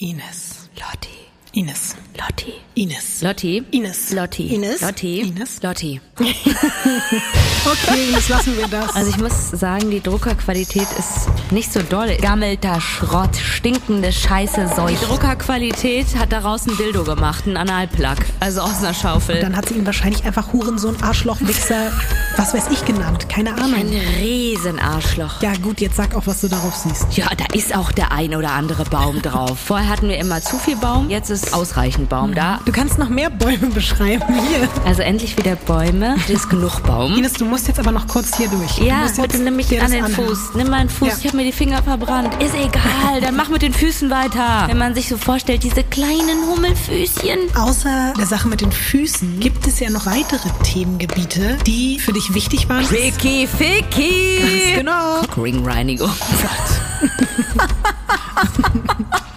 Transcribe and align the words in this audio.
Ines. 0.00 0.68
Lotti. 0.78 1.10
Ines. 1.54 1.96
Lotti. 2.16 2.52
Ines. 2.76 3.20
Lotti. 3.20 3.64
Ines. 3.72 4.12
Lotti. 4.12 4.54
Ines. 4.54 4.80
Lotti. 4.80 5.20
Ines. 5.22 5.60
Lotti. 5.60 6.00
Okay, 7.64 8.08
Ines, 8.08 8.28
lassen 8.28 8.56
wir 8.56 8.68
das. 8.68 8.94
Also 8.94 9.10
ich 9.10 9.18
muss 9.18 9.50
sagen, 9.50 9.90
die 9.90 10.00
Druckerqualität 10.00 10.86
ist 10.98 11.28
nicht 11.50 11.72
so 11.72 11.82
doll. 11.82 12.16
Gammelter 12.20 12.80
Schrott, 12.80 13.36
stinkende 13.36 14.12
Scheiße, 14.12 14.70
Seuche. 14.74 14.96
Die 15.00 15.04
Druckerqualität 15.06 16.06
hat 16.18 16.32
daraus 16.32 16.66
ein 16.66 16.76
Dildo 16.76 17.04
gemacht, 17.04 17.46
ein 17.46 17.56
Analplug. 17.56 18.16
Also 18.40 18.60
aus 18.62 18.78
einer 18.78 18.94
Schaufel. 18.94 19.40
Dann 19.40 19.56
hat 19.56 19.68
sie 19.68 19.74
ihn 19.74 19.86
wahrscheinlich 19.86 20.24
einfach 20.24 20.52
Hurensohn, 20.52 20.96
Arschloch, 21.02 21.38
Wichser, 21.40 21.92
was 22.36 22.54
weiß 22.54 22.68
ich 22.70 22.84
genannt. 22.84 23.28
Keine 23.28 23.54
ein 23.54 23.60
Ahnung. 23.60 23.90
Riesenarschloch. 24.20 25.42
Ja 25.42 25.52
gut, 25.62 25.80
jetzt 25.80 25.96
sag 25.96 26.14
auch, 26.14 26.26
was 26.26 26.40
du 26.40 26.48
darauf 26.48 26.74
siehst. 26.74 27.16
Ja, 27.16 27.26
da 27.36 27.44
ist 27.54 27.76
auch 27.76 27.92
der 27.92 28.12
ein 28.12 28.34
oder 28.34 28.52
andere 28.52 28.84
Baum 28.84 29.20
drauf. 29.20 29.58
Vorher 29.58 29.88
hatten 29.88 30.08
wir 30.08 30.18
immer 30.18 30.40
zu 30.40 30.56
viel 30.56 30.76
Baum, 30.76 31.10
jetzt 31.10 31.30
ist 31.30 31.52
ausreichend 31.52 32.08
Baum 32.08 32.34
da. 32.34 32.60
Du 32.64 32.72
kannst 32.72 32.98
noch 32.98 33.08
mehr 33.08 33.30
Bäume 33.30 33.68
beschreiben. 33.68 34.24
Hier. 34.48 34.68
Also 34.86 35.02
endlich 35.02 35.36
wieder 35.36 35.56
Bäume. 35.56 36.16
Es 36.24 36.30
ist 36.30 36.48
genug 36.50 36.82
Baum. 36.84 37.16
Ines, 37.16 37.34
du 37.34 37.44
musst 37.48 37.68
jetzt 37.68 37.78
aber 37.80 37.92
noch 37.92 38.06
kurz 38.06 38.36
hier 38.36 38.48
durch. 38.48 38.76
Du 38.76 38.84
Ja, 38.84 39.06
bitte 39.20 39.38
nimm 39.38 39.56
mich 39.56 39.80
an 39.80 39.90
den 39.90 40.04
anhören. 40.04 40.26
Fuß. 40.28 40.54
Nimm 40.54 40.70
meinen 40.70 40.88
Fuß. 40.88 41.08
Ja. 41.08 41.14
Ich 41.18 41.26
habe 41.26 41.36
mir 41.36 41.44
die 41.44 41.52
Finger 41.52 41.82
verbrannt. 41.82 42.34
Ist 42.42 42.54
egal, 42.54 43.20
dann 43.20 43.36
mach 43.36 43.48
mit 43.48 43.62
den 43.62 43.72
Füßen 43.72 44.10
weiter. 44.10 44.64
Wenn 44.66 44.78
man 44.78 44.94
sich 44.94 45.08
so 45.08 45.16
vorstellt, 45.16 45.62
diese 45.62 45.84
kleinen 45.84 46.46
Hummelfüßchen. 46.48 47.54
Außer 47.56 48.14
der 48.18 48.26
Sache 48.26 48.48
mit 48.48 48.60
den 48.60 48.72
Füßen 48.72 49.40
gibt 49.40 49.66
es 49.66 49.80
ja 49.80 49.90
noch 49.90 50.06
weitere 50.06 50.48
Themengebiete, 50.62 51.56
die 51.66 51.98
für 51.98 52.12
dich 52.12 52.34
wichtig 52.34 52.68
waren. 52.68 52.84
Ficky, 52.84 53.46
Ficky. 53.46 54.74
Genau. 54.76 55.20
Cockringreinigung. 55.20 56.10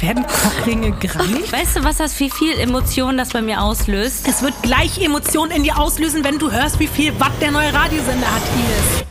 Werden 0.00 0.24
Cockringe 0.26 0.92
gereinigt? 0.92 1.52
Weißt 1.52 1.76
du, 1.76 1.84
was 1.84 1.96
das, 1.96 2.18
wie 2.20 2.30
viel 2.30 2.58
Emotionen 2.58 3.18
das 3.18 3.30
bei 3.30 3.42
mir 3.42 3.62
auslöst? 3.62 4.28
Es 4.28 4.42
wird 4.42 4.54
gleich 4.62 5.02
Emotionen 5.02 5.50
in 5.50 5.64
dir 5.64 5.78
auslösen, 5.78 6.22
wenn 6.22 6.38
du 6.38 6.52
hörst, 6.52 6.78
wie 6.78 6.86
viel 6.86 7.18
Watt 7.18 7.32
der 7.40 7.50
neue 7.50 7.72
Radiosender 7.72 8.26
hat, 8.26 8.42
Ines. 8.54 9.07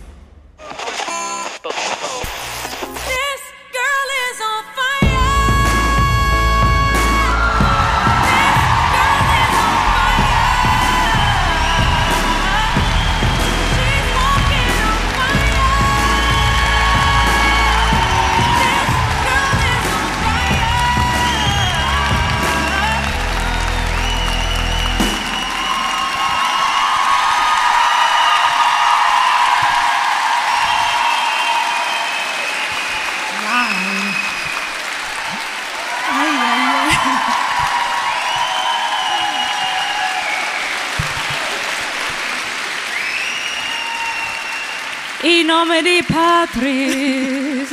In 45.77 45.83
nomine 45.83 46.03
Patris 46.03 47.69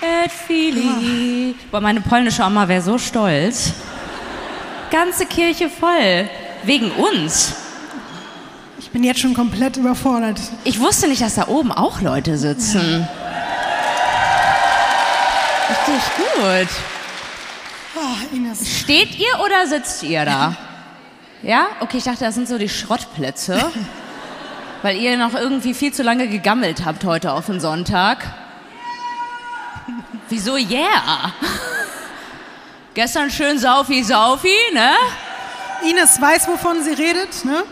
et 0.00 0.30
Filii. 0.30 1.54
Boah, 1.70 1.80
meine 1.80 2.00
polnische 2.00 2.42
Oma 2.42 2.66
wäre 2.68 2.80
so 2.80 2.96
stolz. 2.96 3.72
Ganze 4.90 5.26
Kirche 5.26 5.68
voll. 5.68 6.28
Wegen 6.62 6.90
uns. 6.92 7.54
Ich 8.78 8.90
bin 8.90 9.04
jetzt 9.04 9.20
schon 9.20 9.34
komplett 9.34 9.76
überfordert. 9.76 10.40
Ich 10.64 10.80
wusste 10.80 11.08
nicht, 11.08 11.20
dass 11.20 11.34
da 11.34 11.48
oben 11.48 11.70
auch 11.70 12.00
Leute 12.00 12.38
sitzen. 12.38 13.06
Richtig 15.68 16.02
gut. 16.16 16.68
Oh, 17.96 18.34
Ines. 18.34 18.78
Steht 18.80 19.18
ihr 19.18 19.38
oder 19.44 19.66
sitzt 19.66 20.02
ihr 20.02 20.24
da? 20.24 20.56
Ja? 21.42 21.66
Okay, 21.80 21.98
ich 21.98 22.04
dachte, 22.04 22.24
das 22.24 22.34
sind 22.36 22.48
so 22.48 22.56
die 22.56 22.68
Schrottplätze. 22.70 23.70
Weil 24.82 24.96
ihr 24.96 25.16
noch 25.16 25.34
irgendwie 25.34 25.74
viel 25.74 25.92
zu 25.92 26.02
lange 26.02 26.28
gegammelt 26.28 26.84
habt 26.84 27.04
heute 27.04 27.32
auf 27.32 27.46
den 27.46 27.60
Sonntag. 27.60 28.26
Wieso 30.28 30.56
yeah? 30.56 31.32
Gestern 32.94 33.30
schön 33.30 33.58
Saufi 33.58 34.02
Saufi, 34.02 34.48
ne? 34.74 34.90
Ines 35.88 36.20
weiß, 36.20 36.48
wovon 36.48 36.82
sie 36.82 36.90
redet, 36.90 37.44
ne? 37.44 37.62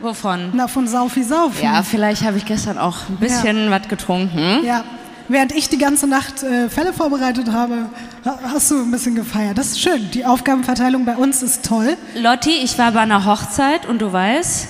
Wovon? 0.00 0.50
Na, 0.54 0.66
von 0.68 0.88
Saufi 0.88 1.22
Saufi. 1.22 1.64
Ja, 1.64 1.82
vielleicht 1.82 2.22
habe 2.24 2.38
ich 2.38 2.46
gestern 2.46 2.78
auch 2.78 2.96
ein 3.08 3.16
bisschen 3.16 3.70
was 3.70 3.86
getrunken. 3.88 4.64
Ja. 4.64 4.84
Während 5.28 5.52
ich 5.52 5.68
die 5.70 5.78
ganze 5.78 6.06
Nacht 6.06 6.42
äh, 6.42 6.68
Fälle 6.68 6.92
vorbereitet 6.92 7.50
habe, 7.52 7.86
ha- 8.26 8.38
hast 8.52 8.70
du 8.70 8.82
ein 8.82 8.90
bisschen 8.90 9.14
gefeiert. 9.14 9.56
Das 9.56 9.68
ist 9.68 9.80
schön. 9.80 10.10
Die 10.10 10.26
Aufgabenverteilung 10.26 11.04
bei 11.06 11.16
uns 11.16 11.42
ist 11.42 11.64
toll. 11.64 11.96
Lotti, 12.14 12.50
ich 12.50 12.76
war 12.78 12.92
bei 12.92 13.00
einer 13.00 13.24
Hochzeit 13.24 13.86
und 13.86 14.00
du 14.00 14.12
weißt, 14.12 14.68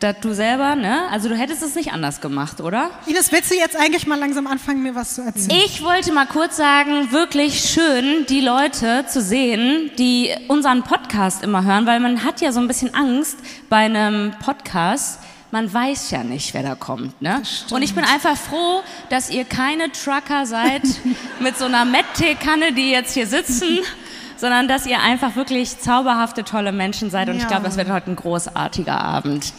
dass 0.00 0.20
du 0.20 0.34
selber, 0.34 0.74
ne? 0.74 1.08
Also 1.10 1.28
du 1.28 1.36
hättest 1.36 1.62
es 1.62 1.74
nicht 1.74 1.92
anders 1.92 2.20
gemacht, 2.20 2.60
oder? 2.60 2.90
Ines, 3.06 3.32
willst 3.32 3.50
du 3.50 3.54
jetzt 3.54 3.76
eigentlich 3.76 4.06
mal 4.06 4.18
langsam 4.18 4.46
anfangen, 4.46 4.82
mir 4.82 4.94
was 4.94 5.14
zu 5.14 5.22
erzählen? 5.22 5.62
Ich 5.64 5.82
wollte 5.82 6.12
mal 6.12 6.26
kurz 6.26 6.56
sagen, 6.56 7.10
wirklich 7.12 7.60
schön, 7.60 8.26
die 8.28 8.40
Leute 8.42 9.06
zu 9.08 9.22
sehen, 9.22 9.90
die 9.98 10.34
unseren 10.48 10.82
Podcast 10.82 11.42
immer 11.42 11.64
hören, 11.64 11.86
weil 11.86 12.00
man 12.00 12.24
hat 12.24 12.40
ja 12.40 12.52
so 12.52 12.60
ein 12.60 12.68
bisschen 12.68 12.94
Angst 12.94 13.38
bei 13.70 13.78
einem 13.78 14.32
Podcast. 14.44 15.20
Man 15.50 15.72
weiß 15.72 16.10
ja 16.10 16.24
nicht, 16.24 16.52
wer 16.52 16.62
da 16.62 16.74
kommt, 16.74 17.22
ne? 17.22 17.40
Und 17.70 17.80
ich 17.82 17.94
bin 17.94 18.04
einfach 18.04 18.36
froh, 18.36 18.82
dass 19.08 19.30
ihr 19.30 19.44
keine 19.44 19.90
Trucker 19.92 20.44
seid 20.44 20.82
mit 21.40 21.56
so 21.56 21.64
einer 21.64 21.84
Met-Kanne, 21.86 22.72
die 22.72 22.90
jetzt 22.90 23.14
hier 23.14 23.26
sitzen, 23.26 23.78
sondern 24.36 24.68
dass 24.68 24.86
ihr 24.86 25.00
einfach 25.00 25.36
wirklich 25.36 25.78
zauberhafte, 25.80 26.44
tolle 26.44 26.72
Menschen 26.72 27.10
seid. 27.10 27.28
Und 27.28 27.36
ich 27.36 27.42
Ja. 27.42 27.48
glaube, 27.48 27.64
das 27.64 27.76
wird 27.76 27.90
heute 27.90 28.10
ein 28.10 28.16
großartiger 28.16 29.00
Abend. 29.00 29.52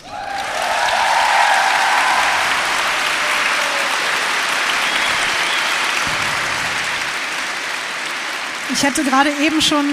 Ich 8.73 8.83
hätte 8.83 9.03
gerade 9.03 9.29
eben 9.43 9.61
schon 9.61 9.85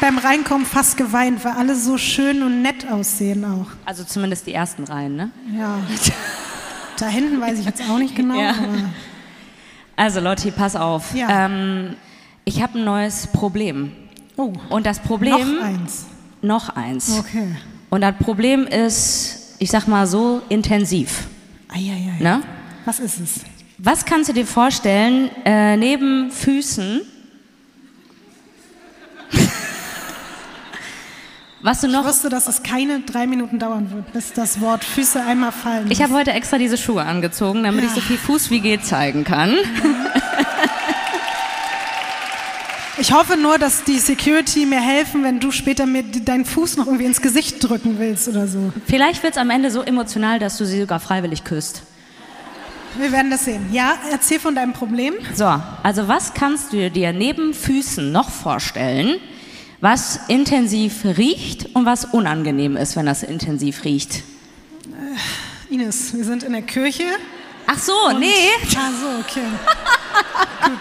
beim 0.00 0.18
Reinkommen 0.18 0.66
fast 0.66 0.96
geweint, 0.96 1.44
weil 1.44 1.52
alle 1.52 1.74
so 1.74 1.96
schön 1.98 2.42
und 2.42 2.62
nett 2.62 2.90
aussehen 2.90 3.44
auch. 3.44 3.66
Also 3.84 4.04
zumindest 4.04 4.46
die 4.46 4.54
ersten 4.54 4.84
Reihen, 4.84 5.16
ne? 5.16 5.30
Ja. 5.56 5.78
Da 6.98 7.06
hinten 7.06 7.40
weiß 7.40 7.58
ich 7.60 7.64
jetzt 7.64 7.82
auch 7.88 7.98
nicht 7.98 8.14
genau. 8.16 8.40
Ja. 8.40 8.54
Also 9.96 10.20
Lotti, 10.20 10.50
pass 10.50 10.76
auf. 10.76 11.14
Ja. 11.14 11.46
Ähm, 11.46 11.96
ich 12.44 12.62
habe 12.62 12.78
ein 12.78 12.84
neues 12.84 13.28
Problem. 13.28 13.92
Oh, 14.38 14.52
Und 14.70 14.86
das 14.86 15.00
Problem. 15.00 15.56
noch 15.56 15.62
eins. 15.62 16.06
Noch 16.40 16.68
eins. 16.70 17.18
Okay. 17.18 17.54
Und 17.90 18.00
das 18.00 18.14
Problem 18.16 18.66
ist, 18.66 19.56
ich 19.58 19.70
sag 19.70 19.86
mal 19.88 20.06
so, 20.06 20.40
intensiv. 20.48 21.26
Eieiei. 21.68 22.16
Ne? 22.20 22.40
Was 22.86 23.00
ist 23.00 23.20
es? 23.20 23.40
Was 23.78 24.04
kannst 24.06 24.28
du 24.28 24.32
dir 24.32 24.46
vorstellen, 24.46 25.30
äh, 25.44 25.76
neben 25.76 26.30
Füßen, 26.30 27.02
was 31.62 31.80
du 31.80 31.86
Ich 31.88 31.92
noch. 31.92 32.04
wusste, 32.06 32.28
dass 32.28 32.46
es 32.48 32.62
keine 32.62 33.00
drei 33.00 33.26
Minuten 33.26 33.58
dauern 33.58 33.90
wird, 33.90 34.12
bis 34.12 34.32
das 34.32 34.60
Wort 34.60 34.84
Füße 34.84 35.20
einmal 35.24 35.52
fallen 35.52 35.90
Ich 35.90 36.00
habe 36.02 36.14
heute 36.14 36.30
extra 36.32 36.56
diese 36.58 36.76
Schuhe 36.78 37.02
angezogen, 37.04 37.64
damit 37.64 37.84
ich 37.84 37.90
so 37.90 38.00
viel 38.00 38.16
Fuß 38.18 38.50
wie 38.50 38.60
geht 38.60 38.84
zeigen 38.86 39.24
kann. 39.24 39.54
Ich 43.00 43.12
hoffe 43.12 43.36
nur, 43.36 43.58
dass 43.58 43.84
die 43.84 44.00
Security 44.00 44.66
mir 44.66 44.80
helfen, 44.80 45.22
wenn 45.22 45.38
du 45.38 45.52
später 45.52 45.86
mir 45.86 46.02
deinen 46.02 46.44
Fuß 46.44 46.76
noch 46.78 46.86
irgendwie 46.86 47.04
ins 47.04 47.22
Gesicht 47.22 47.56
drücken 47.62 48.00
willst 48.00 48.26
oder 48.26 48.48
so. 48.48 48.72
Vielleicht 48.86 49.22
wird 49.22 49.34
es 49.34 49.38
am 49.38 49.50
Ende 49.50 49.70
so 49.70 49.82
emotional, 49.82 50.40
dass 50.40 50.56
du 50.56 50.64
sie 50.64 50.80
sogar 50.80 50.98
freiwillig 50.98 51.44
küsst. 51.44 51.82
Wir 52.96 53.12
werden 53.12 53.30
das 53.30 53.44
sehen. 53.44 53.68
Ja, 53.70 53.94
erzähl 54.10 54.40
von 54.40 54.56
deinem 54.56 54.72
Problem. 54.72 55.14
So, 55.32 55.46
also 55.84 56.08
was 56.08 56.34
kannst 56.34 56.72
du 56.72 56.90
dir 56.90 57.12
neben 57.12 57.54
Füßen 57.54 58.10
noch 58.10 58.30
vorstellen, 58.30 59.20
was 59.80 60.18
intensiv 60.26 61.04
riecht 61.04 61.76
und 61.76 61.86
was 61.86 62.04
unangenehm 62.06 62.76
ist, 62.76 62.96
wenn 62.96 63.06
das 63.06 63.22
intensiv 63.22 63.84
riecht? 63.84 64.24
Ines, 65.70 66.16
wir 66.16 66.24
sind 66.24 66.42
in 66.42 66.50
der 66.52 66.62
Kirche. 66.62 67.04
Ach 67.68 67.78
so, 67.78 67.92
nee. 68.18 68.26
Ah, 68.76 68.90
so, 68.90 69.20
okay. 69.20 69.46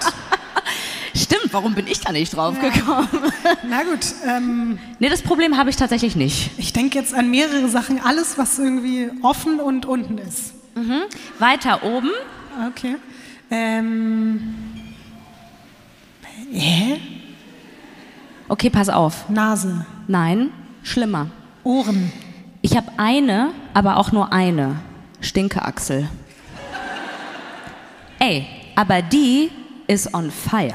Stimmt, 1.18 1.52
warum 1.52 1.74
bin 1.74 1.88
ich 1.88 2.00
da 2.02 2.12
nicht 2.12 2.36
drauf 2.36 2.60
gekommen? 2.60 3.08
Na 3.70 3.84
gut, 3.84 4.06
ähm, 4.28 4.78
Nee, 5.00 5.10
das 5.10 5.22
Problem 5.22 5.58
habe 5.58 5.70
ich 5.70 5.76
tatsächlich 5.76 6.16
nicht. 6.16 6.52
ich 6.58 6.74
denke 6.74 6.98
jetzt 6.98 7.14
an 7.14 7.30
mehrere 7.32 7.68
Sachen. 7.70 8.00
Alles, 8.04 8.38
was 8.38 8.60
irgendwie 8.60 9.10
offen 9.24 9.60
und 9.60 9.86
unten 9.86 10.18
ist. 10.20 10.54
Weiter 11.40 11.84
oben, 11.84 12.12
Okay. 12.70 12.96
Ähm, 13.50 14.56
hä? 16.52 17.00
Okay, 18.48 18.70
pass 18.70 18.90
auf. 18.90 19.30
Nase, 19.30 19.86
Nein, 20.08 20.52
schlimmer. 20.84 21.28
Ohren. 21.64 22.12
Ich 22.62 22.76
habe 22.76 22.92
eine, 22.98 23.52
aber 23.74 23.98
auch 23.98 24.12
nur 24.12 24.32
eine 24.34 24.78
Stinkeachsel. 25.22 26.08
Ey, 28.20 28.48
aber 28.76 29.02
die 29.02 29.52
ist 29.88 30.14
on 30.14 30.32
fire. 30.32 30.74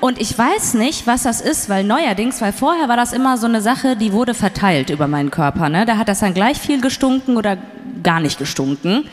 Und 0.00 0.20
ich 0.20 0.36
weiß 0.36 0.74
nicht, 0.74 1.06
was 1.06 1.24
das 1.24 1.40
ist, 1.40 1.68
weil 1.68 1.82
neuerdings, 1.82 2.40
weil 2.40 2.52
vorher 2.52 2.88
war 2.88 2.96
das 2.96 3.12
immer 3.12 3.36
so 3.36 3.46
eine 3.46 3.60
Sache, 3.60 3.96
die 3.96 4.12
wurde 4.12 4.32
verteilt 4.32 4.90
über 4.90 5.08
meinen 5.08 5.30
Körper. 5.30 5.68
Ne? 5.68 5.86
Da 5.86 5.96
hat 5.96 6.08
das 6.08 6.20
dann 6.20 6.34
gleich 6.34 6.58
viel 6.58 6.80
gestunken 6.80 7.36
oder 7.36 7.58
gar 8.02 8.20
nicht 8.20 8.38
gestunken. 8.38 9.04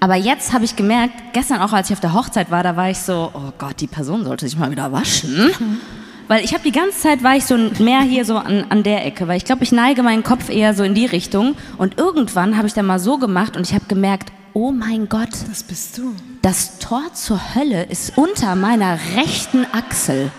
Aber 0.00 0.16
jetzt 0.16 0.52
habe 0.52 0.66
ich 0.66 0.76
gemerkt, 0.76 1.14
gestern 1.32 1.62
auch, 1.62 1.72
als 1.72 1.88
ich 1.88 1.94
auf 1.94 2.00
der 2.00 2.12
Hochzeit 2.12 2.50
war, 2.50 2.62
da 2.62 2.76
war 2.76 2.90
ich 2.90 2.98
so, 2.98 3.30
oh 3.32 3.52
Gott, 3.56 3.80
die 3.80 3.86
Person 3.86 4.24
sollte 4.24 4.46
sich 4.46 4.58
mal 4.58 4.70
wieder 4.70 4.92
waschen. 4.92 5.50
Weil 6.28 6.44
ich 6.44 6.52
habe 6.52 6.62
die 6.62 6.72
ganze 6.72 6.98
Zeit 6.98 7.22
war 7.22 7.36
ich 7.36 7.44
so 7.46 7.56
mehr 7.78 8.00
hier 8.00 8.24
so 8.26 8.36
an, 8.36 8.66
an 8.68 8.82
der 8.82 9.04
Ecke, 9.04 9.28
weil 9.28 9.36
ich 9.36 9.44
glaube, 9.44 9.62
ich 9.62 9.72
neige 9.72 10.02
meinen 10.02 10.22
Kopf 10.22 10.48
eher 10.48 10.72
so 10.72 10.82
in 10.82 10.94
die 10.94 11.04
Richtung. 11.04 11.54
Und 11.76 11.98
irgendwann 11.98 12.56
habe 12.56 12.66
ich 12.66 12.72
dann 12.72 12.86
mal 12.86 12.98
so 12.98 13.18
gemacht 13.18 13.58
und 13.58 13.66
ich 13.68 13.74
habe 13.74 13.84
gemerkt, 13.88 14.32
oh 14.54 14.72
mein 14.72 15.10
Gott, 15.10 15.28
Das 15.50 15.62
bist 15.62 15.98
du. 15.98 16.14
Das 16.44 16.78
Tor 16.78 17.02
zur 17.14 17.40
Hölle 17.54 17.84
ist 17.84 18.18
unter 18.18 18.54
meiner 18.54 18.98
rechten 19.16 19.66
Achsel. 19.72 20.30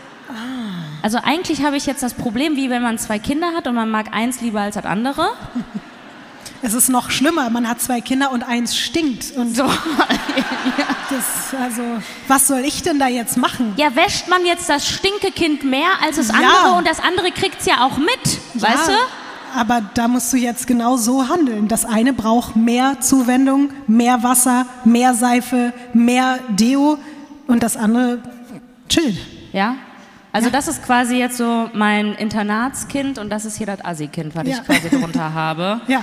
Also 1.02 1.18
eigentlich 1.24 1.64
habe 1.64 1.78
ich 1.78 1.88
jetzt 1.88 2.04
das 2.04 2.14
Problem, 2.14 2.56
wie 2.56 2.70
wenn 2.70 2.84
man 2.84 3.00
zwei 3.00 3.18
Kinder 3.18 3.54
hat 3.56 3.66
und 3.68 3.74
man 3.74 3.90
mag 3.90 4.14
eins 4.14 4.40
lieber 4.42 4.62
als 4.62 4.76
das 4.76 4.86
andere. 4.86 5.32
Es 6.62 6.76
ist 6.76 6.90
noch 6.90 7.10
schlimmer, 7.10 7.50
man 7.50 7.68
hat 7.68 7.82
zwei 7.82 8.02
Kinder 8.02 8.32
und 8.32 8.44
eins 8.44 8.78
stinkt. 8.78 9.32
Und 9.36 9.56
So. 9.56 9.64
das, 11.10 11.60
also, 11.60 11.82
was 12.28 12.48
soll 12.48 12.60
ich 12.60 12.84
denn 12.84 13.00
da 13.00 13.08
jetzt 13.08 13.38
machen? 13.38 13.74
Ja, 13.78 13.96
wäscht 13.96 14.28
man 14.28 14.46
jetzt 14.46 14.70
das 14.70 14.88
Stinkekind 14.88 15.64
mehr 15.64 15.90
als 16.04 16.18
das 16.18 16.28
Ja. 16.28 16.36
andere 16.36 16.78
und 16.78 16.88
das 16.88 17.00
andere 17.00 17.32
kriegt's 17.32 17.66
ja 17.66 17.84
auch 17.84 17.98
mit, 17.98 18.40
weißt 18.54 18.90
du? 18.90 18.94
Aber 19.56 19.82
da 19.94 20.08
musst 20.08 20.32
du 20.34 20.38
jetzt 20.38 20.68
genau 20.68 20.98
so 20.98 21.28
handeln. 21.30 21.68
Das 21.68 21.86
eine 21.86 22.14
braucht 22.14 22.56
mehr 22.56 23.00
Zuwendung, 23.00 23.70
mehr 23.88 24.22
Wasser, 24.24 24.66
mehr 24.84 25.14
Seife, 25.14 25.74
mehr 25.94 26.40
Deo 26.50 26.98
und 27.48 27.64
das 27.64 27.78
andere 27.78 28.20
chillt. 28.90 29.18
Ja? 29.54 29.76
Also 30.32 30.48
Ja. 30.50 30.52
das 30.54 30.68
ist 30.68 30.84
quasi 30.84 31.16
jetzt 31.18 31.38
so 31.38 31.70
mein 31.74 32.14
Internatskind 32.16 33.18
und 33.20 33.30
das 33.30 33.46
ist 33.46 33.58
hier 33.58 33.68
das 33.68 33.84
Assi-Kind, 33.84 34.36
was 34.36 34.48
Ja. 34.48 34.58
ich 34.58 34.64
quasi 34.66 34.90
drunter 35.00 35.34
habe. 35.34 35.80
Ja. 35.88 36.02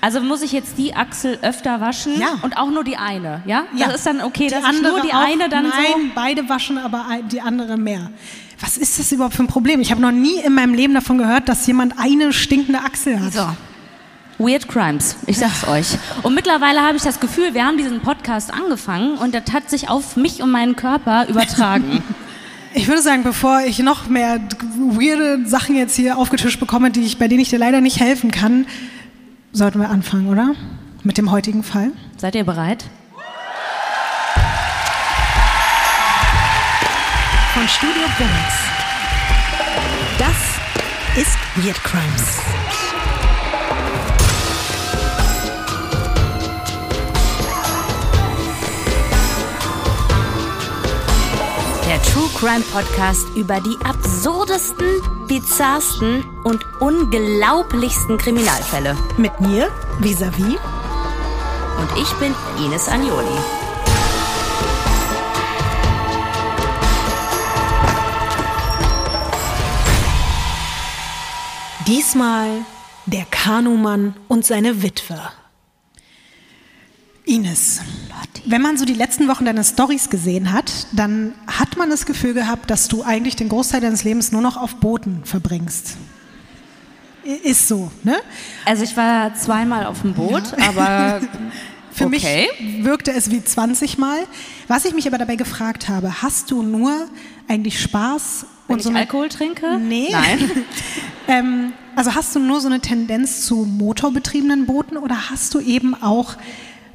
Also 0.00 0.20
muss 0.20 0.42
ich 0.42 0.52
jetzt 0.52 0.78
die 0.78 0.94
Achsel 0.94 1.38
öfter 1.42 1.80
waschen 1.80 2.20
Ja. 2.20 2.28
und 2.42 2.56
auch 2.56 2.70
nur 2.70 2.84
die 2.84 2.96
eine, 2.96 3.42
ja? 3.46 3.64
ja. 3.74 3.86
Das 3.86 3.96
ist 3.96 4.06
dann 4.06 4.20
okay, 4.20 4.46
Die 4.46 4.50
dass 4.54 4.62
ich 4.72 4.82
nur 4.82 5.00
die 5.00 5.12
auch, 5.12 5.24
eine 5.26 5.48
dann 5.48 5.64
Nein, 5.64 6.12
beide 6.14 6.48
waschen, 6.48 6.78
aber 6.78 7.04
die 7.30 7.40
andere 7.40 7.76
mehr. 7.76 8.10
Was 8.60 8.76
ist 8.76 8.98
das 8.98 9.12
überhaupt 9.12 9.34
für 9.34 9.44
ein 9.44 9.48
Problem? 9.48 9.80
Ich 9.80 9.90
habe 9.90 10.00
noch 10.00 10.10
nie 10.10 10.40
in 10.44 10.52
meinem 10.54 10.74
Leben 10.74 10.94
davon 10.94 11.18
gehört, 11.18 11.48
dass 11.48 11.66
jemand 11.66 11.98
eine 11.98 12.32
stinkende 12.32 12.80
Achsel 12.80 13.20
hat. 13.20 13.32
so. 13.32 13.40
So. 13.40 13.48
Weird 14.40 14.68
Crimes, 14.68 15.16
ich 15.26 15.36
sag's 15.36 15.66
euch. 15.66 15.98
Und 16.22 16.32
mittlerweile 16.36 16.80
habe 16.80 16.96
ich 16.96 17.02
das 17.02 17.18
Gefühl, 17.18 17.54
wir 17.54 17.64
haben 17.64 17.76
diesen 17.76 17.98
Podcast 18.00 18.54
angefangen 18.54 19.18
und 19.18 19.34
das 19.34 19.52
hat 19.52 19.68
sich 19.68 19.88
auf 19.88 20.16
mich 20.16 20.40
und 20.42 20.52
meinen 20.52 20.76
Körper 20.76 21.26
übertragen. 21.28 22.04
Ich 22.72 22.86
würde 22.86 23.02
sagen, 23.02 23.24
bevor 23.24 23.62
ich 23.62 23.80
noch 23.80 24.08
mehr 24.08 24.40
weirde 24.76 25.44
Sachen 25.48 25.74
jetzt 25.74 25.96
hier 25.96 26.18
aufgetischt 26.18 26.60
bekomme, 26.60 26.92
die 26.92 27.00
ich, 27.00 27.18
bei 27.18 27.26
denen 27.26 27.40
ich 27.40 27.50
dir 27.50 27.58
leider 27.58 27.80
nicht 27.80 27.98
helfen 27.98 28.30
kann, 28.30 28.66
sollten 29.52 29.80
wir 29.80 29.90
anfangen, 29.90 30.28
oder? 30.28 30.54
Mit 31.02 31.18
dem 31.18 31.32
heutigen 31.32 31.64
Fall. 31.64 31.90
Seid 32.16 32.36
ihr 32.36 32.44
bereit? 32.44 32.84
Von 37.58 37.66
Studio 37.66 38.04
Bones. 38.16 38.54
Das 40.16 41.20
ist 41.20 41.36
Weird 41.56 41.82
Crimes. 41.82 42.38
Der 51.84 52.00
True 52.02 52.28
Crime 52.38 52.60
Podcast 52.72 53.26
über 53.34 53.60
die 53.60 53.76
absurdesten, 53.84 54.86
bizarrsten 55.26 56.24
und 56.44 56.64
unglaublichsten 56.78 58.18
Kriminalfälle. 58.18 58.96
Mit 59.16 59.40
mir, 59.40 59.68
vis-à-vis. 59.98 60.60
Und 61.80 62.00
ich 62.00 62.12
bin 62.20 62.32
Ines 62.64 62.86
Agnoli. 62.86 63.67
Diesmal 71.88 72.66
der 73.06 73.24
Kanumann 73.30 74.14
und 74.28 74.44
seine 74.44 74.82
Witwe. 74.82 75.18
Ines, 77.24 77.80
wenn 78.44 78.60
man 78.60 78.76
so 78.76 78.84
die 78.84 78.92
letzten 78.92 79.26
Wochen 79.26 79.46
deine 79.46 79.64
Stories 79.64 80.10
gesehen 80.10 80.52
hat, 80.52 80.70
dann 80.92 81.32
hat 81.46 81.78
man 81.78 81.88
das 81.88 82.04
Gefühl 82.04 82.34
gehabt, 82.34 82.70
dass 82.70 82.88
du 82.88 83.04
eigentlich 83.04 83.36
den 83.36 83.48
Großteil 83.48 83.80
deines 83.80 84.04
Lebens 84.04 84.32
nur 84.32 84.42
noch 84.42 84.58
auf 84.58 84.76
Booten 84.76 85.24
verbringst. 85.24 85.96
Ist 87.42 87.68
so, 87.68 87.90
ne? 88.04 88.16
Also 88.66 88.84
ich 88.84 88.94
war 88.94 89.34
zweimal 89.34 89.86
auf 89.86 90.02
dem 90.02 90.12
Boot, 90.12 90.42
aber 90.60 91.22
Für 91.90 92.04
okay. 92.04 92.48
mich 92.60 92.84
wirkte 92.84 93.12
es 93.12 93.30
wie 93.30 93.42
20 93.42 93.96
Mal. 93.96 94.18
Was 94.68 94.84
ich 94.84 94.92
mich 94.92 95.06
aber 95.06 95.16
dabei 95.16 95.36
gefragt 95.36 95.88
habe, 95.88 96.22
hast 96.22 96.50
du 96.50 96.62
nur 96.62 97.08
eigentlich 97.48 97.80
Spaß 97.80 98.44
Wenn 98.68 98.74
und 98.74 98.78
ich 98.78 98.84
so 98.84 98.90
eine 98.90 99.00
Alkohol 99.00 99.28
trinke? 99.28 99.78
Nee. 99.78 100.08
Nein. 100.12 100.50
ähm, 101.28 101.72
also 101.96 102.14
hast 102.14 102.34
du 102.36 102.38
nur 102.38 102.60
so 102.60 102.68
eine 102.68 102.80
Tendenz 102.80 103.44
zu 103.44 103.64
motorbetriebenen 103.64 104.66
Booten 104.66 104.96
oder 104.96 105.30
hast 105.30 105.54
du 105.54 105.60
eben 105.60 106.00
auch 106.00 106.36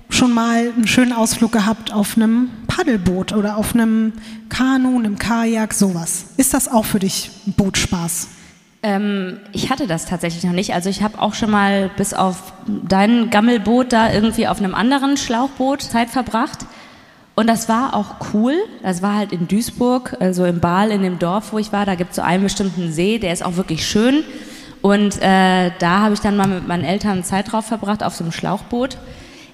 schon 0.09 0.31
mal 0.31 0.71
einen 0.75 0.87
schönen 0.87 1.11
Ausflug 1.11 1.51
gehabt 1.51 1.91
auf 1.91 2.15
einem 2.15 2.49
Paddelboot 2.67 3.33
oder 3.33 3.57
auf 3.57 3.73
einem 3.73 4.13
Kanu, 4.49 4.97
einem 4.97 5.17
Kajak, 5.17 5.73
sowas? 5.73 6.25
Ist 6.37 6.53
das 6.53 6.67
auch 6.67 6.85
für 6.85 6.99
dich 6.99 7.31
Bootspaß? 7.47 8.27
Ähm, 8.83 9.39
ich 9.53 9.69
hatte 9.69 9.87
das 9.87 10.05
tatsächlich 10.05 10.43
noch 10.43 10.51
nicht. 10.51 10.73
Also 10.73 10.89
ich 10.89 11.01
habe 11.01 11.19
auch 11.19 11.33
schon 11.33 11.49
mal 11.49 11.89
bis 11.97 12.13
auf 12.13 12.53
dein 12.67 13.29
Gammelboot 13.29 13.91
da 13.91 14.11
irgendwie 14.13 14.47
auf 14.47 14.59
einem 14.59 14.75
anderen 14.75 15.17
Schlauchboot 15.17 15.81
Zeit 15.81 16.09
verbracht. 16.09 16.65
Und 17.35 17.47
das 17.47 17.67
war 17.67 17.95
auch 17.95 18.15
cool. 18.33 18.55
Das 18.83 19.01
war 19.01 19.15
halt 19.15 19.31
in 19.31 19.47
Duisburg, 19.47 20.17
also 20.19 20.45
im 20.45 20.59
Baal, 20.59 20.91
in 20.91 21.01
dem 21.01 21.17
Dorf, 21.17 21.51
wo 21.51 21.57
ich 21.57 21.71
war. 21.71 21.85
Da 21.85 21.95
gibt 21.95 22.11
es 22.11 22.17
so 22.17 22.21
einen 22.21 22.43
bestimmten 22.43 22.91
See, 22.91 23.17
der 23.17 23.33
ist 23.33 23.43
auch 23.43 23.55
wirklich 23.55 23.87
schön. 23.87 24.23
Und 24.81 25.21
äh, 25.21 25.71
da 25.79 25.99
habe 26.01 26.13
ich 26.13 26.19
dann 26.19 26.35
mal 26.35 26.47
mit 26.47 26.67
meinen 26.67 26.83
Eltern 26.83 27.23
Zeit 27.23 27.51
drauf 27.51 27.65
verbracht, 27.65 28.03
auf 28.03 28.15
so 28.15 28.23
einem 28.23 28.33
Schlauchboot. 28.33 28.97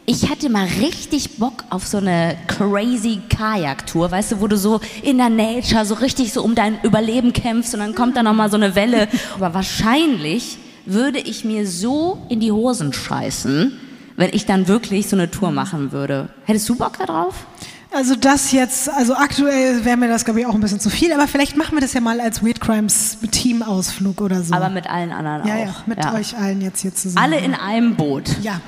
Ich 0.08 0.28
hatte 0.28 0.50
mal 0.50 0.66
richtig 0.82 1.38
Bock 1.38 1.66
auf 1.70 1.86
so 1.86 2.00
eine 2.00 2.36
crazy 2.48 3.22
Kajak-Tour, 3.30 4.10
weißt 4.10 4.32
du, 4.32 4.42
wo 4.42 4.48
du 4.48 4.58
so 4.58 4.82
in 5.04 5.20
der 5.20 5.30
Nature 5.30 5.86
so 5.86 5.94
richtig 5.94 6.34
so 6.34 6.42
um 6.42 6.56
dein 6.56 6.82
Überleben 6.82 7.32
kämpfst 7.32 7.76
und 7.76 7.80
dann 7.80 7.94
kommt 7.94 8.18
da 8.18 8.24
nochmal 8.24 8.50
so 8.50 8.58
eine 8.58 8.74
Welle. 8.74 9.08
Aber 9.36 9.54
wahrscheinlich 9.54 10.58
würde 10.88 11.20
ich 11.20 11.46
mir 11.46 11.68
so 11.68 12.26
in 12.28 12.40
die 12.40 12.52
Hosen 12.52 12.92
scheißen, 12.92 13.72
wenn 14.16 14.32
ich 14.34 14.48
dann 14.48 14.68
wirklich 14.68 15.08
so 15.08 15.16
eine 15.16 15.30
Tour 15.30 15.52
machen 15.52 15.92
würde. 15.92 16.30
Hättest 16.46 16.68
du 16.70 16.76
Bock 16.76 16.98
da 16.98 17.06
drauf? 17.06 17.46
Also 17.92 18.16
das 18.16 18.52
jetzt, 18.52 18.88
also 18.88 19.16
aktuell 19.16 19.84
wäre 19.84 19.98
mir 19.98 20.08
das, 20.08 20.24
glaube 20.24 20.40
ich, 20.40 20.46
auch 20.46 20.54
ein 20.54 20.62
bisschen 20.62 20.80
zu 20.80 20.92
viel, 20.92 21.12
aber 21.12 21.28
vielleicht 21.28 21.58
machen 21.58 21.76
wir 21.76 21.82
das 21.82 21.94
ja 21.94 22.02
mal 22.02 22.22
als 22.22 22.44
Weird 22.44 22.62
Crimes 22.62 23.18
Teamausflug 23.32 24.22
oder 24.22 24.44
so. 24.44 24.54
Aber 24.54 24.70
mit 24.70 24.88
allen 24.88 25.12
anderen 25.12 25.48
ja, 25.48 25.56
auch. 25.56 25.60
ja, 25.60 25.84
mit 25.88 26.06
euch 26.14 26.38
allen 26.38 26.62
jetzt 26.62 26.82
hier 26.82 26.94
zusammen. 26.94 27.24
Alle 27.24 27.40
in 27.40 27.56
einem 27.56 27.96
Boot. 27.96 28.30
Ja, 28.44 28.62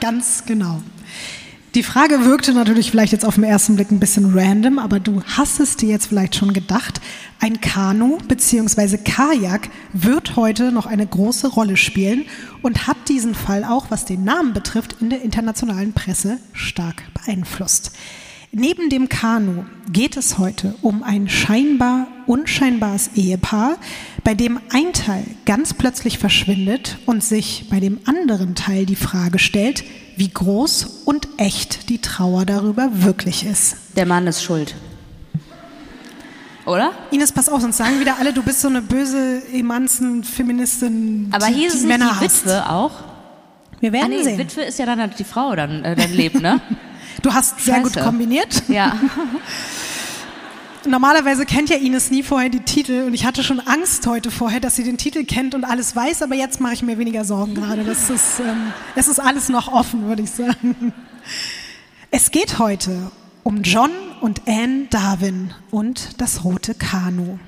ganz 0.00 0.44
genau. 0.44 0.82
Die 1.74 1.82
Frage 1.82 2.24
wirkte 2.24 2.54
natürlich 2.54 2.90
vielleicht 2.90 3.12
jetzt 3.12 3.26
auf 3.26 3.34
den 3.34 3.44
ersten 3.44 3.76
Blick 3.76 3.90
ein 3.90 4.00
bisschen 4.00 4.36
random, 4.36 4.78
aber 4.78 5.00
du 5.00 5.22
hast 5.24 5.60
es 5.60 5.76
dir 5.76 5.90
jetzt 5.90 6.06
vielleicht 6.06 6.34
schon 6.34 6.54
gedacht. 6.54 6.98
Ein 7.40 7.60
Kanu 7.60 8.16
bzw. 8.26 8.96
Kajak 8.96 9.68
wird 9.92 10.36
heute 10.36 10.72
noch 10.72 10.86
eine 10.86 11.06
große 11.06 11.46
Rolle 11.46 11.76
spielen 11.76 12.24
und 12.62 12.86
hat 12.86 12.96
diesen 13.10 13.34
Fall 13.34 13.64
auch, 13.64 13.90
was 13.90 14.06
den 14.06 14.24
Namen 14.24 14.54
betrifft, 14.54 14.96
in 15.00 15.10
der 15.10 15.20
internationalen 15.20 15.92
Presse 15.92 16.38
stark 16.54 17.02
beeinflusst. 17.12 17.92
Neben 18.50 18.88
dem 18.88 19.10
Kanu 19.10 19.64
geht 19.92 20.16
es 20.16 20.38
heute 20.38 20.74
um 20.80 21.02
ein 21.02 21.28
scheinbar 21.28 22.06
unscheinbares 22.26 23.10
Ehepaar, 23.14 23.76
bei 24.24 24.32
dem 24.32 24.58
ein 24.70 24.94
Teil 24.94 25.24
ganz 25.44 25.74
plötzlich 25.74 26.16
verschwindet 26.18 26.96
und 27.04 27.22
sich 27.22 27.66
bei 27.68 27.78
dem 27.78 28.00
anderen 28.06 28.54
Teil 28.54 28.86
die 28.86 28.96
Frage 28.96 29.38
stellt, 29.38 29.84
wie 30.18 30.28
groß 30.28 31.02
und 31.04 31.28
echt 31.36 31.88
die 31.88 32.00
Trauer 32.00 32.44
darüber 32.44 32.88
wirklich 32.92 33.46
ist. 33.46 33.76
Der 33.96 34.04
Mann 34.06 34.26
ist 34.26 34.42
schuld. 34.42 34.74
Oder? 36.66 36.92
Ines, 37.10 37.32
pass 37.32 37.48
auf, 37.48 37.60
sonst 37.62 37.78
sagen 37.78 37.98
wieder 38.00 38.16
alle, 38.18 38.32
du 38.32 38.42
bist 38.42 38.60
so 38.60 38.68
eine 38.68 38.82
böse 38.82 39.40
Emanzen-Feministin, 39.52 41.28
Aber 41.32 41.46
die, 41.46 41.54
hier 41.54 41.68
ist 41.68 41.82
die 41.82 41.86
Männer 41.86 42.14
die. 42.20 42.24
Witwe 42.26 42.68
auch? 42.68 42.90
Wir 43.80 43.92
werden 43.92 44.12
Ah, 44.12 44.16
nee, 44.16 44.22
sehen. 44.22 44.38
Witwe 44.38 44.62
ist 44.62 44.78
ja 44.78 44.84
dann 44.86 45.10
die 45.16 45.24
Frau 45.24 45.54
dann, 45.56 45.84
äh, 45.84 45.94
dann 45.96 46.12
lebt, 46.12 46.40
ne? 46.40 46.60
Du 47.22 47.32
hast 47.34 47.58
sehr 47.60 47.80
gut 47.80 47.94
Scheiße. 47.94 48.04
kombiniert. 48.06 48.62
ja. 48.68 48.96
Normalerweise 50.86 51.44
kennt 51.44 51.70
ja 51.70 51.76
Ines 51.76 52.10
nie 52.10 52.22
vorher 52.22 52.50
die 52.50 52.60
Titel 52.60 53.04
und 53.06 53.14
ich 53.14 53.26
hatte 53.26 53.42
schon 53.42 53.60
Angst 53.60 54.06
heute 54.06 54.30
vorher, 54.30 54.60
dass 54.60 54.76
sie 54.76 54.84
den 54.84 54.96
Titel 54.96 55.24
kennt 55.24 55.54
und 55.54 55.64
alles 55.64 55.96
weiß, 55.96 56.22
aber 56.22 56.34
jetzt 56.34 56.60
mache 56.60 56.74
ich 56.74 56.82
mir 56.82 56.98
weniger 56.98 57.24
Sorgen 57.24 57.54
gerade. 57.54 57.84
Das 57.84 58.10
ist, 58.10 58.40
ähm, 58.40 58.72
es 58.94 59.08
ist 59.08 59.18
alles 59.18 59.48
noch 59.48 59.72
offen, 59.72 60.06
würde 60.06 60.22
ich 60.22 60.30
sagen. 60.30 60.92
Es 62.10 62.30
geht 62.30 62.58
heute 62.58 63.10
um 63.42 63.62
John 63.62 63.90
und 64.20 64.42
Anne 64.46 64.86
Darwin 64.88 65.52
und 65.70 66.20
das 66.20 66.44
rote 66.44 66.74
Kanu. 66.74 67.38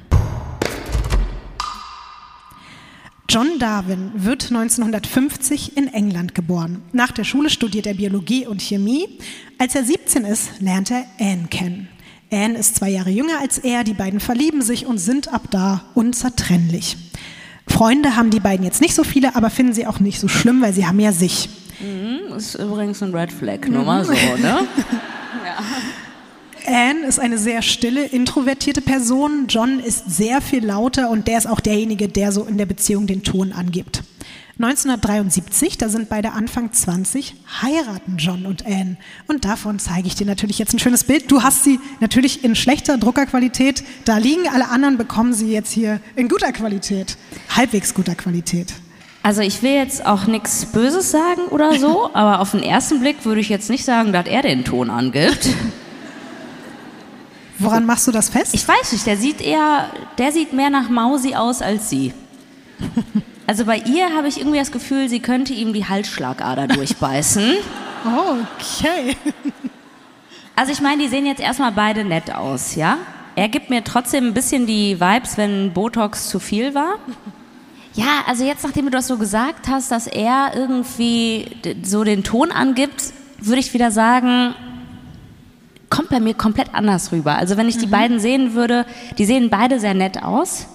John 3.29 3.61
Darwin 3.61 4.11
wird 4.17 4.51
1950 4.51 5.77
in 5.77 5.87
England 5.87 6.35
geboren. 6.35 6.83
Nach 6.93 7.13
der 7.13 7.23
Schule 7.23 7.49
studiert 7.49 7.87
er 7.87 7.95
Biologie 7.95 8.49
und 8.49 8.61
Chemie. 8.61 9.07
Als 9.57 9.77
er 9.77 9.85
17 9.85 10.25
ist, 10.25 10.61
lernt 10.61 10.91
er 10.91 11.05
Anne 11.21 11.47
kennen. 11.49 11.90
Anne 12.33 12.59
ist 12.59 12.77
zwei 12.77 12.91
Jahre 12.91 13.11
jünger 13.11 13.41
als 13.41 13.59
er, 13.59 13.85
die 13.85 13.95
beiden 13.95 14.21
verlieben 14.21 14.63
sich 14.63 14.87
und 14.87 14.99
sind 14.99 15.33
ab 15.33 15.43
da 15.51 15.83
unzertrennlich. 15.95 16.97
Freunde 17.67 18.17
haben 18.17 18.31
die 18.31 18.41
beiden 18.41 18.65
jetzt 18.65 18.81
nicht 18.81 18.95
so 18.95 19.05
viele, 19.05 19.37
aber 19.37 19.51
finden 19.51 19.73
sie 19.73 19.87
auch 19.87 20.01
nicht 20.01 20.21
so 20.21 20.29
schlimm, 20.29 20.61
weil 20.61 20.73
sie 20.73 20.87
haben 20.87 21.01
ja 21.01 21.13
sich. 21.13 21.49
Mhm, 21.81 22.37
ist 22.37 22.57
übrigens 22.57 23.03
ein 23.03 23.15
Red 23.15 23.33
Flag, 23.33 23.67
nur 23.69 23.85
mal 23.85 24.05
so, 24.05 24.13
ne? 24.13 24.67
Anne 26.67 27.07
ist 27.07 27.19
eine 27.19 27.39
sehr 27.39 27.63
stille, 27.63 28.05
introvertierte 28.05 28.83
Person. 28.83 29.47
John 29.49 29.81
ist 29.81 30.11
sehr 30.11 30.41
viel 30.41 30.65
lauter 30.65 31.11
und 31.11 31.27
der 31.27 31.39
ist 31.39 31.47
auch 31.47 31.61
derjenige, 31.61 32.09
der 32.09 32.33
so 32.33 32.45
in 32.45 32.59
der 32.59 32.67
Beziehung 32.67 33.07
den 33.07 33.23
Ton 33.23 33.53
angibt. 33.53 34.03
1973, 34.62 35.79
da 35.79 35.88
sind 35.88 36.11
beide 36.11 36.33
Anfang 36.33 36.71
20, 36.71 37.35
heiraten 37.62 38.19
John 38.19 38.45
und 38.45 38.67
Anne. 38.67 38.99
Und 39.26 39.47
davon 39.47 39.79
zeige 39.79 40.07
ich 40.07 40.17
dir 40.17 40.26
natürlich 40.26 40.59
jetzt 40.59 40.75
ein 40.75 40.79
schönes 40.79 41.05
Bild. 41.05 41.31
Du 41.31 41.43
hast 41.43 41.64
sie 41.64 41.81
natürlich 42.00 42.45
in 42.45 42.55
schlechter 42.55 42.99
Druckerqualität 42.99 43.83
da 44.05 44.19
liegen. 44.19 44.47
Alle 44.52 44.69
anderen 44.69 44.99
bekommen 44.99 45.33
sie 45.33 45.50
jetzt 45.50 45.73
hier 45.73 45.99
in 46.14 46.29
guter 46.29 46.52
Qualität. 46.52 47.17
Halbwegs 47.57 47.95
guter 47.95 48.14
Qualität. 48.14 48.75
Also 49.23 49.40
ich 49.40 49.62
will 49.62 49.73
jetzt 49.73 50.05
auch 50.05 50.26
nichts 50.26 50.67
Böses 50.67 51.11
sagen 51.11 51.40
oder 51.49 51.79
so, 51.79 52.11
aber 52.14 52.40
auf 52.40 52.50
den 52.50 52.62
ersten 52.62 53.00
Blick 53.00 53.25
würde 53.25 53.40
ich 53.40 53.49
jetzt 53.49 53.71
nicht 53.71 53.87
sagen, 53.87 54.12
dass 54.12 54.26
er 54.26 54.43
den 54.43 54.67
Ton 54.67 54.90
angibt. 54.90 55.49
Woran 57.59 57.87
machst 57.87 58.07
du 58.07 58.12
das 58.12 58.29
fest? 58.29 58.52
Ich 58.52 58.69
weiß 58.69 58.93
nicht, 58.93 59.07
der 59.07 59.17
sieht 59.17 59.40
eher, 59.40 59.88
der 60.19 60.33
sieht 60.33 60.52
mehr 60.52 60.69
nach 60.69 60.90
Mausi 60.90 61.35
aus 61.35 61.62
als 61.62 61.88
sie. 61.88 62.12
Also 63.50 63.64
bei 63.64 63.78
ihr 63.78 64.14
habe 64.14 64.28
ich 64.28 64.38
irgendwie 64.38 64.61
das 64.61 64.71
Gefühl, 64.71 65.09
sie 65.09 65.19
könnte 65.19 65.52
ihm 65.52 65.73
die 65.73 65.85
Halsschlagader 65.85 66.69
durchbeißen. 66.69 67.42
okay. 68.04 69.16
Also 70.54 70.71
ich 70.71 70.80
meine, 70.80 71.02
die 71.02 71.09
sehen 71.09 71.26
jetzt 71.26 71.40
erstmal 71.40 71.73
beide 71.73 72.04
nett 72.04 72.33
aus, 72.33 72.76
ja? 72.76 72.99
Er 73.35 73.49
gibt 73.49 73.69
mir 73.69 73.83
trotzdem 73.83 74.28
ein 74.28 74.35
bisschen 74.35 74.69
die 74.69 75.00
Vibes, 75.00 75.37
wenn 75.37 75.73
Botox 75.73 76.28
zu 76.28 76.38
viel 76.38 76.76
war. 76.76 76.95
Ja, 77.95 78.23
also 78.28 78.45
jetzt, 78.45 78.62
nachdem 78.62 78.85
du 78.85 78.92
das 78.92 79.09
so 79.09 79.19
gesagt 79.19 79.66
hast, 79.66 79.90
dass 79.90 80.07
er 80.07 80.52
irgendwie 80.54 81.50
so 81.83 82.04
den 82.04 82.23
Ton 82.23 82.52
angibt, 82.52 83.12
würde 83.40 83.59
ich 83.59 83.75
wieder 83.75 83.90
sagen, 83.90 84.54
kommt 85.90 86.11
bei 86.11 86.21
mir 86.21 86.35
komplett 86.35 86.73
anders 86.73 87.11
rüber. 87.11 87.35
Also 87.35 87.57
wenn 87.57 87.69
ich 87.69 87.78
die 87.78 87.88
beiden 87.88 88.21
sehen 88.21 88.54
würde, 88.54 88.87
die 89.19 89.25
sehen 89.25 89.50
beide 89.50 89.80
sehr 89.80 89.95
nett 89.95 90.23
aus. 90.23 90.69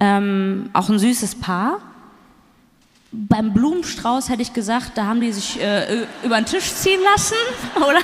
Ähm, 0.00 0.68
auch 0.74 0.90
ein 0.90 0.98
süßes 0.98 1.36
Paar. 1.36 1.78
Beim 3.12 3.52
Blumenstrauß 3.52 4.28
hätte 4.28 4.42
ich 4.42 4.52
gesagt, 4.52 4.92
da 4.94 5.06
haben 5.06 5.20
die 5.20 5.32
sich 5.32 5.60
äh, 5.60 6.06
über 6.22 6.36
den 6.36 6.46
Tisch 6.46 6.72
ziehen 6.72 7.00
lassen, 7.12 7.34
oder? 7.76 8.02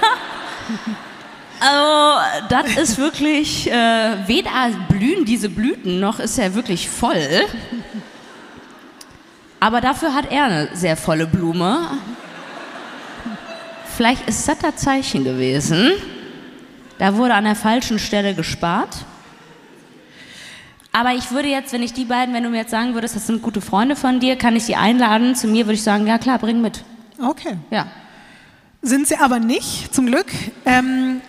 Also, 1.61 2.47
das 2.49 2.77
ist 2.77 2.99
wirklich, 2.99 3.71
äh, 3.71 4.27
weder 4.27 4.51
blühen 4.89 5.25
diese 5.25 5.49
Blüten, 5.49 6.01
noch 6.01 6.19
ist 6.19 6.39
er 6.39 6.55
wirklich 6.55 6.89
voll. 6.89 7.47
Aber 9.61 9.81
dafür 9.81 10.13
hat 10.13 10.31
er 10.31 10.45
eine 10.45 10.69
sehr 10.75 10.97
volle 10.97 11.27
Blume. 11.27 11.89
Vielleicht 13.97 14.29
ist 14.29 14.47
das 14.49 14.59
das 14.59 14.77
Zeichen 14.77 15.25
gewesen. 15.25 15.93
Da 16.99 17.17
wurde 17.17 17.35
an 17.35 17.45
der 17.45 17.55
falschen 17.55 17.99
Stelle 17.99 18.35
gespart. 18.35 19.05
Aber 20.99 21.13
ich 21.13 21.31
würde 21.31 21.49
jetzt, 21.49 21.75
wenn 21.75 21.83
ich 21.83 21.93
die 21.93 22.07
beiden, 22.07 22.35
wenn 22.35 22.43
du 22.43 22.49
mir 22.49 22.57
jetzt 22.57 22.71
sagen 22.71 22.95
würdest, 22.95 23.15
das 23.15 23.27
sind 23.27 23.43
gute 23.43 23.61
Freunde 23.61 23.97
von 23.97 24.19
dir, 24.19 24.37
kann 24.37 24.57
ich 24.57 24.65
sie 24.65 24.77
einladen. 24.77 25.35
Zu 25.35 25.47
mir 25.47 25.67
würde 25.67 25.75
ich 25.75 25.83
sagen, 25.83 26.07
ja 26.07 26.17
klar, 26.17 26.39
bring 26.39 26.63
mit. 26.63 26.85
Okay. 27.23 27.59
Ja. 27.71 27.89
Sind 28.81 29.07
sie 29.07 29.19
aber 29.19 29.39
nicht, 29.39 29.95
zum 29.95 30.07
Glück. 30.07 30.25
Ähm, 30.65 31.21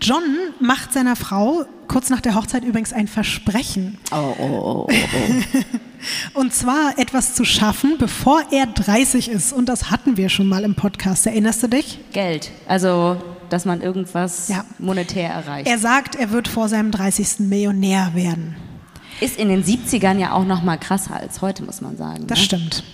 John 0.00 0.22
macht 0.60 0.92
seiner 0.92 1.16
Frau 1.16 1.64
kurz 1.88 2.08
nach 2.08 2.20
der 2.20 2.36
Hochzeit 2.36 2.62
übrigens 2.62 2.92
ein 2.92 3.08
Versprechen. 3.08 3.98
Oh, 4.12 4.32
oh, 4.38 4.44
oh, 4.44 4.86
oh, 4.88 4.92
oh. 4.92 5.58
Und 6.40 6.54
zwar 6.54 6.96
etwas 6.96 7.34
zu 7.34 7.44
schaffen, 7.44 7.96
bevor 7.98 8.42
er 8.52 8.66
30 8.66 9.28
ist. 9.28 9.52
Und 9.52 9.68
das 9.68 9.90
hatten 9.90 10.16
wir 10.16 10.28
schon 10.28 10.46
mal 10.46 10.62
im 10.62 10.76
Podcast. 10.76 11.26
Erinnerst 11.26 11.64
du 11.64 11.66
dich? 11.66 11.98
Geld. 12.12 12.52
Also, 12.68 13.16
dass 13.48 13.64
man 13.64 13.80
irgendwas 13.80 14.46
Ja. 14.50 14.64
monetär 14.78 15.30
erreicht. 15.30 15.68
Er 15.68 15.78
sagt, 15.78 16.14
er 16.14 16.30
wird 16.30 16.46
vor 16.46 16.68
seinem 16.68 16.92
30. 16.92 17.40
Millionär 17.48 18.12
werden. 18.14 18.54
Ist 19.20 19.38
in 19.38 19.48
den 19.48 19.64
70ern 19.64 20.18
ja 20.18 20.32
auch 20.32 20.44
noch 20.44 20.62
mal 20.62 20.76
krasser 20.76 21.14
als 21.16 21.40
heute, 21.40 21.62
muss 21.64 21.80
man 21.80 21.96
sagen. 21.96 22.26
Das 22.26 22.38
ne? 22.38 22.44
stimmt. 22.44 22.84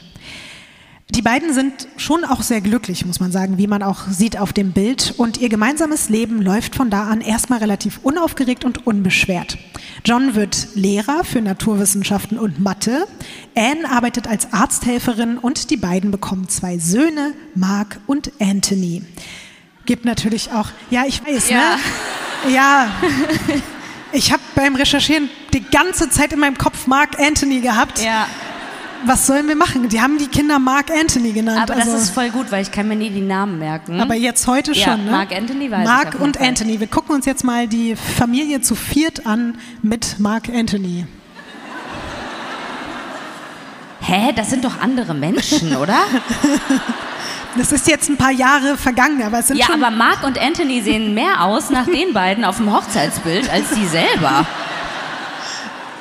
Die 1.14 1.21
beiden 1.21 1.52
sind 1.52 1.88
schon 1.99 2.25
auch 2.25 2.41
sehr 2.41 2.62
glücklich, 2.62 3.05
muss 3.05 3.21
man 3.21 3.31
sagen, 3.33 3.59
wie 3.59 3.67
man 3.67 3.83
auch 3.83 4.07
sieht 4.09 4.38
auf 4.38 4.55
dem 4.55 4.73
Bild. 4.73 5.12
Und 5.19 5.37
ihr 5.37 5.50
gemeinsames 5.50 6.09
Leben 6.09 6.41
läuft 6.41 6.75
von 6.75 6.88
da 6.88 7.05
an 7.09 7.21
erstmal 7.21 7.59
relativ 7.59 8.00
unaufgeregt 8.02 8.64
und 8.64 8.87
unbeschwert. 8.87 9.59
John 10.07 10.35
wird 10.35 10.69
Lehrer 10.75 11.23
für 11.25 11.43
Naturwissenschaften 11.43 12.38
und 12.38 12.61
Mathe. 12.61 13.07
Anne 13.55 13.91
arbeitet 13.91 14.26
als 14.26 14.55
Arzthelferin 14.55 15.37
und 15.37 15.69
die 15.69 15.76
beiden 15.76 16.12
bekommen 16.12 16.49
zwei 16.49 16.79
Söhne, 16.79 17.35
Mark 17.55 18.00
und 18.07 18.33
Anthony. 18.41 19.02
Gibt 19.85 20.07
natürlich 20.07 20.50
auch, 20.52 20.69
ja, 20.91 21.02
ich 21.07 21.23
weiß, 21.26 21.50
Ja. 21.50 21.76
ne? 22.47 22.55
Ja. 22.55 22.91
Ich 24.14 24.31
habe 24.31 24.42
beim 24.54 24.75
Recherchieren 24.76 25.28
die 25.52 25.62
ganze 25.62 26.09
Zeit 26.11 26.32
in 26.32 26.38
meinem 26.40 26.59
Kopf 26.59 26.87
Mark 26.87 27.18
Anthony 27.21 27.61
gehabt 27.61 28.02
Ja, 28.02 28.26
was 29.04 29.26
sollen 29.26 29.49
wir 29.49 29.56
machen? 29.56 29.88
Die 29.88 30.00
haben 30.00 30.16
die 30.18 30.28
Kinder 30.28 30.59
Mark 30.61 30.90
Anthony 30.90 31.32
genannt. 31.32 31.61
aber 31.62 31.75
das 31.75 31.87
also, 31.88 31.97
ist 31.99 32.11
voll 32.11 32.30
gut, 32.30 32.52
weil 32.52 32.62
ich 32.62 32.71
kann 32.71 32.87
mir 32.87 32.94
nie 32.94 33.11
die 33.11 33.21
Namen 33.21 33.59
merken. 33.59 34.00
aber 34.00 34.14
jetzt 34.14 34.47
heute 34.47 34.73
Ja, 34.73 34.92
schon. 34.92 35.04
Ne? 35.06 35.11
Mark 35.11 35.32
Anthony 35.37 35.71
weiß 35.71 35.80
ich 35.80 35.87
Mark 35.87 36.12
jeden 36.12 36.25
und 36.25 36.37
Fall. 36.37 36.47
Anthony. 36.49 36.78
Wir 36.80 36.87
gucken 36.87 37.14
uns 37.14 37.26
jetzt 37.26 37.42
mal 37.44 37.66
die 37.66 37.97
Familie 37.97 38.61
zu 38.61 38.75
viert 38.76 39.26
an 39.26 39.59
mit 39.82 40.21
Mark 40.21 40.49
Anthony. 40.49 41.06
Hä, 44.04 44.32
das 44.35 44.50
sind 44.50 44.64
doch 44.64 44.80
andere 44.80 45.14
Menschen, 45.14 45.76
oder? 45.76 45.97
Das 47.56 47.71
ist 47.71 47.87
jetzt 47.87 48.09
ein 48.09 48.16
paar 48.16 48.30
Jahre 48.30 48.76
vergangen, 48.78 49.23
aber 49.23 49.40
es 49.40 49.49
sind 49.49 49.59
ja, 49.59 49.66
schon. 49.66 49.82
aber 49.82 49.94
Mark 49.94 50.25
und 50.25 50.38
Anthony 50.40 50.80
sehen 50.80 51.12
mehr 51.12 51.42
aus 51.44 51.68
nach 51.71 51.85
den 51.85 52.12
beiden 52.14 52.44
auf 52.44 52.56
dem 52.56 52.73
Hochzeitsbild 52.75 53.50
als 53.50 53.71
die 53.71 53.87
selber. 53.87 54.47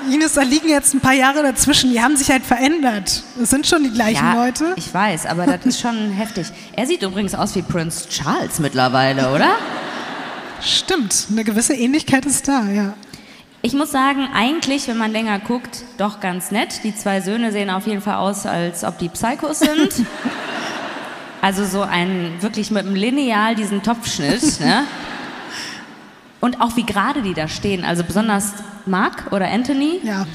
Ines, 0.09 0.33
da 0.33 0.41
liegen 0.41 0.69
jetzt 0.69 0.93
ein 0.95 0.99
paar 1.01 1.13
Jahre 1.13 1.43
dazwischen. 1.43 1.91
Die 1.91 2.01
haben 2.01 2.15
sich 2.15 2.31
halt 2.31 2.43
verändert. 2.43 3.23
Es 3.39 3.49
sind 3.49 3.67
schon 3.67 3.83
die 3.83 3.91
gleichen 3.91 4.15
Ja, 4.25 4.33
Leute. 4.45 4.73
ich 4.77 4.91
weiß, 4.93 5.25
aber 5.27 5.45
das 5.45 5.65
ist 5.65 5.79
schon 5.81 6.11
heftig. 6.11 6.47
Er 6.73 6.87
sieht 6.87 7.03
übrigens 7.03 7.35
aus 7.35 7.53
wie 7.55 7.61
Prince 7.61 8.07
Charles 8.09 8.59
mittlerweile, 8.59 9.31
oder? 9.31 9.49
Stimmt, 10.61 11.27
eine 11.31 11.43
gewisse 11.43 11.73
Ähnlichkeit 11.73 12.25
ist 12.25 12.47
da, 12.47 12.63
ja. 12.65 12.93
Ich 13.61 13.73
muss 13.73 13.91
sagen, 13.91 14.27
eigentlich, 14.33 14.87
wenn 14.87 14.97
man 14.97 15.11
länger 15.11 15.37
guckt, 15.37 15.83
doch 15.97 16.19
ganz 16.19 16.49
nett. 16.49 16.83
Die 16.83 16.95
zwei 16.95 17.21
Söhne 17.21 17.51
sehen 17.51 17.69
auf 17.69 17.85
jeden 17.85 18.01
Fall 18.01 18.15
aus, 18.15 18.47
als 18.47 18.83
ob 18.83 18.97
die 18.97 19.09
Psychos 19.09 19.59
sind. 19.59 19.93
Also 21.41 21.65
so 21.65 21.81
ein, 21.81 22.33
wirklich 22.39 22.69
mit 22.69 22.85
einem 22.85 22.95
Lineal 22.95 23.55
diesen 23.55 23.81
Topfschnitt, 23.81 24.59
ne? 24.59 24.83
Und 26.39 26.59
auch 26.61 26.75
wie 26.75 26.83
gerade 26.85 27.21
die 27.21 27.33
da 27.33 27.47
stehen, 27.47 27.83
also 27.83 28.03
besonders 28.03 28.53
Mark 28.85 29.31
oder 29.31 29.47
Anthony, 29.47 29.99
Ja, 30.03 30.25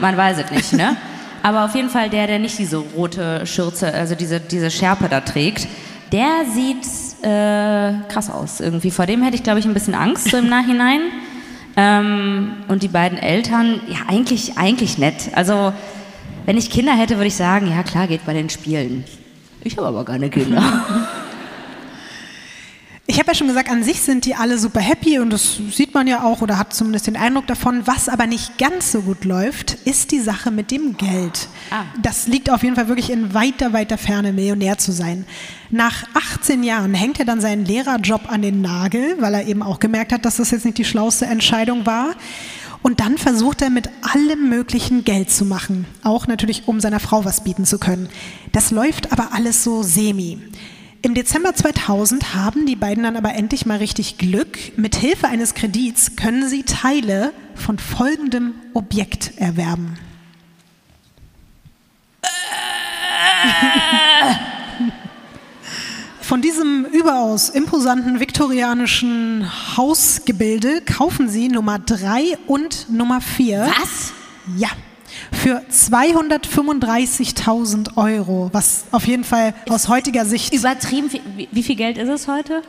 man 0.00 0.16
weiß 0.16 0.38
es 0.38 0.50
nicht, 0.50 0.72
ne? 0.74 0.96
Aber 1.42 1.64
auf 1.64 1.74
jeden 1.74 1.88
Fall 1.88 2.10
der, 2.10 2.26
der 2.26 2.38
nicht 2.38 2.58
diese 2.58 2.78
rote 2.78 3.46
Schürze, 3.46 3.92
also 3.92 4.14
diese, 4.14 4.40
diese 4.40 4.70
Schärpe 4.70 5.08
da 5.08 5.20
trägt, 5.20 5.68
der 6.12 6.44
sieht 6.52 6.84
äh, 7.24 7.92
krass 8.08 8.30
aus 8.30 8.60
irgendwie. 8.60 8.90
Vor 8.90 9.06
dem 9.06 9.22
hätte 9.22 9.36
ich, 9.36 9.42
glaube 9.42 9.60
ich, 9.60 9.66
ein 9.66 9.74
bisschen 9.74 9.94
Angst 9.94 10.30
so 10.30 10.38
im 10.38 10.48
Nachhinein. 10.50 11.00
Ähm, 11.76 12.52
und 12.68 12.82
die 12.82 12.88
beiden 12.88 13.18
Eltern, 13.18 13.80
ja, 13.86 13.98
eigentlich, 14.08 14.58
eigentlich 14.58 14.98
nett. 14.98 15.30
Also, 15.34 15.72
wenn 16.44 16.56
ich 16.56 16.70
Kinder 16.70 16.92
hätte, 16.92 17.16
würde 17.16 17.28
ich 17.28 17.36
sagen, 17.36 17.70
ja 17.70 17.82
klar, 17.82 18.08
geht 18.08 18.26
bei 18.26 18.32
den 18.32 18.50
Spielen. 18.50 19.04
Ich 19.68 19.76
habe 19.76 19.88
aber 19.88 20.02
keine 20.02 20.30
Kinder. 20.30 20.62
ich 23.06 23.18
habe 23.18 23.28
ja 23.28 23.34
schon 23.34 23.48
gesagt, 23.48 23.70
an 23.70 23.84
sich 23.84 24.00
sind 24.00 24.24
die 24.24 24.34
alle 24.34 24.56
super 24.56 24.80
happy 24.80 25.18
und 25.18 25.28
das 25.28 25.60
sieht 25.70 25.92
man 25.92 26.06
ja 26.06 26.22
auch 26.22 26.40
oder 26.40 26.58
hat 26.58 26.72
zumindest 26.72 27.06
den 27.06 27.18
Eindruck 27.18 27.46
davon. 27.46 27.86
Was 27.86 28.08
aber 28.08 28.26
nicht 28.26 28.56
ganz 28.56 28.92
so 28.92 29.02
gut 29.02 29.26
läuft, 29.26 29.74
ist 29.84 30.10
die 30.10 30.20
Sache 30.20 30.50
mit 30.50 30.70
dem 30.70 30.96
Geld. 30.96 31.48
Ah. 31.70 31.82
Das 32.00 32.28
liegt 32.28 32.48
auf 32.48 32.62
jeden 32.62 32.76
Fall 32.76 32.88
wirklich 32.88 33.10
in 33.10 33.34
weiter, 33.34 33.74
weiter 33.74 33.98
Ferne, 33.98 34.32
Millionär 34.32 34.78
zu 34.78 34.90
sein. 34.90 35.26
Nach 35.68 36.04
18 36.14 36.62
Jahren 36.62 36.94
hängt 36.94 37.20
er 37.20 37.26
dann 37.26 37.42
seinen 37.42 37.66
Lehrerjob 37.66 38.32
an 38.32 38.40
den 38.40 38.62
Nagel, 38.62 39.16
weil 39.20 39.34
er 39.34 39.46
eben 39.46 39.62
auch 39.62 39.80
gemerkt 39.80 40.14
hat, 40.14 40.24
dass 40.24 40.36
das 40.38 40.50
jetzt 40.50 40.64
nicht 40.64 40.78
die 40.78 40.86
schlauste 40.86 41.26
Entscheidung 41.26 41.84
war. 41.84 42.14
Und 42.88 43.00
dann 43.00 43.18
versucht 43.18 43.60
er 43.60 43.68
mit 43.68 43.90
allem 44.00 44.48
möglichen 44.48 45.04
Geld 45.04 45.30
zu 45.30 45.44
machen, 45.44 45.84
auch 46.02 46.26
natürlich, 46.26 46.68
um 46.68 46.80
seiner 46.80 47.00
Frau 47.00 47.26
was 47.26 47.44
bieten 47.44 47.66
zu 47.66 47.78
können. 47.78 48.08
Das 48.52 48.70
läuft 48.70 49.12
aber 49.12 49.34
alles 49.34 49.62
so 49.62 49.82
semi. 49.82 50.38
Im 51.02 51.12
Dezember 51.12 51.54
2000 51.54 52.34
haben 52.34 52.64
die 52.64 52.76
beiden 52.76 53.04
dann 53.04 53.18
aber 53.18 53.34
endlich 53.34 53.66
mal 53.66 53.76
richtig 53.76 54.16
Glück. 54.16 54.56
Mit 54.78 54.96
Hilfe 54.96 55.28
eines 55.28 55.52
Kredits 55.52 56.16
können 56.16 56.48
sie 56.48 56.62
Teile 56.62 57.34
von 57.54 57.78
folgendem 57.78 58.54
Objekt 58.72 59.32
erwerben. 59.36 59.98
Von 66.28 66.42
diesem 66.42 66.84
überaus 66.84 67.48
imposanten 67.48 68.20
viktorianischen 68.20 69.50
Hausgebilde 69.78 70.82
kaufen 70.82 71.30
sie 71.30 71.48
Nummer 71.48 71.78
3 71.78 72.36
und 72.46 72.90
Nummer 72.90 73.22
4. 73.22 73.66
Was? 73.80 74.12
Ja. 74.58 74.68
Für 75.32 75.62
235.000 75.72 77.96
Euro, 77.96 78.50
was 78.52 78.84
auf 78.92 79.06
jeden 79.06 79.24
Fall 79.24 79.54
aus 79.70 79.88
heutiger 79.88 80.26
Sicht 80.26 80.52
Übertrieben. 80.52 81.10
Wie, 81.10 81.48
wie 81.50 81.62
viel 81.62 81.76
Geld 81.76 81.96
ist 81.96 82.10
es 82.10 82.28
heute? 82.28 82.60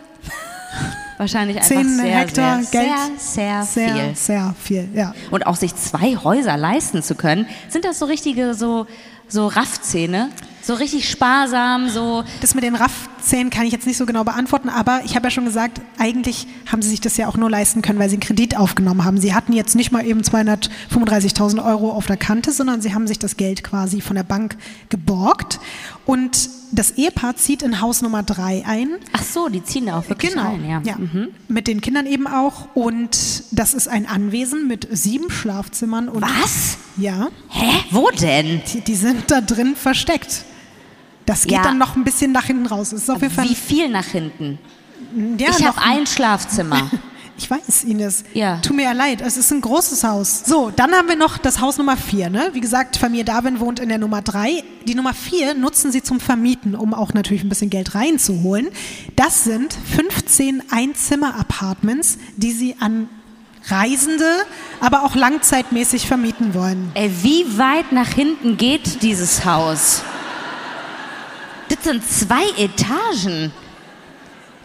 Wahrscheinlich 1.17 1.57
einfach 1.57 1.67
10 1.67 1.97
sehr, 1.97 2.17
Hektar 2.17 2.63
sehr, 2.63 2.81
Geld. 2.81 2.93
sehr, 3.19 3.63
sehr, 3.63 3.63
sehr, 3.63 3.93
viel. 3.93 4.15
sehr 4.15 4.55
viel, 4.63 4.87
ja. 4.93 5.13
Und 5.31 5.45
auch 5.45 5.57
sich 5.57 5.75
zwei 5.75 6.15
Häuser 6.15 6.55
leisten 6.55 7.03
zu 7.03 7.13
können, 7.13 7.45
sind 7.67 7.83
das 7.83 7.99
so 7.99 8.05
richtige 8.05 8.53
so, 8.53 8.87
so 9.29 9.47
Raffzähne? 9.47 10.29
So 10.61 10.73
richtig 10.73 11.09
sparsam, 11.09 11.89
so 11.89 12.23
Das 12.41 12.53
mit 12.53 12.63
den 12.63 12.75
Raffzähnen 12.75 13.49
kann 13.49 13.65
ich 13.65 13.71
jetzt 13.71 13.87
nicht 13.87 13.97
so 13.97 14.05
genau 14.05 14.23
beantworten, 14.23 14.67
aber 14.69 15.01
ich 15.05 15.15
habe 15.15 15.27
ja 15.27 15.31
schon 15.31 15.45
gesagt, 15.45 15.81
eigentlich 15.97 16.47
haben 16.69 16.81
sie 16.81 16.89
sich 16.89 16.99
das 16.99 17.15
ja 17.15 17.27
auch 17.27 17.37
nur 17.37 17.49
leisten 17.49 17.81
können, 17.81 17.97
weil 17.97 18.09
sie 18.09 18.15
einen 18.15 18.21
Kredit 18.21 18.57
aufgenommen 18.57 19.05
haben. 19.05 19.19
Sie 19.19 19.33
hatten 19.33 19.53
jetzt 19.53 19.75
nicht 19.75 19.91
mal 19.91 20.05
eben 20.05 20.21
235.000 20.21 21.65
Euro 21.65 21.91
auf 21.91 22.07
der 22.07 22.17
Kante, 22.17 22.51
sondern 22.51 22.81
sie 22.81 22.93
haben 22.93 23.07
sich 23.07 23.17
das 23.17 23.37
Geld 23.37 23.63
quasi 23.63 24.01
von 24.01 24.17
der 24.17 24.23
Bank 24.23 24.57
geborgt. 24.89 25.59
Und 26.05 26.49
das 26.71 26.91
Ehepaar 26.91 27.35
zieht 27.35 27.61
in 27.61 27.81
Haus 27.81 28.01
Nummer 28.01 28.23
3 28.23 28.63
ein. 28.65 28.89
Ach 29.13 29.23
so, 29.23 29.49
die 29.49 29.63
ziehen 29.63 29.87
da 29.87 29.99
auch 29.99 30.09
wirklich 30.09 30.31
Genau, 30.33 30.53
ein, 30.53 30.67
ja. 30.67 30.81
ja. 30.83 30.95
Mhm. 30.97 31.29
Mit 31.47 31.67
den 31.67 31.81
Kindern 31.81 32.05
eben 32.05 32.27
auch. 32.27 32.67
Und 32.75 33.43
das 33.51 33.73
ist 33.73 33.87
ein 33.87 34.05
Anwesen 34.07 34.67
mit 34.67 34.87
sieben 34.91 35.29
Schlafzimmern. 35.31 36.09
Und 36.09 36.21
Was? 36.21 36.77
Ja, 36.97 37.29
Hä? 37.49 37.71
Wo 37.91 38.09
denn? 38.11 38.61
die, 38.73 38.81
die 38.81 38.95
sind 38.95 39.31
da 39.31 39.41
drin 39.41 39.75
versteckt. 39.75 40.43
Das 41.25 41.43
geht 41.43 41.53
Ja. 41.53 41.63
dann 41.63 41.77
noch 41.77 41.95
ein 41.95 42.03
bisschen 42.03 42.31
nach 42.31 42.45
hinten 42.45 42.65
raus. 42.65 42.91
Wie 42.93 43.55
viel 43.55 43.89
nach 43.89 44.05
hinten? 44.05 44.57
ja, 45.37 45.49
ich 45.57 45.65
habe 45.65 45.81
ein 45.81 46.05
Schlafzimmer. 46.07 46.89
Ich 47.39 47.49
weiß, 47.49 47.85
Ines. 47.85 48.25
Ja. 48.33 48.57
Tut 48.57 48.75
mir 48.75 48.83
ja 48.83 48.91
leid, 48.91 49.21
es 49.21 49.37
ist 49.37 49.49
ein 49.53 49.61
großes 49.61 50.03
Haus. 50.03 50.43
So, 50.45 50.71
dann 50.75 50.91
haben 50.91 51.07
wir 51.07 51.15
noch 51.15 51.37
das 51.37 51.61
Haus 51.61 51.77
Nummer 51.77 51.95
4. 51.95 52.29
Ne? 52.29 52.49
Wie 52.51 52.59
gesagt, 52.59 52.97
Familie 52.97 53.23
Darwin 53.23 53.61
wohnt 53.61 53.79
in 53.79 53.87
der 53.87 53.97
Nummer 53.97 54.21
3. 54.21 54.61
Die 54.85 54.93
Nummer 54.93 55.13
4 55.13 55.53
nutzen 55.53 55.93
sie 55.93 56.03
zum 56.03 56.19
Vermieten, 56.19 56.75
um 56.75 56.93
auch 56.93 57.13
natürlich 57.13 57.43
ein 57.43 57.49
bisschen 57.49 57.69
Geld 57.69 57.95
reinzuholen. 57.95 58.67
Das 59.15 59.45
sind 59.45 59.73
15 59.95 60.63
Einzimmer-Apartments, 60.69 62.17
die 62.35 62.51
sie 62.51 62.75
an 62.81 63.07
Reisende, 63.67 64.29
aber 64.81 65.03
auch 65.05 65.15
langzeitmäßig 65.15 66.07
vermieten 66.07 66.53
wollen. 66.53 66.91
Ey, 66.93 67.09
wie 67.21 67.57
weit 67.57 67.93
nach 67.93 68.09
hinten 68.09 68.57
geht 68.57 69.01
dieses 69.01 69.45
Haus? 69.45 70.01
Das 71.69 71.85
sind 71.85 72.03
zwei 72.03 72.43
Etagen. 72.57 73.53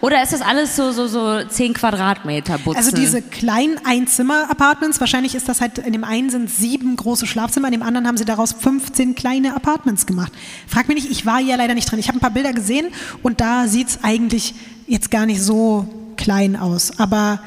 Oder 0.00 0.22
ist 0.22 0.32
das 0.32 0.42
alles 0.42 0.76
so, 0.76 0.92
so, 0.92 1.06
so 1.06 1.42
10 1.42 1.72
Quadratmeter 1.72 2.58
Butzen? 2.58 2.76
Also 2.76 2.94
diese 2.94 3.22
kleinen 3.22 3.78
Einzimmer-Apartments, 3.84 5.00
wahrscheinlich 5.00 5.34
ist 5.34 5.48
das 5.48 5.60
halt, 5.60 5.78
in 5.78 5.92
dem 5.92 6.04
einen 6.04 6.28
sind 6.28 6.50
sieben 6.50 6.96
große 6.96 7.26
Schlafzimmer, 7.26 7.68
in 7.68 7.72
dem 7.72 7.82
anderen 7.82 8.06
haben 8.06 8.18
sie 8.18 8.26
daraus 8.26 8.52
15 8.52 9.14
kleine 9.14 9.56
Apartments 9.56 10.04
gemacht. 10.04 10.33
Frag 10.66 10.88
mich 10.88 11.04
nicht, 11.04 11.11
ich 11.11 11.24
war 11.24 11.38
hier 11.38 11.57
leider 11.57 11.74
nicht 11.74 11.90
drin. 11.90 11.98
Ich 11.98 12.09
habe 12.09 12.18
ein 12.18 12.20
paar 12.20 12.30
Bilder 12.30 12.52
gesehen 12.52 12.88
und 13.22 13.40
da 13.40 13.66
sieht 13.66 13.88
es 13.88 13.98
eigentlich 14.02 14.54
jetzt 14.87 15.11
gar 15.11 15.24
nicht 15.24 15.40
so 15.40 15.88
klein 16.16 16.57
aus. 16.57 16.98
Aber 16.98 17.40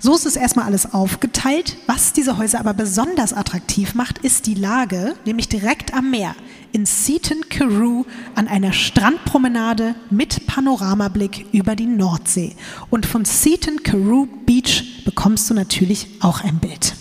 so 0.00 0.14
ist 0.14 0.26
es 0.26 0.34
erstmal 0.34 0.64
alles 0.64 0.92
aufgeteilt. 0.92 1.76
Was 1.86 2.12
diese 2.12 2.38
Häuser 2.38 2.58
aber 2.58 2.74
besonders 2.74 3.32
attraktiv 3.32 3.94
macht, 3.94 4.18
ist 4.18 4.46
die 4.46 4.54
Lage, 4.54 5.14
nämlich 5.26 5.48
direkt 5.48 5.94
am 5.94 6.10
Meer 6.10 6.34
in 6.72 6.86
Seaton 6.86 7.48
Carew 7.48 8.04
an 8.34 8.48
einer 8.48 8.72
Strandpromenade 8.72 9.94
mit 10.10 10.46
Panoramablick 10.46 11.46
über 11.52 11.76
die 11.76 11.86
Nordsee. 11.86 12.56
Und 12.90 13.06
von 13.06 13.24
Seaton 13.24 13.82
Carew 13.82 14.26
Beach 14.46 15.04
bekommst 15.04 15.48
du 15.50 15.54
natürlich 15.54 16.06
auch 16.20 16.42
ein 16.42 16.58
Bild. 16.58 16.94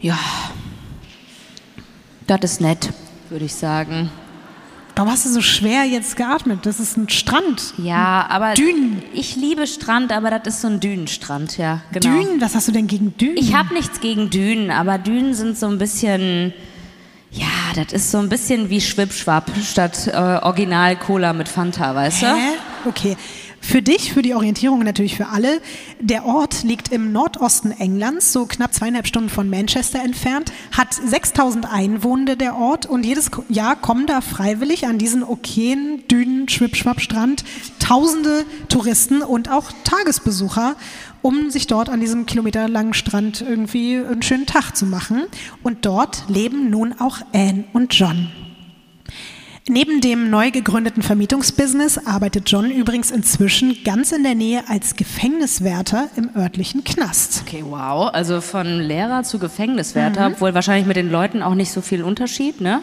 ja. 0.00 0.18
Das 2.26 2.40
ist 2.44 2.60
nett, 2.60 2.90
würde 3.30 3.46
ich 3.46 3.54
sagen. 3.54 4.10
Warum 4.94 5.10
hast 5.10 5.24
du 5.24 5.30
so 5.30 5.40
schwer 5.40 5.84
jetzt 5.84 6.16
geatmet? 6.16 6.66
Das 6.66 6.78
ist 6.80 6.96
ein 6.98 7.08
Strand. 7.08 7.72
Ja, 7.78 8.26
aber 8.28 8.52
Dünen. 8.54 9.00
ich 9.14 9.34
liebe 9.36 9.66
Strand, 9.66 10.12
aber 10.12 10.38
das 10.38 10.56
ist 10.56 10.60
so 10.62 10.68
ein 10.68 10.80
Dünenstrand, 10.80 11.56
ja. 11.56 11.80
Genau. 11.92 12.20
Dünen? 12.20 12.40
Was 12.40 12.54
hast 12.54 12.68
du 12.68 12.72
denn 12.72 12.86
gegen 12.86 13.16
Dünen? 13.16 13.36
Ich 13.38 13.54
habe 13.54 13.72
nichts 13.72 14.00
gegen 14.00 14.28
Dünen, 14.28 14.70
aber 14.70 14.98
Dünen 14.98 15.32
sind 15.34 15.56
so 15.56 15.68
ein 15.68 15.78
bisschen, 15.78 16.52
ja, 17.30 17.46
das 17.74 17.92
ist 17.92 18.10
so 18.10 18.18
ein 18.18 18.28
bisschen 18.28 18.70
wie 18.70 18.80
Schwipschwapp 18.80 19.50
statt 19.62 20.06
äh, 20.06 20.16
Original 20.16 20.96
Cola 20.96 21.32
mit 21.32 21.48
Fanta, 21.48 21.94
weißt 21.94 22.22
du? 22.22 22.26
Hä? 22.26 22.56
Okay. 22.86 23.16
Für 23.60 23.82
dich, 23.82 24.12
für 24.12 24.22
die 24.22 24.34
Orientierung 24.34 24.78
natürlich 24.80 25.16
für 25.16 25.26
alle. 25.26 25.60
Der 26.00 26.24
Ort 26.24 26.62
liegt 26.62 26.90
im 26.90 27.12
Nordosten 27.12 27.72
Englands, 27.72 28.32
so 28.32 28.46
knapp 28.46 28.72
zweieinhalb 28.72 29.06
Stunden 29.06 29.28
von 29.28 29.50
Manchester 29.50 30.02
entfernt, 30.02 30.52
hat 30.74 30.94
6000 30.94 31.70
Einwohner 31.70 32.36
der 32.36 32.56
Ort 32.56 32.86
und 32.86 33.04
jedes 33.04 33.30
Jahr 33.48 33.76
kommen 33.76 34.06
da 34.06 34.20
freiwillig 34.20 34.86
an 34.86 34.96
diesen 34.96 35.22
okayen 35.22 36.06
Dünen, 36.08 36.48
Schwipschwapp-Strand 36.48 37.44
tausende 37.78 38.44
Touristen 38.68 39.22
und 39.22 39.50
auch 39.50 39.70
Tagesbesucher, 39.84 40.76
um 41.22 41.50
sich 41.50 41.66
dort 41.66 41.88
an 41.88 42.00
diesem 42.00 42.26
kilometerlangen 42.26 42.94
Strand 42.94 43.40
irgendwie 43.40 43.96
einen 43.96 44.22
schönen 44.22 44.46
Tag 44.46 44.76
zu 44.76 44.86
machen. 44.86 45.22
Und 45.62 45.86
dort 45.86 46.24
leben 46.28 46.70
nun 46.70 46.94
auch 46.98 47.18
Anne 47.32 47.64
und 47.72 47.94
John. 47.94 48.28
Neben 49.70 50.00
dem 50.00 50.30
neu 50.30 50.50
gegründeten 50.50 51.02
Vermietungsbusiness 51.02 51.98
arbeitet 52.06 52.50
John 52.50 52.70
übrigens 52.70 53.10
inzwischen 53.10 53.76
ganz 53.84 54.12
in 54.12 54.22
der 54.22 54.34
Nähe 54.34 54.62
als 54.68 54.96
Gefängniswärter 54.96 56.08
im 56.16 56.30
örtlichen 56.34 56.84
Knast. 56.84 57.42
Okay, 57.46 57.62
wow. 57.68 58.08
Also 58.10 58.40
von 58.40 58.80
Lehrer 58.80 59.24
zu 59.24 59.38
Gefängniswärter, 59.38 60.28
obwohl 60.28 60.54
wahrscheinlich 60.54 60.86
mit 60.86 60.96
den 60.96 61.10
Leuten 61.10 61.42
auch 61.42 61.54
nicht 61.54 61.70
so 61.70 61.82
viel 61.82 62.02
Unterschied, 62.02 62.62
ne? 62.62 62.80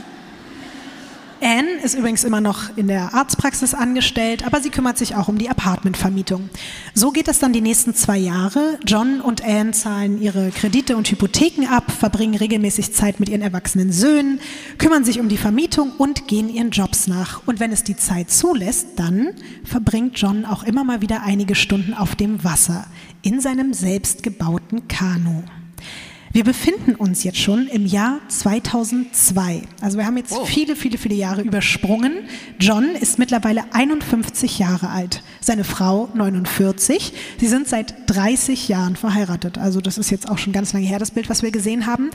Anne 1.45 1.79
ist 1.83 1.93
übrigens 1.93 2.23
immer 2.23 2.41
noch 2.41 2.75
in 2.75 2.87
der 2.87 3.13
Arztpraxis 3.13 3.75
angestellt, 3.75 4.47
aber 4.47 4.61
sie 4.61 4.71
kümmert 4.71 4.97
sich 4.97 5.13
auch 5.13 5.27
um 5.27 5.37
die 5.37 5.47
Apartmentvermietung. 5.47 6.49
So 6.95 7.11
geht 7.11 7.27
es 7.27 7.37
dann 7.37 7.53
die 7.53 7.61
nächsten 7.61 7.93
zwei 7.93 8.17
Jahre. 8.17 8.79
John 8.83 9.21
und 9.21 9.45
Anne 9.45 9.69
zahlen 9.69 10.19
ihre 10.19 10.49
Kredite 10.49 10.97
und 10.97 11.07
Hypotheken 11.07 11.67
ab, 11.67 11.91
verbringen 11.91 12.33
regelmäßig 12.33 12.93
Zeit 12.93 13.19
mit 13.19 13.29
ihren 13.29 13.43
erwachsenen 13.43 13.91
Söhnen, 13.91 14.39
kümmern 14.79 15.05
sich 15.05 15.19
um 15.19 15.29
die 15.29 15.37
Vermietung 15.37 15.91
und 15.99 16.27
gehen 16.27 16.49
ihren 16.49 16.71
Jobs 16.71 17.05
nach. 17.05 17.43
Und 17.45 17.59
wenn 17.59 17.71
es 17.71 17.83
die 17.83 17.95
Zeit 17.95 18.31
zulässt, 18.31 18.87
dann 18.95 19.29
verbringt 19.63 20.17
John 20.19 20.45
auch 20.45 20.63
immer 20.63 20.83
mal 20.83 21.01
wieder 21.01 21.21
einige 21.21 21.53
Stunden 21.53 21.93
auf 21.93 22.15
dem 22.15 22.43
Wasser 22.43 22.87
in 23.21 23.39
seinem 23.39 23.71
selbstgebauten 23.71 24.87
Kanu. 24.87 25.43
Wir 26.35 26.43
befinden 26.43 26.95
uns 26.95 27.23
jetzt 27.23 27.37
schon 27.37 27.67
im 27.67 27.85
Jahr 27.85 28.19
2002. 28.27 29.61
Also 29.79 29.97
wir 29.97 30.05
haben 30.05 30.17
jetzt 30.17 30.37
viele, 30.43 30.75
viele, 30.75 30.97
viele 30.97 31.15
Jahre 31.15 31.41
übersprungen. 31.41 32.11
John 32.59 32.89
ist 32.89 33.17
mittlerweile 33.17 33.63
51 33.71 34.59
Jahre 34.59 34.89
alt, 34.89 35.23
seine 35.39 35.63
Frau 35.63 36.09
49. 36.13 37.13
Sie 37.39 37.47
sind 37.47 37.69
seit 37.69 37.95
30 38.07 38.67
Jahren 38.67 38.97
verheiratet. 38.97 39.57
Also 39.57 39.79
das 39.79 39.97
ist 39.97 40.09
jetzt 40.09 40.27
auch 40.27 40.37
schon 40.37 40.51
ganz 40.51 40.73
lange 40.73 40.85
her, 40.85 40.99
das 40.99 41.11
Bild, 41.11 41.29
was 41.29 41.41
wir 41.41 41.51
gesehen 41.51 41.85
haben. 41.85 42.09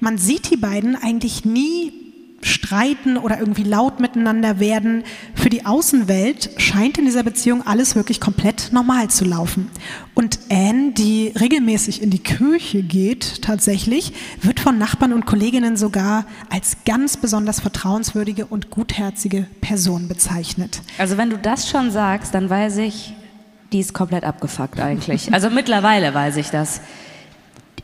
Man 0.00 0.16
sieht 0.16 0.50
die 0.50 0.56
beiden 0.56 0.96
eigentlich 0.96 1.44
nie 1.44 2.07
streiten 2.42 3.16
oder 3.16 3.38
irgendwie 3.40 3.64
laut 3.64 3.98
miteinander 4.00 4.60
werden. 4.60 5.02
Für 5.34 5.50
die 5.50 5.66
Außenwelt 5.66 6.50
scheint 6.58 6.96
in 6.98 7.04
dieser 7.04 7.22
Beziehung 7.22 7.66
alles 7.66 7.96
wirklich 7.96 8.20
komplett 8.20 8.70
normal 8.72 9.08
zu 9.08 9.24
laufen. 9.24 9.70
Und 10.14 10.38
Anne, 10.50 10.92
die 10.92 11.32
regelmäßig 11.38 12.00
in 12.02 12.10
die 12.10 12.20
Kirche 12.20 12.82
geht, 12.82 13.42
tatsächlich, 13.42 14.12
wird 14.40 14.60
von 14.60 14.78
Nachbarn 14.78 15.12
und 15.12 15.26
Kolleginnen 15.26 15.76
sogar 15.76 16.26
als 16.48 16.76
ganz 16.84 17.16
besonders 17.16 17.60
vertrauenswürdige 17.60 18.46
und 18.46 18.70
gutherzige 18.70 19.46
Person 19.60 20.06
bezeichnet. 20.08 20.80
Also 20.98 21.16
wenn 21.16 21.30
du 21.30 21.38
das 21.38 21.68
schon 21.68 21.90
sagst, 21.90 22.34
dann 22.34 22.48
weiß 22.48 22.78
ich, 22.78 23.14
Die 23.72 23.80
ist 23.80 23.92
komplett 23.92 24.24
abgefuckt 24.24 24.80
eigentlich. 24.80 25.30
Also 25.34 25.50
mittlerweile 25.50 26.14
weiß 26.14 26.36
ich 26.36 26.48
das. 26.48 26.80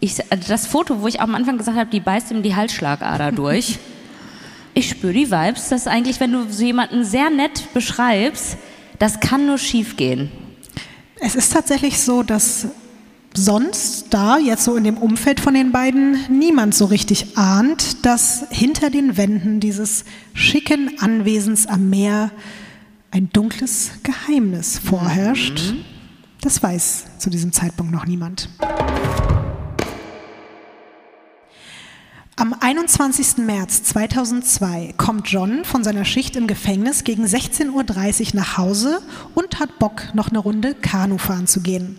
Ich, 0.01 0.19
also 0.33 0.45
das 0.49 0.67
Foto, 0.67 1.03
wo 1.03 1.09
ich 1.09 1.21
am 1.21 1.35
Anfang 1.35 1.59
gesagt 1.59 1.77
habe, 1.77 1.90
die 1.90 2.01
beißt 2.01 2.31
ihm 2.31 2.43
die 2.43 2.57
Halsschlagader 2.57 3.33
durch. 3.33 3.79
Ich 4.77 4.89
spüre 4.89 5.13
die 5.13 5.31
Vibes, 5.31 5.69
dass 5.69 5.87
eigentlich, 5.87 6.19
wenn 6.19 6.33
du 6.33 6.51
so 6.51 6.65
jemanden 6.65 7.05
sehr 7.05 7.31
nett 7.31 7.73
beschreibst, 7.73 8.57
das 8.99 9.21
kann 9.21 9.47
nur 9.47 9.59
schief 9.59 9.97
gehen. 9.97 10.33
Es 11.21 11.37
ist 11.37 11.53
tatsächlich 11.53 12.01
so, 12.01 12.25
dass 12.25 12.67
sonst 13.35 14.07
da, 14.11 14.39
jetzt 14.39 14.65
so 14.65 14.75
in 14.75 14.83
dem 14.83 14.99
Umfeld 14.99 15.39
von 15.39 15.55
den 15.55 15.71
beiden, 15.71 16.19
niemand 16.29 16.75
so 16.75 16.87
richtig 16.87 17.39
ahnt, 17.39 18.05
dass 18.05 18.47
hinter 18.51 18.91
den 18.91 19.17
Wänden 19.17 19.61
dieses 19.61 20.05
schicken 20.35 20.99
Anwesens 20.99 21.67
am 21.67 21.89
Meer 21.89 22.33
ein 23.13 23.31
dunkles 23.33 23.93
Geheimnis 24.03 24.79
vorherrscht. 24.79 25.75
Das 26.41 26.63
weiß 26.63 27.19
zu 27.19 27.31
diesem 27.31 27.53
Zeitpunkt 27.53 27.93
noch 27.93 28.07
niemand. 28.07 28.49
Am 32.37 32.53
21. 32.53 33.44
März 33.47 33.85
2002 33.85 34.94
kommt 34.97 35.29
John 35.29 35.64
von 35.64 35.85
seiner 35.85 36.05
Schicht 36.05 36.35
im 36.35 36.49
Gefängnis 36.49 37.05
gegen 37.05 37.25
16.30 37.25 37.70
Uhr 37.70 38.40
nach 38.40 38.59
Hause 38.59 39.01
und 39.37 39.61
hat 39.61 39.79
Bock, 39.79 40.12
noch 40.14 40.31
eine 40.31 40.40
Runde 40.40 40.75
Kanu 40.75 41.18
fahren 41.18 41.47
zu 41.47 41.61
gehen. 41.61 41.97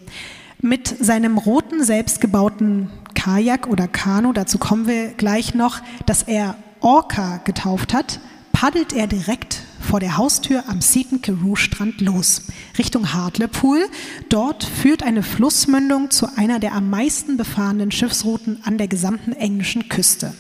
Mit 0.60 0.94
seinem 1.00 1.38
roten, 1.38 1.86
selbstgebauten 1.86 2.90
Kajak 3.14 3.68
oder 3.68 3.88
Kanu, 3.88 4.34
dazu 4.34 4.58
kommen 4.58 4.88
wir 4.88 5.14
gleich 5.14 5.54
noch, 5.54 5.80
das 6.06 6.24
er 6.24 6.56
Orca 6.82 7.38
getauft 7.46 7.94
hat, 7.94 8.20
paddelt 8.52 8.92
er 8.92 9.08
direkt 9.08 9.62
vor 9.86 10.00
der 10.00 10.18
Haustür 10.18 10.66
am 10.68 10.82
Seaton 10.82 11.22
Carew 11.22 11.56
Strand 11.56 12.02
los, 12.02 12.44
Richtung 12.78 13.14
Hartlepool. 13.14 13.86
Dort 14.30 14.64
führt 14.64 15.04
eine 15.04 15.24
Flussmündung 15.24 16.12
zu 16.12 16.28
einer 16.36 16.60
der 16.60 16.74
am 16.74 16.90
meisten 16.90 17.38
befahrenen 17.38 17.92
Schiffsrouten 17.92 18.60
an 18.64 18.78
der 18.78 18.88
gesamten 18.88 19.32
englischen 19.32 19.88
Küste. 19.88 20.34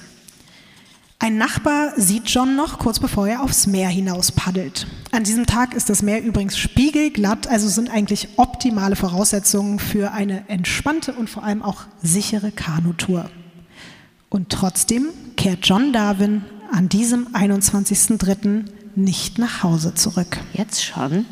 Ein 1.18 1.38
Nachbar 1.38 1.94
sieht 1.96 2.28
John 2.28 2.56
noch 2.56 2.78
kurz 2.78 3.00
bevor 3.00 3.28
er 3.28 3.42
aufs 3.42 3.68
Meer 3.68 3.88
hinaus 3.88 4.32
paddelt. 4.32 4.86
An 5.12 5.24
diesem 5.24 5.46
Tag 5.46 5.74
ist 5.74 5.90
das 5.90 6.02
Meer 6.02 6.22
übrigens 6.22 6.58
spiegelglatt, 6.58 7.48
also 7.48 7.70
sind 7.70 7.90
eigentlich 7.90 8.28
optimale 8.36 8.96
Voraussetzungen 8.96 9.80
für 9.80 10.12
eine 10.12 10.50
entspannte 10.50 11.14
und 11.14 11.30
vor 11.30 11.44
allem 11.44 11.62
auch 11.62 11.86
sichere 12.04 12.52
Kanutour. 12.52 13.30
Und 14.30 14.50
trotzdem 14.50 15.08
kehrt 15.38 15.66
John 15.66 15.94
Darwin 15.94 16.44
an 16.72 16.90
diesem 16.90 17.28
21.03. 17.30 18.66
nicht 18.96 19.38
nach 19.38 19.64
Hause 19.64 19.94
zurück. 19.94 20.38
Jetzt 20.54 20.84
schon? 20.84 21.26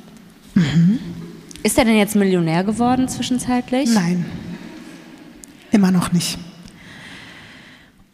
Ist 1.64 1.78
er 1.78 1.86
denn 1.86 1.98
jetzt 1.98 2.16
Millionär 2.16 2.64
geworden 2.64 3.08
zwischenzeitlich? 3.08 3.90
Nein, 3.90 4.26
immer 5.72 5.92
noch 5.92 6.12
nicht. 6.12 6.38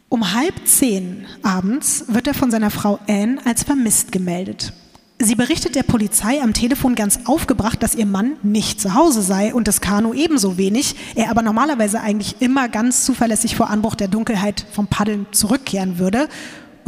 Um 0.08 0.34
halb 0.34 0.56
zehn 0.66 1.26
abends 1.44 2.06
wird 2.08 2.28
er 2.28 2.34
von 2.34 2.50
seiner 2.50 2.72
Frau 2.72 3.00
Anne 3.08 3.40
als 3.46 3.64
vermisst 3.64 4.12
gemeldet. 4.12 4.74
Sie 5.22 5.36
berichtet 5.36 5.76
der 5.76 5.84
Polizei 5.84 6.42
am 6.42 6.54
Telefon 6.54 6.96
ganz 6.96 7.20
aufgebracht, 7.26 7.84
dass 7.84 7.94
ihr 7.94 8.06
Mann 8.06 8.38
nicht 8.42 8.80
zu 8.80 8.94
Hause 8.94 9.22
sei 9.22 9.54
und 9.54 9.68
das 9.68 9.82
Kanu 9.82 10.14
ebenso 10.14 10.58
wenig, 10.58 10.96
er 11.14 11.30
aber 11.30 11.42
normalerweise 11.42 12.00
eigentlich 12.00 12.38
immer 12.40 12.70
ganz 12.70 13.04
zuverlässig 13.04 13.58
vor 13.58 13.70
Anbruch 13.70 13.96
der 13.96 14.08
Dunkelheit 14.08 14.66
vom 14.72 14.88
Paddeln 14.88 15.28
zurückkehren 15.32 16.00
würde. 16.00 16.30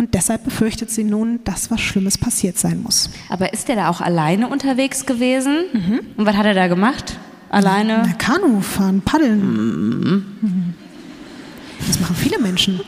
Und 0.02 0.16
deshalb 0.16 0.46
befürchtet 0.46 0.90
sie 0.90 1.04
nun, 1.04 1.42
dass 1.44 1.70
was 1.70 1.80
Schlimmes 1.80 2.18
passiert 2.18 2.58
sein 2.58 2.82
muss. 2.82 3.12
Aber 3.30 3.54
ist 3.54 3.68
der 3.68 3.76
da 3.76 3.88
auch 3.88 4.02
alleine 4.02 4.48
unterwegs 4.48 5.06
gewesen? 5.06 5.66
Und 6.18 6.26
was 6.26 6.36
hat 6.36 6.48
er 6.48 6.56
da 6.56 6.68
gemacht? 6.68 7.20
Alleine? 7.52 8.02
Na, 8.08 8.14
Kanu 8.14 8.62
fahren, 8.62 9.02
paddeln. 9.02 10.34
Mhm. 10.42 10.74
Das 11.86 12.00
machen 12.00 12.16
viele 12.16 12.40
Menschen. 12.40 12.82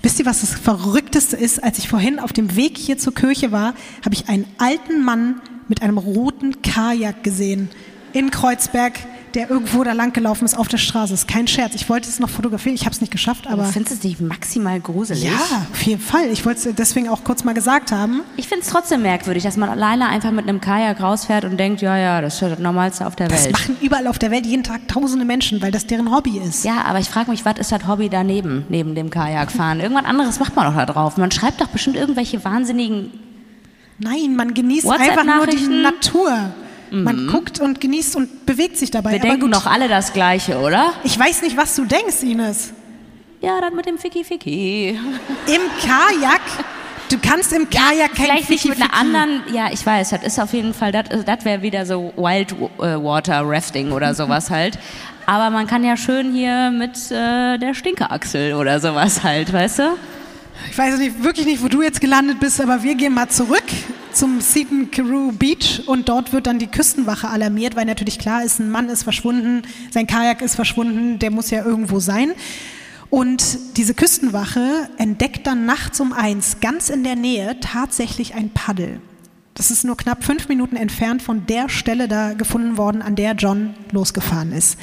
Wisst 0.00 0.20
ihr, 0.20 0.26
was 0.26 0.42
das 0.42 0.54
Verrückteste 0.54 1.36
ist? 1.36 1.60
Als 1.60 1.78
ich 1.78 1.88
vorhin 1.88 2.20
auf 2.20 2.32
dem 2.32 2.54
Weg 2.54 2.78
hier 2.78 2.98
zur 2.98 3.16
Kirche 3.16 3.50
war, 3.50 3.74
habe 4.04 4.14
ich 4.14 4.28
einen 4.28 4.46
alten 4.58 5.04
Mann 5.04 5.40
mit 5.66 5.82
einem 5.82 5.98
roten 5.98 6.62
Kajak 6.62 7.24
gesehen 7.24 7.68
in 8.12 8.30
Kreuzberg, 8.30 8.92
der 9.34 9.50
irgendwo 9.50 9.84
da 9.84 9.92
lang 9.92 10.12
gelaufen 10.12 10.44
ist 10.44 10.56
auf 10.56 10.68
der 10.68 10.78
Straße. 10.78 11.12
Das 11.12 11.20
ist 11.20 11.28
kein 11.28 11.46
Scherz. 11.46 11.74
Ich 11.74 11.88
wollte 11.88 12.08
es 12.08 12.18
noch 12.20 12.28
fotografieren, 12.28 12.74
ich 12.74 12.82
habe 12.84 12.94
es 12.94 13.00
nicht 13.00 13.10
geschafft, 13.12 13.46
aber 13.46 13.64
Findest 13.64 13.92
du 13.92 13.98
es 13.98 14.04
nicht 14.04 14.20
maximal 14.20 14.78
gruselig? 14.80 15.24
ja, 15.24 15.32
auf 15.72 15.82
jeden 15.82 16.00
Fall. 16.00 16.26
Ich 16.32 16.44
wollte 16.44 16.68
es 16.68 16.74
deswegen 16.76 17.08
auch 17.08 17.24
kurz 17.24 17.44
mal 17.44 17.54
gesagt 17.54 17.92
haben. 17.92 18.22
Ich 18.36 18.48
finde 18.48 18.64
es 18.64 18.70
trotzdem 18.70 19.02
merkwürdig, 19.02 19.42
dass 19.42 19.56
man 19.56 19.68
alleine 19.68 20.08
einfach 20.08 20.30
mit 20.30 20.48
einem 20.48 20.60
Kajak 20.60 21.00
rausfährt 21.00 21.44
und 21.44 21.56
denkt, 21.58 21.82
ja, 21.82 21.96
ja, 21.96 22.20
das 22.20 22.34
ist 22.34 22.42
das 22.42 22.58
Normalste 22.58 23.06
auf 23.06 23.16
der 23.16 23.28
Das 23.28 23.44
Welt. 23.44 23.52
machen 23.52 23.76
überall 23.80 24.06
auf 24.06 24.18
der 24.18 24.30
Welt 24.30 24.46
jeden 24.46 24.64
Tag 24.64 24.88
tausende 24.88 25.24
Menschen, 25.24 25.62
weil 25.62 25.72
das 25.72 25.86
deren 25.86 26.14
Hobby 26.14 26.38
ist. 26.38 26.64
Ja, 26.64 26.82
aber 26.84 26.98
ich 27.00 27.08
frage 27.08 27.30
mich, 27.30 27.44
was 27.44 27.58
ist 27.58 27.72
das 27.72 27.86
Hobby 27.86 28.08
daneben, 28.08 28.64
neben 28.68 28.94
dem 28.94 29.10
Kajakfahren? 29.10 29.80
Irgendwas 29.80 30.04
anderes 30.04 30.38
macht 30.40 30.56
man 30.56 30.66
doch 30.66 30.74
da 30.78 30.86
drauf. 30.86 31.16
Man 31.16 31.30
schreibt 31.30 31.60
doch 31.60 31.68
bestimmt 31.68 31.96
irgendwelche 31.96 32.44
wahnsinnigen. 32.44 33.10
Nein, 33.98 34.34
man 34.34 34.54
genießt 34.54 34.86
einfach 34.90 35.24
nur 35.24 35.46
die 35.46 35.52
WhatsApp-Nachrichten? 35.58 35.82
Natur. 36.90 37.02
Man 37.04 37.26
guckt 37.26 37.60
und 37.60 37.80
genießt 37.80 38.16
und 38.16 38.46
bewegt 38.46 38.76
sich 38.76 38.90
dabei. 38.90 39.12
Wir 39.12 39.20
Aber 39.20 39.28
denken 39.28 39.46
gut, 39.46 39.54
doch 39.54 39.66
alle 39.66 39.88
das 39.88 40.12
Gleiche, 40.12 40.58
oder? 40.58 40.92
ich 41.04 41.18
weiß 41.18 41.42
nicht, 41.42 41.56
was 41.56 41.74
du 41.76 41.84
denkst, 41.84 42.22
Ines. 42.22 42.72
Ja, 43.40 43.60
das 43.60 43.72
mit 43.72 43.86
dem 43.86 43.98
Ficky 43.98 44.22
Ficky. 44.24 44.90
Im 45.46 45.60
Kajak, 45.80 46.40
du 47.10 47.16
kannst 47.18 47.52
im 47.52 47.70
Kajak 47.70 48.14
kein 48.14 48.26
Vielleicht 48.26 48.50
nicht 48.50 48.68
mit 48.68 48.82
einer 48.82 48.92
anderen, 48.92 49.42
ja, 49.52 49.68
ich 49.72 49.84
weiß, 49.84 50.10
das 50.10 50.22
ist 50.24 50.38
auf 50.38 50.52
jeden 50.52 50.74
Fall, 50.74 50.92
das, 50.92 51.24
das 51.24 51.44
wäre 51.44 51.62
wieder 51.62 51.86
so 51.86 52.12
Wild 52.16 52.52
äh, 52.52 53.02
Water 53.02 53.42
Rafting 53.44 53.92
oder 53.92 54.14
sowas 54.20 54.50
halt. 54.50 54.78
Aber 55.26 55.50
man 55.50 55.66
kann 55.66 55.84
ja 55.84 55.96
schön 55.96 56.32
hier 56.34 56.70
mit 56.70 56.96
äh, 57.10 57.56
der 57.56 57.72
Stinkeachsel 57.74 58.54
oder 58.54 58.80
sowas 58.80 59.22
halt, 59.22 59.52
weißt 59.52 59.78
du? 59.78 59.82
Ich 60.70 60.76
weiß 60.76 60.98
nicht, 60.98 61.22
wirklich 61.22 61.46
nicht, 61.46 61.62
wo 61.62 61.68
du 61.68 61.82
jetzt 61.82 62.00
gelandet 62.00 62.40
bist, 62.40 62.60
aber 62.60 62.82
wir 62.82 62.94
gehen 62.94 63.14
mal 63.14 63.28
zurück 63.28 63.64
zum 64.12 64.40
Seaton 64.40 64.90
Carew 64.90 65.32
Beach 65.32 65.82
und 65.86 66.08
dort 66.08 66.32
wird 66.32 66.46
dann 66.46 66.58
die 66.58 66.66
Küstenwache 66.66 67.28
alarmiert, 67.28 67.76
weil 67.76 67.84
natürlich 67.84 68.18
klar 68.18 68.44
ist, 68.44 68.58
ein 68.58 68.70
Mann 68.70 68.88
ist 68.88 69.02
verschwunden, 69.02 69.62
sein 69.90 70.06
Kajak 70.06 70.42
ist 70.42 70.54
verschwunden, 70.54 71.18
der 71.18 71.30
muss 71.30 71.50
ja 71.50 71.64
irgendwo 71.64 72.00
sein. 72.00 72.32
Und 73.10 73.76
diese 73.76 73.94
Küstenwache 73.94 74.88
entdeckt 74.96 75.46
dann 75.46 75.66
nachts 75.66 76.00
um 76.00 76.12
eins 76.12 76.58
ganz 76.60 76.88
in 76.90 77.02
der 77.02 77.16
Nähe 77.16 77.58
tatsächlich 77.60 78.34
ein 78.34 78.50
Paddel. 78.50 79.00
Das 79.54 79.70
ist 79.70 79.84
nur 79.84 79.96
knapp 79.96 80.24
fünf 80.24 80.48
Minuten 80.48 80.76
entfernt 80.76 81.22
von 81.22 81.46
der 81.46 81.68
Stelle 81.68 82.06
da 82.06 82.34
gefunden 82.34 82.76
worden, 82.76 83.02
an 83.02 83.16
der 83.16 83.34
John 83.34 83.74
losgefahren 83.90 84.52
ist. 84.52 84.78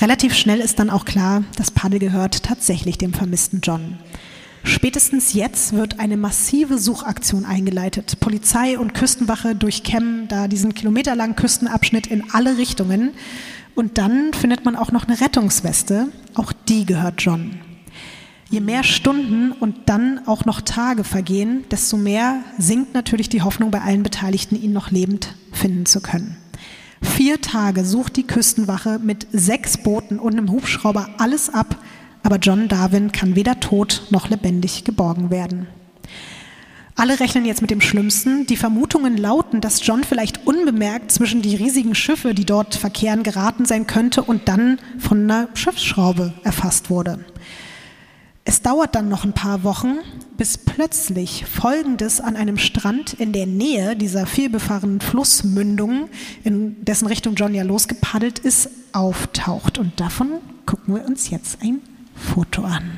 Relativ 0.00 0.34
schnell 0.34 0.60
ist 0.60 0.78
dann 0.78 0.88
auch 0.88 1.04
klar, 1.04 1.44
das 1.56 1.70
Paddel 1.70 1.98
gehört 1.98 2.42
tatsächlich 2.42 2.96
dem 2.96 3.12
vermissten 3.12 3.60
John. 3.62 3.98
Spätestens 4.62 5.32
jetzt 5.32 5.72
wird 5.72 6.00
eine 6.00 6.16
massive 6.16 6.78
Suchaktion 6.78 7.44
eingeleitet. 7.44 8.20
Polizei 8.20 8.78
und 8.78 8.94
Küstenwache 8.94 9.54
durchkämmen 9.54 10.28
da 10.28 10.48
diesen 10.48 10.74
kilometerlangen 10.74 11.36
Küstenabschnitt 11.36 12.06
in 12.06 12.30
alle 12.32 12.58
Richtungen. 12.58 13.12
Und 13.74 13.98
dann 13.98 14.32
findet 14.32 14.64
man 14.64 14.76
auch 14.76 14.92
noch 14.92 15.06
eine 15.06 15.20
Rettungsweste. 15.20 16.08
Auch 16.34 16.52
die 16.52 16.84
gehört 16.84 17.22
John. 17.22 17.60
Je 18.50 18.60
mehr 18.60 18.82
Stunden 18.82 19.52
und 19.52 19.88
dann 19.88 20.26
auch 20.26 20.44
noch 20.44 20.60
Tage 20.60 21.04
vergehen, 21.04 21.64
desto 21.70 21.96
mehr 21.96 22.42
sinkt 22.58 22.94
natürlich 22.94 23.28
die 23.28 23.42
Hoffnung 23.42 23.70
bei 23.70 23.80
allen 23.80 24.02
Beteiligten, 24.02 24.60
ihn 24.60 24.72
noch 24.72 24.90
lebend 24.90 25.36
finden 25.52 25.86
zu 25.86 26.00
können. 26.00 26.36
Vier 27.00 27.40
Tage 27.40 27.84
sucht 27.84 28.16
die 28.16 28.26
Küstenwache 28.26 28.98
mit 28.98 29.26
sechs 29.32 29.78
Booten 29.78 30.18
und 30.18 30.32
einem 30.32 30.50
Hubschrauber 30.50 31.10
alles 31.18 31.48
ab, 31.48 31.76
aber 32.22 32.36
John 32.36 32.68
Darwin 32.68 33.12
kann 33.12 33.36
weder 33.36 33.60
tot 33.60 34.02
noch 34.10 34.28
lebendig 34.28 34.84
geborgen 34.84 35.30
werden. 35.30 35.66
Alle 37.00 37.18
rechnen 37.18 37.46
jetzt 37.46 37.62
mit 37.62 37.70
dem 37.70 37.80
Schlimmsten. 37.80 38.46
Die 38.46 38.58
Vermutungen 38.58 39.16
lauten, 39.16 39.62
dass 39.62 39.86
John 39.86 40.04
vielleicht 40.04 40.46
unbemerkt 40.46 41.10
zwischen 41.10 41.40
die 41.40 41.56
riesigen 41.56 41.94
Schiffe, 41.94 42.34
die 42.34 42.44
dort 42.44 42.74
verkehren, 42.74 43.22
geraten 43.22 43.64
sein 43.64 43.86
könnte 43.86 44.22
und 44.22 44.48
dann 44.48 44.78
von 44.98 45.22
einer 45.22 45.48
Schiffsschraube 45.54 46.34
erfasst 46.44 46.90
wurde. 46.90 47.24
Es 48.44 48.62
dauert 48.62 48.94
dann 48.94 49.08
noch 49.08 49.24
ein 49.24 49.32
paar 49.32 49.64
Wochen, 49.64 49.98
bis 50.36 50.58
plötzlich 50.58 51.46
Folgendes 51.46 52.20
an 52.20 52.36
einem 52.36 52.58
Strand 52.58 53.14
in 53.14 53.32
der 53.32 53.46
Nähe 53.46 53.96
dieser 53.96 54.26
vielbefahrenen 54.26 55.00
Flussmündung, 55.00 56.08
in 56.44 56.84
dessen 56.84 57.06
Richtung 57.06 57.34
John 57.34 57.54
ja 57.54 57.62
losgepaddelt 57.62 58.40
ist, 58.40 58.68
auftaucht. 58.92 59.78
Und 59.78 60.00
davon 60.00 60.32
gucken 60.66 60.96
wir 60.96 61.06
uns 61.06 61.30
jetzt 61.30 61.62
ein 61.62 61.80
Foto 62.20 62.62
an. 62.62 62.90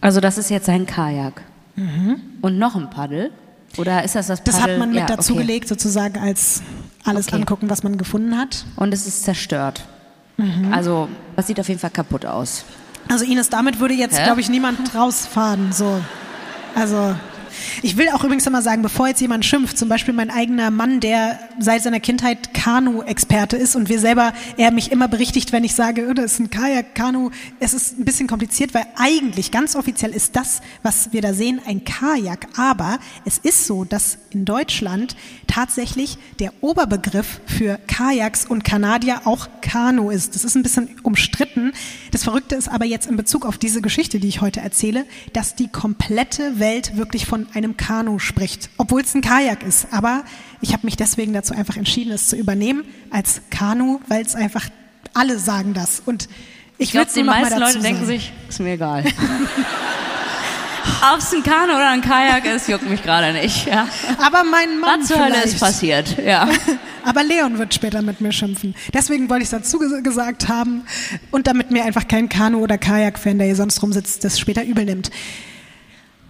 Also 0.00 0.20
das 0.20 0.38
ist 0.38 0.50
jetzt 0.50 0.68
ein 0.68 0.86
Kajak. 0.86 1.42
Und 2.40 2.58
noch 2.58 2.74
ein 2.74 2.88
Paddel? 2.90 3.30
Oder 3.76 4.02
ist 4.04 4.14
das 4.14 4.28
das 4.28 4.42
Das 4.42 4.58
Paddel? 4.58 4.72
hat 4.74 4.78
man 4.78 4.90
mit 4.90 5.00
ja, 5.00 5.06
dazu 5.06 5.34
okay. 5.34 5.42
gelegt, 5.42 5.68
sozusagen 5.68 6.18
als 6.18 6.62
alles 7.04 7.26
Okay. 7.28 7.36
angucken, 7.36 7.68
was 7.68 7.82
man 7.82 7.98
gefunden 7.98 8.36
hat. 8.38 8.64
Und 8.76 8.94
es 8.94 9.06
ist 9.06 9.24
zerstört. 9.24 9.84
Mhm. 10.38 10.72
Also, 10.72 11.08
das 11.36 11.46
sieht 11.46 11.60
auf 11.60 11.68
jeden 11.68 11.80
Fall 11.80 11.90
kaputt 11.90 12.24
aus. 12.24 12.64
Also 13.08 13.24
Ines, 13.24 13.50
damit 13.50 13.78
würde 13.78 13.94
jetzt, 13.94 14.22
glaube 14.24 14.40
ich, 14.40 14.48
niemand 14.48 14.94
rausfahren. 14.94 15.72
So. 15.72 16.00
Also 16.74 17.14
Ich 17.82 17.96
will 17.96 18.08
auch 18.10 18.24
übrigens 18.24 18.46
immer 18.46 18.62
sagen, 18.62 18.82
bevor 18.82 19.08
jetzt 19.08 19.20
jemand 19.20 19.44
schimpft, 19.44 19.78
zum 19.78 19.88
Beispiel 19.88 20.14
mein 20.14 20.30
eigener 20.30 20.70
Mann, 20.70 21.00
der 21.00 21.38
seit 21.58 21.82
seiner 21.82 22.00
Kindheit 22.00 22.54
Kanu-Experte 22.54 23.56
ist 23.56 23.76
und 23.76 23.88
wir 23.88 24.00
selber, 24.00 24.32
er 24.56 24.70
mich 24.70 24.92
immer 24.92 25.08
berichtigt, 25.08 25.52
wenn 25.52 25.64
ich 25.64 25.74
sage, 25.74 26.06
oh, 26.10 26.14
das 26.14 26.32
ist 26.32 26.40
ein 26.40 26.50
Kajak, 26.50 26.94
Kanu. 26.94 27.30
Es 27.60 27.74
ist 27.74 27.98
ein 27.98 28.04
bisschen 28.04 28.28
kompliziert, 28.28 28.74
weil 28.74 28.86
eigentlich 28.96 29.50
ganz 29.50 29.76
offiziell 29.76 30.10
ist 30.12 30.36
das, 30.36 30.60
was 30.82 31.12
wir 31.12 31.22
da 31.22 31.32
sehen, 31.32 31.60
ein 31.66 31.84
Kajak. 31.84 32.48
Aber 32.56 32.98
es 33.24 33.38
ist 33.38 33.66
so, 33.66 33.84
dass 33.84 34.18
in 34.30 34.44
Deutschland 34.44 35.16
tatsächlich 35.46 36.18
der 36.38 36.52
Oberbegriff 36.60 37.40
für 37.46 37.78
Kajaks 37.86 38.46
und 38.46 38.64
Kanadier 38.64 39.22
auch 39.24 39.48
Kanu 39.62 40.10
ist. 40.10 40.34
Das 40.34 40.44
ist 40.44 40.54
ein 40.54 40.62
bisschen 40.62 40.90
umstritten. 41.02 41.72
Das 42.10 42.24
Verrückte 42.24 42.54
ist 42.54 42.68
aber 42.68 42.84
jetzt 42.84 43.06
in 43.06 43.16
Bezug 43.16 43.46
auf 43.46 43.58
diese 43.58 43.80
Geschichte, 43.80 44.20
die 44.20 44.28
ich 44.28 44.40
heute 44.40 44.60
erzähle, 44.60 45.06
dass 45.32 45.54
die 45.54 45.68
komplette 45.68 46.58
Welt 46.58 46.96
wirklich 46.96 47.26
von 47.26 47.45
einem 47.54 47.76
Kanu 47.76 48.18
spricht, 48.18 48.70
obwohl 48.76 49.02
es 49.02 49.14
ein 49.14 49.20
Kajak 49.22 49.62
ist. 49.62 49.88
Aber 49.92 50.24
ich 50.60 50.72
habe 50.72 50.86
mich 50.86 50.96
deswegen 50.96 51.32
dazu 51.32 51.54
einfach 51.54 51.76
entschieden, 51.76 52.12
es 52.12 52.28
zu 52.28 52.36
übernehmen 52.36 52.84
als 53.10 53.40
Kanu, 53.50 54.00
weil 54.08 54.22
es 54.24 54.34
einfach 54.34 54.68
alle 55.14 55.38
sagen 55.38 55.74
das. 55.74 56.02
Und 56.04 56.28
ich, 56.78 56.86
Ich 56.88 56.90
glaube, 56.92 57.10
die 57.14 57.22
meisten 57.22 57.58
Leute 57.58 57.78
denken 57.80 58.06
sagen. 58.06 58.06
sich, 58.06 58.32
ist 58.48 58.60
mir 58.60 58.72
egal. 58.72 59.04
Ob 61.12 61.18
es 61.18 61.32
ein 61.34 61.42
Kanu 61.42 61.72
oder 61.74 61.90
ein 61.90 62.00
Kajak 62.00 62.44
ist, 62.46 62.68
juckt 62.68 62.88
mich 62.88 63.02
gerade 63.02 63.32
nicht. 63.32 63.66
Ja. 63.66 63.86
Aber 64.18 64.44
mein 64.44 64.78
Mann 64.78 65.00
Was 65.00 65.08
zur 65.08 65.18
Hölle 65.22 65.42
ist 65.42 65.58
passiert? 65.60 66.16
Ja. 66.24 66.48
Aber 67.04 67.22
Leon 67.22 67.58
wird 67.58 67.74
später 67.74 68.02
mit 68.02 68.20
mir 68.20 68.32
schimpfen. 68.32 68.74
Deswegen 68.94 69.28
wollte 69.28 69.42
ich 69.42 69.46
es 69.46 69.50
dazu 69.50 69.78
ges- 69.80 70.02
gesagt 70.02 70.48
haben 70.48 70.82
und 71.30 71.46
damit 71.46 71.70
mir 71.70 71.84
einfach 71.84 72.08
kein 72.08 72.28
Kanu- 72.28 72.58
oder 72.60 72.78
Kajak-Fan, 72.78 73.38
der 73.38 73.46
hier 73.46 73.56
sonst 73.56 73.80
rumsitzt, 73.82 74.24
das 74.24 74.38
später 74.40 74.64
übel 74.64 74.84
nimmt. 74.84 75.10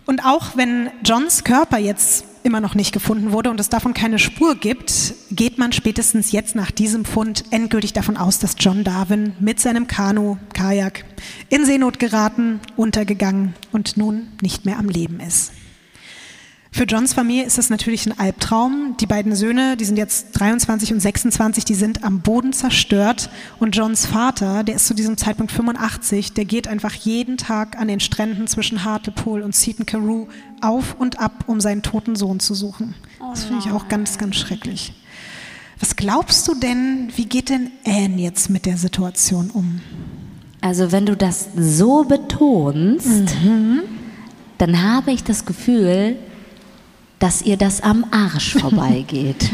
Und 0.07 0.25
auch 0.25 0.57
wenn 0.57 0.91
Johns 1.05 1.43
Körper 1.43 1.79
jetzt 1.79 2.25
immer 2.45 2.61
noch 2.61 2.77
nicht 2.77 2.93
gefunden 2.93 3.33
wurde 3.33 3.51
und 3.51 3.59
es 3.59 3.69
davon 3.69 3.93
keine 3.93 4.21
Spur 4.21 4.55
gibt, 4.55 5.15
geht 5.33 5.59
man 5.59 5.73
spätestens 5.73 6.31
jetzt 6.31 6.55
nach 6.55 6.71
diesem 6.71 7.05
Fund 7.05 7.45
endgültig 7.51 7.93
davon 7.93 8.17
aus, 8.17 8.39
dass 8.39 8.55
John 8.59 8.85
Darwin 8.85 9.33
mit 9.41 9.59
seinem 9.59 9.89
Kanu, 9.89 10.37
Kajak, 10.55 11.05
in 11.49 11.67
Seenot 11.67 11.99
geraten, 11.99 12.61
untergegangen 12.77 13.55
und 13.73 13.97
nun 13.97 14.29
nicht 14.41 14.65
mehr 14.65 14.79
am 14.79 14.89
Leben 14.89 15.19
ist. 15.19 15.51
Für 16.77 16.85
Johns 16.85 17.15
Familie 17.15 17.47
ist 17.47 17.57
das 17.57 17.71
natürlich 17.71 18.05
ein 18.05 18.19
Albtraum. 18.19 18.99
Die 19.01 19.07
beiden 19.07 19.35
Söhne, 19.35 19.79
die 19.79 19.87
sind 19.87 19.97
jetzt 19.97 20.33
23 20.33 20.93
und 20.93 21.01
26, 21.01 21.65
die 21.65 21.75
sind 21.75 22.05
am 22.05 22.21
Boden 22.21 22.53
zerstört. 22.53 23.31
Und 23.59 23.75
Johns 23.75 24.05
Vater, 24.05 24.63
der 24.63 24.75
ist 24.75 24.87
zu 24.87 24.93
diesem 24.93 25.17
Zeitpunkt 25.17 25.53
85, 25.53 26.35
der 26.35 26.45
geht 26.45 26.69
einfach 26.69 26.93
jeden 26.93 27.39
Tag 27.39 27.79
an 27.79 27.89
den 27.89 27.99
Stränden 27.99 28.47
zwischen 28.47 28.85
Hartlepool 28.85 29.41
und 29.41 29.55
Seaton 29.55 29.87
Carew 29.87 30.27
auf 30.61 30.97
und 30.99 31.19
ab, 31.19 31.45
um 31.47 31.63
seinen 31.63 31.81
toten 31.81 32.15
Sohn 32.15 32.41
zu 32.41 32.53
suchen. 32.53 32.95
Das 33.21 33.45
finde 33.45 33.65
ich 33.65 33.73
auch 33.73 33.89
ganz, 33.89 34.19
ganz 34.19 34.37
schrecklich. 34.37 34.93
Was 35.81 35.97
glaubst 35.97 36.47
du 36.47 36.55
denn, 36.55 37.11
wie 37.17 37.25
geht 37.25 37.49
denn 37.49 37.71
Anne 37.87 38.21
jetzt 38.21 38.51
mit 38.51 38.67
der 38.67 38.77
Situation 38.77 39.49
um? 39.49 39.81
Also 40.61 40.93
wenn 40.93 41.07
du 41.07 41.17
das 41.17 41.49
so 41.57 42.05
betonst, 42.05 43.35
dann 44.59 44.83
habe 44.83 45.13
ich 45.13 45.25
das 45.25 45.47
Gefühl, 45.47 46.19
dass 47.19 47.43
ihr 47.43 47.57
das 47.57 47.81
am 47.81 48.05
Arsch 48.11 48.55
vorbeigeht. 48.61 49.51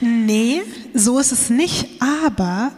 Nee, 0.00 0.62
so 0.94 1.18
ist 1.18 1.32
es 1.32 1.50
nicht, 1.50 1.86
aber 2.00 2.72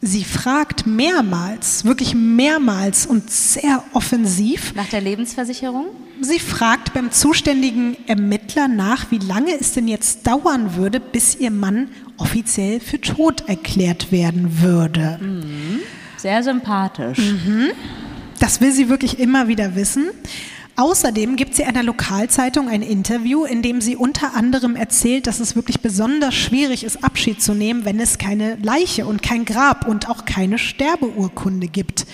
sie 0.00 0.24
fragt 0.24 0.86
mehrmals, 0.86 1.84
wirklich 1.84 2.14
mehrmals 2.14 3.06
und 3.06 3.30
sehr 3.30 3.84
offensiv. 3.92 4.74
Nach 4.74 4.88
der 4.88 5.00
Lebensversicherung? 5.00 5.86
Sie 6.22 6.38
fragt 6.38 6.92
beim 6.92 7.12
zuständigen 7.12 7.96
Ermittler 8.06 8.68
nach, 8.68 9.10
wie 9.10 9.18
lange 9.18 9.58
es 9.58 9.72
denn 9.72 9.88
jetzt 9.88 10.26
dauern 10.26 10.74
würde, 10.74 11.00
bis 11.00 11.36
ihr 11.36 11.50
Mann 11.50 11.88
offiziell 12.18 12.80
für 12.80 13.00
tot 13.00 13.44
erklärt 13.48 14.12
werden 14.12 14.60
würde. 14.60 15.18
Sehr 16.18 16.42
sympathisch. 16.42 17.18
Das 18.38 18.60
will 18.60 18.72
sie 18.72 18.88
wirklich 18.88 19.18
immer 19.18 19.48
wieder 19.48 19.74
wissen. 19.74 20.10
Außerdem 20.76 21.36
gibt 21.36 21.54
sie 21.54 21.64
einer 21.64 21.82
Lokalzeitung 21.82 22.68
ein 22.68 22.82
Interview, 22.82 23.44
in 23.44 23.62
dem 23.62 23.80
sie 23.80 23.96
unter 23.96 24.34
anderem 24.34 24.76
erzählt, 24.76 25.26
dass 25.26 25.40
es 25.40 25.54
wirklich 25.54 25.80
besonders 25.80 26.34
schwierig 26.34 26.84
ist, 26.84 27.04
Abschied 27.04 27.42
zu 27.42 27.54
nehmen, 27.54 27.84
wenn 27.84 28.00
es 28.00 28.18
keine 28.18 28.56
Leiche 28.56 29.06
und 29.06 29.22
kein 29.22 29.44
Grab 29.44 29.86
und 29.86 30.08
auch 30.08 30.24
keine 30.24 30.58
Sterbeurkunde 30.58 31.68
gibt. 31.68 32.06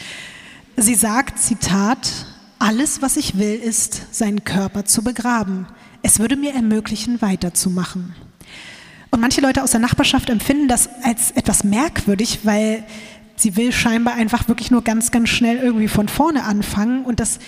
Sie 0.76 0.94
sagt, 0.94 1.38
Zitat, 1.38 2.26
alles, 2.58 3.02
was 3.02 3.16
ich 3.16 3.38
will, 3.38 3.54
ist, 3.54 4.14
seinen 4.14 4.44
Körper 4.44 4.84
zu 4.84 5.02
begraben. 5.04 5.66
Es 6.02 6.18
würde 6.18 6.36
mir 6.36 6.54
ermöglichen, 6.54 7.20
weiterzumachen. 7.22 8.14
Und 9.10 9.20
manche 9.20 9.40
Leute 9.40 9.62
aus 9.62 9.70
der 9.70 9.80
Nachbarschaft 9.80 10.28
empfinden 10.28 10.68
das 10.68 10.88
als 11.02 11.30
etwas 11.30 11.64
merkwürdig, 11.64 12.40
weil 12.42 12.84
sie 13.36 13.56
will 13.56 13.72
scheinbar 13.72 14.14
einfach 14.14 14.48
wirklich 14.48 14.70
nur 14.70 14.82
ganz, 14.82 15.10
ganz 15.10 15.28
schnell 15.28 15.58
irgendwie 15.58 15.88
von 15.88 16.08
vorne 16.08 16.44
anfangen. 16.44 17.04
Und 17.04 17.20
das 17.20 17.38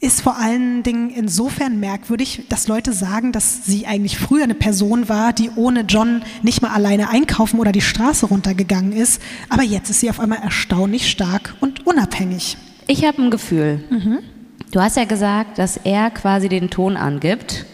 ist 0.00 0.20
vor 0.20 0.36
allen 0.36 0.82
Dingen 0.82 1.10
insofern 1.10 1.80
merkwürdig, 1.80 2.44
dass 2.48 2.68
Leute 2.68 2.92
sagen, 2.92 3.32
dass 3.32 3.64
sie 3.64 3.86
eigentlich 3.86 4.18
früher 4.18 4.44
eine 4.44 4.54
Person 4.54 5.08
war, 5.08 5.32
die 5.32 5.50
ohne 5.56 5.80
John 5.82 6.22
nicht 6.42 6.62
mal 6.62 6.70
alleine 6.72 7.08
einkaufen 7.08 7.58
oder 7.60 7.72
die 7.72 7.80
Straße 7.80 8.26
runtergegangen 8.26 8.92
ist. 8.92 9.22
Aber 9.48 9.62
jetzt 9.62 9.88
ist 9.90 10.00
sie 10.00 10.10
auf 10.10 10.20
einmal 10.20 10.40
erstaunlich 10.42 11.10
stark 11.10 11.54
und 11.60 11.86
unabhängig. 11.86 12.58
Ich 12.86 13.04
habe 13.04 13.22
ein 13.22 13.30
Gefühl. 13.30 13.84
Du 14.72 14.80
hast 14.80 14.96
ja 14.96 15.04
gesagt, 15.04 15.58
dass 15.58 15.76
er 15.76 16.10
quasi 16.10 16.48
den 16.48 16.70
Ton 16.70 16.96
angibt. 16.96 17.64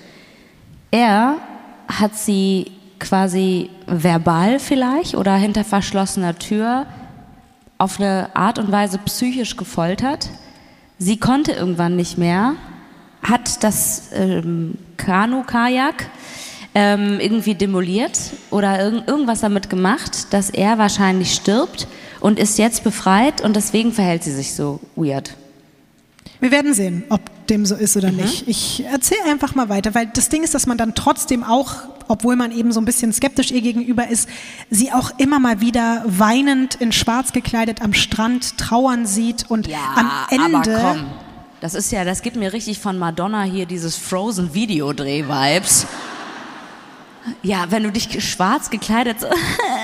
Er 0.91 1.37
hat 1.89 2.17
sie 2.17 2.71
quasi 2.99 3.71
verbal 3.87 4.61
vielleicht 4.61 5.17
oder 5.17 5.35
hinter 5.35 5.65
verschlossener 5.65 6.39
Tür 6.39 6.87
auf 7.79 7.99
eine 7.99 8.31
Art 8.35 8.59
und 8.61 8.71
Weise 8.71 8.99
psychisch 8.99 9.57
gefoltert. 9.57 10.31
Sie 11.05 11.17
konnte 11.17 11.51
irgendwann 11.51 11.97
nicht 11.97 12.17
mehr, 12.17 12.55
hat 13.25 13.65
das 13.65 14.11
ähm, 14.15 14.79
Kanu-Kajak 14.99 16.07
ähm, 16.77 17.19
irgendwie 17.19 17.57
demoliert 17.57 18.21
oder 18.51 18.81
irg 18.81 19.09
irgendwas 19.09 19.41
damit 19.41 19.69
gemacht, 19.69 20.33
dass 20.33 20.49
er 20.49 20.79
wahrscheinlich 20.79 21.35
stirbt 21.35 21.89
und 22.21 22.39
ist 22.39 22.57
jetzt 22.57 22.85
befreit 22.85 23.41
und 23.41 23.57
deswegen 23.57 23.91
verhält 23.93 24.23
sie 24.23 24.31
sich 24.31 24.55
so 24.55 24.79
weird. 24.95 25.35
Wir 26.39 26.53
werden 26.53 26.73
sehen, 26.73 27.03
ob 27.09 27.21
dem 27.49 27.67
so 27.67 27.75
ist 27.75 27.97
oder 27.97 28.13
nicht. 28.13 28.47
Ich 28.47 28.85
erzähle 28.85 29.25
einfach 29.29 29.57
mal 29.57 29.69
weiter, 29.69 29.97
weil 29.97 30.07
das 30.07 30.29
Ding 30.29 30.45
ist, 30.45 30.55
dass 30.55 30.69
man 30.69 30.79
dann 30.79 30.95
trotzdem 30.95 31.43
auch, 31.43 31.75
obwohl 32.13 32.37
man 32.37 32.53
eben 32.53 32.73
so 32.73 32.81
ein 32.81 32.85
bisschen 32.85 33.11
skeptisch 33.11 33.51
ihr 33.51 33.63
gegenüber 33.63 34.07
ist, 34.07 34.29
sie 34.69 34.93
auch 34.93 35.13
immer 35.17 35.41
mal 35.41 35.63
wieder 35.63 36.05
weinend 36.07 36.75
in 36.75 36.93
Schwarz 36.93 37.33
gekleidet 37.33 37.81
am 37.81 37.95
Strand 37.95 38.59
trauern 38.59 39.07
sieht 39.07 39.51
und 39.51 39.67
am 39.97 40.11
Ende. 40.29 40.77
aber 40.77 40.93
komm. 40.93 41.07
Das 41.63 41.75
ist 41.75 41.91
ja, 41.91 42.05
das 42.05 42.21
gibt 42.21 42.37
mir 42.37 42.53
richtig 42.53 42.81
von 42.81 42.99
Madonna 42.99 43.45
hier 43.45 43.65
dieses 43.65 43.97
Frozen 43.97 44.53
Videodreh-Vibes. 44.53 45.87
Ja, 47.43 47.71
wenn 47.71 47.85
du 47.85 47.91
dich 47.91 48.23
schwarz 48.23 48.69
gekleidet 48.69 49.17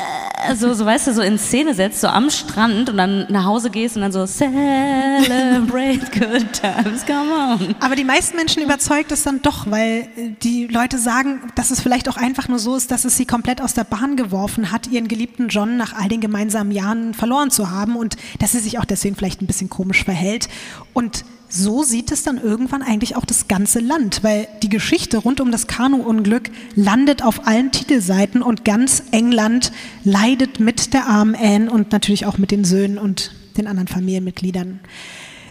so, 0.55 0.73
so, 0.75 0.85
weißt 0.85 1.09
du, 1.09 1.15
so 1.15 1.23
in 1.23 1.39
Szene 1.39 1.75
setzt, 1.75 2.01
so 2.01 2.09
am 2.09 2.31
Strand 2.31 2.91
und 2.91 2.97
dann 2.97 3.27
nach 3.29 3.45
Hause 3.45 3.71
gehst 3.71 3.97
und 3.97 4.03
dann 4.03 4.13
so 4.13 4.27
celebrate 4.27 6.01
good 6.19 6.53
times, 6.53 7.05
come 7.07 7.33
on. 7.33 7.75
Aber 7.81 7.97
die 7.97 8.05
meisten 8.05 8.37
Menschen 8.37 8.63
überzeugt 8.63 9.13
es 9.13 9.23
dann 9.23 9.43
doch, 9.43 9.71
weil 9.71 10.09
äh, 10.17 10.31
die 10.43 10.67
Leute 10.67 10.99
sagen, 10.99 11.41
dass 11.55 11.71
es 11.71 11.81
vielleicht 11.81 12.09
auch 12.09 12.17
einfach 12.17 12.49
nur 12.49 12.59
so 12.59 12.77
ist, 12.77 12.91
dass 12.91 13.05
es 13.05 13.17
sie 13.17 13.27
komplett 13.27 13.61
aus 13.61 13.75
der 13.75 13.85
Bahn 13.85 14.17
geworfen 14.17 14.73
hat, 14.73 14.89
ihren 14.89 15.09
geliebten 15.09 15.49
John 15.49 15.77
nach 15.77 15.95
all 15.95 16.09
den 16.09 16.21
gemeinsamen 16.21 16.71
Jahren 16.71 17.15
verloren 17.15 17.51
zu 17.51 17.71
haben 17.71 17.97
und 17.97 18.17
dass 18.39 18.53
sie 18.53 18.61
sich 18.61 18.79
auch 18.79 18.85
deswegen 18.85 19.17
vielleicht 19.17 19.43
ein 19.43 19.47
bisschen 19.47 19.69
komisch 19.69 20.05
verhält. 20.05 20.49
Und 20.93 21.25
so 21.49 21.83
sieht 21.83 22.13
es 22.13 22.23
dann 22.23 22.39
irgendwann 22.39 22.83
eigentlich 22.83 23.17
auch 23.17 23.25
das 23.25 23.49
ganze 23.49 23.81
Land, 23.81 24.23
weil 24.23 24.49
die 24.63 24.69
Geschichte 24.69 25.19
rund 25.19 25.41
um 25.41 25.51
das 25.51 25.67
Kanu-Unglück 25.67 26.51
landet 26.75 27.23
auf 27.23 27.47
allen 27.47 27.73
Titelseiten 27.73 28.43
und 28.43 28.65
ganz 28.65 29.03
England 29.13 29.73
leidet 30.05 30.61
mit 30.61 30.93
der 30.93 31.07
armen 31.07 31.35
Anne 31.35 31.71
und 31.71 31.93
natürlich 31.93 32.27
auch 32.27 32.39
mit 32.39 32.51
den 32.51 32.65
Söhnen 32.65 32.99
und 32.99 33.33
den 33.57 33.67
anderen 33.67 33.89
Familienmitgliedern. 33.89 34.81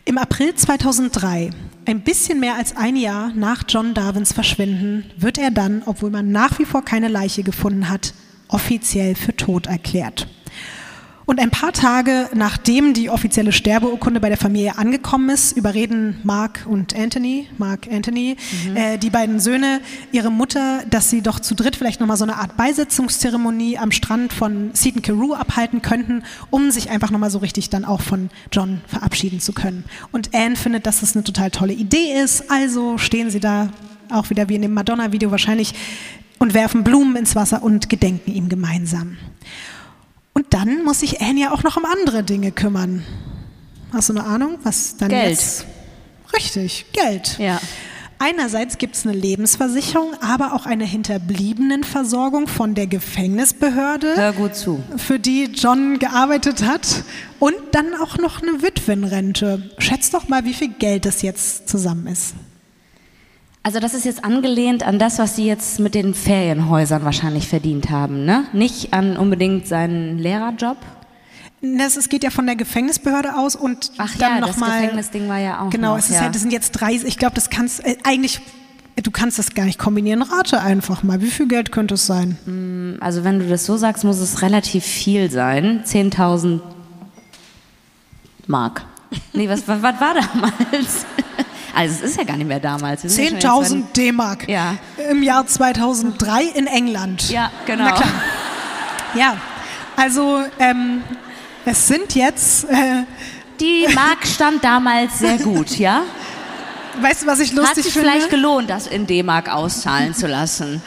Im 0.05 0.17
April 0.17 0.55
2003, 0.55 1.49
ein 1.85 2.01
bisschen 2.01 2.39
mehr 2.39 2.55
als 2.55 2.77
ein 2.77 2.95
Jahr 2.95 3.33
nach 3.33 3.63
John 3.67 3.93
Darwins 3.93 4.31
Verschwinden, 4.31 5.05
wird 5.17 5.37
er 5.37 5.51
dann, 5.51 5.83
obwohl 5.85 6.11
man 6.11 6.31
nach 6.31 6.59
wie 6.59 6.65
vor 6.65 6.85
keine 6.85 7.09
Leiche 7.09 7.43
gefunden 7.43 7.89
hat, 7.89 8.13
offiziell 8.47 9.15
für 9.15 9.35
tot 9.35 9.67
erklärt. 9.67 10.27
Und 11.27 11.41
ein 11.41 11.51
paar 11.51 11.73
Tage 11.73 12.29
nachdem 12.33 12.93
die 12.93 13.09
offizielle 13.09 13.51
Sterbeurkunde 13.51 14.21
bei 14.21 14.29
der 14.29 14.37
Familie 14.37 14.77
angekommen 14.77 15.29
ist, 15.29 15.57
überreden 15.57 16.21
Mark 16.23 16.65
und 16.69 16.95
Anthony, 16.95 17.49
Mark 17.57 17.85
Anthony, 17.91 18.37
äh, 18.75 18.97
die 18.97 19.09
beiden 19.09 19.41
Söhne, 19.41 19.81
ihre 20.13 20.31
Mutter, 20.31 20.83
dass 20.89 21.09
sie 21.09 21.21
doch 21.21 21.41
zu 21.41 21.53
dritt 21.53 21.75
vielleicht 21.75 21.99
nochmal 21.99 22.15
so 22.15 22.23
eine 22.23 22.37
Art 22.37 22.55
Beisetzungszeremonie 22.55 23.77
am 23.77 23.91
Strand 23.91 24.31
von 24.31 24.69
Seaton 24.73 25.01
Carew 25.01 25.33
abhalten 25.33 25.81
könnten, 25.81 26.23
um 26.49 26.71
sich 26.71 26.91
einfach 26.91 27.11
nochmal 27.11 27.29
so 27.29 27.39
richtig 27.39 27.69
dann 27.69 27.83
auch 27.83 27.99
von 27.99 28.29
John 28.53 28.79
verabschieden 28.87 29.41
zu 29.41 29.51
können. 29.51 29.83
Und 30.13 30.33
Anne 30.33 30.55
findet, 30.55 30.85
dass 30.85 31.01
das 31.01 31.13
eine 31.13 31.25
total 31.25 31.51
tolle 31.51 31.73
Idee 31.73 32.21
ist, 32.23 32.49
also 32.49 32.97
stehen 32.97 33.31
sie 33.31 33.41
da 33.41 33.69
auch 34.09 34.29
wieder 34.29 34.47
wie 34.47 34.55
in 34.55 34.61
dem 34.61 34.73
Madonna-Video 34.73 35.29
wahrscheinlich 35.29 35.73
und 36.39 36.53
werfen 36.53 36.85
Blumen 36.85 37.17
ins 37.17 37.35
Wasser 37.35 37.63
und 37.63 37.89
gedenken 37.89 38.31
ihm 38.31 38.47
gemeinsam. 38.47 39.17
Und 40.37 40.53
dann 40.53 40.83
muss 40.83 40.99
sich 40.99 41.19
Anne 41.19 41.39
ja 41.41 41.51
auch 41.51 41.63
noch 41.63 41.77
um 41.77 41.85
andere 41.85 42.23
Dinge 42.23 42.51
kümmern. 42.51 43.03
Hast 43.91 44.09
du 44.09 44.13
eine 44.13 44.23
Ahnung, 44.23 44.59
was 44.61 44.95
dann 44.95 45.09
Geld. 45.09 45.31
jetzt? 45.31 45.65
Richtig, 46.31 46.85
Geld. 46.93 47.39
Ja. 47.39 47.59
Einerseits 48.19 48.77
gibt 48.77 48.95
es 48.95 49.03
eine 49.07 49.15
Lebensversicherung, 49.15 50.13
aber 50.21 50.53
auch 50.53 50.67
eine 50.67 50.85
Hinterbliebenenversorgung 50.85 52.47
von 52.47 52.75
der 52.75 52.85
Gefängnisbehörde, 52.85 54.15
Hör 54.15 54.33
gut 54.33 54.53
zu. 54.53 54.83
für 54.97 55.17
die 55.17 55.45
John 55.45 55.97
gearbeitet 55.97 56.63
hat. 56.63 57.03
Und 57.39 57.55
dann 57.71 57.95
auch 57.95 58.19
noch 58.19 58.43
eine 58.43 58.61
Witwenrente. 58.61 59.71
Schätzt 59.79 60.13
doch 60.13 60.27
mal, 60.27 60.45
wie 60.45 60.53
viel 60.53 60.69
Geld 60.69 61.07
das 61.07 61.23
jetzt 61.23 61.67
zusammen 61.67 62.05
ist. 62.05 62.35
Also 63.67 63.81
das 63.81 63.93
ist 63.93 64.05
jetzt 64.05 64.23
angelehnt 64.23 64.83
an 64.83 64.97
das, 64.97 65.19
was 65.19 65.35
Sie 65.35 65.45
jetzt 65.45 65.81
mit 65.81 65.93
den 65.93 66.13
Ferienhäusern 66.13 67.03
wahrscheinlich 67.03 67.49
verdient 67.49 67.89
haben, 67.89 68.23
ne? 68.23 68.45
Nicht 68.53 68.93
an 68.93 69.17
unbedingt 69.17 69.67
seinen 69.67 70.17
Lehrerjob. 70.19 70.77
Das, 71.61 71.97
es 71.97 72.07
geht 72.07 72.23
ja 72.23 72.29
von 72.29 72.45
der 72.45 72.55
Gefängnisbehörde 72.55 73.35
aus 73.35 73.57
und 73.57 73.91
Ach 73.97 74.15
dann 74.19 74.35
ja, 74.35 74.39
noch 74.39 74.47
das 74.47 74.57
mal, 74.57 74.79
Gefängnisding 74.79 75.27
war 75.27 75.39
ja 75.39 75.59
auch 75.59 75.69
Genau, 75.69 75.91
noch, 75.91 75.97
es 75.97 76.05
ist 76.05 76.15
ja. 76.15 76.21
halt, 76.21 76.33
das 76.33 76.43
sind 76.43 76.53
jetzt 76.53 76.71
drei, 76.71 76.93
ich 76.93 77.17
glaube, 77.17 77.35
das 77.35 77.49
kannst 77.49 77.85
äh, 77.85 77.97
eigentlich, 78.05 78.39
du 79.03 79.11
kannst 79.11 79.37
das 79.37 79.53
gar 79.53 79.65
nicht 79.65 79.77
kombinieren. 79.79 80.21
Rate 80.21 80.61
einfach 80.61 81.03
mal, 81.03 81.21
wie 81.21 81.29
viel 81.29 81.49
Geld 81.49 81.73
könnte 81.73 81.95
es 81.95 82.05
sein? 82.05 82.97
Also 83.01 83.25
wenn 83.25 83.39
du 83.39 83.49
das 83.49 83.65
so 83.65 83.75
sagst, 83.75 84.05
muss 84.05 84.19
es 84.19 84.41
relativ 84.43 84.85
viel 84.85 85.29
sein. 85.29 85.83
10.000 85.83 86.61
Mark. 88.47 88.85
Nee, 89.33 89.49
was, 89.49 89.67
was, 89.67 89.81
was 89.81 89.99
war 89.99 90.13
damals? 90.13 91.05
Also 91.75 91.95
es 92.03 92.11
ist 92.11 92.17
ja 92.17 92.23
gar 92.23 92.37
nicht 92.37 92.47
mehr 92.47 92.59
damals. 92.59 93.03
Wir 93.03 93.09
sind 93.09 93.41
ja 93.43 93.49
schon 93.51 93.61
jetzt 93.63 93.71
10.000 93.73 93.83
D-Mark 93.95 94.47
Ja. 94.49 94.75
im 95.09 95.21
Jahr 95.23 95.45
2003 95.45 96.43
in 96.55 96.67
England. 96.67 97.29
Ja, 97.29 97.51
genau. 97.65 97.85
Na 97.85 97.91
klar. 97.91 98.09
Ja, 99.15 99.37
also 99.95 100.43
ähm, 100.59 101.01
es 101.65 101.87
sind 101.87 102.13
jetzt, 102.15 102.65
äh, 102.65 103.03
Die 103.59 103.85
Mark 103.95 104.25
stand 104.25 104.63
damals 104.63 105.19
sehr 105.19 105.37
gut, 105.37 105.77
ja? 105.77 106.03
weißt 107.01 107.23
du, 107.23 107.27
was 107.27 107.39
ich 107.39 107.49
Hat 107.51 107.57
lustig 107.57 107.83
sich 107.83 107.93
finde? 107.93 108.09
vielleicht 108.09 108.29
gelohnt, 108.29 108.69
das 108.69 108.87
in 108.87 109.05
D-Mark 109.07 109.49
auszahlen 109.53 110.13
zu 110.15 110.27
lassen. 110.27 110.81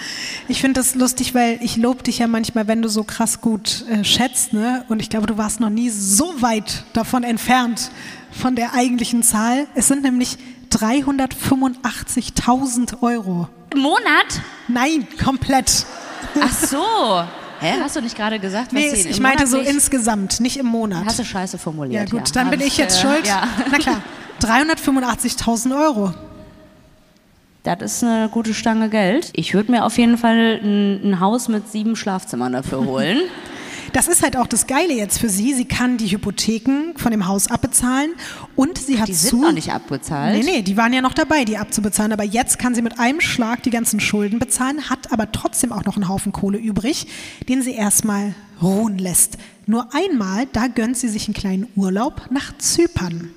Ich 0.48 0.60
finde 0.60 0.80
das 0.80 0.94
lustig, 0.96 1.34
weil 1.34 1.58
ich 1.62 1.76
lobe 1.76 2.02
dich 2.02 2.18
ja 2.18 2.26
manchmal, 2.26 2.66
wenn 2.68 2.82
du 2.82 2.88
so 2.88 3.04
krass 3.04 3.40
gut 3.40 3.84
äh, 3.88 4.02
schätzt, 4.04 4.52
ne? 4.52 4.84
Und 4.88 5.00
ich 5.00 5.08
glaube, 5.10 5.26
du 5.26 5.38
warst 5.38 5.60
noch 5.60 5.70
nie 5.70 5.88
so 5.90 6.34
weit 6.42 6.84
davon 6.92 7.22
entfernt 7.22 7.90
von 8.32 8.54
der 8.56 8.74
eigentlichen 8.74 9.22
Zahl. 9.22 9.66
Es 9.74 9.88
sind 9.88 10.02
nämlich 10.02 10.36
385.000 10.72 13.02
Euro. 13.02 13.48
Im 13.72 13.80
Monat? 13.80 14.40
Nein, 14.68 15.06
komplett. 15.22 15.84
Ach 16.40 16.52
so. 16.52 17.22
Hä, 17.60 17.74
hast 17.82 17.96
du 17.96 18.00
nicht 18.00 18.16
gerade 18.16 18.38
gesagt, 18.38 18.68
was 18.68 18.72
Nee, 18.80 18.88
ich 18.92 19.20
meinte 19.20 19.46
so 19.46 19.58
monatlich- 19.58 19.74
insgesamt, 19.74 20.40
nicht 20.40 20.56
im 20.56 20.64
Monat. 20.66 21.04
Hast 21.04 21.18
du 21.18 21.24
scheiße 21.24 21.58
ja 21.58 21.62
formuliert. 21.62 22.10
gut, 22.10 22.34
dann 22.34 22.46
Hab 22.46 22.52
bin 22.52 22.62
ich 22.66 22.78
jetzt 22.78 22.98
äh, 22.98 23.02
schuld. 23.06 23.26
Ja. 23.26 23.42
Na 23.70 23.76
klar, 23.78 24.00
385.000 24.40 25.78
Euro. 25.78 26.14
Das 27.62 27.82
ist 27.82 28.02
eine 28.02 28.30
gute 28.30 28.54
Stange 28.54 28.88
Geld. 28.88 29.28
Ich 29.34 29.52
würde 29.52 29.70
mir 29.72 29.84
auf 29.84 29.98
jeden 29.98 30.16
Fall 30.16 30.58
ein, 30.62 31.10
ein 31.10 31.20
Haus 31.20 31.48
mit 31.48 31.70
sieben 31.70 31.96
Schlafzimmern 31.96 32.54
dafür 32.54 32.82
holen. 32.86 33.18
Das 33.92 34.08
ist 34.08 34.22
halt 34.22 34.36
auch 34.36 34.46
das 34.46 34.66
Geile 34.66 34.94
jetzt 34.94 35.18
für 35.18 35.28
sie. 35.28 35.54
Sie 35.54 35.64
kann 35.64 35.96
die 35.96 36.06
Hypotheken 36.06 36.94
von 36.96 37.10
dem 37.10 37.26
Haus 37.26 37.48
abbezahlen 37.48 38.12
und 38.54 38.78
sie 38.78 39.00
hat 39.00 39.08
Die 39.08 39.12
zu 39.12 39.28
sind 39.28 39.40
noch 39.40 39.52
nicht 39.52 39.72
abgezahlt. 39.72 40.38
Nee, 40.44 40.50
nee, 40.50 40.62
die 40.62 40.76
waren 40.76 40.92
ja 40.92 41.00
noch 41.00 41.14
dabei, 41.14 41.44
die 41.44 41.58
abzubezahlen. 41.58 42.12
Aber 42.12 42.24
jetzt 42.24 42.58
kann 42.58 42.74
sie 42.74 42.82
mit 42.82 42.98
einem 42.98 43.20
Schlag 43.20 43.62
die 43.62 43.70
ganzen 43.70 44.00
Schulden 44.00 44.38
bezahlen, 44.38 44.88
hat 44.90 45.12
aber 45.12 45.32
trotzdem 45.32 45.72
auch 45.72 45.84
noch 45.84 45.96
einen 45.96 46.08
Haufen 46.08 46.32
Kohle 46.32 46.58
übrig, 46.58 47.06
den 47.48 47.62
sie 47.62 47.72
erstmal 47.74 48.34
ruhen 48.62 48.98
lässt. 48.98 49.38
Nur 49.66 49.88
einmal, 49.94 50.46
da 50.52 50.66
gönnt 50.68 50.96
sie 50.96 51.08
sich 51.08 51.26
einen 51.26 51.34
kleinen 51.34 51.66
Urlaub 51.76 52.28
nach 52.30 52.56
Zypern. 52.58 53.30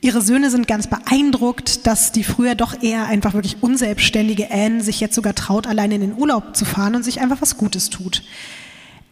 Ihre 0.00 0.22
Söhne 0.22 0.50
sind 0.50 0.68
ganz 0.68 0.86
beeindruckt, 0.86 1.86
dass 1.86 2.12
die 2.12 2.22
früher 2.22 2.54
doch 2.54 2.82
eher 2.82 3.06
einfach 3.06 3.34
wirklich 3.34 3.62
unselbstständige 3.62 4.50
Anne 4.50 4.80
sich 4.80 5.00
jetzt 5.00 5.16
sogar 5.16 5.34
traut, 5.34 5.66
alleine 5.66 5.96
in 5.96 6.00
den 6.00 6.14
Urlaub 6.14 6.56
zu 6.56 6.64
fahren 6.64 6.94
und 6.94 7.02
sich 7.02 7.20
einfach 7.20 7.40
was 7.40 7.56
Gutes 7.56 7.90
tut. 7.90 8.22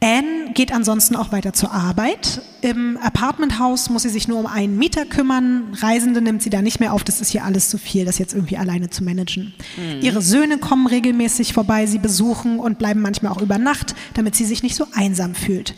Anne 0.00 0.52
geht 0.52 0.72
ansonsten 0.72 1.16
auch 1.16 1.32
weiter 1.32 1.52
zur 1.52 1.72
Arbeit. 1.72 2.42
Im 2.60 2.98
Apartmenthaus 2.98 3.88
muss 3.88 4.02
sie 4.02 4.10
sich 4.10 4.28
nur 4.28 4.38
um 4.38 4.46
einen 4.46 4.76
Mieter 4.76 5.06
kümmern. 5.06 5.74
Reisende 5.80 6.20
nimmt 6.20 6.42
sie 6.42 6.50
da 6.50 6.60
nicht 6.60 6.80
mehr 6.80 6.92
auf. 6.92 7.02
Das 7.02 7.20
ist 7.20 7.30
hier 7.30 7.44
alles 7.44 7.70
zu 7.70 7.78
viel, 7.78 8.04
das 8.04 8.18
jetzt 8.18 8.34
irgendwie 8.34 8.58
alleine 8.58 8.90
zu 8.90 9.02
managen. 9.04 9.54
Ihre 10.02 10.20
Söhne 10.20 10.58
kommen 10.58 10.86
regelmäßig 10.86 11.54
vorbei, 11.54 11.86
sie 11.86 11.98
besuchen 11.98 12.58
und 12.58 12.78
bleiben 12.78 13.00
manchmal 13.00 13.32
auch 13.32 13.40
über 13.40 13.58
Nacht, 13.58 13.94
damit 14.14 14.36
sie 14.36 14.44
sich 14.44 14.62
nicht 14.62 14.76
so 14.76 14.86
einsam 14.92 15.34
fühlt. 15.34 15.74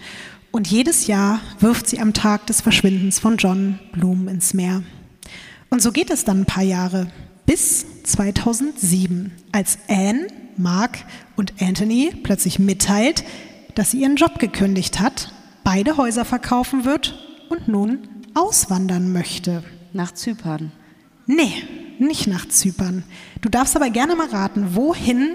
Und 0.51 0.67
jedes 0.67 1.07
Jahr 1.07 1.41
wirft 1.61 1.89
sie 1.89 2.01
am 2.01 2.13
Tag 2.13 2.47
des 2.47 2.61
Verschwindens 2.61 3.19
von 3.19 3.37
John 3.37 3.79
Blumen 3.93 4.29
ins 4.29 4.55
Meer. 4.55 4.83
Und 5.71 5.83
so 5.83 5.93
geht 5.93 6.11
es 6.11 6.25
dann 6.25 6.41
ein 6.41 6.47
paar 6.47 6.65
Jahre. 6.65 7.11
Bis 7.47 7.87
2007, 8.05 9.31
als 9.53 9.79
Anne, 9.89 10.27
Mark 10.57 10.99
und 11.37 11.55
Anthony 11.61 12.13
plötzlich 12.23 12.59
mitteilt, 12.59 13.25
dass 13.79 13.93
sie 13.93 14.01
ihren 14.01 14.17
Job 14.17 14.41
gekündigt 14.41 14.99
hat, 14.99 15.33
beide 15.63 15.97
Häuser 15.97 16.25
verkaufen 16.25 16.85
wird 16.85 17.17
und 17.49 17.69
nun 17.69 18.09
auswandern 18.35 19.13
möchte. 19.13 19.63
Nach 19.93 20.13
Zypern. 20.13 20.73
Nee, 21.27 21.63
nicht 22.01 22.27
nach 22.27 22.49
Zypern. 22.49 23.05
Du 23.41 23.49
darfst 23.49 23.77
aber 23.77 23.91
gerne 23.91 24.17
mal 24.17 24.27
raten, 24.31 24.75
wohin 24.75 25.29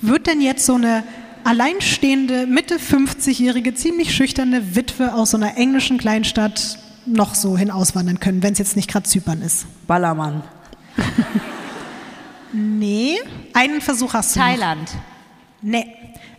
wird 0.00 0.26
denn 0.26 0.40
jetzt 0.40 0.64
so 0.64 0.76
eine 0.76 1.04
alleinstehende, 1.44 2.46
Mitte 2.46 2.76
50-jährige, 2.76 3.74
ziemlich 3.74 4.14
schüchterne 4.14 4.74
Witwe 4.74 5.12
aus 5.12 5.32
so 5.32 5.36
einer 5.36 5.58
englischen 5.58 5.98
Kleinstadt 5.98 6.78
noch 7.04 7.34
so 7.34 7.58
hin 7.58 7.70
auswandern 7.70 8.20
können, 8.20 8.42
wenn 8.42 8.54
es 8.54 8.58
jetzt 8.58 8.76
nicht 8.76 8.88
gerade 8.88 9.06
Zypern 9.06 9.42
ist? 9.42 9.66
Ballermann. 9.86 10.42
Nee, 12.54 13.18
einen 13.52 13.82
Versuch 13.82 14.14
hast 14.14 14.34
du 14.34 14.40
noch. 14.40 14.46
Thailand. 14.46 14.90
Nee, 15.60 15.86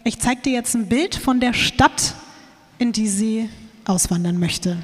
ich 0.08 0.20
zeig 0.20 0.44
dir 0.44 0.54
jetzt 0.54 0.74
ein 0.76 0.88
Bild 0.88 1.16
von 1.16 1.40
der 1.40 1.54
Stadt, 1.54 2.14
in 2.80 2.92
die 2.92 3.08
sie 3.08 3.50
auswandern 3.86 4.38
möchte. 4.40 4.78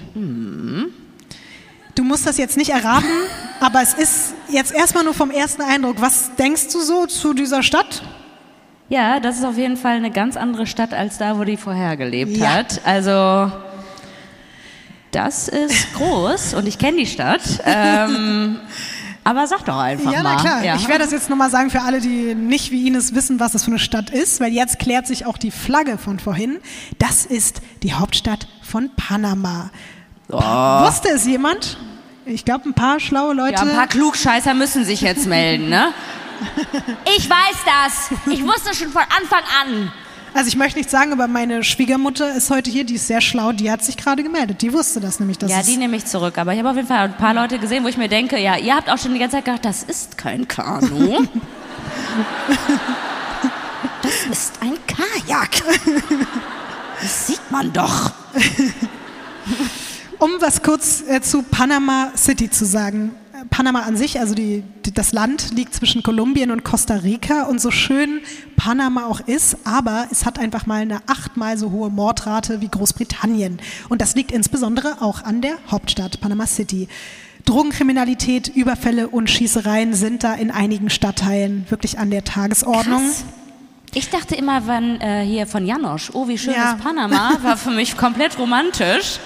Du 1.96 2.04
musst 2.04 2.26
das 2.26 2.38
jetzt 2.38 2.58
nicht 2.58 2.70
erraten, 2.72 3.06
aber 3.60 3.82
es 3.82 3.94
ist 3.94 4.34
jetzt 4.50 4.74
erstmal 4.74 5.04
nur 5.04 5.14
vom 5.14 5.30
ersten 5.32 5.62
Eindruck. 5.62 5.98
Was 6.02 6.36
denkst 6.36 6.70
du 6.72 6.82
so 6.82 7.06
zu 7.06 7.34
dieser 7.34 7.62
Stadt? 7.64 8.02
Ja, 8.90 9.20
das 9.20 9.38
ist 9.38 9.46
auf 9.46 9.58
jeden 9.58 9.78
Fall 9.78 9.96
eine 9.98 10.12
ganz 10.12 10.36
andere 10.38 10.68
Stadt 10.68 10.94
als 10.94 11.18
da, 11.18 11.38
wo 11.40 11.44
die 11.44 11.58
vorher 11.58 11.96
gelebt 11.98 12.36
Ja. 12.38 12.50
hat. 12.56 12.82
Also 12.86 13.52
das 15.12 15.48
ist 15.48 15.94
groß 15.94 16.56
und 16.56 16.68
ich 16.68 16.78
kenne 16.80 16.98
die 16.98 17.08
Stadt. 17.08 17.42
Ähm, 17.66 18.58
aber 19.24 19.48
sag 19.48 19.66
doch 19.66 19.78
einfach 19.78 20.12
ja, 20.12 20.24
mal. 20.24 20.36
na 20.36 20.42
klar. 20.42 20.64
Ja. 20.64 20.76
Ich 20.76 20.88
werde 20.88 21.04
das 21.04 21.12
jetzt 21.12 21.30
nochmal 21.30 21.50
sagen 21.50 21.70
für 21.70 21.82
alle, 21.82 22.00
die 22.00 22.36
nicht 22.36 22.72
wie 22.72 22.88
Ines 22.88 23.16
wissen, 23.16 23.40
was 23.40 23.54
das 23.54 23.64
für 23.64 23.72
eine 23.72 23.80
Stadt 23.80 24.10
ist, 24.10 24.42
weil 24.42 24.52
jetzt 24.52 24.80
klärt 24.80 25.08
sich 25.08 25.26
auch 25.26 25.38
die 25.38 25.52
Flagge 25.52 25.98
von 25.98 26.20
vorhin. 26.20 26.60
Das 27.00 27.26
ist 27.26 27.62
die 27.84 27.94
Hauptstadt 27.94 28.48
von 28.62 28.90
Panama. 28.96 29.70
Pa 30.28 30.86
Wusste 30.86 31.10
es 31.10 31.26
jemand? 31.26 31.78
Ich 32.26 32.46
glaube, 32.46 32.70
ein 32.70 32.74
paar 32.74 33.00
schlaue 33.00 33.34
Leute. 33.34 33.56
ja, 33.56 33.62
ein 33.62 33.76
paar 33.76 33.88
Klugscheißer 33.88 34.54
müssen 34.54 34.86
sich 34.86 35.02
jetzt 35.02 35.28
melden, 35.28 35.70
ne? 35.70 35.94
Ich 37.18 37.30
weiß 37.30 37.56
das. 37.66 38.34
Ich 38.34 38.44
wusste 38.44 38.74
schon 38.74 38.90
von 38.90 39.04
Anfang 39.04 39.44
an. 39.62 39.92
Also 40.34 40.48
ich 40.48 40.56
möchte 40.56 40.80
nicht 40.80 40.90
sagen, 40.90 41.12
aber 41.14 41.28
meine 41.28 41.64
Schwiegermutter 41.64 42.36
ist 42.36 42.50
heute 42.50 42.72
hier, 42.72 42.84
die 42.86 42.96
ist 42.96 43.08
sehr 43.08 43.22
schlau, 43.22 43.52
die 43.52 43.70
hat 43.72 43.84
sich 43.84 43.98
gerade 43.98 44.24
gemeldet. 44.24 44.62
Die 44.62 44.74
wusste 44.74 45.00
das 45.00 45.20
nämlich. 45.20 45.38
Dass 45.38 45.52
Ja, 45.52 45.62
die 45.62 45.78
nehme 45.78 45.96
ich 45.96 46.06
zurück. 46.06 46.38
Aber 46.38 46.54
ich 46.54 46.60
habe 46.60 46.70
auf 46.72 46.76
jeden 46.76 46.88
Fall 46.88 47.00
ein 47.06 47.18
paar 47.18 47.34
Leute 47.34 47.60
gesehen, 47.60 47.84
wo 47.84 47.88
ich 47.88 47.98
mir 47.98 48.10
denke, 48.10 48.40
ja, 48.40 48.58
ihr 48.58 48.76
habt 48.76 48.90
auch 48.90 48.98
schon 48.98 49.14
die 49.14 49.20
ganze 49.20 49.38
Zeit 49.38 49.46
gedacht, 49.46 49.66
das 49.66 49.84
ist 49.84 50.18
kein 50.18 50.48
Kanu. 50.48 51.28
Das 54.02 54.26
ist 54.30 54.54
ein 54.62 54.74
Kajak. 54.86 55.50
Das 57.02 57.28
sieht 57.28 57.52
man 57.52 57.72
doch. 57.72 58.12
Um 60.20 60.32
was 60.40 60.62
kurz 60.62 61.04
äh, 61.08 61.22
zu 61.22 61.42
Panama 61.42 62.12
City 62.18 62.50
zu 62.50 62.66
sagen. 62.66 63.16
Panama 63.50 63.82
an 63.82 63.98
sich, 63.98 64.20
also 64.20 64.34
die, 64.36 64.64
die, 64.86 64.94
das 64.94 65.12
Land 65.14 65.52
liegt 65.56 65.74
zwischen 65.74 66.04
Kolumbien 66.04 66.52
und 66.52 66.64
Costa 66.64 66.96
Rica 66.96 67.44
und 67.44 67.62
so 67.62 67.72
schön 67.72 68.22
Panama 68.56 69.06
auch 69.06 69.20
ist, 69.22 69.58
aber 69.64 70.08
es 70.12 70.26
hat 70.26 70.40
einfach 70.40 70.66
mal 70.66 70.82
eine 70.82 71.00
achtmal 71.08 71.58
so 71.58 71.72
hohe 71.72 71.90
Mordrate 71.90 72.62
wie 72.62 72.68
Großbritannien. 72.70 73.60
Und 73.90 74.02
das 74.02 74.16
liegt 74.16 74.32
insbesondere 74.32 75.02
auch 75.02 75.24
an 75.24 75.42
der 75.42 75.56
Hauptstadt 75.70 76.20
Panama 76.22 76.48
City. 76.48 76.88
Drogenkriminalität, 77.46 78.48
Überfälle 78.48 79.10
und 79.10 79.30
Schießereien 79.30 79.94
sind 79.94 80.24
da 80.24 80.34
in 80.34 80.50
einigen 80.50 80.90
Stadtteilen 80.90 81.66
wirklich 81.70 82.00
an 82.00 82.10
der 82.10 82.24
Tagesordnung. 82.24 83.02
Krass. 83.04 83.26
Ich 83.94 84.10
dachte 84.10 84.36
immer, 84.36 84.66
wann 84.66 85.00
äh, 85.02 85.24
hier 85.24 85.46
von 85.46 85.66
Janosch, 85.68 86.10
oh 86.14 86.28
wie 86.28 86.38
schön 86.38 86.54
Ja. 86.54 86.72
ist 86.74 86.84
Panama, 86.84 87.38
war 87.44 87.58
für 87.58 87.70
mich 87.70 87.96
komplett 87.98 88.40
romantisch. 88.40 89.20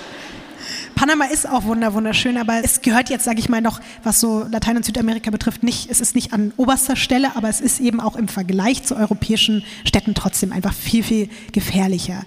Panama 0.98 1.26
ist 1.26 1.48
auch 1.48 1.66
wunder 1.66 1.94
wunderschön, 1.94 2.38
aber 2.38 2.62
es 2.64 2.82
gehört 2.82 3.12
jetzt, 3.12 3.24
sage 3.24 3.38
ich 3.38 3.50
mal, 3.50 3.62
noch, 3.62 3.82
was 4.02 4.20
so 4.20 4.48
Latein- 4.50 4.78
und 4.78 4.84
Südamerika 4.84 5.30
betrifft, 5.30 5.62
nicht, 5.62 5.92
es 5.92 6.02
ist 6.02 6.16
nicht 6.16 6.34
an 6.34 6.54
oberster 6.58 6.96
Stelle, 6.96 7.36
aber 7.36 7.50
es 7.50 7.62
ist 7.62 7.80
eben 7.80 8.00
auch 8.00 8.16
im 8.16 8.28
Vergleich 8.28 8.82
zu 8.82 8.96
europäischen 8.96 9.64
Städten 9.86 10.16
trotzdem 10.16 10.52
einfach 10.52 10.74
viel, 10.74 11.04
viel 11.04 11.30
gefährlicher. 11.52 12.24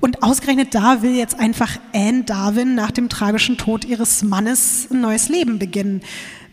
Und 0.00 0.22
ausgerechnet 0.22 0.76
da 0.76 1.02
will 1.02 1.16
jetzt 1.16 1.40
einfach 1.40 1.76
Anne 1.92 2.22
Darwin 2.22 2.76
nach 2.76 2.92
dem 2.92 3.08
tragischen 3.08 3.58
Tod 3.58 3.84
ihres 3.84 4.22
Mannes 4.22 4.86
ein 4.92 5.00
neues 5.00 5.28
Leben 5.28 5.58
beginnen. 5.58 6.02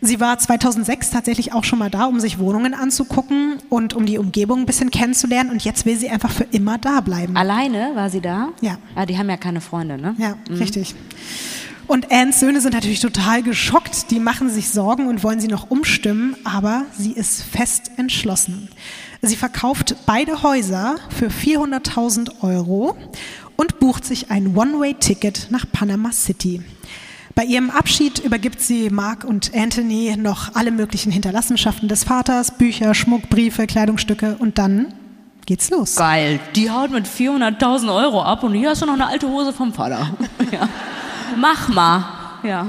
Sie 0.06 0.20
war 0.20 0.38
2006 0.38 1.10
tatsächlich 1.10 1.52
auch 1.52 1.64
schon 1.64 1.80
mal 1.80 1.90
da, 1.90 2.04
um 2.04 2.20
sich 2.20 2.38
Wohnungen 2.38 2.74
anzugucken 2.74 3.56
und 3.68 3.92
um 3.94 4.06
die 4.06 4.18
Umgebung 4.18 4.60
ein 4.60 4.66
bisschen 4.66 4.90
kennenzulernen. 4.90 5.50
Und 5.50 5.64
jetzt 5.64 5.84
will 5.84 5.96
sie 5.96 6.08
einfach 6.08 6.30
für 6.30 6.44
immer 6.44 6.78
da 6.78 7.00
bleiben. 7.00 7.36
Alleine 7.36 7.90
war 7.94 8.08
sie 8.08 8.20
da? 8.20 8.50
Ja. 8.60 8.78
Ah, 8.94 9.04
die 9.04 9.18
haben 9.18 9.28
ja 9.28 9.36
keine 9.36 9.60
Freunde, 9.60 9.98
ne? 9.98 10.14
Ja, 10.18 10.36
richtig. 10.48 10.94
Und 11.88 12.12
Annes 12.12 12.40
Söhne 12.40 12.60
sind 12.60 12.74
natürlich 12.74 13.00
total 13.00 13.42
geschockt. 13.42 14.10
Die 14.10 14.20
machen 14.20 14.48
sich 14.48 14.70
Sorgen 14.70 15.08
und 15.08 15.24
wollen 15.24 15.40
sie 15.40 15.48
noch 15.48 15.70
umstimmen, 15.70 16.36
aber 16.44 16.84
sie 16.96 17.12
ist 17.12 17.42
fest 17.42 17.90
entschlossen. 17.96 18.68
Sie 19.22 19.36
verkauft 19.36 19.96
beide 20.06 20.42
Häuser 20.42 20.96
für 21.10 21.28
400.000 21.28 22.42
Euro 22.42 22.96
und 23.56 23.80
bucht 23.80 24.04
sich 24.04 24.30
ein 24.30 24.56
One-Way-Ticket 24.56 25.48
nach 25.50 25.64
Panama 25.70 26.12
City. 26.12 26.62
Bei 27.36 27.44
ihrem 27.44 27.68
Abschied 27.68 28.18
übergibt 28.20 28.62
sie 28.62 28.88
Mark 28.88 29.22
und 29.22 29.54
Anthony 29.54 30.16
noch 30.16 30.54
alle 30.54 30.70
möglichen 30.70 31.12
Hinterlassenschaften 31.12 31.86
des 31.86 32.02
Vaters, 32.02 32.56
Bücher, 32.56 32.94
Schmuck, 32.94 33.28
Briefe, 33.28 33.66
Kleidungsstücke 33.66 34.36
und 34.38 34.56
dann 34.56 34.94
geht's 35.44 35.68
los. 35.68 35.96
Geil, 35.96 36.40
die 36.54 36.70
haut 36.70 36.90
mit 36.92 37.06
400.000 37.06 37.94
Euro 37.94 38.22
ab 38.22 38.42
und 38.42 38.54
hier 38.54 38.70
hast 38.70 38.80
du 38.80 38.86
noch 38.86 38.94
eine 38.94 39.06
alte 39.06 39.28
Hose 39.28 39.52
vom 39.52 39.74
Vater. 39.74 40.16
ja. 40.50 40.66
Mach 41.36 41.68
mal. 41.68 42.06
Ja. 42.42 42.68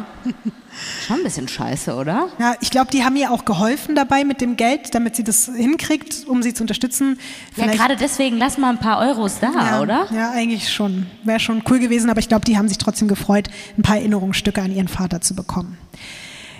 Schon 1.05 1.17
ein 1.17 1.23
bisschen 1.23 1.47
scheiße, 1.47 1.95
oder? 1.95 2.29
Ja, 2.39 2.55
ich 2.61 2.69
glaube, 2.69 2.91
die 2.91 3.03
haben 3.03 3.15
ihr 3.15 3.31
auch 3.31 3.45
geholfen 3.45 3.95
dabei 3.95 4.23
mit 4.23 4.41
dem 4.41 4.57
Geld, 4.57 4.93
damit 4.93 5.15
sie 5.15 5.23
das 5.23 5.49
hinkriegt, 5.55 6.25
um 6.27 6.43
sie 6.43 6.53
zu 6.53 6.63
unterstützen. 6.63 7.19
Ja, 7.55 7.67
gerade 7.67 7.95
deswegen 7.95 8.37
lass 8.37 8.57
mal 8.57 8.69
ein 8.69 8.79
paar 8.79 8.99
Euros 8.99 9.39
da, 9.39 9.51
ja, 9.51 9.81
oder? 9.81 10.07
Ja, 10.13 10.31
eigentlich 10.31 10.71
schon. 10.71 11.07
Wäre 11.23 11.39
schon 11.39 11.63
cool 11.69 11.79
gewesen, 11.79 12.09
aber 12.09 12.19
ich 12.19 12.29
glaube, 12.29 12.45
die 12.45 12.57
haben 12.57 12.67
sich 12.67 12.77
trotzdem 12.77 13.07
gefreut, 13.07 13.49
ein 13.77 13.81
paar 13.81 13.97
Erinnerungsstücke 13.97 14.61
an 14.61 14.73
ihren 14.73 14.87
Vater 14.87 15.21
zu 15.21 15.35
bekommen. 15.35 15.77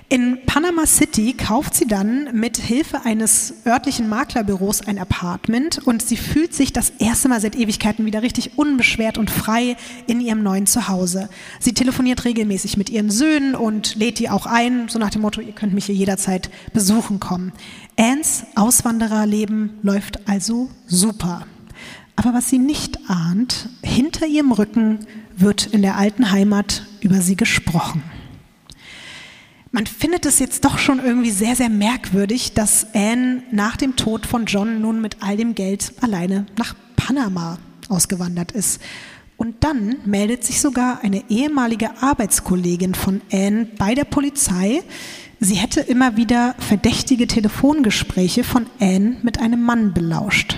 In 0.10 0.46
Panama 0.46 0.86
City 0.86 1.34
kauft 1.34 1.76
sie 1.76 1.86
dann 1.86 2.30
mit 2.32 2.56
Hilfe 2.56 3.04
eines 3.04 3.56
örtlichen 3.66 4.08
Maklerbüros 4.08 4.80
ein 4.88 5.00
Apartment 5.00 5.80
und 5.86 6.02
sie 6.02 6.16
fühlt 6.16 6.54
sich 6.54 6.72
das 6.72 6.92
erste 6.92 7.28
Mal 7.28 7.42
seit 7.42 7.58
Ewigkeiten 7.58 8.06
wieder 8.06 8.22
richtig 8.22 8.58
unbeschwert 8.58 9.18
und 9.18 9.30
frei 9.30 9.76
in 10.08 10.22
ihrem 10.22 10.44
neuen 10.44 10.66
Zuhause. 10.66 11.28
Sie 11.60 11.74
telefoniert 11.74 12.24
regelmäßig 12.24 12.78
mit 12.78 12.90
ihren 12.90 13.10
Söhnen 13.10 13.54
und 13.54 13.96
lädt 13.96 14.20
die 14.20 14.30
auch 14.30 14.46
ein, 14.46 14.88
so 14.88 14.98
nach 14.98 15.10
dem 15.10 15.24
Motto, 15.24 15.42
ihr 15.42 15.52
könnt 15.52 15.74
mich 15.74 15.88
hier 15.88 15.96
jederzeit 15.96 16.50
besuchen 16.72 17.20
kommen. 17.20 17.52
Anns 18.00 18.46
Auswandererleben 18.56 19.72
läuft 19.82 20.30
also 20.30 20.70
super. 20.86 21.46
Aber 22.16 22.34
was 22.34 22.50
sie 22.50 22.60
nicht 22.60 23.10
ahnt, 23.10 23.68
hinter 23.84 24.26
ihrem 24.26 24.54
Rücken 24.54 25.00
wird 25.36 25.66
in 25.66 25.82
der 25.82 25.98
alten 25.98 26.32
Heimat 26.32 26.86
über 27.02 27.20
sie 27.20 27.36
gesprochen. 27.36 28.02
Man 29.78 29.86
findet 29.86 30.26
es 30.26 30.40
jetzt 30.40 30.66
doch 30.66 30.80
schon 30.80 30.98
irgendwie 30.98 31.30
sehr, 31.30 31.56
sehr 31.56 31.70
merkwürdig, 31.70 32.54
dass 32.54 32.88
Anne 32.96 33.44
nach 33.52 33.78
dem 33.78 33.96
Tod 33.96 34.26
von 34.26 34.48
John 34.48 34.82
nun 34.82 35.02
mit 35.02 35.18
all 35.22 35.38
dem 35.38 35.54
Geld 35.54 35.94
alleine 36.02 36.48
nach 36.58 36.74
Panama 36.96 37.60
ausgewandert 37.88 38.54
ist. 38.54 38.82
Und 39.36 39.64
dann 39.64 39.98
meldet 40.04 40.44
sich 40.44 40.62
sogar 40.62 41.04
eine 41.04 41.26
ehemalige 41.30 41.92
Arbeitskollegin 42.02 42.96
von 42.96 43.22
Anne 43.32 43.68
bei 43.78 43.94
der 43.94 44.06
Polizei. 44.06 44.82
Sie 45.40 45.54
hätte 45.54 45.82
immer 45.82 46.18
wieder 46.18 46.56
verdächtige 46.58 47.28
Telefongespräche 47.28 48.44
von 48.44 48.66
Anne 48.80 49.18
mit 49.22 49.40
einem 49.40 49.62
Mann 49.62 49.94
belauscht. 49.94 50.56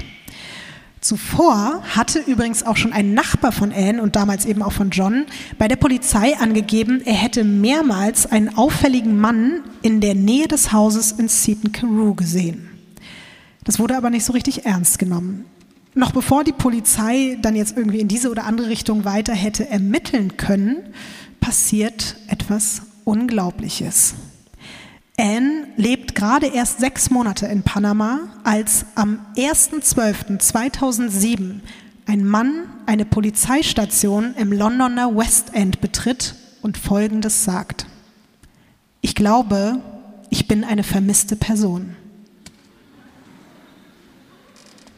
Zuvor 1.02 1.82
hatte 1.96 2.20
übrigens 2.20 2.64
auch 2.64 2.76
schon 2.76 2.92
ein 2.92 3.14
Nachbar 3.14 3.54
von 3.54 3.72
Anne 3.72 4.02
und 4.02 4.18
damals 4.18 4.46
eben 4.46 4.62
auch 4.62 4.74
von 4.74 4.90
John 4.90 5.26
bei 5.58 5.70
der 5.70 5.78
Polizei 5.78 6.38
angegeben, 6.38 7.02
er 7.06 7.14
hätte 7.14 7.46
mehrmals 7.46 8.26
einen 8.26 8.58
auffälligen 8.58 9.18
Mann 9.18 9.62
in 9.82 10.02
der 10.02 10.14
Nähe 10.14 10.48
des 10.48 10.74
Hauses 10.74 11.14
in 11.14 11.30
Seaton 11.30 11.72
Carew 11.72 12.16
gesehen. 12.16 12.68
Das 13.64 13.80
wurde 13.80 13.96
aber 13.96 14.10
nicht 14.10 14.26
so 14.26 14.34
richtig 14.34 14.66
ernst 14.66 15.00
genommen. 15.00 15.46
Noch 15.96 16.12
bevor 16.12 16.44
die 16.44 16.54
Polizei 16.54 17.38
dann 17.42 17.56
jetzt 17.56 17.78
irgendwie 17.78 18.00
in 18.00 18.08
diese 18.08 18.30
oder 18.30 18.46
andere 18.46 18.68
Richtung 18.68 19.06
weiter 19.06 19.34
hätte 19.34 19.70
ermitteln 19.70 20.36
können, 20.38 20.78
passiert 21.40 22.18
etwas 22.28 22.82
Unglaubliches. 23.06 24.16
Anne 25.20 25.68
lebt 25.76 26.16
gerade 26.16 26.48
erst 26.48 26.80
sechs 26.80 27.10
Monate 27.10 27.46
in 27.48 27.64
Panama, 27.64 28.30
als 28.46 28.86
am 28.96 29.20
1.12.2007 29.36 31.60
ein 32.06 32.26
Mann 32.26 32.70
eine 32.86 33.04
Polizeistation 33.04 34.34
im 34.36 34.54
Londoner 34.54 35.14
West 35.14 35.54
End 35.54 35.82
betritt 35.82 36.36
und 36.62 36.78
Folgendes 36.78 37.44
sagt. 37.44 37.86
Ich 39.02 39.14
glaube, 39.14 39.82
ich 40.30 40.48
bin 40.48 40.64
eine 40.64 40.84
vermisste 40.84 41.36
Person. 41.36 41.98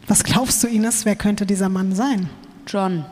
Was 0.08 0.24
glaubst 0.24 0.64
du, 0.64 0.68
Ines, 0.68 1.06
wer 1.06 1.16
könnte 1.16 1.48
dieser 1.48 1.70
Mann 1.70 1.96
sein? 1.96 2.30
John. 2.68 3.06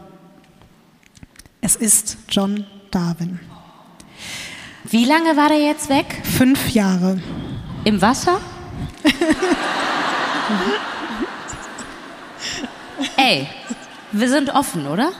Es 1.62 1.76
ist 1.76 2.18
John 2.30 2.68
Darwin. 2.92 3.40
Wie 4.92 5.06
lange 5.06 5.38
war 5.38 5.50
der 5.50 5.60
jetzt 5.60 5.90
weg? 5.90 6.06
Fünf 6.24 6.70
Jahre. 6.72 7.20
Im 7.84 8.02
Wasser? 8.02 8.40
Ey, 13.18 13.48
wir 14.12 14.30
sind 14.30 14.50
offen, 14.50 14.88
oder? 14.88 15.12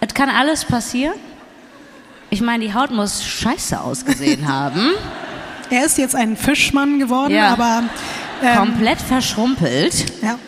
Es 0.00 0.12
kann 0.14 0.28
alles 0.28 0.64
passieren. 0.64 1.14
Ich 2.30 2.40
meine, 2.40 2.64
die 2.64 2.74
Haut 2.74 2.90
muss 2.90 3.24
scheiße 3.24 3.80
ausgesehen 3.80 4.46
haben. 4.52 4.90
Er 5.70 5.86
ist 5.86 5.96
jetzt 5.98 6.14
ein 6.14 6.36
Fischmann 6.36 6.98
geworden, 6.98 7.32
Ja. 7.34 7.52
aber 7.52 7.84
ähm, 8.42 8.56
Komplett 8.56 9.00
verschrumpelt. 9.00 9.94
ja, 10.22 10.38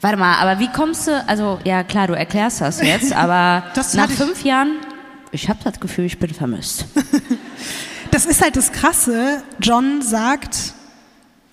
Warte 0.00 0.16
mal, 0.18 0.34
aber 0.36 0.60
wie 0.60 0.68
kommst 0.68 1.06
du, 1.08 1.24
also 1.26 1.58
ja 1.64 1.82
klar, 1.82 2.06
du 2.06 2.12
erklärst 2.14 2.60
das 2.60 2.80
jetzt, 2.82 3.12
aber 3.16 3.64
Das 3.74 3.94
nach 3.94 4.10
fünf 4.10 4.44
Jahren, 4.44 4.76
ich 5.34 5.48
habe 5.48 5.58
das 5.64 5.80
Gefühl, 5.80 6.04
ich 6.06 6.18
bin 6.18 6.32
vermisst. 6.32 6.86
Das 8.10 8.26
ist 8.26 8.42
halt 8.42 8.54
das 8.54 8.70
Krasse. 8.70 9.42
John 9.60 10.00
sagt, 10.00 10.72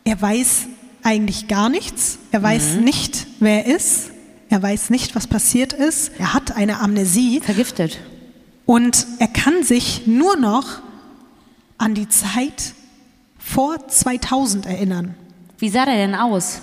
er 0.03 0.21
weiß 0.21 0.67
eigentlich 1.01 1.47
gar 1.47 1.69
nichts. 1.69 2.19
Er 2.31 2.43
weiß 2.43 2.75
Mhm. 2.75 2.83
nicht, 2.83 3.25
wer 3.39 3.65
er 3.65 3.75
ist. 3.75 4.11
Er 4.49 4.61
weiß 4.61 4.91
nicht, 4.91 5.15
was 5.15 5.25
passiert 5.25 5.73
ist. 5.73 6.11
Er 6.19 6.35
hat 6.35 6.55
eine 6.55 6.79
Amnesie 6.79 7.39
Vergiftet. 7.41 7.97
und 8.67 9.07
er 9.17 9.27
kann 9.27 9.63
sich 9.63 10.05
nur 10.05 10.37
noch 10.37 10.81
an 11.79 11.95
die 11.95 12.09
Zeit 12.09 12.73
vor 13.39 13.87
2000 13.87 14.67
erinnern. 14.67 15.15
Wie 15.57 15.69
sah 15.69 15.85
der 15.85 15.95
denn 15.95 16.13
aus? 16.13 16.61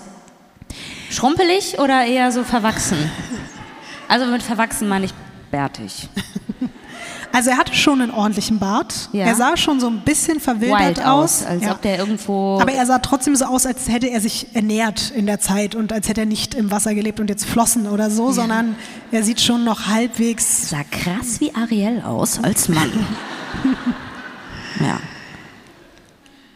Schrumpelig 1.10 1.80
oder 1.80 2.04
eher 2.06 2.30
so 2.30 2.44
verwachsen? 2.44 2.98
Also 4.10 4.24
mit 4.26 4.42
verwachsen 4.42 4.86
meine 4.88 5.04
ich 5.06 5.12
bärtig. 5.50 6.08
Also 7.32 7.50
er 7.50 7.58
hatte 7.58 7.74
schon 7.74 8.00
einen 8.00 8.10
ordentlichen 8.10 8.58
Bart. 8.58 9.10
Ja. 9.12 9.26
Er 9.26 9.34
sah 9.34 9.56
schon 9.56 9.80
so 9.80 9.86
ein 9.88 10.00
bisschen 10.00 10.40
verwildert 10.40 10.96
Wild 10.98 11.04
aus. 11.04 11.42
aus, 11.42 11.46
als 11.46 11.62
Ja. 11.62 11.72
ob 11.72 11.82
der 11.82 11.98
irgendwo. 11.98 12.58
Aber 12.60 12.72
er 12.72 12.86
sah 12.86 12.98
trotzdem 12.98 13.36
so 13.36 13.44
aus, 13.44 13.66
als 13.66 13.88
hätte 13.88 14.08
er 14.08 14.20
sich 14.20 14.46
ernährt 14.54 15.10
in 15.14 15.26
der 15.26 15.38
Zeit 15.38 15.74
und 15.74 15.92
als 15.92 16.08
hätte 16.08 16.22
er 16.22 16.26
nicht 16.26 16.54
im 16.54 16.70
Wasser 16.70 16.94
gelebt 16.94 17.20
und 17.20 17.28
jetzt 17.28 17.44
flossen 17.44 17.86
oder 17.86 18.10
so, 18.10 18.32
sondern 18.32 18.76
er 19.12 19.22
sieht 19.22 19.40
schon 19.40 19.64
noch 19.64 19.86
halbwegs. 19.86 20.70
sah 20.70 20.84
krass 20.90 21.40
wie 21.40 21.54
Ariel 21.54 22.02
aus 22.02 22.42
als 22.42 22.68
Mann. 22.68 22.90
ja. 24.80 24.98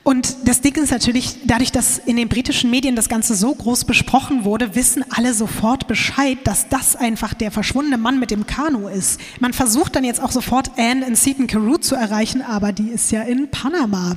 Und 0.05 0.49
das 0.49 0.61
Ding 0.61 0.75
ist 0.83 0.91
natürlich, 0.91 1.37
dadurch, 1.45 1.71
dass 1.71 1.99
in 1.99 2.17
den 2.17 2.29
britischen 2.29 2.71
Medien 2.71 2.97
das 2.97 3.09
Ganze 3.09 3.37
so 3.37 3.55
groß 3.55 3.85
besprochen 3.85 4.45
wurde, 4.45 4.75
wissen 4.75 5.05
alle 5.11 5.33
sofort 5.33 5.87
Bescheid, 5.87 6.39
dass 6.43 6.69
das 6.69 6.97
einfach 6.97 7.35
der 7.35 7.53
verschwundene 7.53 7.99
Mann 7.99 8.19
mit 8.19 8.33
dem 8.33 8.47
Kanu 8.47 8.89
ist. 8.89 9.21
Man 9.39 9.53
versucht 9.53 9.95
dann 9.95 10.03
jetzt 10.03 10.21
auch 10.21 10.33
sofort 10.33 10.73
Anne 10.77 11.07
in 11.07 11.15
Seaton 11.15 11.47
Carew 11.47 11.77
zu 11.77 11.95
erreichen, 11.95 12.43
aber 12.43 12.73
die 12.73 12.89
ist 12.89 13.13
ja 13.13 13.23
in 13.23 13.49
Panama. 13.51 14.17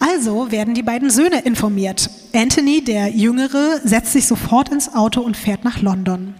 Also 0.00 0.50
werden 0.50 0.74
die 0.74 0.82
beiden 0.82 1.10
Söhne 1.10 1.42
informiert. 1.42 2.10
Anthony, 2.34 2.82
der 2.82 3.10
Jüngere, 3.10 3.80
setzt 3.84 4.12
sich 4.12 4.26
sofort 4.26 4.70
ins 4.70 4.92
Auto 4.92 5.20
und 5.20 5.36
fährt 5.36 5.62
nach 5.62 5.80
London. 5.80 6.34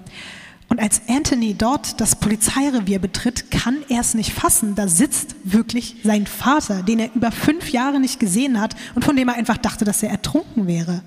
Und 0.72 0.80
als 0.80 1.02
Anthony 1.06 1.52
dort 1.52 2.00
das 2.00 2.16
Polizeirevier 2.16 2.98
betritt, 2.98 3.50
kann 3.50 3.84
er 3.90 4.00
es 4.00 4.14
nicht 4.14 4.32
fassen. 4.32 4.74
Da 4.74 4.88
sitzt 4.88 5.36
wirklich 5.44 5.96
sein 6.02 6.26
Vater, 6.26 6.82
den 6.82 6.98
er 6.98 7.14
über 7.14 7.30
fünf 7.30 7.72
Jahre 7.72 8.00
nicht 8.00 8.18
gesehen 8.18 8.58
hat 8.58 8.74
und 8.94 9.04
von 9.04 9.14
dem 9.14 9.28
er 9.28 9.34
einfach 9.34 9.58
dachte, 9.58 9.84
dass 9.84 10.02
er 10.02 10.08
ertrunken 10.08 10.66
wäre. 10.66 11.02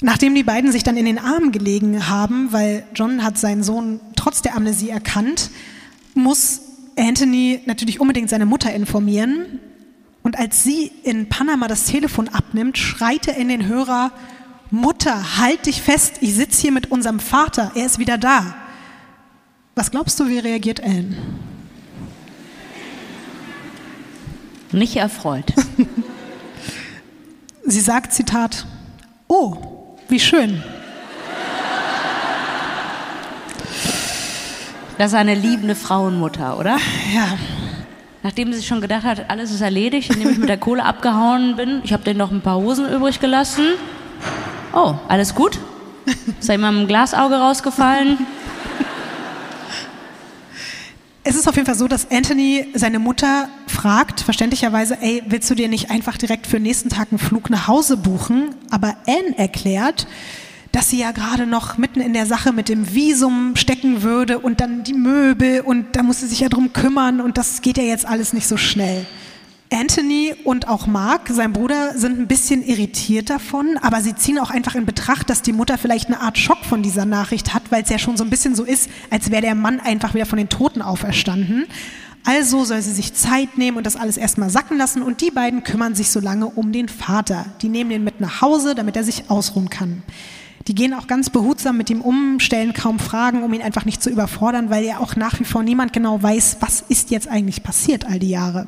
Nachdem 0.00 0.34
die 0.34 0.44
beiden 0.44 0.72
sich 0.72 0.82
dann 0.82 0.96
in 0.96 1.04
den 1.04 1.18
Arm 1.18 1.52
gelegen 1.52 2.08
haben, 2.08 2.50
weil 2.50 2.86
John 2.94 3.22
hat 3.22 3.36
seinen 3.36 3.62
Sohn 3.62 4.00
trotz 4.16 4.40
der 4.40 4.56
Amnesie 4.56 4.88
erkannt, 4.88 5.50
muss 6.14 6.62
Anthony 6.96 7.60
natürlich 7.66 8.00
unbedingt 8.00 8.30
seine 8.30 8.46
Mutter 8.46 8.72
informieren. 8.72 9.60
Und 10.22 10.38
als 10.38 10.64
sie 10.64 10.90
in 11.02 11.28
Panama 11.28 11.68
das 11.68 11.84
Telefon 11.84 12.30
abnimmt, 12.30 12.78
schreit 12.78 13.28
er 13.28 13.36
in 13.36 13.48
den 13.48 13.66
Hörer, 13.66 14.10
Mutter, 14.70 15.38
halt 15.38 15.66
dich 15.66 15.82
fest, 15.82 16.16
ich 16.20 16.34
sitze 16.34 16.60
hier 16.60 16.72
mit 16.72 16.90
unserem 16.90 17.20
Vater, 17.20 17.72
er 17.74 17.86
ist 17.86 17.98
wieder 17.98 18.18
da. 18.18 18.54
Was 19.74 19.90
glaubst 19.90 20.18
du, 20.20 20.28
wie 20.28 20.38
reagiert 20.38 20.82
Anne? 20.82 21.16
Nicht 24.72 24.96
erfreut. 24.96 25.52
Sie 27.64 27.80
sagt, 27.80 28.12
Zitat, 28.12 28.66
oh, 29.28 29.56
wie 30.08 30.20
schön. 30.20 30.62
Das 34.98 35.12
ist 35.12 35.14
eine 35.14 35.34
liebende 35.34 35.76
Frauenmutter, 35.76 36.58
oder? 36.58 36.78
Ja, 37.14 37.38
Nachdem 38.22 38.52
sie 38.52 38.62
schon 38.62 38.80
gedacht 38.80 39.04
hat, 39.04 39.30
alles 39.30 39.52
ist 39.52 39.60
erledigt, 39.60 40.10
indem 40.12 40.30
ich 40.30 40.38
mit 40.38 40.48
der 40.48 40.58
Kohle 40.58 40.84
abgehauen 40.84 41.54
bin. 41.56 41.80
Ich 41.84 41.92
habe 41.92 42.02
denen 42.02 42.18
noch 42.18 42.32
ein 42.32 42.40
paar 42.40 42.56
Hosen 42.56 42.88
übrig 42.92 43.20
gelassen. 43.20 43.64
Oh, 44.80 44.94
alles 45.08 45.34
gut? 45.34 45.58
Ist 46.38 46.48
da 46.48 46.52
jemandem 46.52 46.84
ein 46.84 46.86
Glasauge 46.86 47.34
rausgefallen? 47.34 48.16
Es 51.24 51.34
ist 51.34 51.48
auf 51.48 51.56
jeden 51.56 51.66
Fall 51.66 51.74
so, 51.74 51.88
dass 51.88 52.08
Anthony 52.12 52.68
seine 52.74 53.00
Mutter 53.00 53.48
fragt, 53.66 54.20
verständlicherweise, 54.20 54.96
ey, 55.00 55.24
willst 55.26 55.50
du 55.50 55.56
dir 55.56 55.68
nicht 55.68 55.90
einfach 55.90 56.16
direkt 56.16 56.46
für 56.46 56.58
den 56.58 56.62
nächsten 56.62 56.90
Tag 56.90 57.08
einen 57.10 57.18
Flug 57.18 57.50
nach 57.50 57.66
Hause 57.66 57.96
buchen? 57.96 58.54
Aber 58.70 58.96
Anne 59.08 59.36
erklärt, 59.36 60.06
dass 60.70 60.90
sie 60.90 61.00
ja 61.00 61.10
gerade 61.10 61.46
noch 61.46 61.76
mitten 61.76 62.00
in 62.00 62.12
der 62.12 62.26
Sache 62.26 62.52
mit 62.52 62.68
dem 62.68 62.94
Visum 62.94 63.56
stecken 63.56 64.02
würde 64.02 64.38
und 64.38 64.60
dann 64.60 64.84
die 64.84 64.94
Möbel 64.94 65.60
und 65.60 65.96
da 65.96 66.04
muss 66.04 66.20
sie 66.20 66.28
sich 66.28 66.38
ja 66.38 66.48
drum 66.48 66.72
kümmern 66.72 67.20
und 67.20 67.36
das 67.36 67.62
geht 67.62 67.78
ja 67.78 67.84
jetzt 67.84 68.06
alles 68.06 68.32
nicht 68.32 68.46
so 68.46 68.56
schnell. 68.56 69.06
Anthony 69.70 70.34
und 70.44 70.66
auch 70.66 70.86
Mark, 70.86 71.28
sein 71.28 71.52
Bruder, 71.52 71.92
sind 71.96 72.18
ein 72.18 72.26
bisschen 72.26 72.64
irritiert 72.64 73.28
davon, 73.28 73.78
aber 73.82 74.00
sie 74.00 74.14
ziehen 74.14 74.38
auch 74.38 74.50
einfach 74.50 74.74
in 74.74 74.86
Betracht, 74.86 75.28
dass 75.28 75.42
die 75.42 75.52
Mutter 75.52 75.76
vielleicht 75.76 76.06
eine 76.06 76.20
Art 76.20 76.38
Schock 76.38 76.64
von 76.64 76.82
dieser 76.82 77.04
Nachricht 77.04 77.52
hat, 77.52 77.70
weil 77.70 77.82
es 77.82 77.90
ja 77.90 77.98
schon 77.98 78.16
so 78.16 78.24
ein 78.24 78.30
bisschen 78.30 78.54
so 78.54 78.64
ist, 78.64 78.88
als 79.10 79.30
wäre 79.30 79.42
der 79.42 79.54
Mann 79.54 79.78
einfach 79.80 80.14
wieder 80.14 80.26
von 80.26 80.38
den 80.38 80.48
Toten 80.48 80.80
auferstanden. 80.80 81.66
Also 82.24 82.64
soll 82.64 82.80
sie 82.80 82.92
sich 82.92 83.14
Zeit 83.14 83.58
nehmen 83.58 83.76
und 83.76 83.84
das 83.84 83.96
alles 83.96 84.16
erstmal 84.16 84.50
sacken 84.50 84.78
lassen 84.78 85.02
und 85.02 85.20
die 85.20 85.30
beiden 85.30 85.64
kümmern 85.64 85.94
sich 85.94 86.10
so 86.10 86.20
lange 86.20 86.46
um 86.46 86.72
den 86.72 86.88
Vater. 86.88 87.46
Die 87.60 87.68
nehmen 87.68 87.90
den 87.90 88.04
mit 88.04 88.20
nach 88.20 88.40
Hause, 88.40 88.74
damit 88.74 88.96
er 88.96 89.04
sich 89.04 89.30
ausruhen 89.30 89.70
kann. 89.70 90.02
Die 90.66 90.74
gehen 90.74 90.92
auch 90.92 91.06
ganz 91.06 91.30
behutsam 91.30 91.78
mit 91.78 91.88
ihm 91.88 92.02
um, 92.02 92.40
stellen 92.40 92.74
kaum 92.74 92.98
Fragen, 92.98 93.42
um 93.42 93.52
ihn 93.54 93.62
einfach 93.62 93.86
nicht 93.86 94.02
zu 94.02 94.10
überfordern, 94.10 94.68
weil 94.68 94.84
ja 94.84 94.98
auch 94.98 95.16
nach 95.16 95.40
wie 95.40 95.44
vor 95.44 95.62
niemand 95.62 95.94
genau 95.94 96.22
weiß, 96.22 96.58
was 96.60 96.82
ist 96.88 97.10
jetzt 97.10 97.28
eigentlich 97.28 97.62
passiert 97.62 98.04
all 98.04 98.18
die 98.18 98.28
Jahre. 98.28 98.66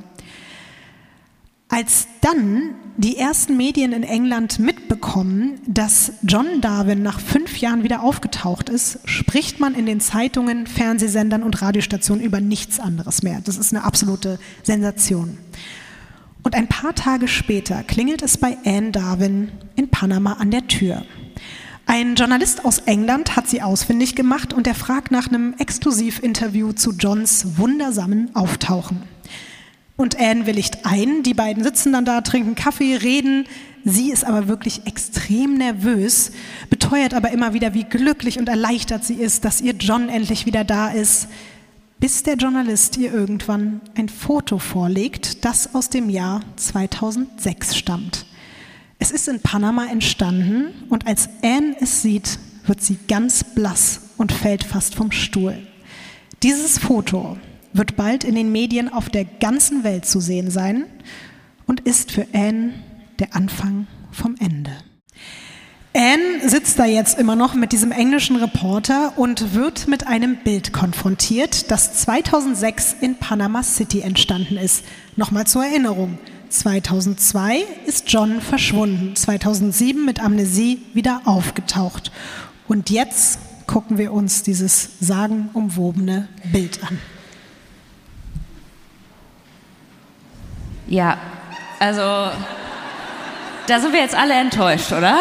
Als 1.71 2.09
dann 2.21 2.75
die 2.97 3.17
ersten 3.17 3.57
Medien 3.57 3.93
in 3.93 4.03
England 4.03 4.59
mitbekommen, 4.59 5.61
dass 5.67 6.13
John 6.23 6.61
Darwin 6.61 7.03
nach 7.03 7.21
fünf 7.21 7.59
Jahren 7.59 7.85
wieder 7.85 8.03
aufgetaucht 8.03 8.69
ist, 8.69 8.99
spricht 9.05 9.61
man 9.61 9.75
in 9.75 9.87
den 9.87 10.01
Zeitungen, 10.01 10.67
Fernsehsendern 10.67 11.45
und 11.45 11.63
Radiostationen 11.63 12.25
über 12.25 12.41
nichts 12.41 12.81
anderes 12.81 13.23
mehr. 13.23 13.41
Das 13.43 13.57
ist 13.57 13.73
eine 13.73 13.85
absolute 13.85 14.41
Sensation. 14.65 15.39
Und 16.43 16.57
ein 16.57 16.67
paar 16.67 16.95
Tage 16.95 17.29
später 17.29 17.85
klingelt 17.85 18.23
es 18.23 18.37
bei 18.37 18.59
Anne 18.65 18.91
Darwin 18.91 19.53
in 19.77 19.89
Panama 19.91 20.35
an 20.35 20.51
der 20.51 20.67
Tür. 20.67 21.05
Ein 21.87 22.17
Journalist 22.17 22.65
aus 22.65 22.79
England 22.79 23.37
hat 23.37 23.49
sie 23.49 23.63
ausfindig 23.63 24.17
gemacht 24.17 24.53
und 24.53 24.67
er 24.67 24.75
fragt 24.75 25.13
nach 25.13 25.29
einem 25.29 25.55
Exklusivinterview 25.59 26.73
zu 26.73 26.93
Johns 26.93 27.59
wundersamen 27.59 28.35
Auftauchen. 28.35 29.03
Und 30.01 30.19
Anne 30.19 30.47
willigt 30.47 30.87
ein. 30.87 31.23
Die 31.25 31.35
beiden 31.35 31.63
sitzen 31.63 31.93
dann 31.93 32.07
da, 32.07 32.23
trinken 32.23 32.55
Kaffee, 32.55 32.97
reden. 32.97 33.45
Sie 33.85 34.11
ist 34.11 34.25
aber 34.25 34.49
wirklich 34.49 34.87
extrem 34.87 35.59
nervös, 35.59 36.33
beteuert 36.71 37.13
aber 37.13 37.33
immer 37.33 37.53
wieder, 37.53 37.75
wie 37.75 37.85
glücklich 37.85 38.39
und 38.39 38.49
erleichtert 38.49 39.05
sie 39.05 39.17
ist, 39.17 39.45
dass 39.45 39.61
ihr 39.61 39.75
John 39.75 40.09
endlich 40.09 40.47
wieder 40.47 40.65
da 40.65 40.89
ist, 40.89 41.29
bis 41.99 42.23
der 42.23 42.37
Journalist 42.37 42.97
ihr 42.97 43.13
irgendwann 43.13 43.83
ein 43.95 44.09
Foto 44.09 44.59
vorlegt, 44.59 45.45
das 45.45 45.75
aus 45.75 45.91
dem 45.91 46.09
Jahr 46.09 46.41
2006 46.57 47.77
stammt. 47.77 48.25
Es 48.99 49.11
ist 49.11 49.29
in 49.29 49.41
Panama 49.41 49.85
entstanden 49.85 50.69
und 50.89 51.07
als 51.07 51.29
Anne 51.43 51.77
es 51.79 52.01
sieht, 52.01 52.39
wird 52.65 52.83
sie 52.83 52.97
ganz 53.07 53.45
blass 53.45 54.01
und 54.17 54.33
fällt 54.33 54.65
fast 54.65 54.95
vom 54.95 55.13
Stuhl. 55.13 55.59
Dieses 56.43 56.79
Foto 56.79 57.37
wird 57.73 57.97
bald 57.97 58.25
in 58.25 58.35
den 58.35 58.53
Medien 58.53 58.93
auf 58.93 59.09
der 59.09 59.25
ganzen 59.25 59.85
Welt 59.85 60.07
zu 60.07 60.21
sehen 60.21 60.51
sein 60.51 60.87
und 61.67 61.81
ist 61.81 62.11
für 62.11 62.27
Anne 62.33 62.75
der 63.19 63.35
Anfang 63.35 63.87
vom 64.11 64.35
Ende. 64.39 64.73
Anne 65.93 66.49
sitzt 66.49 66.79
da 66.79 66.85
jetzt 66.85 67.19
immer 67.19 67.35
noch 67.35 67.55
mit 67.55 67.73
diesem 67.73 67.91
englischen 67.91 68.37
Reporter 68.37 69.15
und 69.17 69.55
wird 69.55 69.89
mit 69.89 70.07
einem 70.07 70.37
Bild 70.37 70.73
konfrontiert, 70.73 71.71
das 71.71 71.95
2006 71.95 72.97
in 73.01 73.17
Panama 73.17 73.65
City 73.65 74.01
entstanden 74.01 74.57
ist. 74.57 74.85
Nochmal 75.17 75.49
zur 75.49 75.65
Erinnerung. 75.65 76.19
2002 76.49 77.65
ist 77.87 78.05
John 78.11 78.41
verschwunden, 78.41 79.17
2007 79.17 80.05
mit 80.05 80.21
Amnesie 80.21 80.83
wieder 80.95 81.23
aufgetaucht. 81.25 82.13
Und 82.69 82.91
jetzt 82.91 83.41
gucken 83.67 83.99
wir 83.99 84.13
uns 84.13 84.43
dieses 84.43 84.91
sagenumwobene 85.01 86.29
Bild 86.53 86.83
an. 86.85 86.99
Ja, 90.91 91.19
also 91.79 92.03
da 93.69 93.79
sind 93.79 93.93
wir 93.93 94.01
jetzt 94.01 94.17
alle 94.17 94.35
enttäuscht, 94.35 94.91
oder? 94.91 95.21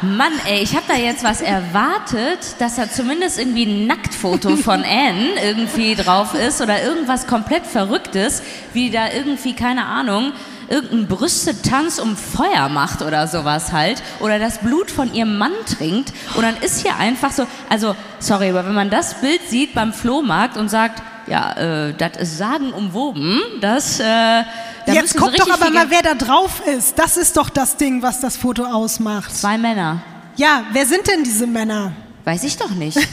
Mann, 0.00 0.32
ey, 0.46 0.62
ich 0.62 0.76
habe 0.76 0.84
da 0.86 0.94
jetzt 0.94 1.24
was 1.24 1.40
erwartet, 1.40 2.38
dass 2.60 2.76
da 2.76 2.88
zumindest 2.88 3.40
irgendwie 3.40 3.64
ein 3.64 3.88
Nacktfoto 3.88 4.54
von 4.56 4.84
Anne 4.84 5.32
irgendwie 5.44 5.96
drauf 5.96 6.34
ist 6.34 6.60
oder 6.60 6.84
irgendwas 6.84 7.26
komplett 7.26 7.66
Verrücktes, 7.66 8.44
wie 8.72 8.90
da 8.90 9.10
irgendwie, 9.12 9.54
keine 9.54 9.86
Ahnung, 9.86 10.32
irgendein 10.68 11.08
Brüstetanz 11.08 11.98
um 11.98 12.16
Feuer 12.16 12.68
macht 12.68 13.02
oder 13.02 13.26
sowas 13.26 13.72
halt 13.72 14.04
oder 14.20 14.38
das 14.38 14.58
Blut 14.58 14.92
von 14.92 15.12
ihrem 15.12 15.36
Mann 15.36 15.52
trinkt 15.66 16.12
und 16.36 16.42
dann 16.42 16.56
ist 16.58 16.82
hier 16.82 16.96
einfach 16.96 17.32
so, 17.32 17.44
also 17.68 17.96
sorry, 18.20 18.50
aber 18.50 18.66
wenn 18.66 18.74
man 18.74 18.88
das 18.88 19.20
Bild 19.20 19.40
sieht 19.48 19.74
beim 19.74 19.92
Flohmarkt 19.92 20.56
und 20.56 20.68
sagt, 20.68 21.02
ja, 21.32 21.88
äh, 21.88 21.94
das 21.94 22.18
ist 22.18 22.36
sagenumwoben, 22.38 23.40
das, 23.62 23.98
äh, 23.98 24.02
da 24.04 24.92
Jetzt 24.92 25.16
guck 25.16 25.34
doch 25.34 25.48
aber 25.50 25.70
mal, 25.70 25.90
wer 25.90 26.02
da 26.02 26.14
drauf 26.14 26.60
ist. 26.66 26.98
Das 26.98 27.16
ist 27.16 27.38
doch 27.38 27.48
das 27.48 27.78
Ding, 27.78 28.02
was 28.02 28.20
das 28.20 28.36
Foto 28.36 28.64
ausmacht. 28.64 29.34
Zwei 29.34 29.56
Männer. 29.56 30.02
Ja, 30.36 30.64
wer 30.72 30.84
sind 30.84 31.06
denn 31.06 31.24
diese 31.24 31.46
Männer? 31.46 31.92
Weiß 32.24 32.44
ich 32.44 32.56
doch 32.56 32.70
nicht. 32.70 32.98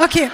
Okay. 0.00 0.30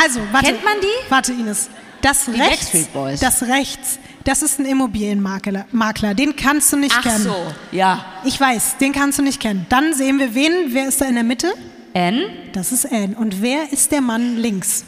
Also, 0.00 0.20
warte. 0.30 0.46
Kennt 0.46 0.64
man 0.64 0.74
die? 0.80 1.10
Warte, 1.10 1.32
Ines. 1.32 1.68
Das 2.00 2.28
rechts, 2.28 2.38
Backstreet 2.38 2.92
Boys. 2.92 3.18
das 3.18 3.42
rechts, 3.42 3.98
das 4.22 4.42
ist 4.42 4.60
ein 4.60 4.66
Immobilienmakler. 4.66 5.66
Makler. 5.72 6.14
Den 6.14 6.36
kannst 6.36 6.72
du 6.72 6.76
nicht 6.76 6.94
Ach 6.96 7.02
kennen. 7.02 7.24
so, 7.24 7.34
ja. 7.72 8.04
Ich 8.24 8.38
weiß, 8.40 8.76
den 8.78 8.92
kannst 8.92 9.18
du 9.18 9.22
nicht 9.22 9.40
kennen. 9.40 9.66
Dann 9.68 9.94
sehen 9.94 10.20
wir 10.20 10.34
wen. 10.36 10.52
Wer 10.68 10.86
ist 10.86 11.00
da 11.00 11.06
in 11.06 11.14
der 11.14 11.24
Mitte? 11.24 11.52
N? 11.92 12.22
Das 12.52 12.70
ist 12.70 12.86
Anne. 12.90 13.16
Und 13.16 13.42
wer 13.42 13.72
ist 13.72 13.90
der 13.90 14.00
Mann 14.00 14.36
links? 14.36 14.84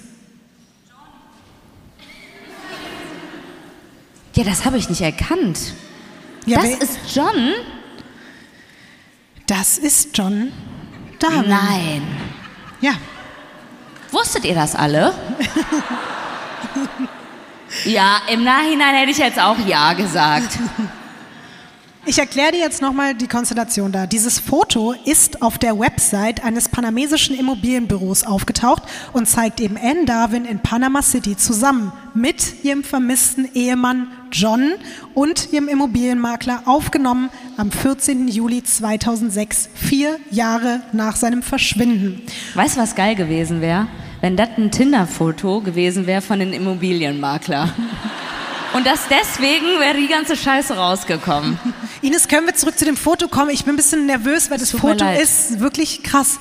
Ja, 4.36 4.44
das 4.44 4.66
habe 4.66 4.76
ich 4.76 4.90
nicht 4.90 5.00
erkannt. 5.00 5.72
Ja, 6.44 6.60
das 6.60 6.90
ist 6.90 6.98
John? 7.14 7.54
das 9.46 9.78
ist 9.78 10.16
John 10.16 10.52
Darwin. 11.18 11.48
Nein. 11.48 12.02
Ja. 12.82 12.92
Wusstet 14.10 14.44
ihr 14.44 14.54
das 14.54 14.74
alle? 14.74 15.14
ja, 17.84 18.18
im 18.30 18.44
Nachhinein 18.44 18.94
hätte 18.94 19.10
ich 19.10 19.18
jetzt 19.18 19.40
auch 19.40 19.56
Ja 19.66 19.94
gesagt. 19.94 20.58
Ich 22.08 22.20
erkläre 22.20 22.52
dir 22.52 22.60
jetzt 22.60 22.80
nochmal 22.80 23.16
die 23.16 23.26
Konstellation 23.26 23.90
da. 23.90 24.06
Dieses 24.06 24.38
Foto 24.38 24.94
ist 25.04 25.42
auf 25.42 25.58
der 25.58 25.76
Website 25.76 26.44
eines 26.44 26.68
panamesischen 26.68 27.36
Immobilienbüros 27.36 28.22
aufgetaucht 28.22 28.84
und 29.12 29.26
zeigt 29.26 29.60
eben 29.60 29.76
Anne 29.76 30.04
Darwin 30.04 30.44
in 30.44 30.60
Panama 30.60 31.02
City 31.02 31.36
zusammen 31.36 31.90
mit 32.14 32.62
ihrem 32.62 32.84
vermissten 32.84 33.48
Ehemann 33.54 34.06
John 34.30 34.74
und 35.14 35.52
ihrem 35.52 35.66
Immobilienmakler 35.66 36.62
aufgenommen 36.66 37.28
am 37.56 37.72
14. 37.72 38.28
Juli 38.28 38.62
2006, 38.62 39.68
vier 39.74 40.20
Jahre 40.30 40.82
nach 40.92 41.16
seinem 41.16 41.42
Verschwinden. 41.42 42.22
Weißt 42.54 42.76
du, 42.76 42.80
was 42.82 42.94
geil 42.94 43.16
gewesen 43.16 43.60
wäre? 43.60 43.88
Wenn 44.20 44.36
das 44.36 44.50
ein 44.56 44.70
Tinder-Foto 44.70 45.60
gewesen 45.60 46.06
wäre 46.06 46.22
von 46.22 46.38
den 46.38 46.52
Immobilienmakler. 46.52 47.74
Und 48.74 48.86
das 48.86 49.08
deswegen 49.08 49.80
wäre 49.80 49.96
die 49.96 50.06
ganze 50.06 50.36
Scheiße 50.36 50.76
rausgekommen. 50.76 51.58
Ines, 52.02 52.28
können 52.28 52.46
wir 52.46 52.54
zurück 52.54 52.78
zu 52.78 52.84
dem 52.84 52.96
Foto 52.96 53.28
kommen? 53.28 53.50
Ich 53.50 53.64
bin 53.64 53.74
ein 53.74 53.76
bisschen 53.76 54.06
nervös, 54.06 54.50
weil 54.50 54.58
das 54.58 54.70
Tut 54.70 54.80
Foto 54.80 55.04
ist 55.22 55.60
wirklich 55.60 56.02
krass. 56.02 56.38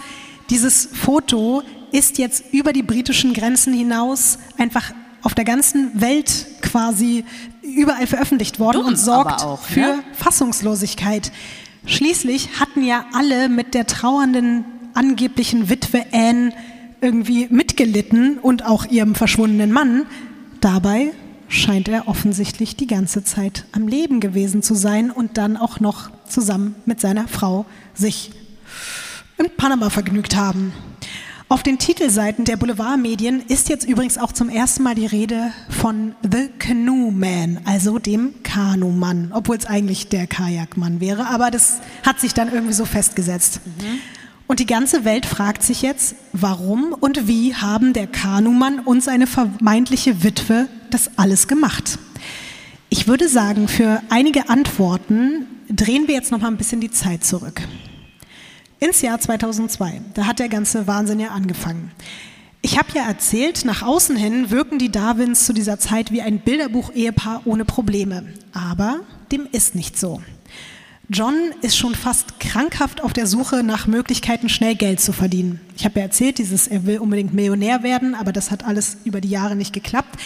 Dieses 0.50 0.90
Foto 0.92 1.64
ist 1.92 2.18
jetzt 2.18 2.46
über 2.52 2.74
die 2.74 2.84
britischen 2.84 3.34
Grenzen 3.34 3.74
hinaus 3.74 4.38
einfach 4.58 4.94
auf 5.22 5.34
der 5.34 5.46
ganzen 5.46 6.00
Welt 6.00 6.46
quasi 6.62 7.24
überall 7.62 8.06
veröffentlicht 8.06 8.60
worden 8.60 8.78
Dumm 8.78 8.88
und 8.88 8.96
sorgt 8.98 9.44
auch, 9.44 9.62
für 9.62 9.80
ne? 9.80 10.04
Fassungslosigkeit. 10.14 11.32
Schließlich 11.86 12.60
hatten 12.60 12.84
ja 12.84 13.06
alle 13.14 13.50
mit 13.50 13.74
der 13.74 13.88
trauernden 13.88 14.66
angeblichen 14.94 15.70
Witwe 15.70 16.06
Anne 16.12 16.52
irgendwie 17.02 17.48
mitgelitten 17.50 18.38
und 18.38 18.66
auch 18.66 18.86
ihrem 18.86 19.16
verschwundenen 19.16 19.72
Mann. 19.72 20.06
Dabei 20.62 21.12
scheint 21.48 21.88
er 21.88 22.08
offensichtlich 22.08 22.76
die 22.76 22.88
ganze 22.88 23.24
Zeit 23.24 23.66
am 23.72 23.88
Leben 23.88 24.20
gewesen 24.20 24.62
zu 24.64 24.76
sein 24.76 25.12
und 25.12 25.38
dann 25.38 25.58
auch 25.58 25.80
noch 25.80 26.10
zusammen 26.28 26.76
mit 26.86 27.00
seiner 27.00 27.28
Frau 27.28 27.66
sich 27.94 28.32
in 29.38 29.50
Panama 29.56 29.90
vergnügt 29.90 30.36
haben. 30.36 30.74
Auf 31.48 31.62
den 31.62 31.78
Titelseiten 31.78 32.44
der 32.44 32.58
Boulevardmedien 32.58 33.40
ist 33.48 33.70
jetzt 33.70 33.88
übrigens 33.88 34.18
auch 34.18 34.32
zum 34.32 34.50
ersten 34.50 34.82
Mal 34.82 34.96
die 34.96 35.06
Rede 35.06 35.52
von 35.70 36.16
The 36.24 36.50
Canoe 36.58 37.12
Man, 37.12 37.60
also 37.66 38.00
dem 38.00 38.42
Kanumann, 38.42 39.32
obwohl 39.32 39.58
es 39.58 39.68
eigentlich 39.68 40.10
der 40.10 40.26
Kajakmann 40.26 41.00
wäre, 41.00 41.28
aber 41.28 41.52
das 41.52 41.82
hat 42.04 42.20
sich 42.20 42.34
dann 42.34 42.52
irgendwie 42.52 42.74
so 42.74 42.86
festgesetzt. 42.86 43.62
Und 44.48 44.60
die 44.60 44.68
ganze 44.68 45.06
Welt 45.06 45.26
fragt 45.26 45.64
sich 45.64 45.82
jetzt, 45.82 46.16
warum 46.32 46.94
und 46.94 47.28
wie 47.28 47.56
haben 47.56 47.94
der 47.94 48.06
Kanumann 48.06 48.80
und 48.80 49.04
seine 49.04 49.26
vermeintliche 49.26 50.24
Witwe 50.24 50.68
das 50.92 51.18
alles 51.18 51.48
gemacht? 51.48 51.98
Ich 52.90 53.08
würde 53.08 53.28
sagen, 53.28 53.68
für 53.68 54.02
einige 54.10 54.50
Antworten 54.50 55.48
drehen 55.70 56.08
wir 56.08 56.14
jetzt 56.14 56.32
noch 56.32 56.40
mal 56.40 56.50
ein 56.50 56.58
bisschen 56.58 56.80
die 56.80 56.92
Zeit 56.92 57.24
zurück. 57.24 57.62
Ins 58.80 59.02
Jahr 59.02 59.20
2002, 59.20 60.02
da 60.14 60.28
hat 60.28 60.38
der 60.38 60.50
ganze 60.50 60.86
Wahnsinn 60.86 61.20
ja 61.20 61.30
angefangen. 61.30 61.92
Ich 62.62 62.78
habe 62.78 62.90
ja 62.94 63.04
erzählt, 63.08 63.66
nach 63.66 63.82
außen 63.82 64.16
hin 64.16 64.52
wirken 64.52 64.80
die 64.80 64.92
Darwins 64.92 65.46
zu 65.46 65.54
dieser 65.54 65.80
Zeit 65.80 66.12
wie 66.12 66.22
ein 66.22 66.40
Bilderbuch-Ehepaar 66.40 67.42
ohne 67.46 67.66
Probleme. 67.66 68.26
Aber 68.54 69.02
dem 69.32 69.48
ist 69.52 69.76
nicht 69.76 70.00
so. 70.00 70.22
John 71.10 71.36
ist 71.62 71.78
schon 71.78 71.94
fast 71.94 72.40
krankhaft 72.40 73.04
auf 73.04 73.14
der 73.14 73.28
Suche 73.28 73.62
nach 73.64 73.86
Möglichkeiten, 73.86 74.50
schnell 74.50 74.76
Geld 74.76 75.00
zu 75.00 75.14
verdienen. 75.14 75.62
Ich 75.78 75.86
habe 75.86 76.00
ja 76.00 76.06
erzählt, 76.06 76.40
dieses, 76.40 76.68
er 76.68 76.86
will 76.86 76.98
unbedingt 76.98 77.34
Millionär 77.34 77.84
werden, 77.84 78.16
aber 78.16 78.32
das 78.32 78.50
hat 78.50 78.66
alles 78.66 78.98
über 79.06 79.22
die 79.22 79.30
Jahre 79.30 79.56
nicht 79.56 79.72
geklappt. 79.72 80.20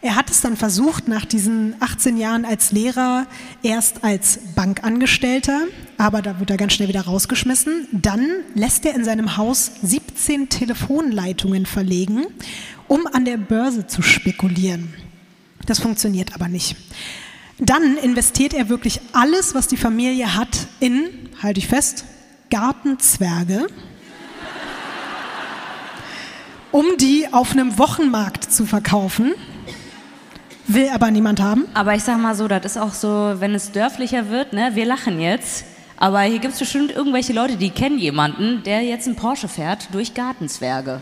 Er 0.00 0.16
hat 0.16 0.30
es 0.30 0.40
dann 0.40 0.56
versucht, 0.56 1.06
nach 1.06 1.24
diesen 1.24 1.74
18 1.80 2.16
Jahren 2.16 2.44
als 2.44 2.72
Lehrer, 2.72 3.26
erst 3.62 4.02
als 4.02 4.40
Bankangestellter, 4.56 5.60
aber 5.98 6.22
da 6.22 6.40
wird 6.40 6.50
er 6.50 6.56
ganz 6.56 6.72
schnell 6.72 6.88
wieder 6.88 7.02
rausgeschmissen. 7.02 7.86
Dann 7.92 8.26
lässt 8.54 8.84
er 8.86 8.94
in 8.94 9.04
seinem 9.04 9.36
Haus 9.36 9.70
17 9.82 10.48
Telefonleitungen 10.48 11.66
verlegen, 11.66 12.26
um 12.88 13.06
an 13.06 13.24
der 13.24 13.36
Börse 13.36 13.86
zu 13.86 14.02
spekulieren. 14.02 14.92
Das 15.66 15.78
funktioniert 15.78 16.34
aber 16.34 16.48
nicht. 16.48 16.74
Dann 17.64 17.96
investiert 17.96 18.54
er 18.54 18.68
wirklich 18.68 19.00
alles, 19.12 19.54
was 19.54 19.68
die 19.68 19.76
Familie 19.76 20.34
hat, 20.34 20.48
in, 20.80 21.30
halte 21.40 21.60
ich 21.60 21.68
fest, 21.68 22.04
Gartenzwerge, 22.50 23.68
um 26.72 26.84
die 26.98 27.28
auf 27.30 27.52
einem 27.52 27.78
Wochenmarkt 27.78 28.52
zu 28.52 28.66
verkaufen. 28.66 29.32
Will 30.66 30.88
aber 30.88 31.12
niemand 31.12 31.40
haben. 31.40 31.66
Aber 31.72 31.94
ich 31.94 32.02
sag 32.02 32.18
mal 32.18 32.34
so, 32.34 32.48
das 32.48 32.64
ist 32.64 32.78
auch 32.78 32.94
so, 32.94 33.34
wenn 33.38 33.54
es 33.54 33.70
dörflicher 33.70 34.28
wird, 34.28 34.52
ne, 34.52 34.72
wir 34.74 34.84
lachen 34.84 35.20
jetzt. 35.20 35.64
Aber 35.98 36.22
hier 36.22 36.40
gibt 36.40 36.54
es 36.54 36.58
bestimmt 36.58 36.90
irgendwelche 36.90 37.32
Leute, 37.32 37.56
die 37.56 37.70
kennen 37.70 37.98
jemanden, 37.98 38.64
der 38.64 38.82
jetzt 38.82 39.06
einen 39.06 39.14
Porsche 39.14 39.46
fährt 39.46 39.86
durch 39.92 40.14
Gartenzwerge. 40.14 41.00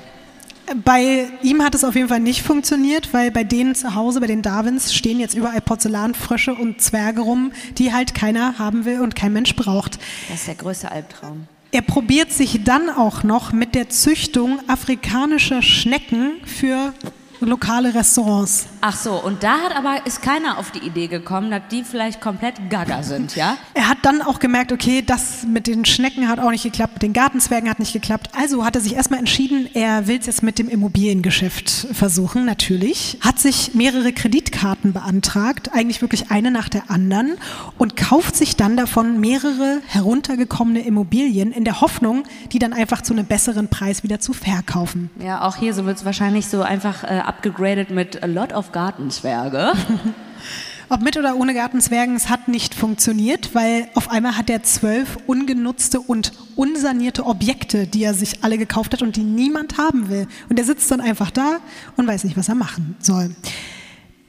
Bei 0.84 1.26
ihm 1.42 1.62
hat 1.62 1.74
es 1.74 1.82
auf 1.82 1.96
jeden 1.96 2.08
Fall 2.08 2.20
nicht 2.20 2.42
funktioniert, 2.42 3.12
weil 3.12 3.30
bei 3.30 3.42
denen 3.42 3.74
zu 3.74 3.94
Hause, 3.94 4.20
bei 4.20 4.28
den 4.28 4.42
Darwins, 4.42 4.94
stehen 4.94 5.18
jetzt 5.18 5.34
überall 5.34 5.60
Porzellanfrösche 5.60 6.54
und 6.54 6.80
Zwerge 6.80 7.22
rum, 7.22 7.52
die 7.78 7.92
halt 7.92 8.14
keiner 8.14 8.58
haben 8.58 8.84
will 8.84 9.00
und 9.00 9.16
kein 9.16 9.32
Mensch 9.32 9.56
braucht. 9.56 9.98
Das 10.28 10.40
ist 10.40 10.46
der 10.46 10.54
größte 10.54 10.92
Albtraum. 10.92 11.48
Er 11.72 11.82
probiert 11.82 12.32
sich 12.32 12.62
dann 12.64 12.88
auch 12.90 13.22
noch 13.22 13.52
mit 13.52 13.74
der 13.74 13.88
Züchtung 13.88 14.60
afrikanischer 14.68 15.62
Schnecken 15.62 16.32
für 16.44 16.92
lokale 17.40 17.94
Restaurants. 17.94 18.66
Ach 18.80 18.96
so, 18.96 19.12
und 19.12 19.42
da 19.42 19.58
hat 19.58 19.76
aber 19.76 20.06
ist 20.06 20.22
keiner 20.22 20.58
auf 20.58 20.70
die 20.70 20.80
Idee 20.80 21.06
gekommen, 21.06 21.50
dass 21.50 21.62
die 21.70 21.84
vielleicht 21.84 22.20
komplett 22.20 22.70
gaga 22.70 23.02
sind, 23.02 23.36
ja? 23.36 23.56
Er 23.74 23.88
hat 23.88 23.98
dann 24.02 24.22
auch 24.22 24.38
gemerkt, 24.38 24.72
okay, 24.72 25.02
das 25.02 25.44
mit 25.46 25.66
den 25.66 25.84
Schnecken 25.84 26.28
hat 26.28 26.38
auch 26.38 26.50
nicht 26.50 26.62
geklappt, 26.62 26.94
mit 26.94 27.02
den 27.02 27.12
Gartenzwergen 27.12 27.68
hat 27.68 27.78
nicht 27.78 27.92
geklappt. 27.92 28.30
Also 28.36 28.64
hat 28.64 28.76
er 28.76 28.82
sich 28.82 28.94
erstmal 28.94 29.18
entschieden, 29.18 29.68
er 29.74 30.06
will 30.06 30.18
es 30.18 30.26
jetzt 30.26 30.42
mit 30.42 30.58
dem 30.58 30.68
Immobiliengeschäft 30.68 31.88
versuchen, 31.92 32.44
natürlich. 32.44 33.18
Hat 33.20 33.38
sich 33.38 33.74
mehrere 33.74 34.12
Kreditkarten 34.12 34.92
beantragt, 34.92 35.70
eigentlich 35.72 36.00
wirklich 36.00 36.30
eine 36.30 36.50
nach 36.50 36.68
der 36.68 36.90
anderen 36.90 37.36
und 37.78 37.96
kauft 37.96 38.36
sich 38.36 38.56
dann 38.56 38.76
davon 38.76 39.20
mehrere 39.20 39.80
heruntergekommene 39.86 40.80
Immobilien 40.80 41.52
in 41.52 41.64
der 41.64 41.80
Hoffnung, 41.80 42.24
die 42.52 42.58
dann 42.58 42.72
einfach 42.72 43.02
zu 43.02 43.12
einem 43.12 43.26
besseren 43.26 43.68
Preis 43.68 44.02
wieder 44.02 44.20
zu 44.20 44.32
verkaufen. 44.32 45.10
Ja, 45.22 45.42
auch 45.42 45.56
hier 45.56 45.74
so 45.74 45.86
wird 45.86 45.98
es 45.98 46.04
wahrscheinlich 46.04 46.46
so 46.46 46.62
einfach 46.62 47.04
äh, 47.04 47.20
abgegradet 47.30 47.90
mit 47.90 48.24
a 48.24 48.26
lot 48.26 48.52
of 48.52 48.72
Gartenzwerge. 48.72 49.72
Ob 50.88 51.00
mit 51.02 51.16
oder 51.16 51.36
ohne 51.36 51.54
Gartenzwergen, 51.54 52.16
es 52.16 52.28
hat 52.28 52.48
nicht 52.48 52.74
funktioniert, 52.74 53.54
weil 53.54 53.86
auf 53.94 54.10
einmal 54.10 54.36
hat 54.36 54.50
er 54.50 54.64
zwölf 54.64 55.16
ungenutzte 55.28 56.00
und 56.00 56.32
unsanierte 56.56 57.24
Objekte, 57.24 57.86
die 57.86 58.02
er 58.02 58.14
sich 58.14 58.42
alle 58.42 58.58
gekauft 58.58 58.92
hat 58.92 59.02
und 59.02 59.14
die 59.14 59.22
niemand 59.22 59.78
haben 59.78 60.08
will. 60.08 60.26
Und 60.48 60.58
er 60.58 60.64
sitzt 60.64 60.90
dann 60.90 61.00
einfach 61.00 61.30
da 61.30 61.58
und 61.96 62.08
weiß 62.08 62.24
nicht, 62.24 62.36
was 62.36 62.48
er 62.48 62.56
machen 62.56 62.96
soll. 62.98 63.30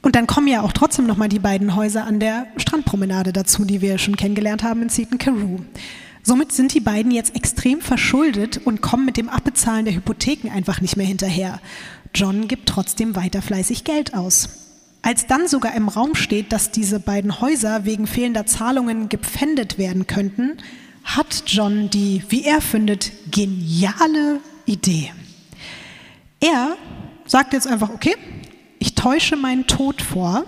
Und 0.02 0.14
dann 0.14 0.28
kommen 0.28 0.46
ja 0.46 0.62
auch 0.62 0.72
trotzdem 0.72 1.04
nochmal 1.04 1.28
die 1.28 1.40
beiden 1.40 1.74
Häuser 1.74 2.06
an 2.06 2.20
der 2.20 2.46
Strandpromenade 2.56 3.32
dazu, 3.32 3.64
die 3.64 3.80
wir 3.80 3.98
schon 3.98 4.14
kennengelernt 4.14 4.62
haben 4.62 4.82
in 4.82 4.88
Seaton 4.88 5.18
Carew. 5.18 5.58
Somit 6.22 6.52
sind 6.52 6.72
die 6.72 6.80
beiden 6.80 7.10
jetzt 7.10 7.34
extrem 7.34 7.80
verschuldet 7.80 8.60
und 8.64 8.80
kommen 8.80 9.04
mit 9.04 9.16
dem 9.16 9.28
Abbezahlen 9.28 9.84
der 9.84 9.94
Hypotheken 9.94 10.50
einfach 10.52 10.80
nicht 10.80 10.96
mehr 10.96 11.06
hinterher. 11.06 11.60
John 12.14 12.48
gibt 12.48 12.68
trotzdem 12.68 13.16
weiter 13.16 13.42
fleißig 13.42 13.84
Geld 13.84 14.14
aus. 14.14 14.48
Als 15.02 15.26
dann 15.26 15.48
sogar 15.48 15.74
im 15.74 15.88
Raum 15.88 16.14
steht, 16.14 16.52
dass 16.52 16.70
diese 16.70 17.00
beiden 17.00 17.40
Häuser 17.40 17.84
wegen 17.84 18.06
fehlender 18.06 18.46
Zahlungen 18.46 19.08
gepfändet 19.08 19.78
werden 19.78 20.06
könnten, 20.06 20.58
hat 21.04 21.44
John 21.46 21.90
die, 21.90 22.22
wie 22.28 22.44
er 22.44 22.60
findet, 22.60 23.10
geniale 23.30 24.40
Idee. 24.66 25.12
Er 26.38 26.76
sagt 27.26 27.52
jetzt 27.52 27.66
einfach, 27.66 27.90
okay, 27.90 28.14
ich 28.78 28.94
täusche 28.94 29.36
meinen 29.36 29.66
Tod 29.66 30.02
vor, 30.02 30.44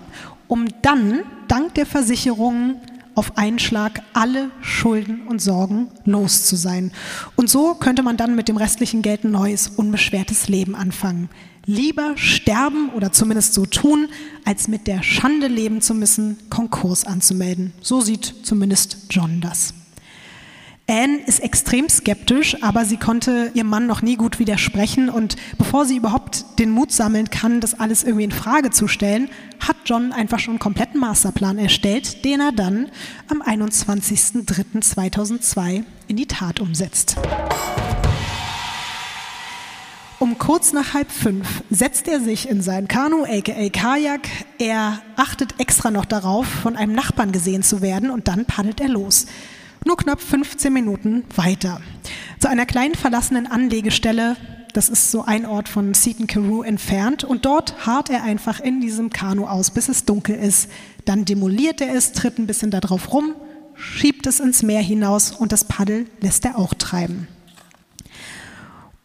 um 0.47 0.67
dann 0.81 1.23
dank 1.47 1.73
der 1.73 1.85
Versicherung 1.85 2.79
auf 3.15 3.37
einen 3.37 3.59
Schlag 3.59 4.01
alle 4.13 4.51
Schulden 4.61 5.27
und 5.27 5.41
Sorgen 5.41 5.87
los 6.03 6.45
zu 6.45 6.55
sein. 6.55 6.91
Und 7.35 7.49
so 7.49 7.73
könnte 7.75 8.03
man 8.03 8.17
dann 8.17 8.35
mit 8.35 8.47
dem 8.47 8.57
restlichen 8.57 9.01
Geld 9.01 9.23
ein 9.23 9.31
neues, 9.31 9.69
unbeschwertes 9.69 10.49
Leben 10.49 10.75
anfangen. 10.75 11.29
Lieber 11.65 12.13
sterben 12.15 12.89
oder 12.89 13.11
zumindest 13.11 13.53
so 13.53 13.65
tun, 13.65 14.07
als 14.43 14.67
mit 14.67 14.87
der 14.87 15.01
Schande 15.01 15.47
leben 15.47 15.81
zu 15.81 15.95
müssen, 15.95 16.37
Konkurs 16.49 17.05
anzumelden. 17.05 17.73
So 17.81 18.01
sieht 18.01 18.35
zumindest 18.43 18.97
John 19.09 19.41
das. 19.41 19.73
Anne 20.87 21.17
ist 21.25 21.39
extrem 21.39 21.89
skeptisch, 21.89 22.61
aber 22.61 22.85
sie 22.85 22.97
konnte 22.97 23.49
ihrem 23.55 23.69
Mann 23.69 23.87
noch 23.87 24.03
nie 24.03 24.17
gut 24.17 24.37
widersprechen 24.37 25.09
und 25.09 25.35
bevor 25.57 25.85
sie 25.85 25.97
überhaupt 25.97 26.45
den 26.59 26.69
Mut 26.69 26.91
sammeln 26.91 27.31
kann, 27.31 27.59
das 27.59 27.79
alles 27.79 28.03
irgendwie 28.03 28.25
in 28.25 28.31
Frage 28.31 28.69
zu 28.69 28.87
stellen, 28.87 29.29
hat 29.59 29.77
John 29.85 30.11
einfach 30.11 30.37
schon 30.37 30.51
einen 30.51 30.59
kompletten 30.59 30.99
Masterplan 30.99 31.57
erstellt, 31.57 32.23
den 32.23 32.39
er 32.39 32.51
dann 32.51 32.91
am 33.29 33.41
21.03.2002 33.41 35.83
in 36.07 36.17
die 36.17 36.27
Tat 36.27 36.59
umsetzt. 36.59 37.15
Kurz 40.37 40.73
nach 40.73 40.93
halb 40.93 41.11
fünf 41.11 41.63
setzt 41.69 42.07
er 42.07 42.19
sich 42.19 42.49
in 42.49 42.61
sein 42.61 42.87
Kanu, 42.87 43.23
aka 43.23 43.69
Kajak. 43.69 44.27
Er 44.59 45.01
achtet 45.15 45.59
extra 45.59 45.91
noch 45.91 46.05
darauf, 46.05 46.45
von 46.45 46.75
einem 46.75 46.93
Nachbarn 46.93 47.31
gesehen 47.31 47.63
zu 47.63 47.81
werden 47.81 48.09
und 48.09 48.27
dann 48.27 48.45
paddelt 48.45 48.81
er 48.81 48.89
los. 48.89 49.25
Nur 49.85 49.97
knapp 49.97 50.21
15 50.21 50.73
Minuten 50.73 51.23
weiter. 51.35 51.79
Zu 52.39 52.49
einer 52.49 52.65
kleinen 52.65 52.95
verlassenen 52.95 53.47
Anlegestelle, 53.47 54.35
das 54.73 54.89
ist 54.89 55.11
so 55.11 55.23
ein 55.23 55.45
Ort 55.45 55.69
von 55.69 55.93
Seaton 55.93 56.27
Carew 56.27 56.61
entfernt 56.63 57.23
und 57.23 57.45
dort 57.45 57.85
harrt 57.85 58.09
er 58.09 58.23
einfach 58.23 58.59
in 58.59 58.81
diesem 58.81 59.09
Kanu 59.09 59.45
aus, 59.45 59.71
bis 59.71 59.89
es 59.89 60.05
dunkel 60.05 60.35
ist. 60.35 60.69
Dann 61.05 61.23
demoliert 61.23 61.81
er 61.81 61.93
es, 61.95 62.11
tritt 62.11 62.39
ein 62.39 62.47
bisschen 62.47 62.71
darauf 62.71 63.13
rum, 63.13 63.35
schiebt 63.75 64.27
es 64.27 64.39
ins 64.39 64.63
Meer 64.63 64.81
hinaus 64.81 65.31
und 65.31 65.51
das 65.51 65.63
Paddel 65.63 66.07
lässt 66.19 66.45
er 66.45 66.57
auch 66.57 66.73
treiben. 66.73 67.27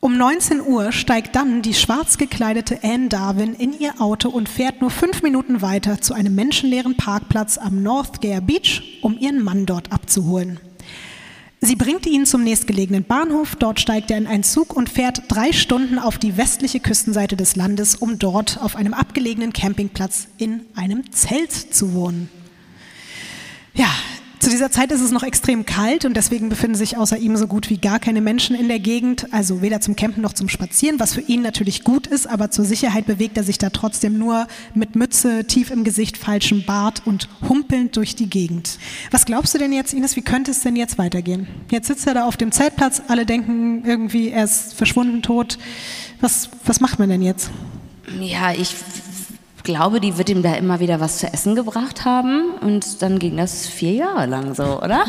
Um 0.03 0.17
19 0.17 0.63
Uhr 0.63 0.93
steigt 0.93 1.37
dann 1.37 1.61
die 1.61 1.75
schwarz 1.75 2.17
gekleidete 2.17 2.79
Anne 2.83 3.09
Darwin 3.09 3.53
in 3.53 3.79
ihr 3.79 4.01
Auto 4.01 4.31
und 4.31 4.49
fährt 4.49 4.81
nur 4.81 4.91
fünf 4.91 5.23
Minuten 5.23 5.61
weiter 5.61 6.01
zu 6.01 6.15
einem 6.15 6.35
menschenleeren 6.35 6.97
Parkplatz 6.97 7.59
am 7.59 7.83
North 7.83 8.23
Gare 8.23 8.41
Beach, 8.41 8.99
um 9.03 9.19
ihren 9.19 9.43
Mann 9.43 9.67
dort 9.67 9.93
abzuholen. 9.93 10.59
Sie 11.61 11.77
bringt 11.77 12.07
ihn 12.07 12.25
zum 12.25 12.43
nächstgelegenen 12.43 13.05
Bahnhof, 13.05 13.57
dort 13.57 13.79
steigt 13.79 14.11
er 14.11 14.17
in 14.17 14.27
einen 14.27 14.43
Zug 14.43 14.75
und 14.75 14.89
fährt 14.89 15.25
drei 15.29 15.53
Stunden 15.53 15.99
auf 15.99 16.17
die 16.17 16.39
westliche 16.39 16.81
Küstenseite 16.81 17.37
des 17.37 17.55
Landes, 17.55 17.95
um 17.95 18.19
dort 18.19 18.59
auf 18.63 18.77
einem 18.77 18.95
abgelegenen 18.95 19.53
Campingplatz 19.53 20.29
in 20.39 20.63
einem 20.75 21.13
Zelt 21.13 21.53
zu 21.53 21.93
wohnen. 21.93 22.31
Ja, 23.75 23.91
zu 24.51 24.57
dieser 24.57 24.73
Zeit 24.73 24.91
ist 24.91 25.01
es 25.01 25.13
noch 25.13 25.23
extrem 25.23 25.65
kalt 25.65 26.05
und 26.05 26.17
deswegen 26.17 26.49
befinden 26.49 26.75
sich 26.75 26.97
außer 26.97 27.17
ihm 27.17 27.37
so 27.37 27.47
gut 27.47 27.71
wie 27.71 27.79
gar 27.79 28.01
keine 28.01 28.21
Menschen 28.21 28.57
in 28.57 28.67
der 28.67 28.81
Gegend, 28.81 29.33
also 29.33 29.63
weder 29.63 29.81
zum 29.81 29.95
Campen 29.95 30.23
noch 30.23 30.33
zum 30.33 30.49
Spazieren, 30.49 30.99
was 30.99 31.15
für 31.15 31.21
ihn 31.21 31.41
natürlich 31.41 31.85
gut 31.85 32.09
ist, 32.09 32.27
aber 32.27 32.51
zur 32.51 32.65
Sicherheit 32.65 33.07
bewegt 33.07 33.37
er 33.37 33.45
sich 33.45 33.59
da 33.59 33.71
trotzdem 33.71 34.19
nur 34.19 34.49
mit 34.75 34.97
Mütze, 34.97 35.45
tief 35.45 35.71
im 35.71 35.85
Gesicht, 35.85 36.17
falschem 36.17 36.65
Bart 36.65 37.03
und 37.07 37.29
humpelnd 37.49 37.95
durch 37.95 38.17
die 38.17 38.29
Gegend. 38.29 38.81
Was 39.13 39.25
glaubst 39.25 39.55
du 39.55 39.59
denn 39.59 39.73
jetzt, 39.73 39.95
Ines, 39.95 40.17
wie 40.17 40.23
könnte 40.23 40.51
es 40.51 40.63
denn 40.63 40.75
jetzt 40.75 40.99
weitergehen? 40.99 41.47
Jetzt 41.71 41.87
sitzt 41.87 42.09
er 42.09 42.15
da 42.15 42.25
auf 42.25 42.37
dem 42.37 42.51
Zeltplatz, 42.51 43.03
alle 43.07 43.27
denken 43.27 43.85
irgendwie, 43.87 44.31
er 44.31 44.43
ist 44.43 44.75
verschwunden, 44.75 45.23
tot. 45.23 45.59
Was, 46.21 46.51
was 46.65 46.81
macht 46.81 46.99
man 46.99 47.09
denn 47.09 47.23
jetzt? 47.23 47.53
Ja, 48.21 48.53
ich 48.53 48.75
glaube, 49.63 50.01
die 50.01 50.19
wird 50.19 50.29
ihm 50.29 50.43
da 50.43 50.55
immer 50.55 50.81
wieder 50.81 51.01
was 51.01 51.19
zu 51.19 51.33
essen 51.33 51.55
gebracht 51.55 52.05
haben 52.05 52.53
und 52.61 53.03
dann 53.03 53.19
ging 53.19 53.37
das 53.37 53.67
vier 53.67 53.93
Jahre 53.93 54.27
lang 54.27 54.55
so, 54.55 54.81
oder? 54.83 55.05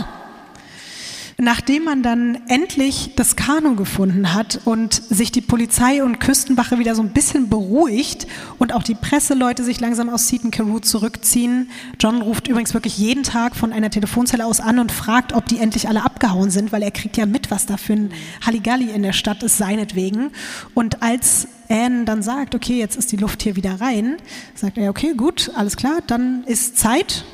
Nachdem 1.44 1.86
man 1.86 2.04
dann 2.04 2.38
endlich 2.50 3.14
das 3.16 3.36
Kanu 3.36 3.76
gefunden 3.76 4.36
hat 4.36 4.60
und 4.64 4.94
sich 4.94 5.32
die 5.32 5.42
Polizei 5.42 6.04
und 6.04 6.20
Küstenwache 6.20 6.78
wieder 6.78 6.94
so 6.94 7.02
ein 7.02 7.14
bisschen 7.14 7.50
beruhigt 7.50 8.28
und 8.60 8.72
auch 8.76 8.84
die 8.84 8.94
Presseleute 8.94 9.64
sich 9.64 9.80
langsam 9.80 10.10
aus 10.10 10.28
Seaton 10.28 10.52
Carew 10.52 10.78
zurückziehen, 10.78 11.72
John 12.00 12.22
ruft 12.22 12.48
übrigens 12.48 12.76
wirklich 12.76 13.00
jeden 13.00 13.24
Tag 13.24 13.56
von 13.56 13.74
einer 13.74 13.89
Telefonzelle 13.89 14.46
aus 14.46 14.60
an 14.60 14.78
und 14.78 14.92
fragt, 14.92 15.34
ob 15.34 15.48
die 15.48 15.58
endlich 15.58 15.88
alle 15.88 16.06
abgehauen 16.06 16.52
sind, 16.52 16.72
weil 16.72 16.84
er 16.84 16.92
kriegt 16.92 17.18
ja 17.18 17.26
mit, 17.26 17.50
was 17.50 17.66
da 17.66 17.78
für 17.78 17.94
ein 17.94 18.12
Halligalli 18.46 18.92
in 18.92 19.02
der 19.02 19.14
Stadt 19.14 19.42
ist, 19.42 19.58
seinetwegen. 19.58 20.30
Und 20.76 21.02
als 21.02 21.48
Anne 21.70 22.06
dann 22.06 22.22
sagt, 22.22 22.54
okay, 22.54 22.78
jetzt 22.78 22.98
ist 22.98 23.12
die 23.12 23.18
Luft 23.18 23.42
hier 23.42 23.56
wieder 23.56 23.82
rein, 23.82 24.18
sagt 24.54 24.78
er, 24.78 24.92
okay, 24.92 25.16
gut, 25.18 25.50
alles 25.56 25.76
klar, 25.76 26.02
dann 26.06 26.44
ist 26.44 26.78
Zeit. 26.78 27.26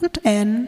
Und 0.00 0.26
Anne 0.26 0.66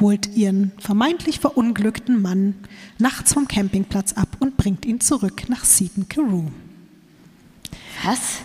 holt 0.00 0.34
ihren 0.34 0.72
vermeintlich 0.78 1.40
verunglückten 1.40 2.20
Mann 2.20 2.54
nachts 2.98 3.32
vom 3.32 3.48
Campingplatz 3.48 4.12
ab 4.12 4.28
und 4.40 4.56
bringt 4.56 4.84
ihn 4.86 5.00
zurück 5.00 5.42
nach 5.48 5.64
Seaton 5.64 6.08
Carew. 6.08 6.44
Was? 8.04 8.40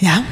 Ja, 0.00 0.22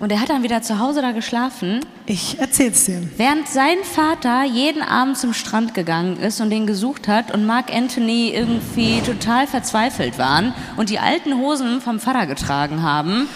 Und 0.00 0.10
er 0.12 0.20
hat 0.20 0.28
dann 0.28 0.42
wieder 0.42 0.60
zu 0.62 0.78
Hause 0.78 1.00
da 1.00 1.12
geschlafen, 1.12 1.80
ich 2.06 2.38
erzähl's 2.38 2.84
dir. 2.84 3.02
während 3.16 3.48
sein 3.48 3.76
Vater 3.84 4.44
jeden 4.44 4.82
Abend 4.82 5.16
zum 5.16 5.32
Strand 5.32 5.72
gegangen 5.72 6.16
ist 6.18 6.40
und 6.40 6.50
den 6.50 6.66
gesucht 6.66 7.08
hat 7.08 7.32
und 7.32 7.46
Mark 7.46 7.72
Anthony 7.72 8.30
irgendwie 8.30 9.00
total 9.00 9.46
verzweifelt 9.46 10.18
waren 10.18 10.52
und 10.76 10.90
die 10.90 10.98
alten 10.98 11.38
Hosen 11.38 11.80
vom 11.80 12.00
Vater 12.00 12.26
getragen 12.26 12.82
haben, 12.82 13.28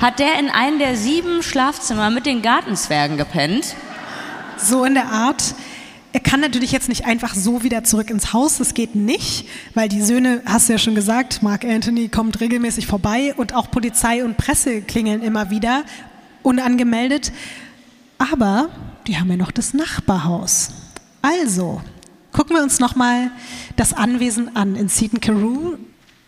hat 0.00 0.18
der 0.18 0.38
in 0.38 0.48
einem 0.48 0.78
der 0.78 0.96
sieben 0.96 1.42
Schlafzimmer 1.42 2.08
mit 2.08 2.24
den 2.24 2.40
Gartenzwergen 2.40 3.18
gepennt. 3.18 3.74
So 4.62 4.84
in 4.84 4.94
der 4.94 5.08
Art. 5.08 5.54
Er 6.12 6.20
kann 6.20 6.40
natürlich 6.40 6.72
jetzt 6.72 6.88
nicht 6.88 7.06
einfach 7.06 7.34
so 7.34 7.62
wieder 7.62 7.84
zurück 7.84 8.10
ins 8.10 8.32
Haus, 8.32 8.58
das 8.58 8.74
geht 8.74 8.96
nicht, 8.96 9.46
weil 9.74 9.88
die 9.88 10.02
Söhne, 10.02 10.42
hast 10.44 10.68
du 10.68 10.72
ja 10.72 10.78
schon 10.78 10.96
gesagt, 10.96 11.40
Mark 11.40 11.64
Anthony 11.64 12.08
kommt 12.08 12.40
regelmäßig 12.40 12.88
vorbei 12.88 13.32
und 13.36 13.54
auch 13.54 13.70
Polizei 13.70 14.24
und 14.24 14.36
Presse 14.36 14.82
klingeln 14.82 15.22
immer 15.22 15.50
wieder, 15.50 15.84
unangemeldet. 16.42 17.30
Aber 18.18 18.70
die 19.06 19.18
haben 19.18 19.30
ja 19.30 19.36
noch 19.36 19.52
das 19.52 19.72
Nachbarhaus. 19.72 20.70
Also, 21.22 21.80
gucken 22.32 22.56
wir 22.56 22.62
uns 22.64 22.80
nochmal 22.80 23.30
das 23.76 23.92
Anwesen 23.92 24.56
an 24.56 24.74
in 24.74 24.88
Seaton 24.88 25.20
Carew. 25.20 25.76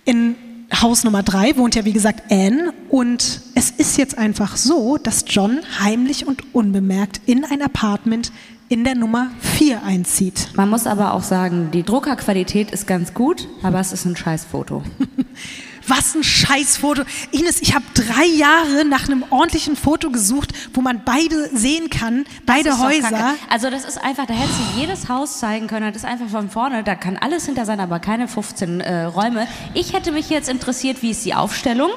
In 0.04 0.36
Haus 0.80 1.04
Nummer 1.04 1.22
drei 1.22 1.56
wohnt 1.56 1.74
ja 1.74 1.84
wie 1.84 1.92
gesagt 1.92 2.30
Anne 2.30 2.72
und 2.88 3.40
es 3.54 3.70
ist 3.70 3.98
jetzt 3.98 4.16
einfach 4.16 4.56
so, 4.56 4.96
dass 4.96 5.24
John 5.26 5.60
heimlich 5.80 6.26
und 6.26 6.54
unbemerkt 6.54 7.20
in 7.26 7.44
ein 7.44 7.62
Apartment 7.62 8.32
in 8.68 8.84
der 8.84 8.94
Nummer 8.94 9.30
vier 9.38 9.82
einzieht. 9.82 10.48
Man 10.54 10.70
muss 10.70 10.86
aber 10.86 11.12
auch 11.12 11.22
sagen, 11.22 11.70
die 11.72 11.82
Druckerqualität 11.82 12.70
ist 12.70 12.86
ganz 12.86 13.12
gut, 13.12 13.46
aber 13.62 13.80
es 13.80 13.92
ist 13.92 14.06
ein 14.06 14.16
Scheißfoto. 14.16 14.82
Was 15.86 16.14
ein 16.14 16.22
Scheißfoto. 16.22 17.02
Ines, 17.30 17.60
ich 17.60 17.74
habe 17.74 17.84
drei 17.94 18.26
Jahre 18.26 18.84
nach 18.84 19.08
einem 19.08 19.24
ordentlichen 19.30 19.76
Foto 19.76 20.10
gesucht, 20.10 20.52
wo 20.74 20.80
man 20.80 21.02
beide 21.04 21.50
sehen 21.56 21.90
kann, 21.90 22.24
beide 22.46 22.78
Häuser. 22.78 23.34
Also 23.48 23.70
das 23.70 23.84
ist 23.84 23.98
einfach, 24.02 24.26
da 24.26 24.34
hättest 24.34 24.58
du 24.58 24.80
jedes 24.80 25.08
Haus 25.08 25.38
zeigen 25.38 25.66
können, 25.66 25.92
das 25.92 26.02
ist 26.02 26.08
einfach 26.08 26.28
von 26.28 26.50
vorne, 26.50 26.82
da 26.84 26.94
kann 26.94 27.16
alles 27.16 27.46
hinter 27.46 27.64
sein, 27.64 27.80
aber 27.80 27.98
keine 27.98 28.28
15 28.28 28.80
äh, 28.80 29.04
Räume. 29.04 29.46
Ich 29.74 29.92
hätte 29.92 30.12
mich 30.12 30.30
jetzt 30.30 30.48
interessiert, 30.48 31.02
wie 31.02 31.10
ist 31.10 31.24
die 31.24 31.34
Aufstellung? 31.34 31.90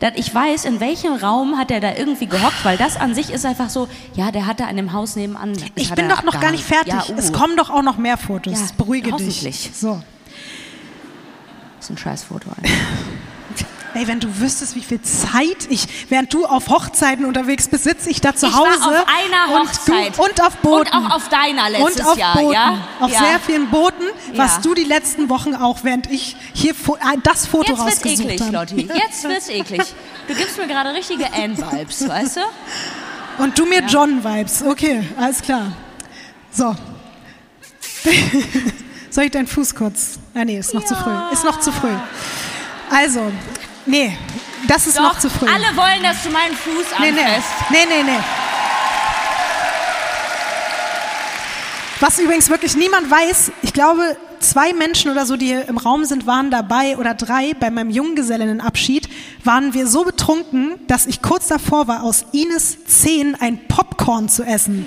Dass 0.00 0.12
ich 0.16 0.34
weiß, 0.34 0.64
in 0.64 0.80
welchem 0.80 1.12
Raum 1.14 1.58
hat 1.58 1.70
er 1.70 1.80
da 1.80 1.94
irgendwie 1.94 2.26
gehockt, 2.26 2.64
weil 2.64 2.78
das 2.78 2.96
an 2.96 3.14
sich 3.14 3.30
ist 3.30 3.44
einfach 3.44 3.68
so, 3.68 3.86
ja, 4.14 4.30
der 4.30 4.46
hatte 4.46 4.66
an 4.66 4.76
dem 4.76 4.94
Haus 4.94 5.14
nebenan. 5.14 5.54
Ich 5.74 5.94
bin 5.94 6.08
doch 6.08 6.22
noch 6.22 6.40
gar 6.40 6.52
nicht 6.52 6.64
fertig. 6.64 6.94
Ja, 6.94 7.04
uh, 7.06 7.18
Es 7.18 7.32
kommen 7.32 7.56
doch 7.56 7.68
auch 7.68 7.82
noch 7.82 7.98
mehr 7.98 8.16
Fotos. 8.16 8.58
Ja, 8.58 8.66
Beruhige 8.78 9.12
dich. 9.12 9.70
So. 9.74 10.00
Das 11.80 11.86
ist 11.86 11.90
ein 11.90 11.98
Scheißfoto. 11.98 12.50
Alter. 12.50 12.62
Ey, 13.94 14.06
wenn 14.06 14.20
du 14.20 14.28
wüsstest, 14.38 14.76
wie 14.76 14.82
viel 14.82 15.00
Zeit 15.02 15.66
ich, 15.68 15.88
während 16.10 16.32
du 16.32 16.44
auf 16.46 16.68
Hochzeiten 16.68 17.24
unterwegs 17.24 17.66
bist, 17.66 17.82
sitze 17.84 18.08
ich 18.10 18.20
da 18.20 18.36
zu 18.36 18.46
Ich 18.46 18.52
Hause. 18.54 18.68
war 18.82 19.02
auf 19.02 19.06
einer 19.08 19.58
Hochzeit. 19.60 20.06
Und, 20.10 20.18
du, 20.18 20.22
und 20.22 20.42
auf 20.42 20.56
Booten. 20.58 20.94
Und 20.94 20.94
auch 20.94 21.16
auf 21.16 21.28
deiner 21.28 21.70
letztes 21.70 21.96
und 21.96 22.06
auf 22.06 22.16
Jahr, 22.18 22.34
Booten. 22.36 22.52
ja? 22.52 22.78
Auf 23.00 23.10
Ja. 23.10 23.18
sehr 23.18 23.40
vielen 23.40 23.68
Booten, 23.70 24.04
was 24.36 24.56
Ja. 24.56 24.60
du 24.62 24.74
die 24.74 24.84
letzten 24.84 25.28
Wochen 25.28 25.56
auch, 25.56 25.78
während 25.82 26.08
ich 26.08 26.36
hier 26.52 26.70
äh, 26.72 27.16
das 27.24 27.46
Foto 27.48 27.72
Jetzt 27.72 27.78
wird's 27.84 27.96
rausgesucht 27.96 28.28
eklig, 28.28 28.40
habe. 28.42 28.52
Lotti. 28.52 28.88
Jetzt 28.94 29.24
wird's 29.24 29.48
eklig. 29.48 29.82
Du 30.28 30.34
gibst 30.34 30.56
mir 30.58 30.68
gerade 30.68 30.94
richtige 30.94 31.32
Anne-Vibes, 31.32 32.06
weißt 32.08 32.36
du? 32.36 33.42
Und 33.42 33.58
du 33.58 33.64
mir 33.66 33.80
John-Vibes. 33.88 34.62
Okay, 34.62 35.02
alles 35.18 35.42
klar. 35.42 35.72
So. 36.52 36.76
Soll 39.10 39.24
ich 39.24 39.30
deinen 39.32 39.46
Fuß 39.46 39.74
kurz? 39.74 40.18
Ah, 40.34 40.44
nee, 40.44 40.58
ist 40.58 40.72
noch 40.74 40.84
zu 40.84 40.94
früh. 40.94 41.10
Ist 41.32 41.44
noch 41.44 41.60
zu 41.60 41.72
früh. 41.72 41.88
Also, 42.90 43.32
nee, 43.86 44.16
das 44.68 44.86
ist 44.86 44.96
noch 44.98 45.18
zu 45.18 45.28
früh. 45.28 45.46
alle 45.46 45.76
wollen, 45.76 46.02
dass 46.02 46.22
du 46.22 46.30
meinen 46.30 46.54
Fuß 46.54 46.86
Nee, 47.00 47.10
nee, 47.12 47.20
anfasst. 47.20 47.48
nee, 47.70 47.86
nee, 47.88 48.02
nee. 48.04 48.18
Was 52.00 52.18
übrigens 52.18 52.48
wirklich 52.48 52.76
niemand 52.76 53.10
weiß, 53.10 53.52
ich 53.62 53.72
glaube, 53.74 54.16
zwei 54.38 54.72
Menschen 54.72 55.10
oder 55.10 55.26
so, 55.26 55.36
die 55.36 55.46
hier 55.46 55.68
im 55.68 55.76
Raum 55.76 56.04
sind, 56.06 56.26
waren 56.26 56.50
dabei 56.50 56.96
oder 56.96 57.12
drei 57.14 57.52
bei 57.60 57.70
meinem 57.70 57.90
Junggesellinnenabschied, 57.90 59.08
waren 59.44 59.74
wir 59.74 59.86
so 59.86 60.04
betrunken, 60.04 60.76
dass 60.86 61.06
ich 61.06 61.20
kurz 61.20 61.48
davor 61.48 61.88
war, 61.88 62.02
aus 62.02 62.24
Ines 62.32 62.84
Zehen 62.86 63.36
ein 63.38 63.66
Popcorn 63.68 64.30
zu 64.30 64.44
essen. 64.44 64.86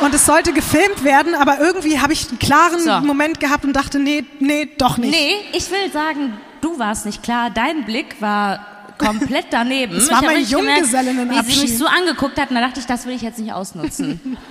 Und 0.00 0.14
es 0.14 0.24
sollte 0.24 0.52
gefilmt 0.52 1.04
werden, 1.04 1.34
aber 1.34 1.60
irgendwie 1.60 2.00
habe 2.00 2.12
ich 2.12 2.28
einen 2.28 2.38
klaren 2.38 2.80
So. 2.80 3.00
Moment 3.00 3.38
gehabt 3.38 3.64
und 3.64 3.74
dachte, 3.74 3.98
nee, 3.98 4.24
nee, 4.38 4.68
doch 4.78 4.96
nicht. 4.96 5.10
Nee, 5.10 5.36
ich 5.52 5.70
will 5.70 5.92
sagen, 5.92 6.32
du 6.60 6.78
warst 6.78 7.04
nicht 7.06 7.22
klar. 7.22 7.50
Dein 7.50 7.84
Blick 7.84 8.20
war 8.20 8.66
komplett 8.96 9.46
daneben. 9.50 9.94
Es 9.96 10.04
Ich 10.04 10.10
war 10.10 10.18
hab 10.18 10.24
mein 10.24 10.44
Junggesellinnenabschied. 10.44 11.46
Wie 11.46 11.52
sie 11.54 11.60
mich 11.62 11.78
so 11.78 11.86
angeguckt 11.86 12.38
hat, 12.38 12.48
und 12.50 12.56
da 12.56 12.62
dachte 12.62 12.80
ich, 12.80 12.86
das 12.86 13.04
will 13.06 13.14
ich 13.14 13.22
jetzt 13.22 13.38
nicht 13.38 13.52
ausnutzen. 13.52 14.20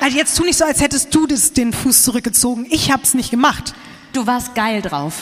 Also 0.00 0.18
jetzt 0.18 0.36
tu 0.36 0.44
nicht 0.44 0.58
so, 0.58 0.66
als 0.66 0.82
hättest 0.82 1.14
du 1.14 1.26
das, 1.26 1.52
den 1.54 1.72
Fuß 1.72 2.04
zurückgezogen. 2.04 2.66
Ich 2.68 2.90
habe 2.92 3.02
es 3.04 3.14
nicht 3.14 3.30
gemacht. 3.30 3.72
Du 4.12 4.26
warst 4.26 4.54
geil 4.54 4.82
drauf. 4.82 5.14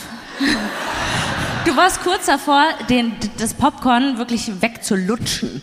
Du 1.63 1.77
warst 1.77 2.01
kurz 2.01 2.25
davor, 2.25 2.65
den, 2.89 3.13
das 3.37 3.53
Popcorn 3.53 4.17
wirklich 4.17 4.61
wegzulutschen. 4.61 5.61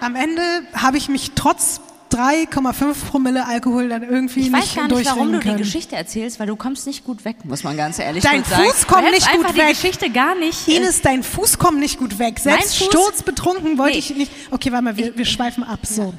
Am 0.00 0.14
Ende 0.14 0.42
habe 0.74 0.98
ich 0.98 1.08
mich 1.08 1.30
trotz 1.34 1.80
3,5 2.12 2.94
Promille 3.10 3.46
Alkohol 3.46 3.88
dann 3.88 4.02
irgendwie 4.02 4.40
Ich 4.40 4.50
nicht 4.50 4.62
weiß 4.62 4.74
gar 4.74 4.88
nicht, 4.88 5.06
warum 5.06 5.32
du 5.32 5.38
die. 5.40 5.54
Geschichte 5.56 5.96
erzählst, 5.96 6.38
weil 6.40 6.46
du 6.46 6.56
kommst 6.56 6.86
nicht 6.86 7.04
gut 7.04 7.24
weg, 7.24 7.36
muss 7.44 7.64
man 7.64 7.76
ganz 7.76 7.98
ehrlich 7.98 8.22
Dein 8.22 8.44
sagen. 8.44 8.64
Fuß 8.64 8.86
kommt 8.86 9.10
nicht 9.10 9.26
gut 9.30 9.44
einfach 9.44 9.56
weg. 9.56 9.64
die 9.68 9.72
Geschichte 9.74 10.10
gar 10.10 10.34
nicht. 10.34 10.68
Ines, 10.68 11.00
dein 11.02 11.22
Fuß 11.22 11.58
kommt 11.58 11.78
nicht 11.80 11.98
gut 11.98 12.18
weg. 12.18 12.38
Selbst 12.38 12.76
sturzbetrunken 12.84 13.78
wollte 13.78 13.92
Nee. 13.94 13.98
ich 13.98 14.14
nicht. 14.16 14.32
Okay, 14.50 14.70
warte 14.72 14.84
mal, 14.84 14.96
wir, 14.96 15.16
wir 15.16 15.24
schweifen 15.24 15.64
ab. 15.64 15.80
So. 15.84 16.12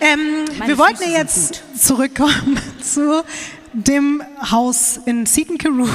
Ähm, 0.00 0.44
Meine 0.58 0.68
wir 0.68 0.78
wollten 0.78 1.02
ja 1.10 1.18
jetzt 1.18 1.62
zurückkommen 1.76 2.58
zu 2.82 3.22
dem 3.84 4.22
Haus 4.50 4.98
in 5.06 5.26
Seaton 5.26 5.58
Carew. 5.58 5.86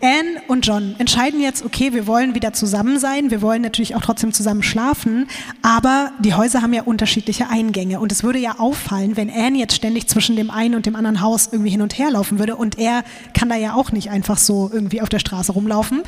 Anne 0.00 0.42
und 0.48 0.66
John 0.66 0.94
entscheiden 0.98 1.40
jetzt, 1.40 1.64
okay, 1.64 1.92
wir 1.92 2.06
wollen 2.06 2.34
wieder 2.34 2.52
zusammen 2.52 2.98
sein, 2.98 3.30
wir 3.30 3.42
wollen 3.42 3.62
natürlich 3.62 3.94
auch 3.94 4.00
trotzdem 4.00 4.32
zusammen 4.32 4.62
schlafen, 4.62 5.28
aber 5.62 6.12
die 6.20 6.34
Häuser 6.34 6.62
haben 6.62 6.72
ja 6.72 6.82
unterschiedliche 6.82 7.48
Eingänge 7.48 8.00
und 8.00 8.10
es 8.10 8.22
würde 8.22 8.38
ja 8.38 8.58
auffallen, 8.58 9.16
wenn 9.16 9.30
Anne 9.30 9.58
jetzt 9.58 9.74
ständig 9.74 10.08
zwischen 10.08 10.36
dem 10.36 10.50
einen 10.50 10.74
und 10.74 10.86
dem 10.86 10.96
anderen 10.96 11.20
Haus 11.20 11.48
irgendwie 11.52 11.70
hin 11.70 11.82
und 11.82 11.98
her 11.98 12.10
laufen 12.10 12.38
würde 12.38 12.56
und 12.56 12.78
er 12.78 13.04
kann 13.34 13.48
da 13.48 13.56
ja 13.56 13.74
auch 13.74 13.92
nicht 13.92 14.10
einfach 14.10 14.38
so 14.38 14.70
irgendwie 14.72 15.02
auf 15.02 15.08
der 15.08 15.18
Straße 15.18 15.52
rumlaufen. 15.52 16.02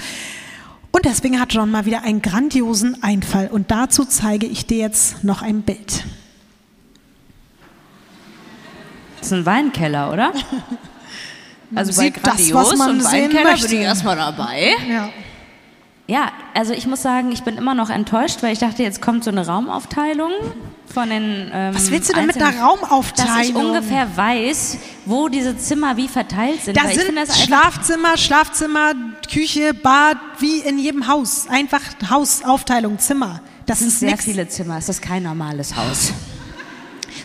Und 0.91 1.07
deswegen 1.07 1.41
hat 1.41 1.55
John 1.55 1.71
mal 1.71 1.87
wieder 1.87 2.03
einen 2.03 2.23
grandiosen 2.23 3.03
Einfall 3.03 3.49
und 3.49 3.71
dazu 3.71 4.05
zeige 4.05 4.47
ich 4.47 4.67
dir 4.67 4.79
jetzt 4.79 5.25
noch 5.25 5.43
ein 5.43 5.63
Bild. 5.63 6.05
Das 9.19 9.29
ist 9.29 9.33
ein 9.33 9.47
Weinkeller, 9.47 10.13
oder? 10.13 10.33
Also 11.75 11.93
bei 11.99 12.05
sieht 12.07 12.17
das, 12.17 12.23
Grandios 12.23 12.71
was 12.71 12.79
man 12.79 12.91
und 12.91 13.05
Weinkeller 13.05 13.51
möchte. 13.51 13.69
bin 13.69 13.79
ich 13.79 13.85
erstmal 13.85 14.17
dabei. 14.17 14.73
Ja. 14.89 15.09
Ja, 16.09 16.33
also 16.53 16.73
ich 16.75 16.87
muss 16.87 17.01
sagen, 17.01 17.31
ich 17.33 17.43
bin 17.45 17.57
immer 17.57 17.75
noch 17.75 17.89
enttäuscht, 17.89 18.43
weil 18.43 18.53
ich 18.53 18.59
dachte, 18.59 18.83
jetzt 18.83 19.01
kommt 19.01 19.23
so 19.25 19.31
eine 19.31 19.47
Raumaufteilung 19.47 20.33
von 20.93 21.09
den. 21.09 21.49
Ähm, 21.55 21.75
Was 21.75 21.91
willst 21.91 22.11
du 22.11 22.13
denn 22.15 22.27
mit 22.27 22.37
einer 22.43 22.59
Raumaufteilung? 22.61 23.35
Dass 23.37 23.49
ich 23.49 23.55
ungefähr 23.55 24.17
weiß, 24.17 24.79
wo 25.07 25.29
diese 25.29 25.57
Zimmer 25.57 25.97
wie 25.97 26.09
verteilt 26.09 26.63
sind. 26.65 26.77
Da 26.77 26.89
sind 26.89 27.17
das 27.17 27.41
Schlafzimmer, 27.43 28.19
Schlafzimmer, 28.19 28.93
Küche, 29.33 29.73
Bad, 29.75 30.19
wie 30.41 30.59
in 30.59 30.79
jedem 30.79 31.07
Haus. 31.07 31.47
Einfach 31.49 31.81
Hausaufteilung, 32.11 32.99
Zimmer. 32.99 33.41
Das 33.65 33.79
sind 33.79 33.89
ist 33.89 34.01
sehr 34.01 34.11
nix. 34.11 34.25
viele 34.25 34.49
Zimmer. 34.49 34.79
Es 34.79 34.89
ist 34.89 35.01
kein 35.01 35.23
normales 35.23 35.75
Haus. 35.77 36.13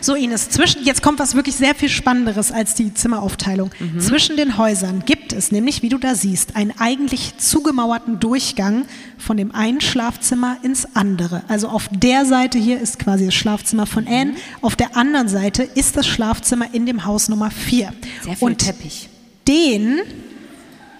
So 0.00 0.14
Ines, 0.14 0.50
zwischen, 0.50 0.84
jetzt 0.84 1.02
kommt 1.02 1.18
was 1.18 1.34
wirklich 1.34 1.56
sehr 1.56 1.74
viel 1.74 1.88
Spannenderes 1.88 2.52
als 2.52 2.74
die 2.74 2.94
Zimmeraufteilung. 2.94 3.70
Mhm. 3.78 4.00
Zwischen 4.00 4.36
den 4.36 4.58
Häusern 4.58 5.02
gibt 5.04 5.32
es 5.32 5.50
nämlich, 5.52 5.82
wie 5.82 5.88
du 5.88 5.98
da 5.98 6.14
siehst, 6.14 6.56
einen 6.56 6.72
eigentlich 6.78 7.36
zugemauerten 7.38 8.20
Durchgang 8.20 8.84
von 9.18 9.36
dem 9.36 9.54
einen 9.54 9.80
Schlafzimmer 9.80 10.58
ins 10.62 10.96
andere. 10.96 11.42
Also 11.48 11.68
auf 11.68 11.88
der 11.90 12.24
Seite 12.24 12.58
hier 12.58 12.80
ist 12.80 12.98
quasi 12.98 13.26
das 13.26 13.34
Schlafzimmer 13.34 13.86
von 13.86 14.04
Mhm. 14.04 14.12
Anne, 14.12 14.34
auf 14.60 14.76
der 14.76 14.96
anderen 14.96 15.28
Seite 15.28 15.62
ist 15.62 15.96
das 15.96 16.06
Schlafzimmer 16.06 16.66
in 16.72 16.86
dem 16.86 17.04
Haus 17.04 17.28
Nummer 17.28 17.50
4. 17.50 17.92
Sehr 18.22 18.36
viel 18.36 18.46
Und 18.46 18.58
Teppich. 18.58 19.08
den 19.46 19.98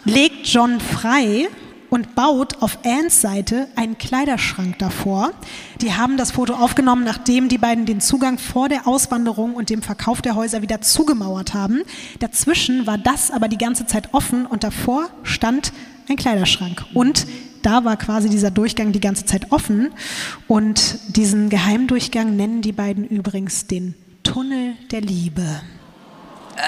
legt 0.05 0.46
John 0.46 0.80
frei 0.80 1.49
und 1.91 2.14
baut 2.14 2.62
auf 2.62 2.78
Anns 2.84 3.20
Seite 3.20 3.68
einen 3.76 3.99
Kleiderschrank 3.99 4.78
davor. 4.78 5.30
Die 5.80 5.95
haben 5.95 6.16
das 6.16 6.32
Foto 6.32 6.55
aufgenommen, 6.55 7.05
nachdem 7.05 7.49
die 7.49 7.59
beiden 7.59 7.86
den 7.86 8.01
Zugang 8.01 8.39
vor 8.39 8.68
der 8.68 8.86
Auswanderung 8.86 9.55
und 9.55 9.70
dem 9.70 9.82
Verkauf 9.82 10.22
der 10.22 10.34
Häuser 10.34 10.62
wieder 10.62 10.80
zugemauert 10.80 11.55
haben. 11.55 11.82
Dazwischen 12.18 12.86
war 12.86 12.99
das 12.99 13.30
aber 13.30 13.49
die 13.49 13.59
ganze 13.59 13.86
Zeit 13.86 14.12
offen 14.12 14.47
und 14.47 14.64
davor 14.64 15.09
stand 15.22 15.72
ein 16.09 16.16
Kleiderschrank. 16.16 16.84
Und 16.95 17.26
da 17.62 17.84
war 17.84 17.97
quasi 17.97 18.28
dieser 18.28 18.51
Durchgang 18.51 18.93
die 18.93 19.01
ganze 19.01 19.24
Zeit 19.26 19.51
offen. 19.53 19.91
Und 20.47 20.99
diesen 21.16 21.49
Geheimdurchgang 21.51 22.36
nennen 22.36 22.62
die 22.62 22.72
beiden 22.72 23.05
übrigens 23.07 23.66
den 23.66 23.95
Tunnel 24.22 24.74
der 24.91 25.01
Liebe. 25.01 25.43
Ja. 26.57 26.62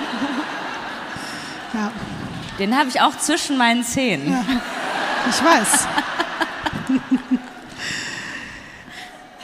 Den 2.58 2.76
habe 2.76 2.88
ich 2.88 3.00
auch 3.00 3.16
zwischen 3.18 3.56
meinen 3.58 3.84
Zähnen. 3.84 4.36
Ich 5.28 5.44
weiß. 5.44 5.88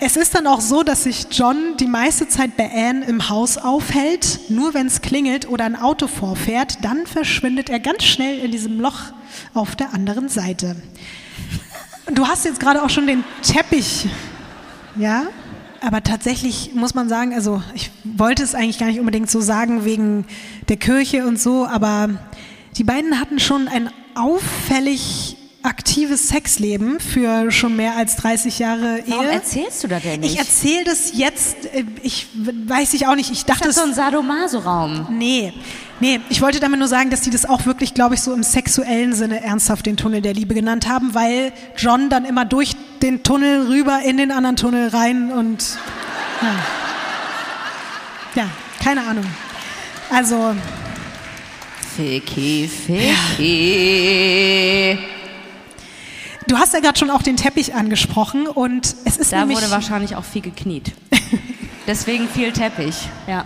Es 0.02 0.16
ist 0.16 0.34
dann 0.34 0.46
auch 0.46 0.60
so, 0.60 0.82
dass 0.82 1.04
sich 1.04 1.26
John 1.30 1.76
die 1.78 1.86
meiste 1.86 2.26
Zeit 2.26 2.56
bei 2.56 2.70
Anne 2.72 3.04
im 3.04 3.28
Haus 3.28 3.58
aufhält. 3.58 4.40
Nur 4.48 4.72
wenn 4.72 4.86
es 4.86 5.02
klingelt 5.02 5.48
oder 5.48 5.64
ein 5.64 5.76
Auto 5.76 6.06
vorfährt, 6.06 6.84
dann 6.84 7.06
verschwindet 7.06 7.68
er 7.68 7.80
ganz 7.80 8.04
schnell 8.04 8.38
in 8.38 8.50
diesem 8.50 8.80
Loch 8.80 9.12
auf 9.52 9.76
der 9.76 9.92
anderen 9.92 10.28
Seite. 10.28 10.76
Du 12.12 12.26
hast 12.26 12.44
jetzt 12.44 12.60
gerade 12.60 12.82
auch 12.82 12.90
schon 12.90 13.06
den 13.06 13.24
Teppich, 13.42 14.06
ja? 14.96 15.24
Aber 15.82 16.02
tatsächlich 16.02 16.74
muss 16.74 16.94
man 16.94 17.08
sagen, 17.08 17.34
also 17.34 17.62
ich 17.74 17.90
wollte 18.04 18.42
es 18.42 18.54
eigentlich 18.54 18.78
gar 18.78 18.86
nicht 18.86 19.00
unbedingt 19.00 19.30
so 19.30 19.40
sagen 19.40 19.84
wegen 19.84 20.26
der 20.68 20.76
Kirche 20.76 21.26
und 21.26 21.40
so, 21.40 21.66
aber 21.66 22.10
die 22.76 22.84
beiden 22.84 23.20
hatten 23.20 23.38
schon 23.38 23.68
ein 23.68 23.90
auffällig 24.14 25.36
aktives 25.62 26.28
Sexleben 26.28 27.00
für 27.00 27.50
schon 27.50 27.76
mehr 27.76 27.96
als 27.96 28.16
30 28.16 28.58
Jahre 28.58 29.02
Warum 29.06 29.26
Ehe. 29.26 29.32
erzählst 29.32 29.84
du 29.84 29.88
das 29.88 30.02
denn 30.02 30.20
nicht? 30.20 30.32
Ich 30.32 30.38
erzähle 30.38 30.84
das 30.84 31.12
jetzt, 31.14 31.66
äh, 31.66 31.84
ich 32.02 32.28
weiß 32.34 32.94
ich 32.94 33.06
auch 33.06 33.14
nicht, 33.14 33.30
ich 33.30 33.44
dachte 33.44 33.64
das 33.64 33.76
ist 33.76 33.76
so 33.76 33.82
es 33.82 33.88
ein 33.88 33.94
Sadomaso-Raum. 33.94 35.08
Nee, 35.10 35.52
nee, 36.00 36.20
ich 36.30 36.40
wollte 36.40 36.60
damit 36.60 36.78
nur 36.78 36.88
sagen, 36.88 37.10
dass 37.10 37.20
die 37.20 37.30
das 37.30 37.44
auch 37.44 37.66
wirklich, 37.66 37.92
glaube 37.92 38.14
ich, 38.14 38.22
so 38.22 38.32
im 38.32 38.42
sexuellen 38.42 39.12
Sinne 39.12 39.42
ernsthaft 39.42 39.84
den 39.84 39.98
Tunnel 39.98 40.22
der 40.22 40.32
Liebe 40.32 40.54
genannt 40.54 40.88
haben, 40.88 41.14
weil 41.14 41.52
John 41.76 42.08
dann 42.08 42.24
immer 42.24 42.46
durch 42.46 42.74
den 43.02 43.22
Tunnel 43.22 43.66
rüber 43.66 44.00
in 44.02 44.16
den 44.16 44.32
anderen 44.32 44.56
Tunnel 44.56 44.88
rein 44.88 45.30
und 45.30 45.78
ja, 46.40 46.54
ja 48.42 48.50
keine 48.82 49.02
Ahnung. 49.06 49.26
Also, 50.10 50.54
Ficky, 51.96 52.68
Ficky. 52.68 53.46
du 56.46 56.56
hast 56.56 56.72
ja 56.72 56.80
gerade 56.80 56.98
schon 56.98 57.10
auch 57.10 57.22
den 57.22 57.36
Teppich 57.36 57.74
angesprochen 57.74 58.46
und 58.46 58.94
es 59.04 59.16
ist 59.16 59.32
Da 59.32 59.48
wurde 59.48 59.70
wahrscheinlich 59.70 60.16
auch 60.16 60.24
viel 60.24 60.42
gekniet. 60.42 60.92
Deswegen 61.86 62.28
viel 62.28 62.52
Teppich. 62.52 63.08
Ja. 63.26 63.44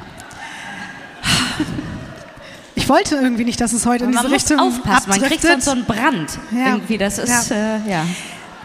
ich 2.75 2.89
wollte 2.89 3.15
irgendwie 3.17 3.45
nicht, 3.45 3.61
dass 3.61 3.73
es 3.73 3.87
heute 3.87 4.05
in 4.05 4.11
man 4.11 4.25
diese 4.25 4.35
muss 4.35 4.43
Richtung 4.43 4.61
aufpassen, 4.61 5.09
man 5.09 5.23
kriegt 5.23 5.43
sonst 5.43 5.65
so 5.65 5.71
einen 5.71 5.85
Brand. 5.85 6.39
Ja. 6.53 6.73
Irgendwie, 6.75 6.99
das 6.99 7.19
ist, 7.19 7.51
ja. 7.51 7.77
Äh, 7.77 7.91
ja. 7.91 8.07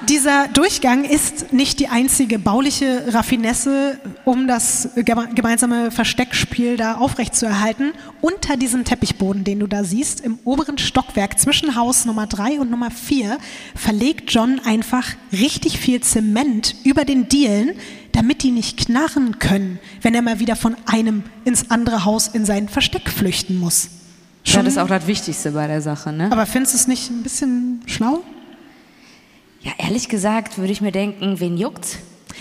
Dieser 0.08 0.48
Durchgang 0.48 1.04
ist 1.04 1.52
nicht 1.52 1.80
die 1.80 1.90
einzige 1.90 2.40
bauliche 2.40 3.04
Raffinesse, 3.14 4.00
um 4.26 4.48
das 4.48 4.96
geme- 4.96 5.34
gemeinsame 5.36 5.92
Versteckspiel 5.92 6.78
da 6.78 6.96
aufrechtzuerhalten. 6.96 7.92
Unter 8.22 8.56
diesem 8.58 8.86
Teppichboden, 8.86 9.44
den 9.44 9.60
du 9.60 9.68
da 9.68 9.84
siehst, 9.84 10.22
im 10.22 10.40
oberen 10.46 10.78
Stockwerk 10.78 11.38
zwischen 11.38 11.76
Haus 11.76 12.06
Nummer 12.06 12.28
3 12.28 12.60
und 12.60 12.72
Nummer 12.72 12.92
4, 12.92 13.38
verlegt 13.76 14.32
John 14.34 14.62
einfach 14.66 15.06
richtig 15.34 15.78
viel 15.78 16.02
Zement 16.02 16.76
über 16.86 17.04
den 17.06 17.28
Dielen, 17.28 17.72
damit 18.14 18.42
die 18.42 18.52
nicht 18.52 18.78
knarren 18.80 19.38
können, 19.38 19.80
wenn 20.02 20.16
er 20.16 20.22
mal 20.22 20.40
wieder 20.40 20.56
von 20.56 20.76
einem 20.86 21.24
ins 21.46 21.70
andere 21.70 22.06
Haus 22.06 22.30
in 22.30 22.46
sein 22.46 22.70
Versteck 22.70 23.10
flüchten 23.10 23.60
muss. 23.60 23.90
ja, 24.46 24.64
das 24.64 24.74
ist 24.74 24.78
auch 24.80 24.88
das 24.88 25.06
Wichtigste 25.08 25.52
bei 25.52 25.68
der 25.68 25.82
Sache, 25.82 26.12
ne? 26.14 26.32
Aber 26.32 26.46
findest 26.46 26.74
du 26.74 26.78
es 26.78 26.88
nicht 26.88 27.12
ein 27.12 27.22
bisschen 27.22 27.82
schlau? 27.86 28.24
Ja, 29.62 29.72
ehrlich 29.78 30.08
gesagt 30.10 30.58
würde 30.58 30.72
ich 30.72 30.82
mir 30.82 30.92
denken, 30.92 31.40
wen 31.40 31.58
juckt's? 31.58 31.98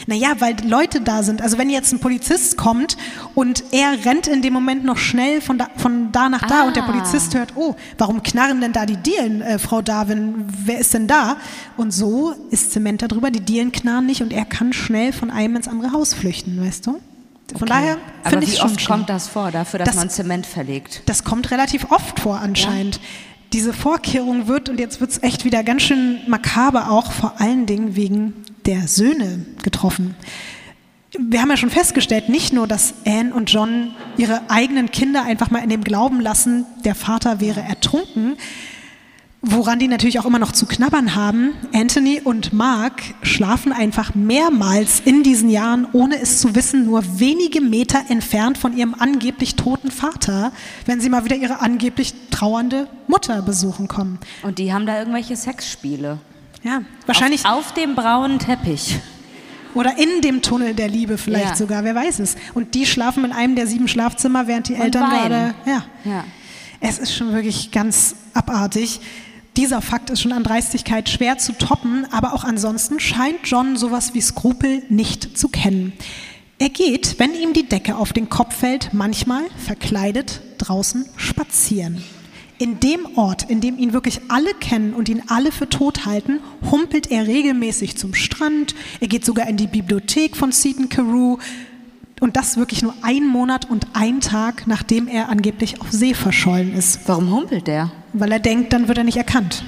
Naja, 0.07 0.29
weil 0.39 0.55
Leute 0.65 1.01
da 1.01 1.25
sind. 1.25 1.43
Also 1.43 1.59
wenn 1.59 1.69
jetzt 1.71 1.93
ein 1.93 1.99
Polizist 1.99 2.57
kommt 2.57 2.97
und 3.35 3.65
er 3.73 4.05
rennt 4.05 4.29
in 4.29 4.43
dem 4.43 4.53
Moment 4.53 4.85
noch 4.85 4.97
schnell 4.97 5.41
von 5.41 5.59
da, 5.59 5.67
von 5.77 6.13
da 6.13 6.29
nach 6.29 6.47
da 6.47 6.63
und 6.63 6.77
der 6.77 6.85
Ah. 6.85 6.93
Polizist 6.93 7.35
hört, 7.35 7.55
oh, 7.57 7.75
warum 7.99 8.23
knarren 8.23 8.61
denn 8.61 8.73
da 8.73 8.87
die 8.87 8.97
Dielen, 8.97 9.43
äh, 9.43 9.59
Frau 9.59 9.83
Darwin? 9.83 10.45
Wer 10.65 10.79
ist 10.79 10.95
denn 10.95 11.09
da? 11.09 11.37
Und 11.77 11.91
so 11.93 12.33
ist 12.51 12.71
Zement 12.73 13.03
darüber, 13.03 13.33
die 13.33 13.41
Dielen 13.41 13.73
knarren 13.73 14.07
nicht 14.07 14.23
und 14.23 14.33
er 14.33 14.45
kann 14.45 14.73
schnell 14.73 15.13
von 15.13 15.33
einem 15.33 15.57
ins 15.57 15.67
andere 15.67 15.91
Haus 15.91 16.15
flüchten, 16.15 16.65
weißt 16.65 16.87
du? 16.87 17.01
Von 17.59 17.67
daher 17.67 17.97
Aber 18.23 18.31
finde 18.31 18.45
ich 18.47 18.53
wie 18.53 18.57
schon 18.57 18.71
oft 18.71 18.81
schlau. 18.81 18.95
kommt 18.97 19.09
das 19.09 19.27
vor, 19.27 19.51
dafür, 19.51 19.79
dass 19.81 19.89
Das- 19.89 19.97
man 19.97 20.11
Zement 20.11 20.47
verlegt? 20.47 21.03
Das 21.07 21.25
kommt 21.25 21.51
relativ 21.51 21.91
oft 21.91 22.21
vor 22.21 22.39
anscheinend. 22.39 23.01
Diese 23.53 23.73
Vorkehrung 23.73 24.47
wird, 24.47 24.69
und 24.69 24.79
jetzt 24.79 25.01
wird 25.01 25.11
es 25.11 25.23
echt 25.23 25.45
wieder 25.45 25.65
ganz 25.65 25.83
schön 25.83 26.21
makaber, 26.27 26.91
auch 26.91 27.13
vor 27.13 27.41
allen 27.41 27.65
Dingen 27.65 27.97
wegen 27.97 28.35
der 28.67 28.87
Söhne 28.89 29.47
getroffen. 29.63 30.15
Wir 31.19 31.41
haben 31.41 31.49
ja 31.49 31.57
schon 31.57 31.71
festgestellt, 31.71 32.29
nicht 32.29 32.53
nur, 32.53 32.67
dass 32.67 32.93
Anne 33.07 33.33
und 33.33 33.51
John 33.51 33.95
ihre 34.19 34.51
eigenen 34.51 34.91
Kinder 34.91 35.25
einfach 35.25 35.51
mal 35.51 35.61
in 35.61 35.71
dem 35.71 35.83
Glauben 35.83 36.21
lassen, 36.21 36.67
der 36.85 36.95
Vater 36.95 37.41
wäre 37.41 37.61
ertrunken, 37.61 38.37
Woran 39.41 39.79
die 39.79 39.87
natürlich 39.87 40.19
auch 40.19 40.25
immer 40.27 40.41
noch 40.41 40.51
zu 40.51 40.67
knabbern 40.67 41.15
haben, 41.15 41.53
Anthony 41.73 42.21
und 42.23 42.53
Mark 42.53 43.03
schlafen 43.23 43.73
einfach 43.73 44.17
mehrmals 44.17 45.01
in 45.05 45.23
diesen 45.23 45.49
Jahren, 45.49 45.87
ohne 45.93 46.21
es 46.21 46.41
zu 46.41 46.57
wissen, 46.57 46.87
nur 46.87 47.05
wenige 47.21 47.61
Meter 47.61 48.01
entfernt 48.09 48.59
von 48.59 48.77
ihrem 48.77 48.97
angeblich 48.99 49.55
toten 49.55 49.93
Vater, 49.93 50.51
wenn 50.87 51.01
sie 51.01 51.09
mal 51.09 51.25
wieder 51.25 51.37
ihre 51.37 51.61
angeblich 51.61 52.15
trauernde 52.33 52.89
Mutter 53.07 53.41
besuchen 53.43 53.87
kommen. 53.87 54.19
Und 54.43 54.59
die 54.59 54.73
haben 54.73 54.87
da 54.87 54.99
irgendwelche 54.99 55.37
Sexspiele. 55.37 56.19
Ja, 56.65 56.83
wahrscheinlich. 57.07 57.47
Auf, 57.47 57.59
auf 57.69 57.75
dem 57.75 57.95
braunen 57.95 58.41
Teppich. 58.41 58.99
Oder 59.75 59.99
in 59.99 60.21
dem 60.21 60.43
Tunnel 60.43 60.75
der 60.75 60.89
Liebe 60.89 61.17
vielleicht 61.17 61.51
Ja. 61.51 61.55
sogar, 61.57 61.85
wer 61.85 61.95
weiß 61.95 62.19
es. 62.19 62.35
Und 62.55 62.75
die 62.75 62.87
schlafen 62.87 63.25
in 63.25 63.31
einem 63.33 63.55
der 63.55 63.69
sieben 63.69 63.87
Schlafzimmer, 63.87 64.49
während 64.49 64.69
die 64.69 64.75
Eltern 64.75 65.03
weinen. 65.13 65.29
gerade. 65.29 65.55
Ja. 65.65 65.85
Ja. 66.05 66.25
Es 66.81 66.99
ist 66.99 67.15
schon 67.15 67.33
wirklich 67.33 67.71
ganz 67.71 68.17
abartig. 68.35 69.01
Dieser 69.59 69.83
Fakt 69.83 70.09
ist 70.11 70.21
schon 70.21 70.33
an 70.33 70.45
Dreistigkeit 70.45 71.09
schwer 71.09 71.37
zu 71.37 71.53
toppen, 71.53 72.07
aber 72.13 72.33
auch 72.33 72.45
ansonsten 72.45 73.01
scheint 73.01 73.41
John 73.43 73.77
sowas 73.77 74.15
wie 74.15 74.21
Skrupel 74.21 74.85
nicht 74.89 75.37
zu 75.37 75.49
kennen. 75.49 75.93
Er 76.61 76.69
geht, 76.69 77.19
wenn 77.19 77.35
ihm 77.35 77.55
die 77.55 77.69
Decke 77.69 77.97
auf 77.97 78.13
den 78.13 78.29
Kopf 78.29 78.55
fällt, 78.55 78.95
manchmal 78.95 79.43
verkleidet 79.57 80.43
draußen 80.59 81.07
spazieren. 81.17 82.01
In 82.59 82.79
dem 82.79 83.01
Ort, 83.17 83.51
in 83.51 83.61
dem 83.61 83.81
ihn 83.81 83.93
wirklich 83.93 84.21
alle 84.29 84.55
kennen 84.55 84.95
und 84.95 85.09
ihn 85.09 85.25
alle 85.27 85.51
für 85.51 85.69
tot 85.69 86.07
halten, 86.07 86.39
humpelt 86.71 87.11
er 87.11 87.27
regelmäßig 87.27 87.97
zum 87.97 88.15
Strand. 88.15 88.77
Er 89.01 89.09
geht 89.09 89.25
sogar 89.25 89.49
in 89.49 89.57
die 89.57 89.67
Bibliothek 89.67 90.37
von 90.37 90.53
Seaton 90.53 90.89
Carew. 90.89 91.39
Und 92.21 92.37
das 92.37 92.57
wirklich 92.57 92.83
nur 92.83 92.95
ein 93.03 93.27
Monat 93.27 93.71
und 93.71 93.87
ein 93.93 94.21
Tag, 94.21 94.67
nachdem 94.67 95.09
er 95.09 95.29
angeblich 95.29 95.81
auf 95.81 95.91
See 95.91 96.15
verschollen 96.15 96.75
ist. 96.75 97.01
Warum 97.07 97.31
humpelt 97.31 97.67
der? 97.67 97.91
Weil 98.13 98.33
er 98.33 98.41
denkt, 98.41 98.73
dann 98.73 98.89
wird 98.89 98.99
er 98.99 99.05
nicht 99.05 99.17
erkannt. 99.17 99.65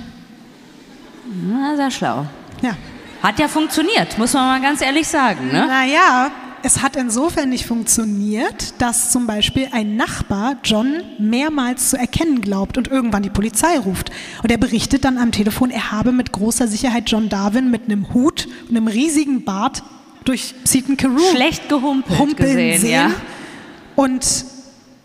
Na, 1.48 1.76
sehr 1.76 1.90
schlau. 1.90 2.26
Ja. 2.62 2.76
Hat 3.22 3.38
ja 3.38 3.48
funktioniert, 3.48 4.18
muss 4.18 4.32
man 4.32 4.46
mal 4.46 4.60
ganz 4.60 4.80
ehrlich 4.80 5.06
sagen, 5.06 5.48
ne? 5.48 5.66
Naja, 5.66 6.30
es 6.62 6.82
hat 6.82 6.96
insofern 6.96 7.50
nicht 7.50 7.66
funktioniert, 7.66 8.74
dass 8.78 9.10
zum 9.10 9.26
Beispiel 9.26 9.68
ein 9.72 9.96
Nachbar 9.96 10.56
John 10.64 11.02
mehrmals 11.18 11.90
zu 11.90 11.96
erkennen 11.96 12.40
glaubt 12.40 12.76
und 12.76 12.88
irgendwann 12.88 13.22
die 13.22 13.30
Polizei 13.30 13.78
ruft. 13.78 14.10
Und 14.42 14.50
er 14.50 14.58
berichtet 14.58 15.04
dann 15.04 15.18
am 15.18 15.32
Telefon, 15.32 15.70
er 15.70 15.92
habe 15.92 16.12
mit 16.12 16.32
großer 16.32 16.66
Sicherheit 16.66 17.10
John 17.10 17.28
Darwin 17.28 17.70
mit 17.70 17.84
einem 17.84 18.12
Hut 18.12 18.48
und 18.68 18.76
einem 18.76 18.88
riesigen 18.88 19.44
Bart 19.44 19.82
durch 20.30 20.54
Seaton 20.62 20.96
Carew 20.96 21.18
Schlecht 21.32 21.68
gehumpelt 21.68 22.16
humpeln 22.16 22.48
gesehen, 22.48 22.80
sehen. 22.80 22.92
ja. 22.92 23.10
Und 23.96 24.44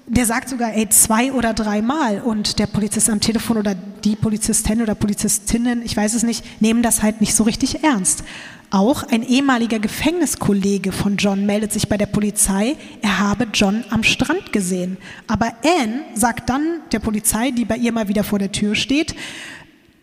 der 0.05 0.27
sagt 0.27 0.49
sogar, 0.49 0.75
ey, 0.75 0.87
zwei 0.89 1.33
oder 1.33 1.55
dreimal. 1.55 2.21
Und 2.21 2.59
der 2.59 2.67
Polizist 2.67 3.09
am 3.09 3.19
Telefon 3.19 3.57
oder 3.57 3.73
die 3.73 4.15
Polizistin 4.15 4.83
oder 4.83 4.93
Polizistinnen, 4.93 5.81
ich 5.83 5.97
weiß 5.97 6.13
es 6.13 6.21
nicht, 6.21 6.61
nehmen 6.61 6.83
das 6.83 7.01
halt 7.01 7.21
nicht 7.21 7.33
so 7.33 7.43
richtig 7.43 7.83
ernst. 7.83 8.23
Auch 8.69 9.01
ein 9.01 9.23
ehemaliger 9.23 9.79
Gefängniskollege 9.79 10.91
von 10.91 11.17
John 11.17 11.47
meldet 11.47 11.73
sich 11.73 11.89
bei 11.89 11.97
der 11.97 12.05
Polizei, 12.05 12.75
er 13.01 13.17
habe 13.19 13.47
John 13.51 13.83
am 13.89 14.03
Strand 14.03 14.53
gesehen. 14.53 14.97
Aber 15.25 15.53
Anne 15.63 16.01
sagt 16.13 16.51
dann 16.51 16.81
der 16.91 16.99
Polizei, 16.99 17.49
die 17.49 17.65
bei 17.65 17.77
ihr 17.77 17.91
mal 17.91 18.07
wieder 18.09 18.23
vor 18.23 18.37
der 18.37 18.51
Tür 18.51 18.75
steht, 18.75 19.15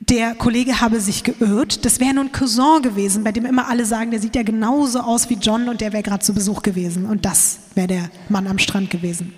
der 0.09 0.35
Kollege 0.35 0.81
habe 0.81 1.01
sich 1.01 1.23
geirrt. 1.23 1.85
Das 1.85 2.01
wäre 2.01 2.15
nur 2.15 2.25
ein 2.25 2.33
Cousin 2.33 2.83
gewesen, 2.83 3.23
bei 3.23 3.31
dem 3.31 3.47
immer 3.47 3.69
alle 3.69 3.85
sagen, 3.85 4.11
der 4.11 4.21
sieht 4.21 4.35
ja 4.35 4.43
genauso 4.43 5.01
aus 5.01 5.31
wie 5.31 5.35
John 5.35 5.69
und 5.69 5.81
der 5.81 5.93
wäre 5.93 6.03
gerade 6.03 6.25
zu 6.25 6.35
Besuch 6.35 6.63
gewesen. 6.63 7.07
Und 7.07 7.25
das 7.25 7.61
wäre 7.75 7.87
der 7.87 8.11
Mann 8.29 8.47
am 8.49 8.59
Strand 8.59 8.91
gewesen. 8.91 9.33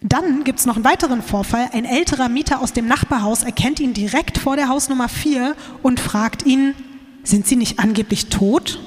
Dann 0.00 0.44
gibt 0.44 0.58
es 0.58 0.66
noch 0.66 0.76
einen 0.76 0.84
weiteren 0.84 1.22
Vorfall. 1.22 1.68
Ein 1.72 1.84
älterer 1.84 2.28
Mieter 2.28 2.60
aus 2.60 2.72
dem 2.72 2.88
Nachbarhaus 2.88 3.42
erkennt 3.42 3.80
ihn 3.80 3.92
direkt 3.92 4.38
vor 4.38 4.56
der 4.56 4.68
Hausnummer 4.68 5.08
4 5.08 5.54
und 5.82 6.00
fragt 6.00 6.44
ihn, 6.46 6.74
sind 7.22 7.46
Sie 7.46 7.56
nicht 7.56 7.78
angeblich 7.78 8.26
tot? 8.26 8.80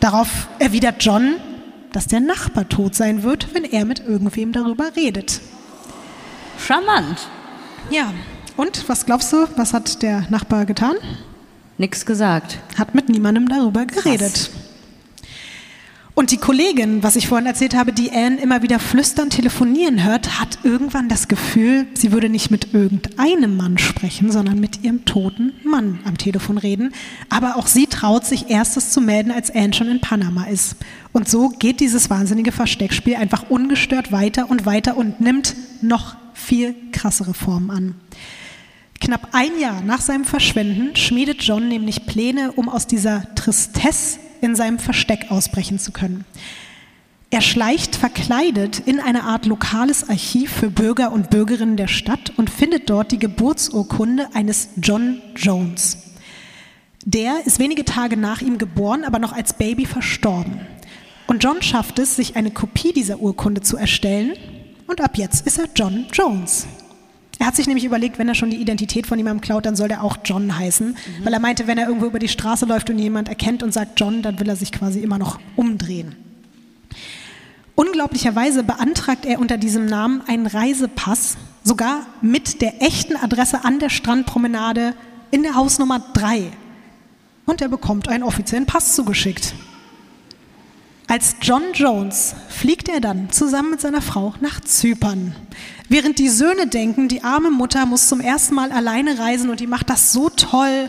Darauf 0.00 0.48
erwidert 0.60 1.04
John, 1.04 1.34
dass 1.92 2.06
der 2.06 2.20
Nachbar 2.20 2.68
tot 2.68 2.94
sein 2.94 3.22
wird, 3.22 3.54
wenn 3.54 3.64
er 3.64 3.84
mit 3.84 4.00
irgendwem 4.00 4.52
darüber 4.52 4.96
redet. 4.96 5.40
Charmant. 6.58 7.28
Ja, 7.90 8.12
und 8.56 8.88
was 8.88 9.06
glaubst 9.06 9.32
du, 9.32 9.46
was 9.56 9.72
hat 9.72 10.02
der 10.02 10.26
Nachbar 10.30 10.64
getan? 10.66 10.94
Nix 11.78 12.06
gesagt. 12.06 12.58
Hat 12.78 12.94
mit 12.94 13.08
niemandem 13.08 13.48
darüber 13.48 13.86
geredet. 13.86 14.50
Und 16.14 16.30
die 16.30 16.36
Kollegin, 16.36 17.02
was 17.02 17.16
ich 17.16 17.26
vorhin 17.26 17.46
erzählt 17.46 17.74
habe, 17.74 17.90
die 17.90 18.12
Anne 18.12 18.38
immer 18.38 18.60
wieder 18.60 18.78
flüstern 18.78 19.30
telefonieren 19.30 20.04
hört, 20.04 20.38
hat 20.38 20.58
irgendwann 20.62 21.08
das 21.08 21.26
Gefühl, 21.26 21.86
sie 21.94 22.12
würde 22.12 22.28
nicht 22.28 22.50
mit 22.50 22.74
irgendeinem 22.74 23.56
Mann 23.56 23.78
sprechen, 23.78 24.30
sondern 24.30 24.60
mit 24.60 24.84
ihrem 24.84 25.06
toten 25.06 25.54
Mann 25.64 26.00
am 26.04 26.18
Telefon 26.18 26.58
reden. 26.58 26.92
Aber 27.30 27.56
auch 27.56 27.66
sie 27.66 27.86
traut 27.86 28.26
sich 28.26 28.50
erstes 28.50 28.90
zu 28.90 29.00
melden, 29.00 29.30
als 29.30 29.50
Anne 29.54 29.72
schon 29.72 29.88
in 29.88 30.02
Panama 30.02 30.44
ist. 30.44 30.76
Und 31.12 31.30
so 31.30 31.48
geht 31.48 31.80
dieses 31.80 32.10
wahnsinnige 32.10 32.52
Versteckspiel 32.52 33.16
einfach 33.16 33.48
ungestört 33.48 34.12
weiter 34.12 34.50
und 34.50 34.66
weiter 34.66 34.98
und 34.98 35.22
nimmt 35.22 35.56
noch 35.80 36.16
viel 36.34 36.74
krassere 36.92 37.32
Formen 37.32 37.70
an. 37.70 37.94
Knapp 39.02 39.30
ein 39.32 39.58
Jahr 39.58 39.80
nach 39.80 40.00
seinem 40.00 40.24
Verschwinden 40.24 40.94
schmiedet 40.94 41.42
John 41.42 41.66
nämlich 41.66 42.06
Pläne, 42.06 42.52
um 42.52 42.68
aus 42.68 42.86
dieser 42.86 43.34
Tristesse 43.34 44.20
in 44.40 44.54
seinem 44.54 44.78
Versteck 44.78 45.26
ausbrechen 45.28 45.80
zu 45.80 45.90
können. 45.90 46.24
Er 47.30 47.40
schleicht 47.40 47.96
verkleidet 47.96 48.78
in 48.78 49.00
eine 49.00 49.24
Art 49.24 49.44
lokales 49.46 50.08
Archiv 50.08 50.52
für 50.52 50.70
Bürger 50.70 51.10
und 51.10 51.30
Bürgerinnen 51.30 51.76
der 51.76 51.88
Stadt 51.88 52.32
und 52.36 52.48
findet 52.48 52.90
dort 52.90 53.10
die 53.10 53.18
Geburtsurkunde 53.18 54.28
eines 54.34 54.68
John 54.80 55.20
Jones. 55.34 55.98
Der 57.04 57.44
ist 57.44 57.58
wenige 57.58 57.84
Tage 57.84 58.16
nach 58.16 58.40
ihm 58.40 58.56
geboren, 58.56 59.02
aber 59.02 59.18
noch 59.18 59.32
als 59.32 59.54
Baby 59.54 59.84
verstorben. 59.84 60.60
Und 61.26 61.42
John 61.42 61.60
schafft 61.60 61.98
es, 61.98 62.14
sich 62.14 62.36
eine 62.36 62.52
Kopie 62.52 62.92
dieser 62.92 63.18
Urkunde 63.18 63.62
zu 63.62 63.76
erstellen. 63.76 64.34
Und 64.86 65.00
ab 65.00 65.16
jetzt 65.16 65.44
ist 65.44 65.58
er 65.58 65.66
John 65.74 66.06
Jones. 66.12 66.68
Er 67.42 67.46
hat 67.46 67.56
sich 67.56 67.66
nämlich 67.66 67.84
überlegt, 67.84 68.20
wenn 68.20 68.28
er 68.28 68.36
schon 68.36 68.50
die 68.50 68.58
Identität 68.58 69.08
von 69.08 69.18
jemandem 69.18 69.40
klaut, 69.40 69.66
dann 69.66 69.74
soll 69.74 69.88
der 69.88 70.04
auch 70.04 70.18
John 70.24 70.56
heißen. 70.56 70.96
Weil 71.24 71.32
er 71.32 71.40
meinte, 71.40 71.66
wenn 71.66 71.76
er 71.76 71.88
irgendwo 71.88 72.06
über 72.06 72.20
die 72.20 72.28
Straße 72.28 72.66
läuft 72.66 72.88
und 72.88 73.00
jemand 73.00 73.28
erkennt 73.28 73.64
und 73.64 73.74
sagt 73.74 73.98
John, 73.98 74.22
dann 74.22 74.38
will 74.38 74.48
er 74.48 74.54
sich 74.54 74.70
quasi 74.70 75.00
immer 75.00 75.18
noch 75.18 75.40
umdrehen. 75.56 76.14
Unglaublicherweise 77.74 78.62
beantragt 78.62 79.26
er 79.26 79.40
unter 79.40 79.58
diesem 79.58 79.86
Namen 79.86 80.22
einen 80.28 80.46
Reisepass, 80.46 81.36
sogar 81.64 82.06
mit 82.20 82.60
der 82.62 82.80
echten 82.80 83.16
Adresse 83.16 83.64
an 83.64 83.80
der 83.80 83.88
Strandpromenade 83.88 84.94
in 85.32 85.42
der 85.42 85.56
Hausnummer 85.56 85.98
3. 86.14 86.44
Und 87.46 87.60
er 87.60 87.68
bekommt 87.68 88.08
einen 88.08 88.22
offiziellen 88.22 88.66
Pass 88.66 88.94
zugeschickt. 88.94 89.52
Als 91.08 91.36
John 91.42 91.62
Jones 91.74 92.34
fliegt 92.48 92.88
er 92.88 93.00
dann 93.00 93.30
zusammen 93.30 93.72
mit 93.72 93.80
seiner 93.80 94.02
Frau 94.02 94.34
nach 94.40 94.60
Zypern. 94.60 95.34
Während 95.88 96.18
die 96.18 96.28
Söhne 96.28 96.66
denken, 96.66 97.08
die 97.08 97.22
arme 97.22 97.50
Mutter 97.50 97.84
muss 97.86 98.08
zum 98.08 98.20
ersten 98.20 98.54
Mal 98.54 98.72
alleine 98.72 99.18
reisen 99.18 99.50
und 99.50 99.60
die 99.60 99.66
macht 99.66 99.90
das 99.90 100.12
so 100.12 100.30
toll, 100.30 100.88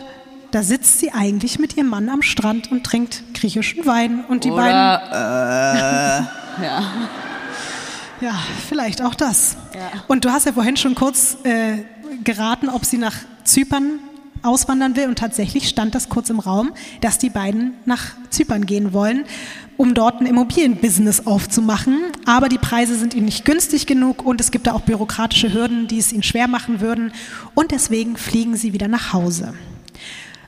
da 0.50 0.62
sitzt 0.62 1.00
sie 1.00 1.12
eigentlich 1.12 1.58
mit 1.58 1.76
ihrem 1.76 1.88
Mann 1.88 2.08
am 2.08 2.22
Strand 2.22 2.70
und 2.70 2.84
trinkt 2.84 3.22
griechischen 3.34 3.84
Wein 3.86 4.24
und 4.28 4.44
die 4.44 4.50
beiden 4.50 4.70
Oder, 4.70 6.28
äh, 6.58 6.64
ja. 6.64 6.82
Ja, 8.20 8.34
vielleicht 8.68 9.02
auch 9.02 9.14
das. 9.14 9.56
Und 10.06 10.24
du 10.24 10.30
hast 10.30 10.46
ja 10.46 10.52
vorhin 10.52 10.76
schon 10.76 10.94
kurz 10.94 11.36
äh, 11.42 11.78
geraten, 12.22 12.68
ob 12.68 12.84
sie 12.84 12.98
nach 12.98 13.16
Zypern 13.42 13.98
auswandern 14.44 14.96
will. 14.96 15.08
Und 15.08 15.18
tatsächlich 15.18 15.68
stand 15.68 15.94
das 15.94 16.08
kurz 16.08 16.30
im 16.30 16.38
Raum, 16.38 16.72
dass 17.00 17.18
die 17.18 17.30
beiden 17.30 17.74
nach 17.84 18.12
Zypern 18.30 18.66
gehen 18.66 18.92
wollen, 18.92 19.24
um 19.76 19.94
dort 19.94 20.20
ein 20.20 20.26
Immobilienbusiness 20.26 21.26
aufzumachen. 21.26 22.00
Aber 22.26 22.48
die 22.48 22.58
Preise 22.58 22.96
sind 22.96 23.14
ihnen 23.14 23.26
nicht 23.26 23.44
günstig 23.44 23.86
genug 23.86 24.24
und 24.24 24.40
es 24.40 24.50
gibt 24.50 24.66
da 24.66 24.72
auch 24.72 24.82
bürokratische 24.82 25.52
Hürden, 25.52 25.88
die 25.88 25.98
es 25.98 26.12
ihnen 26.12 26.22
schwer 26.22 26.48
machen 26.48 26.80
würden. 26.80 27.12
Und 27.54 27.70
deswegen 27.70 28.16
fliegen 28.16 28.56
sie 28.56 28.72
wieder 28.72 28.88
nach 28.88 29.12
Hause. 29.12 29.54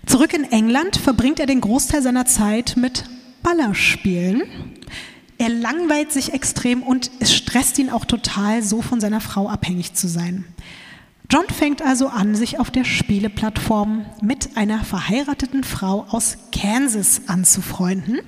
Zurück 0.06 0.34
in 0.34 0.44
England 0.44 0.96
verbringt 0.96 1.40
er 1.40 1.46
den 1.46 1.60
Großteil 1.60 2.02
seiner 2.02 2.26
Zeit 2.26 2.76
mit 2.76 3.04
Ballerspielen. 3.42 4.42
Er 5.38 5.48
langweilt 5.50 6.12
sich 6.12 6.32
extrem 6.32 6.82
und 6.82 7.10
es 7.20 7.34
stresst 7.34 7.78
ihn 7.78 7.90
auch 7.90 8.04
total, 8.04 8.62
so 8.62 8.80
von 8.80 9.00
seiner 9.00 9.20
Frau 9.20 9.48
abhängig 9.48 9.94
zu 9.94 10.08
sein. 10.08 10.44
John 11.28 11.46
fängt 11.48 11.82
also 11.82 12.08
an, 12.08 12.36
sich 12.36 12.60
auf 12.60 12.70
der 12.70 12.84
Spieleplattform 12.84 14.06
mit 14.20 14.56
einer 14.56 14.84
verheirateten 14.84 15.64
Frau 15.64 16.06
aus 16.08 16.38
Kansas 16.52 17.22
anzufreunden. 17.26 18.20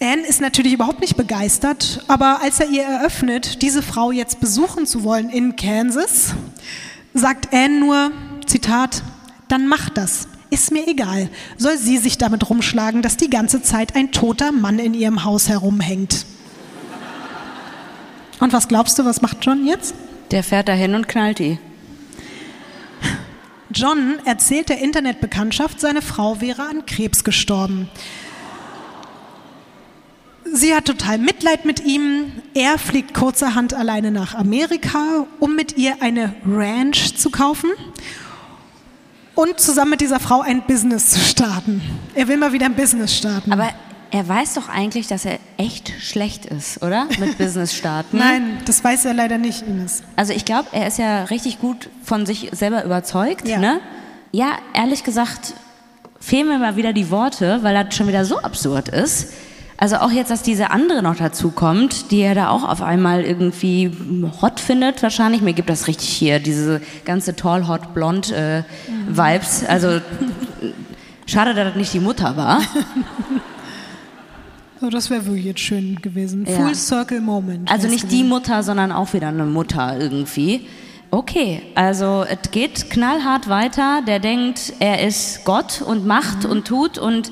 Anne 0.00 0.26
ist 0.26 0.40
natürlich 0.40 0.72
überhaupt 0.72 1.00
nicht 1.00 1.16
begeistert, 1.16 2.04
aber 2.08 2.42
als 2.42 2.60
er 2.60 2.68
ihr 2.68 2.82
eröffnet, 2.82 3.62
diese 3.62 3.82
Frau 3.82 4.10
jetzt 4.10 4.40
besuchen 4.40 4.84
zu 4.84 5.04
wollen 5.04 5.30
in 5.30 5.56
Kansas, 5.56 6.34
sagt 7.14 7.54
Anne 7.54 7.78
nur, 7.80 8.10
Zitat, 8.46 9.02
dann 9.48 9.68
mach 9.68 9.88
das. 9.88 10.28
Ist 10.50 10.72
mir 10.72 10.86
egal. 10.86 11.28
Soll 11.56 11.78
sie 11.78 11.98
sich 11.98 12.18
damit 12.18 12.48
rumschlagen, 12.48 13.02
dass 13.02 13.16
die 13.16 13.30
ganze 13.30 13.62
Zeit 13.62 13.96
ein 13.96 14.12
toter 14.12 14.52
Mann 14.52 14.78
in 14.78 14.94
ihrem 14.94 15.24
Haus 15.24 15.48
herumhängt. 15.48 16.24
Und 18.38 18.52
was 18.52 18.68
glaubst 18.68 18.98
du, 18.98 19.04
was 19.04 19.22
macht 19.22 19.38
John 19.42 19.66
jetzt? 19.66 19.94
Der 20.30 20.42
fährt 20.44 20.68
dahin 20.68 20.94
und 20.94 21.08
knallt 21.08 21.38
die. 21.38 21.58
John 23.76 24.18
erzählt 24.24 24.70
der 24.70 24.80
Internetbekanntschaft, 24.80 25.80
seine 25.80 26.00
Frau 26.00 26.40
wäre 26.40 26.62
an 26.62 26.86
Krebs 26.86 27.24
gestorben. 27.24 27.90
Sie 30.50 30.74
hat 30.74 30.86
total 30.86 31.18
Mitleid 31.18 31.66
mit 31.66 31.84
ihm. 31.84 32.32
Er 32.54 32.78
fliegt 32.78 33.12
kurzerhand 33.12 33.74
alleine 33.74 34.10
nach 34.10 34.34
Amerika, 34.34 35.26
um 35.40 35.54
mit 35.54 35.76
ihr 35.76 35.96
eine 36.00 36.34
Ranch 36.46 37.16
zu 37.16 37.28
kaufen 37.28 37.68
und 39.34 39.60
zusammen 39.60 39.90
mit 39.90 40.00
dieser 40.00 40.20
Frau 40.20 40.40
ein 40.40 40.62
Business 40.62 41.10
zu 41.10 41.20
starten. 41.20 41.82
Er 42.14 42.28
will 42.28 42.38
mal 42.38 42.54
wieder 42.54 42.64
ein 42.64 42.76
Business 42.76 43.14
starten. 43.14 43.52
Aber 43.52 43.68
er 44.10 44.28
weiß 44.28 44.54
doch 44.54 44.68
eigentlich, 44.68 45.06
dass 45.06 45.24
er 45.24 45.38
echt 45.56 45.92
schlecht 46.00 46.46
ist, 46.46 46.82
oder? 46.82 47.06
Mit 47.18 47.38
Business 47.38 47.74
starten. 47.74 48.18
Nein, 48.18 48.58
das 48.64 48.82
weiß 48.82 49.04
er 49.04 49.14
leider 49.14 49.38
nicht, 49.38 49.62
Ines. 49.62 50.02
Also 50.16 50.32
ich 50.32 50.44
glaube, 50.44 50.68
er 50.72 50.86
ist 50.86 50.98
ja 50.98 51.24
richtig 51.24 51.60
gut 51.60 51.88
von 52.02 52.26
sich 52.26 52.50
selber 52.52 52.84
überzeugt. 52.84 53.48
Ja. 53.48 53.58
Ne? 53.58 53.80
ja, 54.36 54.58
ehrlich 54.74 55.02
gesagt, 55.02 55.54
fehlen 56.20 56.48
mir 56.48 56.58
mal 56.58 56.76
wieder 56.76 56.92
die 56.92 57.10
Worte, 57.10 57.60
weil 57.62 57.74
das 57.74 57.94
schon 57.94 58.06
wieder 58.06 58.24
so 58.24 58.38
absurd 58.38 58.88
ist. 58.88 59.32
Also 59.78 59.96
auch 59.96 60.10
jetzt, 60.10 60.30
dass 60.30 60.42
diese 60.42 60.70
andere 60.70 61.02
noch 61.02 61.16
dazu 61.16 61.50
kommt, 61.50 62.10
die 62.10 62.20
er 62.20 62.34
da 62.34 62.48
auch 62.48 62.64
auf 62.64 62.82
einmal 62.82 63.22
irgendwie 63.24 63.90
hot 64.40 64.60
findet, 64.60 65.02
wahrscheinlich. 65.02 65.42
Mir 65.42 65.54
gibt 65.54 65.70
das 65.70 65.86
richtig 65.86 66.08
hier, 66.08 66.38
diese 66.38 66.80
ganze 67.04 67.34
tall, 67.34 67.66
hot, 67.66 67.94
blond 67.94 68.30
äh, 68.32 68.62
Vibes. 69.08 69.64
Also 69.66 70.00
schade, 71.26 71.54
dass 71.54 71.68
das 71.68 71.76
nicht 71.76 71.92
die 71.94 72.00
Mutter 72.00 72.36
war. 72.36 72.60
So, 74.80 74.90
das 74.90 75.08
wäre 75.10 75.24
wirklich 75.26 75.44
jetzt 75.46 75.60
schön 75.60 75.96
gewesen. 76.02 76.44
Ja. 76.46 76.56
Full 76.56 76.74
Circle 76.74 77.20
Moment. 77.20 77.70
Also 77.70 77.88
nicht 77.88 78.10
die. 78.12 78.24
Mutter, 78.24 78.62
sondern 78.62 78.92
auch 78.92 79.12
wieder 79.14 79.28
eine 79.28 79.44
Mutter 79.44 79.96
irgendwie. 79.98 80.66
Okay, 81.10 81.62
also 81.74 82.24
es 82.28 82.50
geht 82.50 82.90
knallhart 82.90 83.48
weiter. 83.48 84.02
Der 84.06 84.18
denkt, 84.18 84.74
er 84.80 85.06
ist 85.06 85.44
Gott 85.44 85.80
und 85.80 86.06
macht 86.06 86.44
Mhm. 86.44 86.50
und 86.50 86.66
tut 86.66 86.98
und 86.98 87.30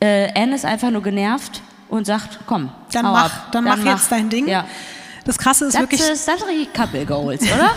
äh, 0.00 0.28
Anne 0.40 0.54
ist 0.54 0.64
einfach 0.64 0.90
nur 0.90 1.02
genervt 1.02 1.62
und 1.88 2.06
sagt, 2.06 2.40
komm, 2.46 2.70
Dann 2.92 3.06
mach, 3.06 3.24
ab. 3.24 3.48
dann 3.52 3.64
mach 3.64 3.84
jetzt 3.84 4.12
dein 4.12 4.28
Ding. 4.28 4.46
Ja. 4.46 4.64
Das 5.24 5.38
Krasse 5.38 5.64
ist 5.64 5.74
Das 5.74 5.80
wirklich, 5.82 6.00
ist, 6.00 6.28
das 6.28 6.36
ist 6.40 6.46
richtig 6.46 6.72
Couple 6.74 7.04
Goals, 7.06 7.42
oder? 7.42 7.70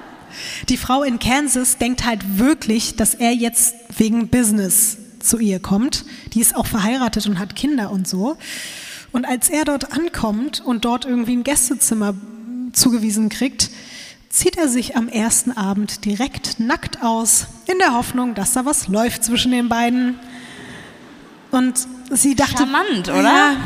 die 0.68 0.76
Frau 0.76 1.02
in 1.04 1.18
Kansas 1.18 1.78
denkt 1.78 2.04
halt 2.04 2.38
wirklich, 2.38 2.96
dass 2.96 3.14
er 3.14 3.32
jetzt 3.32 3.74
wegen 3.98 4.28
Business 4.28 4.98
zu 5.20 5.38
ihr 5.38 5.60
kommt. 5.60 6.04
Die 6.34 6.40
ist 6.40 6.56
auch 6.56 6.66
verheiratet 6.66 7.26
und 7.26 7.38
hat 7.38 7.56
Kinder 7.56 7.90
und 7.90 8.06
so. 8.08 8.36
Und 9.12 9.26
als 9.26 9.48
er 9.48 9.64
dort 9.64 9.92
ankommt 9.92 10.60
und 10.64 10.84
dort 10.84 11.04
irgendwie 11.04 11.36
ein 11.36 11.44
Gästezimmer 11.44 12.14
zugewiesen 12.72 13.28
kriegt, 13.28 13.70
zieht 14.28 14.58
er 14.58 14.68
sich 14.68 14.96
am 14.96 15.08
ersten 15.08 15.52
Abend 15.52 16.04
direkt 16.04 16.60
nackt 16.60 17.02
aus, 17.02 17.46
in 17.66 17.78
der 17.78 17.94
Hoffnung, 17.94 18.34
dass 18.34 18.52
da 18.52 18.64
was 18.64 18.88
läuft 18.88 19.24
zwischen 19.24 19.52
den 19.52 19.68
beiden. 19.68 20.18
Und 21.50 21.86
sie 22.10 22.34
dachte. 22.34 22.58
Charmant, 22.58 23.08
oder? 23.08 23.22
Ja. 23.22 23.56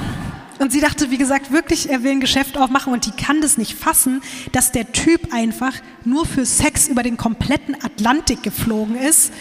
Und 0.58 0.70
sie 0.70 0.80
dachte, 0.80 1.10
wie 1.10 1.18
gesagt, 1.18 1.50
wirklich, 1.50 1.90
er 1.90 2.04
will 2.04 2.12
ein 2.12 2.20
Geschäft 2.20 2.56
aufmachen 2.56 2.92
und 2.92 3.06
die 3.06 3.10
kann 3.10 3.40
das 3.40 3.58
nicht 3.58 3.76
fassen, 3.76 4.22
dass 4.52 4.70
der 4.70 4.92
Typ 4.92 5.32
einfach 5.34 5.72
nur 6.04 6.24
für 6.24 6.46
Sex 6.46 6.86
über 6.86 7.02
den 7.02 7.16
kompletten 7.16 7.74
Atlantik 7.82 8.44
geflogen 8.44 8.94
ist. 8.94 9.32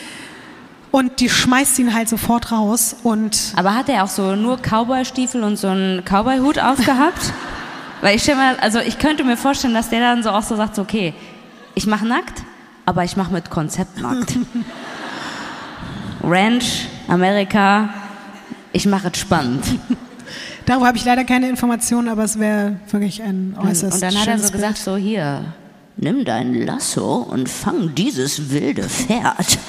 Und 0.92 1.22
die 1.22 1.30
schmeißt 1.30 1.80
ihn 1.80 1.94
halt 1.94 2.10
sofort 2.10 2.52
raus 2.52 2.98
und 3.04 3.54
Aber 3.56 3.76
hat 3.76 3.88
er 3.88 4.04
auch 4.04 4.10
so 4.10 4.36
nur 4.36 4.58
Cowboy-Stiefel 4.58 5.42
und 5.42 5.56
so 5.58 5.68
einen 5.68 6.04
Cowboy-Hut 6.04 6.60
aufgehabt? 6.60 7.34
Weil 8.02 8.16
ich 8.16 8.24
stell 8.24 8.36
mal, 8.36 8.58
also 8.58 8.80
ich 8.80 9.00
könnte 9.00 9.24
mir 9.24 9.38
vorstellen, 9.38 9.74
dass 9.74 9.90
der 9.90 10.02
dann 10.02 10.24
so 10.24 10.32
auch 10.32 10.44
so 10.44 10.56
sagt, 10.56 10.80
okay, 10.80 11.14
ich 11.76 11.88
mache 11.88 12.06
nackt, 12.06 12.44
aber 12.86 13.04
ich 13.06 13.16
mache 13.16 13.32
mit 13.32 13.50
Konzept 13.50 14.02
nackt. 14.02 14.38
Ranch, 16.24 16.88
Amerika, 17.08 17.90
ich 18.74 18.86
mache 18.86 19.12
es 19.14 19.20
spannend. 19.20 19.64
darüber 20.66 20.88
habe 20.88 20.98
ich 20.98 21.06
leider 21.06 21.24
keine 21.24 21.48
Informationen, 21.48 22.10
aber 22.10 22.24
es 22.24 22.38
wäre 22.38 22.80
wirklich 22.90 23.22
ein 23.24 23.56
äußerst 23.58 23.96
Und 23.96 24.02
dann 24.02 24.20
hat 24.20 24.28
er 24.28 24.40
so 24.40 24.52
gesagt, 24.52 24.78
so 24.78 24.98
hier, 24.98 25.54
nimm 25.96 26.26
dein 26.26 26.54
Lasso 26.66 27.16
und 27.16 27.48
fang 27.48 27.96
dieses 27.96 28.50
wilde 28.50 28.90
Pferd. 28.90 29.58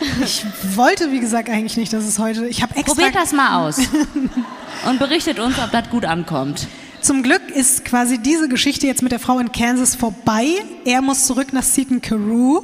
Bild. 0.00 0.09
Ich 0.22 0.44
wollte, 0.76 1.12
wie 1.12 1.20
gesagt, 1.20 1.48
eigentlich 1.48 1.76
nicht, 1.76 1.92
dass 1.92 2.04
es 2.04 2.18
heute. 2.18 2.46
Ich 2.46 2.62
habe 2.62 2.76
extra. 2.76 2.94
Probiert 2.94 3.14
das 3.14 3.32
mal 3.32 3.66
aus. 3.66 3.78
Und 4.88 4.98
berichtet 4.98 5.38
uns, 5.38 5.58
ob 5.58 5.70
das 5.70 5.90
gut 5.90 6.04
ankommt. 6.04 6.66
Zum 7.00 7.22
Glück 7.22 7.42
ist 7.54 7.84
quasi 7.84 8.18
diese 8.18 8.48
Geschichte 8.48 8.86
jetzt 8.86 9.02
mit 9.02 9.12
der 9.12 9.18
Frau 9.18 9.38
in 9.38 9.52
Kansas 9.52 9.96
vorbei. 9.96 10.46
Er 10.84 11.00
muss 11.00 11.26
zurück 11.26 11.52
nach 11.52 11.62
Seaton 11.62 12.02
Carew 12.02 12.62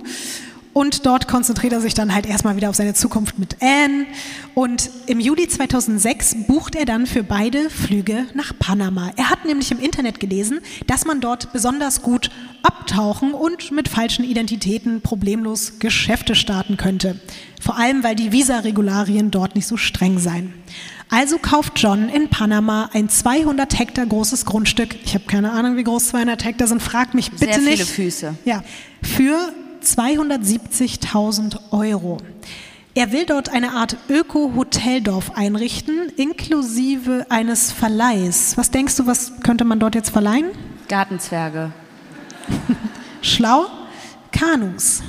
und 0.77 1.07
dort 1.07 1.27
konzentriert 1.27 1.73
er 1.73 1.81
sich 1.81 1.95
dann 1.95 2.15
halt 2.15 2.27
erstmal 2.27 2.55
wieder 2.57 2.69
auf 2.69 2.77
seine 2.77 2.93
Zukunft 2.93 3.39
mit 3.39 3.57
Anne. 3.63 4.05
Und 4.53 4.91
im 5.07 5.21
Juli 5.21 5.49
2006 5.49 6.45
bucht 6.47 6.75
er 6.75 6.85
dann 6.85 7.07
für 7.07 7.23
beide 7.23 7.71
Flüge 7.71 8.27
nach 8.35 8.53
Panama. 8.59 9.11
Er 9.17 9.31
hat 9.31 9.47
nämlich 9.47 9.71
im 9.71 9.81
Internet 9.81 10.21
gelesen, 10.21 10.61
dass 10.87 11.07
man 11.07 11.23
dort 11.23 11.51
besonders 11.55 12.03
gut 12.03 12.31
abtauchen 12.63 13.33
und 13.33 13.73
mit 13.73 13.89
falschen 13.89 14.23
Identitäten 14.23 15.01
problemlos 15.01 15.79
Geschäfte 15.79 16.35
starten 16.35 16.77
könnte. 16.77 17.19
Vor 17.59 17.79
allem, 17.79 18.05
weil 18.05 18.15
die 18.15 18.33
Visaregularien 18.33 19.31
dort 19.31 19.55
nicht 19.55 19.67
so 19.67 19.79
streng 19.79 20.19
seien. 20.19 20.53
Also 21.09 21.39
kauft 21.39 21.79
John 21.79 22.11
in 22.11 22.29
Panama 22.29 22.91
ein 22.93 23.09
200 23.09 23.79
Hektar 23.79 24.05
großes 24.05 24.45
Grundstück. 24.45 24.95
Ich 25.07 25.15
habe 25.15 25.25
keine 25.25 25.53
Ahnung, 25.53 25.79
wie 25.79 25.85
groß 25.85 26.09
200 26.09 26.45
Hektar 26.45 26.69
sind. 26.69 26.83
Fragt 26.83 27.15
mich 27.15 27.31
bitte 27.31 27.47
Sehr 27.47 27.55
viele 27.55 27.71
nicht. 27.71 27.85
Füße. 27.85 28.35
Ja, 28.45 28.63
für 29.03 29.55
270.000 29.87 31.73
Euro. 31.73 32.19
Er 32.95 33.13
will 33.13 33.27
dort 33.27 33.51
eine 33.51 33.73
Art 33.73 33.97
Öko-Hoteldorf 34.09 35.33
einrichten, 35.35 36.11
inklusive 36.17 37.27
eines 37.29 37.71
Verleihs. 37.71 38.57
Was 38.57 38.71
denkst 38.71 38.97
du, 38.97 39.07
was 39.07 39.33
könnte 39.43 39.65
man 39.65 39.79
dort 39.79 39.95
jetzt 39.95 40.11
verleihen? 40.11 40.51
Gartenzwerge. 40.89 41.73
Schlau? 43.23 43.67
Kanus. 44.33 45.03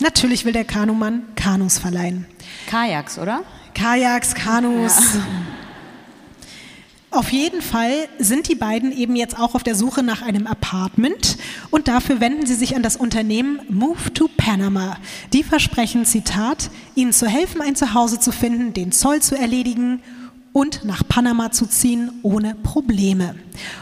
Natürlich 0.00 0.44
will 0.44 0.52
der 0.52 0.64
Kanumann 0.64 1.22
Kanus 1.36 1.78
verleihen. 1.78 2.26
Kajaks, 2.68 3.18
oder? 3.18 3.42
Kajaks, 3.74 4.34
Kanus. 4.34 4.94
Auf 7.16 7.32
jeden 7.32 7.62
Fall 7.62 8.08
sind 8.18 8.46
die 8.46 8.54
beiden 8.54 8.92
eben 8.92 9.16
jetzt 9.16 9.38
auch 9.38 9.54
auf 9.54 9.62
der 9.62 9.74
Suche 9.74 10.02
nach 10.02 10.20
einem 10.20 10.46
Apartment 10.46 11.38
und 11.70 11.88
dafür 11.88 12.20
wenden 12.20 12.44
sie 12.44 12.52
sich 12.52 12.76
an 12.76 12.82
das 12.82 12.96
Unternehmen 12.96 13.58
Move 13.70 14.12
to 14.12 14.28
Panama. 14.36 14.98
Die 15.32 15.42
versprechen, 15.42 16.04
Zitat, 16.04 16.68
ihnen 16.94 17.14
zu 17.14 17.26
helfen, 17.26 17.62
ein 17.62 17.74
Zuhause 17.74 18.20
zu 18.20 18.32
finden, 18.32 18.74
den 18.74 18.92
Zoll 18.92 19.22
zu 19.22 19.34
erledigen 19.34 20.02
und 20.56 20.86
nach 20.86 21.06
Panama 21.06 21.50
zu 21.50 21.66
ziehen 21.66 22.10
ohne 22.22 22.54
Probleme. 22.54 23.34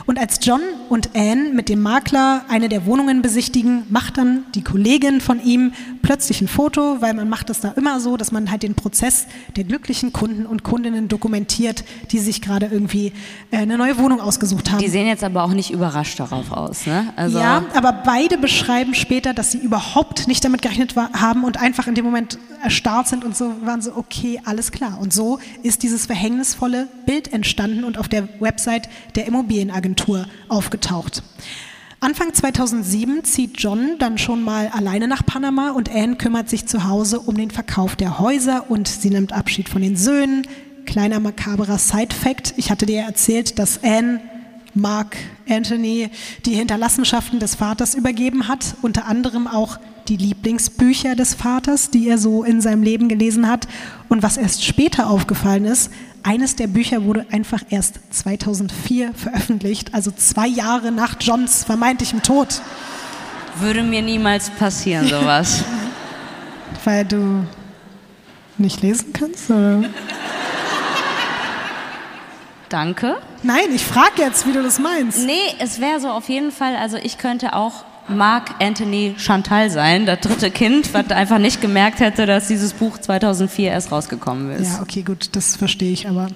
Und 0.07 0.19
als 0.19 0.41
John 0.43 0.61
und 0.89 1.11
Anne 1.15 1.51
mit 1.53 1.69
dem 1.69 1.81
Makler 1.81 2.43
eine 2.49 2.69
der 2.69 2.85
Wohnungen 2.85 3.23
besichtigen, 3.23 3.85
macht 3.91 4.19
dann 4.19 4.43
die 4.57 4.63
Kollegin 4.63 5.21
von 5.21 5.41
ihm 5.45 5.73
plötzlich 6.03 6.41
ein 6.41 6.49
Foto, 6.49 7.01
weil 7.01 7.15
man 7.15 7.29
macht 7.29 7.49
es 7.49 7.61
da 7.61 7.71
immer 7.71 8.01
so, 8.01 8.17
dass 8.17 8.33
man 8.33 8.51
halt 8.51 8.65
den 8.65 8.75
Prozess 8.75 9.27
der 9.55 9.63
glücklichen 9.63 10.13
Kunden 10.13 10.47
und 10.47 10.65
Kundinnen 10.65 11.07
dokumentiert, 11.07 11.85
die 12.11 12.19
sich 12.19 12.43
gerade 12.43 12.67
irgendwie 12.67 13.13
äh, 13.53 13.59
eine 13.59 13.79
neue 13.79 13.97
Wohnung 13.99 14.21
ausgesucht 14.21 14.73
haben. 14.73 14.79
Die 14.81 14.89
sehen 14.89 15.07
jetzt 15.07 15.23
aber 15.23 15.45
auch 15.45 15.53
nicht 15.53 15.71
überrascht 15.71 16.19
darauf 16.19 16.51
aus, 16.51 16.87
ne? 16.87 17.13
Also, 17.15 17.39
Ja, 17.39 17.65
aber 17.75 17.93
beide 18.05 18.37
beschreiben 18.37 18.95
später, 18.95 19.33
dass 19.33 19.53
sie 19.53 19.59
überhaupt 19.59 20.27
nicht 20.27 20.45
damit 20.45 20.61
gerechnet 20.61 20.97
war, 20.97 21.13
haben 21.13 21.45
und 21.45 21.57
einfach 21.57 21.87
in 21.87 21.95
dem 21.95 22.05
Moment 22.05 22.39
erstarrt 22.63 23.09
sind 23.09 23.25
und 23.25 23.37
so 23.37 23.53
waren 23.65 23.81
so, 23.81 23.95
okay, 23.97 24.41
alles 24.45 24.73
klar. 24.73 24.99
Und 25.01 25.13
so 25.13 25.39
ist 25.63 25.83
dieses 25.83 26.07
verhängnisvolle 26.07 26.64
Bild 27.07 27.33
entstanden 27.33 27.85
und 27.85 27.99
auf 27.99 28.09
der 28.09 28.29
Website 28.41 28.89
der 29.15 29.27
Immobilienagentur 29.27 30.27
aufgetaucht. 30.49 31.23
Anfang 32.01 32.35
2007 32.35 33.25
zieht 33.25 33.61
John 33.61 33.97
dann 33.99 34.19
schon 34.19 34.43
mal 34.43 34.69
alleine 34.69 35.09
nach 35.09 35.25
Panama 35.25 35.71
und 35.71 35.91
Anne 35.91 36.17
kümmert 36.17 36.51
sich 36.51 36.67
zu 36.67 36.85
Hause 36.85 37.21
um 37.21 37.37
den 37.37 37.51
Verkauf 37.51 37.97
der 37.97 38.19
Häuser 38.19 38.71
und 38.71 38.89
sie 38.89 39.09
nimmt 39.09 39.33
Abschied 39.33 39.69
von 39.69 39.81
den 39.81 39.97
Söhnen. 39.97 40.47
Kleiner 40.85 41.19
makaberer 41.19 41.79
Side-Fact: 41.79 42.55
Ich 42.59 42.71
hatte 42.71 42.85
dir 42.85 43.01
erzählt, 43.01 43.59
dass 43.59 43.83
Anne 43.83 44.21
Mark 44.75 45.17
Anthony 45.49 46.11
die 46.45 46.55
Hinterlassenschaften 46.55 47.39
des 47.39 47.55
Vaters 47.55 47.95
übergeben 47.95 48.49
hat, 48.49 48.75
unter 48.83 49.07
anderem 49.07 49.47
auch 49.47 49.79
die 50.09 50.17
Lieblingsbücher 50.17 51.15
des 51.15 51.35
Vaters, 51.35 51.91
die 51.91 52.09
er 52.09 52.19
so 52.19 52.45
in 52.45 52.61
seinem 52.61 52.83
Leben 52.83 53.09
gelesen 53.09 53.49
hat. 53.49 53.67
Und 54.09 54.23
was 54.23 54.37
erst 54.37 54.65
später 54.65 55.09
aufgefallen 55.09 55.65
ist, 55.65 55.91
eines 56.23 56.57
der 56.57 56.67
Bücher 56.67 57.05
wurde 57.05 57.27
einfach 57.31 57.63
erst 57.69 58.01
2004 58.11 59.13
veröffentlicht, 59.15 59.93
also 59.95 60.11
zwei 60.11 60.47
Jahre 60.47 60.91
nach 60.91 61.17
Johns 61.21 61.65
vermeintlichem 61.65 62.23
Tod, 62.23 62.63
würde 63.61 63.83
mir 63.83 64.03
niemals 64.03 64.51
passieren, 64.51 65.07
sowas. 65.07 65.65
weil 66.85 67.05
du 67.05 67.47
nicht 68.59 68.83
lesen 68.83 69.13
kannst. 69.13 69.51
Oder? 69.51 69.85
Danke. 72.69 73.17
Nein, 73.43 73.67
ich 73.75 73.85
frage 73.85 74.23
jetzt, 74.23 74.47
wie 74.47 74.53
du 74.53 74.63
das 74.63 74.79
meinst. 74.79 75.25
Nee, 75.25 75.55
es 75.59 75.81
wäre 75.81 76.01
so 76.01 76.09
auf 76.09 76.29
jeden 76.29 76.51
Fall, 76.51 76.75
also 76.77 76.97
ich 76.97 77.19
könnte 77.19 77.55
auch 77.55 77.85
Mark 78.09 78.51
Anthony 78.61 79.15
Chantal 79.17 79.71
sein, 79.71 80.07
das 80.07 80.21
dritte 80.21 80.51
Kind, 80.51 80.93
was 80.93 81.11
einfach 81.11 81.39
nicht 81.39 81.61
gemerkt 81.61 82.01
hätte, 82.01 82.27
dass 82.27 82.49
dieses 82.49 82.73
Buch 82.73 82.99
2004 82.99 83.71
erst 83.71 83.93
rausgekommen 83.93 84.51
ist. 84.51 84.75
Ja, 84.75 84.83
okay, 84.83 85.03
gut, 85.03 85.31
das 85.33 85.57
verstehe 85.57 85.93
ich, 85.93 86.09
aber 86.09 86.29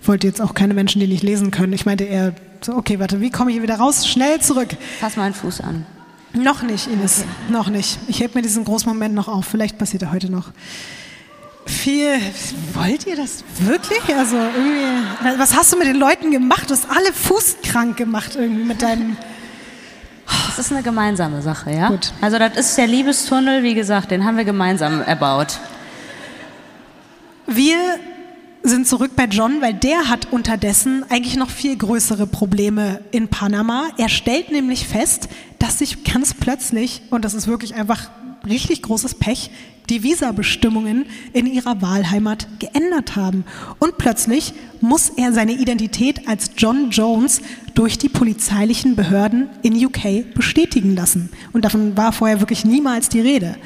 ich 0.00 0.08
wollte 0.08 0.26
jetzt 0.26 0.40
auch 0.40 0.54
keine 0.54 0.74
Menschen, 0.74 1.00
die 1.00 1.06
nicht 1.06 1.22
lesen 1.22 1.50
können. 1.50 1.72
Ich 1.72 1.84
meinte 1.86 2.04
eher 2.04 2.32
so, 2.60 2.74
okay, 2.74 2.98
warte, 2.98 3.20
wie 3.20 3.30
komme 3.30 3.50
ich 3.50 3.56
hier 3.56 3.62
wieder 3.62 3.76
raus? 3.76 4.06
Schnell 4.08 4.40
zurück. 4.40 4.70
Fass 5.00 5.16
meinen 5.16 5.34
Fuß 5.34 5.60
an. 5.60 5.86
Noch 6.34 6.62
nicht, 6.62 6.86
Ines. 6.88 7.24
Noch 7.48 7.68
nicht. 7.68 7.98
Ich 8.08 8.20
heb 8.20 8.34
mir 8.34 8.42
diesen 8.42 8.64
großen 8.64 8.88
Moment 8.88 9.14
noch 9.14 9.28
auf. 9.28 9.46
Vielleicht 9.46 9.78
passiert 9.78 10.02
er 10.02 10.12
heute 10.12 10.30
noch. 10.30 10.50
Viel. 11.66 12.14
Wollt 12.74 13.06
ihr 13.06 13.16
das 13.16 13.44
wirklich? 13.60 14.02
Also 14.16 14.36
irgendwie. 14.36 15.38
Was 15.38 15.56
hast 15.56 15.72
du 15.72 15.78
mit 15.78 15.86
den 15.86 15.96
Leuten 15.96 16.30
gemacht? 16.30 16.68
Du 16.68 16.74
hast 16.74 16.86
alle 16.90 17.12
fußkrank 17.12 17.96
gemacht 17.96 18.36
irgendwie 18.36 18.64
mit 18.64 18.82
deinem. 18.82 19.16
Das 20.28 20.58
ist 20.58 20.72
eine 20.72 20.82
gemeinsame 20.82 21.40
Sache, 21.42 21.70
ja? 21.70 21.88
Gut. 21.88 22.12
Also 22.20 22.38
das 22.38 22.56
ist 22.56 22.76
der 22.76 22.86
Liebestunnel, 22.86 23.62
wie 23.62 23.74
gesagt, 23.74 24.10
den 24.10 24.24
haben 24.24 24.36
wir 24.36 24.44
gemeinsam 24.44 25.02
erbaut. 25.02 25.58
Wir 27.46 27.76
sind 28.62 28.86
zurück 28.86 29.12
bei 29.16 29.24
John, 29.24 29.62
weil 29.62 29.74
der 29.74 30.08
hat 30.08 30.32
unterdessen 30.32 31.04
eigentlich 31.08 31.36
noch 31.36 31.50
viel 31.50 31.76
größere 31.76 32.26
Probleme 32.26 33.00
in 33.10 33.28
Panama. 33.28 33.88
Er 33.96 34.08
stellt 34.08 34.50
nämlich 34.50 34.86
fest, 34.86 35.28
dass 35.58 35.78
sich 35.78 36.04
ganz 36.04 36.34
plötzlich, 36.34 37.02
und 37.10 37.24
das 37.24 37.34
ist 37.34 37.46
wirklich 37.46 37.74
einfach 37.74 38.10
richtig 38.46 38.82
großes 38.82 39.14
Pech, 39.14 39.50
die 39.88 40.02
Visabestimmungen 40.02 41.06
in 41.32 41.46
ihrer 41.46 41.80
Wahlheimat 41.80 42.46
geändert 42.58 43.16
haben. 43.16 43.44
Und 43.78 43.98
plötzlich 43.98 44.52
muss 44.80 45.10
er 45.10 45.32
seine 45.32 45.52
Identität 45.52 46.28
als 46.28 46.50
John 46.56 46.90
Jones 46.90 47.40
durch 47.74 47.96
die 47.96 48.08
polizeilichen 48.08 48.96
Behörden 48.96 49.48
in 49.62 49.84
UK 49.84 50.34
bestätigen 50.34 50.94
lassen. 50.94 51.30
Und 51.52 51.64
davon 51.64 51.96
war 51.96 52.12
vorher 52.12 52.40
wirklich 52.40 52.64
niemals 52.64 53.08
die 53.08 53.20
Rede. 53.20 53.56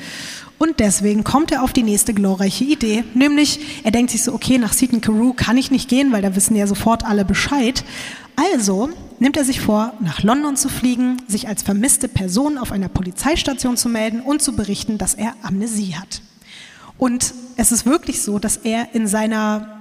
Und 0.58 0.78
deswegen 0.78 1.24
kommt 1.24 1.50
er 1.50 1.64
auf 1.64 1.72
die 1.72 1.82
nächste 1.82 2.14
glorreiche 2.14 2.62
Idee, 2.62 3.02
nämlich 3.14 3.82
er 3.82 3.90
denkt 3.90 4.12
sich 4.12 4.22
so, 4.22 4.32
okay, 4.32 4.58
nach 4.58 4.72
Seaton 4.72 5.00
Carew 5.00 5.32
kann 5.32 5.56
ich 5.56 5.72
nicht 5.72 5.88
gehen, 5.88 6.12
weil 6.12 6.22
da 6.22 6.36
wissen 6.36 6.54
ja 6.54 6.68
sofort 6.68 7.04
alle 7.04 7.24
Bescheid. 7.24 7.82
Also 8.36 8.90
nimmt 9.22 9.36
er 9.36 9.44
sich 9.44 9.60
vor, 9.60 9.94
nach 10.00 10.24
London 10.24 10.56
zu 10.56 10.68
fliegen, 10.68 11.22
sich 11.28 11.46
als 11.46 11.62
vermisste 11.62 12.08
Person 12.08 12.58
auf 12.58 12.72
einer 12.72 12.88
Polizeistation 12.88 13.76
zu 13.76 13.88
melden 13.88 14.20
und 14.20 14.42
zu 14.42 14.56
berichten, 14.56 14.98
dass 14.98 15.14
er 15.14 15.34
Amnesie 15.42 15.94
hat. 15.94 16.20
Und 16.98 17.32
es 17.56 17.70
ist 17.70 17.86
wirklich 17.86 18.20
so, 18.20 18.40
dass 18.40 18.56
er 18.56 18.94
in 18.94 19.06
seiner 19.06 19.80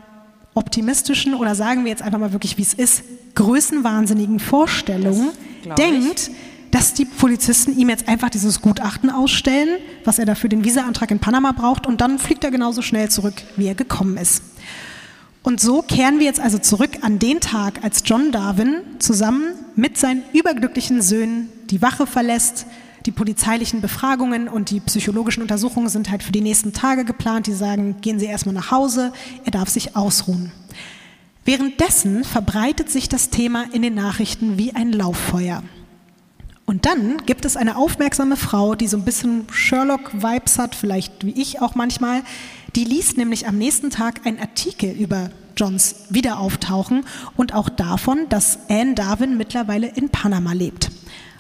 optimistischen 0.54 1.34
oder 1.34 1.56
sagen 1.56 1.86
wir 1.86 1.90
jetzt 1.90 2.04
einfach 2.04 2.20
mal 2.20 2.34
wirklich, 2.34 2.60
wie 2.60 2.62
es 2.62 2.76
ist, 2.76 3.04
größenwahnsinnigen 3.34 4.40
Vorstellung 4.40 5.32
ich. 5.64 5.74
denkt, 5.74 6.30
dass 6.70 6.94
die 6.94 7.06
Polizisten 7.06 7.76
ihm 7.76 7.90
jetzt 7.90 8.08
einfach 8.08 8.30
dieses 8.30 8.62
Gutachten 8.62 9.10
ausstellen, 9.10 9.80
was 10.06 10.20
er 10.20 10.26
dafür 10.26 10.50
den 10.50 10.64
Visa-Antrag 10.64 11.10
in 11.10 11.20
Panama 11.20 11.52
braucht, 11.52 11.88
und 11.88 12.00
dann 12.00 12.20
fliegt 12.20 12.44
er 12.44 12.52
genauso 12.52 12.84
schnell 12.84 13.10
zurück, 13.10 13.42
wie 13.58 13.66
er 13.66 13.76
gekommen 13.76 14.18
ist. 14.18 14.44
Und 15.44 15.60
so 15.60 15.82
kehren 15.82 16.20
wir 16.20 16.26
jetzt 16.26 16.40
also 16.40 16.60
zurück 16.60 17.00
an 17.02 17.18
den 17.18 17.40
Tag, 17.40 17.84
als 17.84 18.04
John 18.06 18.32
Darwin 18.32 18.82
zusammen 19.00 19.56
mit 19.76 19.98
seinen 19.98 20.24
überglücklichen 20.34 21.02
Söhnen 21.02 21.50
die 21.72 21.82
Wache 21.82 22.06
verlässt. 22.06 22.68
Die 23.08 23.12
polizeilichen 23.12 23.82
Befragungen 23.82 24.48
und 24.48 24.70
die 24.70 24.80
psychologischen 24.80 25.42
Untersuchungen 25.42 25.90
sind 25.90 26.12
halt 26.12 26.22
für 26.22 26.32
die 26.32 26.42
nächsten 26.42 26.74
Tage 26.74 27.06
geplant. 27.06 27.48
Die 27.48 27.54
sagen, 27.54 27.96
gehen 28.02 28.20
Sie 28.20 28.28
erstmal 28.28 28.54
nach 28.54 28.70
Hause, 28.70 29.12
er 29.44 29.52
darf 29.52 29.70
sich 29.70 29.96
ausruhen. 29.96 30.52
Währenddessen 31.44 32.24
verbreitet 32.24 32.92
sich 32.92 33.10
das 33.10 33.32
Thema 33.32 33.66
in 33.72 33.82
den 33.82 33.96
Nachrichten 33.96 34.60
wie 34.60 34.76
ein 34.76 34.92
Lauffeuer. 34.92 35.64
Und 36.68 36.86
dann 36.86 37.26
gibt 37.26 37.46
es 37.46 37.58
eine 37.58 37.76
aufmerksame 37.76 38.38
Frau, 38.38 38.76
die 38.76 38.88
so 38.88 38.96
ein 38.96 39.04
bisschen 39.04 39.46
Sherlock-Vibes 39.52 40.60
hat, 40.60 40.76
vielleicht 40.76 41.26
wie 41.26 41.32
ich 41.32 41.62
auch 41.62 41.74
manchmal. 41.74 42.22
Die 42.76 42.86
liest 42.86 43.18
nämlich 43.18 43.48
am 43.48 43.58
nächsten 43.58 43.90
Tag 43.90 44.26
einen 44.26 44.40
Artikel 44.40 44.92
über 44.92 45.30
Johns 45.58 45.96
Wiederauftauchen 46.10 47.06
und 47.36 47.54
auch 47.54 47.70
davon, 47.70 48.30
dass 48.30 48.60
Anne 48.70 48.96
Darwin 48.96 49.38
mittlerweile 49.38 49.88
in 49.88 50.10
Panama 50.10 50.54
lebt. 50.54 50.90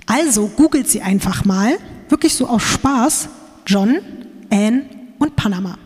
Also 0.05 0.47
googelt 0.47 0.89
sie 0.89 1.01
einfach 1.01 1.45
mal, 1.45 1.77
wirklich 2.09 2.35
so 2.35 2.47
aus 2.47 2.63
Spaß, 2.63 3.29
John, 3.65 3.99
Anne 4.49 4.83
und 5.19 5.35
Panama. 5.37 5.77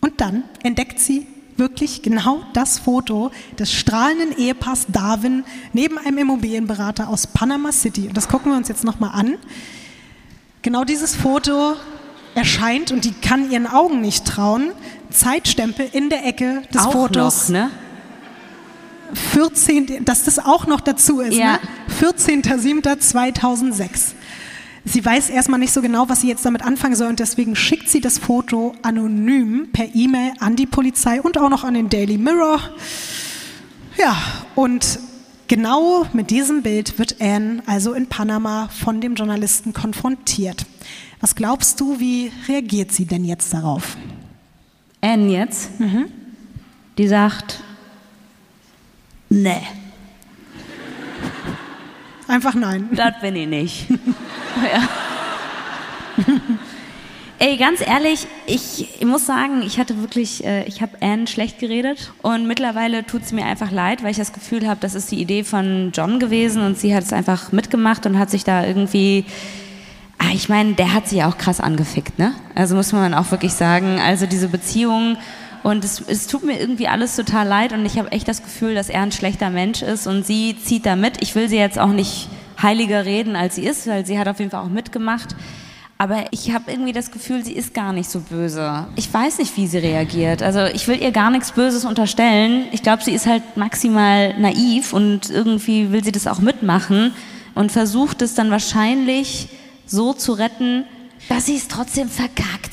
Und 0.00 0.20
dann 0.20 0.44
entdeckt 0.62 1.00
sie 1.00 1.26
wirklich 1.56 2.02
genau 2.02 2.42
das 2.52 2.78
Foto 2.78 3.30
des 3.58 3.72
strahlenden 3.72 4.36
Ehepaars 4.36 4.86
Darwin 4.88 5.44
neben 5.72 5.98
einem 5.98 6.18
Immobilienberater 6.18 7.08
aus 7.08 7.26
Panama 7.26 7.72
City. 7.72 8.08
Und 8.08 8.16
das 8.16 8.28
gucken 8.28 8.52
wir 8.52 8.56
uns 8.56 8.68
jetzt 8.68 8.84
nochmal 8.84 9.10
an. 9.12 9.36
Genau 10.62 10.84
dieses 10.84 11.14
Foto 11.14 11.74
erscheint 12.34 12.92
und 12.92 13.04
die 13.04 13.12
kann 13.12 13.50
ihren 13.50 13.66
Augen 13.66 14.00
nicht 14.00 14.24
trauen. 14.24 14.70
Zeitstempel 15.10 15.88
in 15.92 16.10
der 16.10 16.24
Ecke 16.26 16.62
des 16.72 16.82
Auch 16.82 16.92
Fotos. 16.92 17.48
noch, 17.48 17.54
ne? 17.54 17.70
14, 19.32 20.04
dass 20.04 20.24
das 20.24 20.38
auch 20.38 20.66
noch 20.66 20.80
dazu 20.80 21.20
ist. 21.20 21.36
Ja. 21.36 21.54
Ne? 21.54 21.60
14.07.2006. 22.00 24.12
Sie 24.86 25.04
weiß 25.04 25.30
erstmal 25.30 25.58
nicht 25.60 25.72
so 25.72 25.80
genau, 25.80 26.08
was 26.08 26.20
sie 26.20 26.28
jetzt 26.28 26.44
damit 26.44 26.62
anfangen 26.62 26.94
soll 26.94 27.08
und 27.08 27.18
deswegen 27.18 27.56
schickt 27.56 27.88
sie 27.88 28.02
das 28.02 28.18
Foto 28.18 28.74
anonym 28.82 29.68
per 29.72 29.86
E-Mail 29.94 30.34
an 30.40 30.56
die 30.56 30.66
Polizei 30.66 31.22
und 31.22 31.38
auch 31.38 31.48
noch 31.48 31.64
an 31.64 31.72
den 31.74 31.88
Daily 31.88 32.18
Mirror. 32.18 32.60
Ja, 33.96 34.14
und 34.54 34.98
genau 35.48 36.06
mit 36.12 36.30
diesem 36.30 36.62
Bild 36.62 36.98
wird 36.98 37.16
Anne 37.20 37.62
also 37.64 37.94
in 37.94 38.08
Panama 38.08 38.68
von 38.68 39.00
dem 39.00 39.14
Journalisten 39.14 39.72
konfrontiert. 39.72 40.66
Was 41.24 41.34
glaubst 41.34 41.80
du, 41.80 41.98
wie 41.98 42.30
reagiert 42.48 42.92
sie 42.92 43.06
denn 43.06 43.24
jetzt 43.24 43.54
darauf? 43.54 43.96
Anne 45.00 45.32
jetzt, 45.32 45.70
die 46.98 47.08
sagt, 47.08 47.60
nee, 49.30 49.62
Einfach 52.28 52.54
nein. 52.54 52.90
das 52.92 53.18
bin 53.22 53.36
ich 53.36 53.48
nicht. 53.48 53.86
ja. 54.70 54.86
Ey, 57.38 57.56
ganz 57.56 57.80
ehrlich, 57.80 58.26
ich, 58.44 59.00
ich 59.00 59.06
muss 59.06 59.24
sagen, 59.24 59.62
ich 59.62 59.78
hatte 59.78 59.98
wirklich, 60.02 60.44
äh, 60.44 60.64
ich 60.64 60.82
habe 60.82 61.00
Anne 61.00 61.26
schlecht 61.26 61.58
geredet 61.58 62.12
und 62.20 62.46
mittlerweile 62.46 63.06
tut 63.06 63.22
es 63.22 63.32
mir 63.32 63.46
einfach 63.46 63.70
leid, 63.70 64.02
weil 64.02 64.10
ich 64.10 64.18
das 64.18 64.34
Gefühl 64.34 64.68
habe, 64.68 64.80
das 64.80 64.94
ist 64.94 65.10
die 65.10 65.22
Idee 65.22 65.42
von 65.42 65.90
John 65.94 66.20
gewesen 66.20 66.60
und 66.62 66.78
sie 66.78 66.94
hat 66.94 67.04
es 67.04 67.14
einfach 67.14 67.50
mitgemacht 67.50 68.04
und 68.04 68.18
hat 68.18 68.28
sich 68.28 68.44
da 68.44 68.66
irgendwie, 68.66 69.24
ich 70.32 70.48
meine, 70.48 70.74
der 70.74 70.94
hat 70.94 71.08
sie 71.08 71.16
ja 71.16 71.28
auch 71.28 71.38
krass 71.38 71.60
angefickt, 71.60 72.18
ne? 72.18 72.32
Also 72.54 72.76
muss 72.76 72.92
man 72.92 73.14
auch 73.14 73.30
wirklich 73.30 73.52
sagen, 73.52 73.98
also 74.00 74.26
diese 74.26 74.48
Beziehung 74.48 75.16
und 75.64 75.82
es, 75.82 76.00
es 76.06 76.26
tut 76.26 76.44
mir 76.44 76.60
irgendwie 76.60 76.88
alles 76.88 77.16
total 77.16 77.48
leid 77.48 77.72
und 77.72 77.86
ich 77.86 77.98
habe 77.98 78.12
echt 78.12 78.28
das 78.28 78.42
Gefühl, 78.42 78.74
dass 78.74 78.90
er 78.90 79.00
ein 79.00 79.12
schlechter 79.12 79.50
Mensch 79.50 79.82
ist 79.82 80.06
und 80.06 80.26
sie 80.26 80.56
zieht 80.62 80.84
da 80.84 80.94
mit. 80.94 81.22
Ich 81.22 81.34
will 81.34 81.48
sie 81.48 81.56
jetzt 81.56 81.78
auch 81.78 81.88
nicht 81.88 82.28
heiliger 82.62 83.04
reden, 83.06 83.34
als 83.34 83.54
sie 83.54 83.64
ist, 83.64 83.86
weil 83.86 84.04
sie 84.04 84.18
hat 84.18 84.28
auf 84.28 84.38
jeden 84.38 84.50
Fall 84.50 84.60
auch 84.60 84.68
mitgemacht. 84.68 85.34
Aber 85.96 86.24
ich 86.32 86.52
habe 86.52 86.70
irgendwie 86.70 86.92
das 86.92 87.10
Gefühl, 87.10 87.44
sie 87.44 87.52
ist 87.52 87.72
gar 87.72 87.92
nicht 87.94 88.10
so 88.10 88.20
böse. 88.20 88.86
Ich 88.96 89.12
weiß 89.12 89.38
nicht, 89.38 89.56
wie 89.56 89.66
sie 89.66 89.78
reagiert. 89.78 90.42
Also 90.42 90.64
ich 90.66 90.86
will 90.86 91.00
ihr 91.00 91.12
gar 91.12 91.30
nichts 91.30 91.52
Böses 91.52 91.86
unterstellen. 91.86 92.66
Ich 92.72 92.82
glaube, 92.82 93.02
sie 93.02 93.12
ist 93.12 93.26
halt 93.26 93.56
maximal 93.56 94.38
naiv 94.38 94.92
und 94.92 95.30
irgendwie 95.30 95.92
will 95.92 96.04
sie 96.04 96.12
das 96.12 96.26
auch 96.26 96.40
mitmachen 96.40 97.14
und 97.54 97.72
versucht 97.72 98.20
es 98.20 98.34
dann 98.34 98.50
wahrscheinlich 98.50 99.48
so 99.86 100.12
zu 100.12 100.32
retten, 100.32 100.84
dass 101.28 101.46
sie 101.46 101.56
es 101.56 101.68
trotzdem 101.68 102.08
verkackt. 102.08 102.72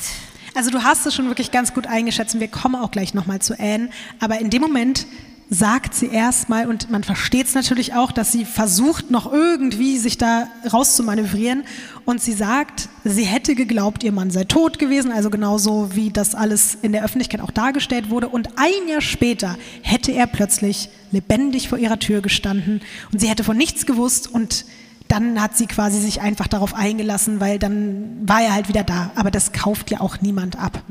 Also 0.54 0.70
du 0.70 0.82
hast 0.82 1.06
es 1.06 1.14
schon 1.14 1.28
wirklich 1.28 1.50
ganz 1.50 1.72
gut 1.72 1.86
eingeschätzt 1.86 2.34
und 2.34 2.40
wir 2.40 2.48
kommen 2.48 2.74
auch 2.74 2.90
gleich 2.90 3.14
nochmal 3.14 3.40
zu 3.40 3.58
Anne. 3.58 3.88
Aber 4.20 4.38
in 4.38 4.50
dem 4.50 4.60
Moment 4.60 5.06
sagt 5.48 5.94
sie 5.94 6.06
erstmal, 6.06 6.66
und 6.66 6.90
man 6.90 7.04
versteht 7.04 7.46
es 7.46 7.54
natürlich 7.54 7.92
auch, 7.94 8.10
dass 8.10 8.32
sie 8.32 8.46
versucht 8.46 9.10
noch 9.10 9.30
irgendwie 9.30 9.98
sich 9.98 10.16
da 10.16 10.48
rauszumanövrieren. 10.72 11.64
Und 12.06 12.22
sie 12.22 12.32
sagt, 12.32 12.88
sie 13.04 13.24
hätte 13.24 13.54
geglaubt, 13.54 14.02
ihr 14.02 14.12
Mann 14.12 14.30
sei 14.30 14.44
tot 14.44 14.78
gewesen, 14.78 15.12
also 15.12 15.28
genauso 15.28 15.94
wie 15.94 16.10
das 16.10 16.34
alles 16.34 16.78
in 16.80 16.92
der 16.92 17.04
Öffentlichkeit 17.04 17.42
auch 17.42 17.50
dargestellt 17.50 18.08
wurde. 18.08 18.28
Und 18.28 18.48
ein 18.56 18.88
Jahr 18.88 19.02
später 19.02 19.56
hätte 19.82 20.12
er 20.12 20.26
plötzlich 20.26 20.88
lebendig 21.10 21.68
vor 21.68 21.76
ihrer 21.76 21.98
Tür 21.98 22.22
gestanden 22.22 22.80
und 23.12 23.20
sie 23.20 23.28
hätte 23.28 23.44
von 23.44 23.56
nichts 23.56 23.84
gewusst 23.84 24.32
und 24.32 24.64
dann 25.12 25.40
hat 25.40 25.56
sie 25.56 25.66
quasi 25.66 26.00
sich 26.00 26.22
einfach 26.22 26.48
darauf 26.48 26.74
eingelassen, 26.74 27.38
weil 27.38 27.58
dann 27.58 28.26
war 28.26 28.40
er 28.40 28.54
halt 28.54 28.68
wieder 28.68 28.82
da. 28.82 29.10
Aber 29.14 29.30
das 29.30 29.52
kauft 29.52 29.90
ja 29.90 30.00
auch 30.00 30.22
niemand 30.22 30.58
ab. 30.58 30.82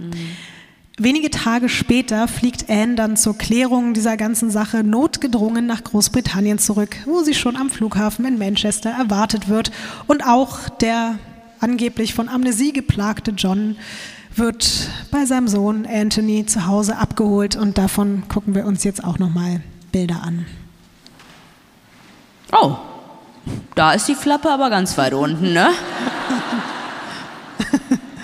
Wenige 0.98 1.32
Tage 1.32 1.68
später 1.70 2.28
fliegt 2.28 2.70
Anne 2.70 2.94
dann 2.94 3.18
zur 3.18 3.36
Klärung 3.36 3.96
dieser 3.96 4.18
ganzen 4.18 4.52
Sache 4.52 4.84
notgedrungen 4.84 5.66
nach 5.66 5.84
Großbritannien 5.84 6.60
zurück, 6.60 6.98
wo 7.06 7.24
sie 7.24 7.34
schon 7.34 7.56
am 7.56 7.72
Flughafen 7.72 8.24
in 8.26 8.38
Manchester 8.38 8.92
erwartet 8.92 9.50
wird. 9.50 9.72
Und 10.06 10.24
auch 10.24 10.70
der 10.70 11.18
angeblich 11.60 12.14
von 12.14 12.30
Amnesie 12.30 12.74
geplagte 12.74 13.32
John 13.32 13.76
wird 14.36 14.90
bei 15.10 15.26
seinem 15.26 15.48
Sohn 15.48 15.88
Anthony 15.88 16.46
zu 16.46 16.68
Hause 16.68 16.98
abgeholt 16.98 17.56
und 17.56 17.80
davon 17.80 18.24
gucken 18.28 18.54
wir 18.54 18.66
uns 18.66 18.84
jetzt 18.84 19.04
auch 19.04 19.18
nochmal 19.18 19.62
Bilder 19.92 20.22
an. 20.24 20.46
Oh, 22.52 22.78
da 23.76 23.94
ist 23.94 24.08
die 24.08 24.16
Flappe 24.16 24.50
aber 24.50 24.70
ganz 24.70 24.98
weit 24.98 25.14
unten, 25.14 25.54
ne? 25.54 25.70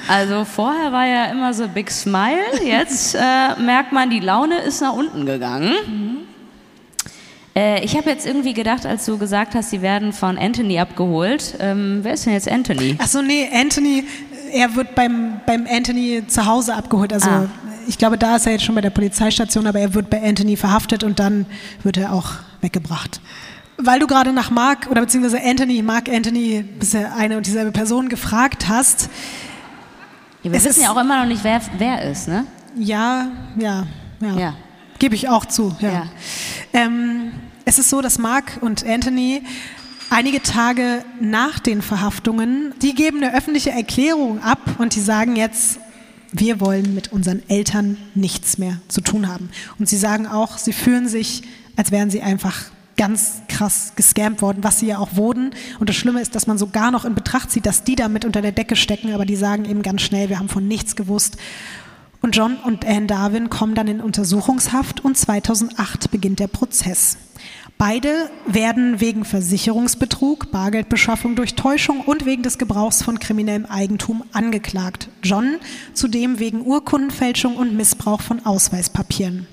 Also 0.09 0.45
vorher 0.45 0.91
war 0.93 1.05
ja 1.05 1.25
immer 1.25 1.53
so 1.53 1.67
Big 1.67 1.91
Smile, 1.91 2.63
jetzt 2.63 3.13
äh, 3.15 3.19
merkt 3.59 3.91
man, 3.91 4.09
die 4.09 4.21
Laune 4.21 4.59
ist 4.59 4.81
nach 4.81 4.93
unten 4.93 5.25
gegangen. 5.25 5.73
Äh, 7.53 7.83
ich 7.83 7.97
habe 7.97 8.09
jetzt 8.09 8.25
irgendwie 8.25 8.53
gedacht, 8.53 8.85
als 8.85 9.05
du 9.05 9.17
gesagt 9.17 9.53
hast, 9.53 9.69
sie 9.69 9.81
werden 9.81 10.13
von 10.13 10.37
Anthony 10.37 10.79
abgeholt. 10.79 11.55
Ähm, 11.59 11.99
wer 12.03 12.13
ist 12.13 12.25
denn 12.25 12.33
jetzt 12.33 12.49
Anthony? 12.49 12.95
Achso, 12.99 13.21
nee, 13.21 13.49
Anthony, 13.53 14.05
er 14.53 14.73
wird 14.75 14.95
beim, 14.95 15.41
beim 15.45 15.67
Anthony 15.69 16.23
zu 16.25 16.45
Hause 16.45 16.75
abgeholt. 16.75 17.11
Also 17.11 17.29
Ah. 17.29 17.49
ich 17.85 17.97
glaube, 17.97 18.17
da 18.17 18.37
ist 18.37 18.45
er 18.45 18.53
jetzt 18.53 18.63
schon 18.63 18.75
bei 18.75 18.81
der 18.81 18.91
Polizeistation, 18.91 19.67
aber 19.67 19.79
er 19.81 19.93
wird 19.93 20.09
bei 20.09 20.23
Anthony 20.23 20.55
verhaftet 20.55 21.03
und 21.03 21.19
dann 21.19 21.45
wird 21.83 21.97
er 21.97 22.13
auch 22.13 22.31
weggebracht. 22.61 23.19
Weil 23.77 23.99
du 23.99 24.07
gerade 24.07 24.33
nach 24.33 24.49
Mark 24.49 24.87
oder 24.89 25.01
beziehungsweise 25.01 25.39
Anthony, 25.43 25.81
Mark 25.83 26.09
Anthony, 26.09 26.63
bist 26.63 26.93
ja 26.93 27.13
eine 27.15 27.37
und 27.37 27.45
dieselbe 27.45 27.71
Person 27.71 28.09
gefragt 28.09 28.67
hast. 28.67 29.09
Ja, 30.41 30.51
wir 30.51 30.57
Es 30.57 30.65
wissen 30.65 30.83
ja 30.83 30.91
auch 30.91 30.97
immer 30.97 31.19
noch 31.19 31.27
nicht, 31.27 31.43
wer, 31.43 31.61
wer 31.77 32.01
ist, 32.09 32.27
ne? 32.27 32.45
Ja, 32.75 33.27
ja, 33.57 33.85
ja. 34.19 34.37
Ja. 34.37 34.53
Gebe 34.99 35.15
ich 35.15 35.29
auch 35.29 35.45
zu. 35.45 35.75
Ja. 35.79 35.89
Ja. 35.91 36.07
Ähm, 36.73 37.31
es 37.65 37.77
ist 37.77 37.89
so, 37.89 38.01
dass 38.01 38.17
Mark 38.17 38.57
und 38.61 38.85
Anthony 38.85 39.43
einige 40.09 40.41
Tage 40.41 41.03
nach 41.19 41.59
den 41.59 41.81
Verhaftungen, 41.81 42.73
die 42.81 42.95
geben 42.95 43.23
eine 43.23 43.35
öffentliche 43.35 43.71
Erklärung 43.71 44.41
ab 44.41 44.59
und 44.79 44.95
die 44.95 45.01
sagen 45.01 45.35
jetzt, 45.35 45.79
wir 46.31 46.59
wollen 46.59 46.95
mit 46.95 47.11
unseren 47.11 47.41
Eltern 47.49 47.97
nichts 48.15 48.57
mehr 48.57 48.79
zu 48.87 49.01
tun 49.01 49.27
haben. 49.27 49.49
Und 49.79 49.87
sie 49.87 49.97
sagen 49.97 50.27
auch, 50.27 50.57
sie 50.57 50.73
fühlen 50.73 51.07
sich, 51.07 51.43
als 51.75 51.91
wären 51.91 52.09
sie 52.09 52.21
einfach 52.21 52.65
ganz 52.97 53.41
krass 53.47 53.93
gescampt 53.95 54.41
worden, 54.41 54.63
was 54.63 54.79
sie 54.79 54.87
ja 54.87 54.97
auch 54.97 55.15
wurden. 55.15 55.51
Und 55.79 55.89
das 55.89 55.95
Schlimme 55.95 56.21
ist, 56.21 56.35
dass 56.35 56.47
man 56.47 56.57
sogar 56.57 56.91
noch 56.91 57.05
in 57.05 57.15
Betracht 57.15 57.51
zieht, 57.51 57.65
dass 57.65 57.83
die 57.83 57.95
da 57.95 58.09
mit 58.09 58.25
unter 58.25 58.41
der 58.41 58.51
Decke 58.51 58.75
stecken, 58.75 59.13
aber 59.13 59.25
die 59.25 59.35
sagen 59.35 59.65
eben 59.65 59.83
ganz 59.83 60.01
schnell, 60.01 60.29
wir 60.29 60.39
haben 60.39 60.49
von 60.49 60.67
nichts 60.67 60.95
gewusst. 60.95 61.37
Und 62.21 62.35
John 62.35 62.57
und 62.57 62.85
Anne 62.85 63.05
Darwin 63.05 63.49
kommen 63.49 63.75
dann 63.75 63.87
in 63.87 64.01
Untersuchungshaft 64.01 65.05
und 65.05 65.15
2008 65.17 66.09
beginnt 66.09 66.39
der 66.39 66.47
Prozess. 66.47 67.17
Beide 67.77 68.31
werden 68.47 68.99
wegen 68.99 69.23
Versicherungsbetrug, 69.23 70.49
Bargeldbeschaffung 70.49 71.35
durch 71.35 71.53
Täuschung 71.53 72.01
und 72.01 72.25
wegen 72.25 72.41
des 72.41 72.57
Gebrauchs 72.57 73.03
von 73.03 73.19
kriminellem 73.19 73.67
Eigentum 73.67 74.23
angeklagt. 74.33 75.09
John 75.21 75.57
zudem 75.93 76.39
wegen 76.39 76.65
Urkundenfälschung 76.65 77.55
und 77.55 77.77
Missbrauch 77.77 78.21
von 78.21 78.43
Ausweispapieren. 78.47 79.45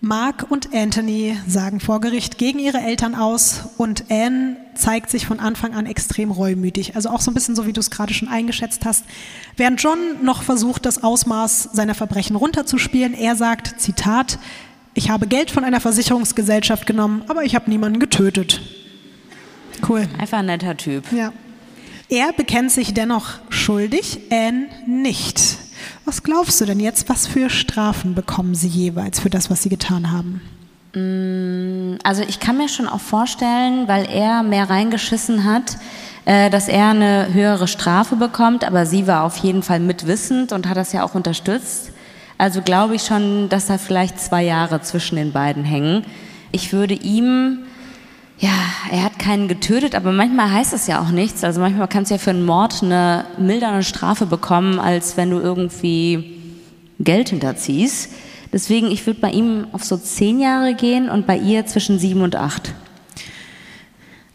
Mark 0.00 0.46
und 0.48 0.72
Anthony 0.72 1.36
sagen 1.48 1.80
vor 1.80 2.00
Gericht 2.00 2.38
gegen 2.38 2.60
ihre 2.60 2.78
Eltern 2.78 3.16
aus 3.16 3.62
und 3.78 4.04
Anne 4.10 4.56
zeigt 4.76 5.10
sich 5.10 5.26
von 5.26 5.40
Anfang 5.40 5.74
an 5.74 5.86
extrem 5.86 6.30
reumütig. 6.30 6.94
Also 6.94 7.08
auch 7.08 7.20
so 7.20 7.32
ein 7.32 7.34
bisschen 7.34 7.56
so, 7.56 7.66
wie 7.66 7.72
du 7.72 7.80
es 7.80 7.90
gerade 7.90 8.14
schon 8.14 8.28
eingeschätzt 8.28 8.84
hast. 8.84 9.04
Während 9.56 9.82
John 9.82 9.98
noch 10.22 10.42
versucht, 10.42 10.86
das 10.86 11.02
Ausmaß 11.02 11.70
seiner 11.72 11.96
Verbrechen 11.96 12.36
runterzuspielen, 12.36 13.12
er 13.12 13.34
sagt, 13.34 13.80
Zitat, 13.80 14.38
ich 14.94 15.10
habe 15.10 15.26
Geld 15.26 15.50
von 15.50 15.64
einer 15.64 15.80
Versicherungsgesellschaft 15.80 16.86
genommen, 16.86 17.24
aber 17.26 17.42
ich 17.42 17.56
habe 17.56 17.68
niemanden 17.68 17.98
getötet. 17.98 18.60
Cool. 19.88 20.08
Einfach 20.16 20.38
ein 20.38 20.46
netter 20.46 20.76
Typ. 20.76 21.10
Ja. 21.12 21.32
Er 22.08 22.32
bekennt 22.32 22.70
sich 22.70 22.94
dennoch 22.94 23.40
schuldig, 23.48 24.20
Anne 24.30 24.68
nicht. 24.86 25.58
Was 26.04 26.22
glaubst 26.22 26.60
du 26.60 26.64
denn 26.64 26.80
jetzt, 26.80 27.08
was 27.08 27.26
für 27.26 27.50
Strafen 27.50 28.14
bekommen 28.14 28.54
sie 28.54 28.68
jeweils 28.68 29.20
für 29.20 29.30
das, 29.30 29.50
was 29.50 29.62
sie 29.62 29.68
getan 29.68 30.10
haben? 30.10 30.40
Also 32.02 32.22
ich 32.26 32.40
kann 32.40 32.56
mir 32.56 32.68
schon 32.68 32.88
auch 32.88 33.00
vorstellen, 33.00 33.86
weil 33.88 34.08
er 34.10 34.42
mehr 34.42 34.70
reingeschissen 34.70 35.44
hat, 35.44 35.76
äh, 36.24 36.50
dass 36.50 36.66
er 36.66 36.88
eine 36.88 37.32
höhere 37.32 37.68
Strafe 37.68 38.16
bekommt, 38.16 38.64
aber 38.64 38.86
sie 38.86 39.06
war 39.06 39.24
auf 39.24 39.36
jeden 39.36 39.62
Fall 39.62 39.80
mitwissend 39.80 40.52
und 40.52 40.68
hat 40.68 40.76
das 40.76 40.92
ja 40.92 41.04
auch 41.04 41.14
unterstützt. 41.14 41.92
Also 42.38 42.62
glaube 42.62 42.94
ich 42.94 43.02
schon, 43.02 43.48
dass 43.48 43.66
da 43.66 43.78
vielleicht 43.78 44.18
zwei 44.18 44.44
Jahre 44.44 44.80
zwischen 44.80 45.16
den 45.16 45.32
beiden 45.32 45.64
hängen. 45.64 46.04
Ich 46.52 46.72
würde 46.72 46.94
ihm, 46.94 47.64
ja, 48.38 48.50
er 48.90 49.02
hat 49.02 49.18
keinen 49.18 49.48
getötet, 49.48 49.94
aber 49.94 50.12
manchmal 50.12 50.52
heißt 50.52 50.72
es 50.72 50.86
ja 50.86 51.00
auch 51.00 51.10
nichts. 51.10 51.42
Also 51.42 51.60
manchmal 51.60 51.88
kannst 51.88 52.10
du 52.10 52.14
ja 52.14 52.18
für 52.18 52.30
einen 52.30 52.44
Mord 52.44 52.82
eine 52.82 53.24
mildere 53.38 53.82
Strafe 53.82 54.26
bekommen, 54.26 54.78
als 54.78 55.16
wenn 55.16 55.30
du 55.30 55.38
irgendwie 55.38 56.40
Geld 57.00 57.30
hinterziehst. 57.30 58.10
Deswegen, 58.52 58.90
ich 58.90 59.06
würde 59.06 59.20
bei 59.20 59.30
ihm 59.30 59.66
auf 59.72 59.84
so 59.84 59.96
zehn 59.96 60.40
Jahre 60.40 60.74
gehen 60.74 61.10
und 61.10 61.26
bei 61.26 61.36
ihr 61.36 61.66
zwischen 61.66 61.98
sieben 61.98 62.22
und 62.22 62.36
acht. 62.36 62.74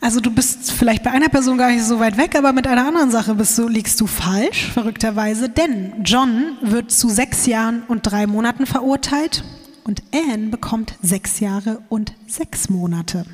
Also 0.02 0.20
du 0.20 0.32
bist 0.32 0.74
vielleicht 0.74 1.02
bei 1.04 1.12
einer 1.12 1.30
Person 1.30 1.58
gar 1.58 1.72
nicht 1.72 1.86
so 1.86 1.98
weit 1.98 2.18
weg, 2.18 2.36
aber 2.36 2.52
mit 2.52 2.68
einer 2.68 2.86
anderen 2.86 3.10
Sache 3.10 3.36
bist 3.36 3.58
du, 3.58 3.70
liegst 3.70 4.02
du 4.02 4.06
falsch, 4.06 4.66
verrückterweise. 4.74 5.48
Denn 5.48 5.94
John 6.04 6.58
wird 6.62 6.92
zu 6.92 7.08
sechs 7.08 7.46
Jahren 7.46 7.84
und 7.88 8.02
drei 8.02 8.28
Monaten 8.28 8.66
verurteilt 8.66 9.46
und 9.86 10.04
Anne 10.14 10.50
bekommt 10.50 10.96
sechs 11.02 11.40
Jahre 11.40 11.82
und 11.88 12.12
sechs 12.28 12.70
Monate, 12.70 13.26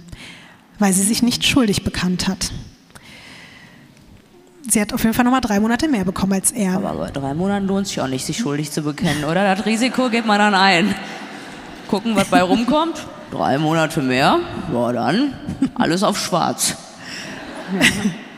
weil 0.80 0.93
sie 0.93 1.03
sich 1.03 1.22
nicht 1.22 1.45
schuldig 1.45 1.84
bekannt 1.84 2.27
hat. 2.27 2.51
Sie 4.68 4.80
hat 4.80 4.93
auf 4.93 5.01
jeden 5.03 5.14
Fall 5.14 5.26
nochmal 5.26 5.41
drei 5.41 5.60
Monate 5.60 5.88
mehr 5.88 6.06
bekommen 6.06 6.34
als 6.34 6.51
er. 6.51 6.76
Aber 6.76 6.93
bei 6.93 7.11
drei 7.11 7.34
Monaten 7.34 7.68
lohnt 7.68 7.88
sich 7.88 7.99
auch 8.01 8.07
nicht, 8.07 8.26
sich 8.26 8.38
schuldig 8.38 8.72
zu 8.72 8.81
bekennen, 8.84 9.23
oder? 9.23 9.56
Das 9.56 9.65
Risiko 9.65 10.10
geht 10.10 10.26
man 10.26 10.38
dann 10.38 10.53
ein. 10.53 10.93
Gucken, 11.88 12.15
was 12.15 12.27
bei 12.27 12.41
rumkommt. 12.41 13.06
Drei 13.31 13.57
Monate 13.57 14.01
mehr. 14.01 14.39
Ja, 14.72 14.91
dann 14.91 15.34
alles 15.76 16.03
auf 16.03 16.19
schwarz. 16.19 16.76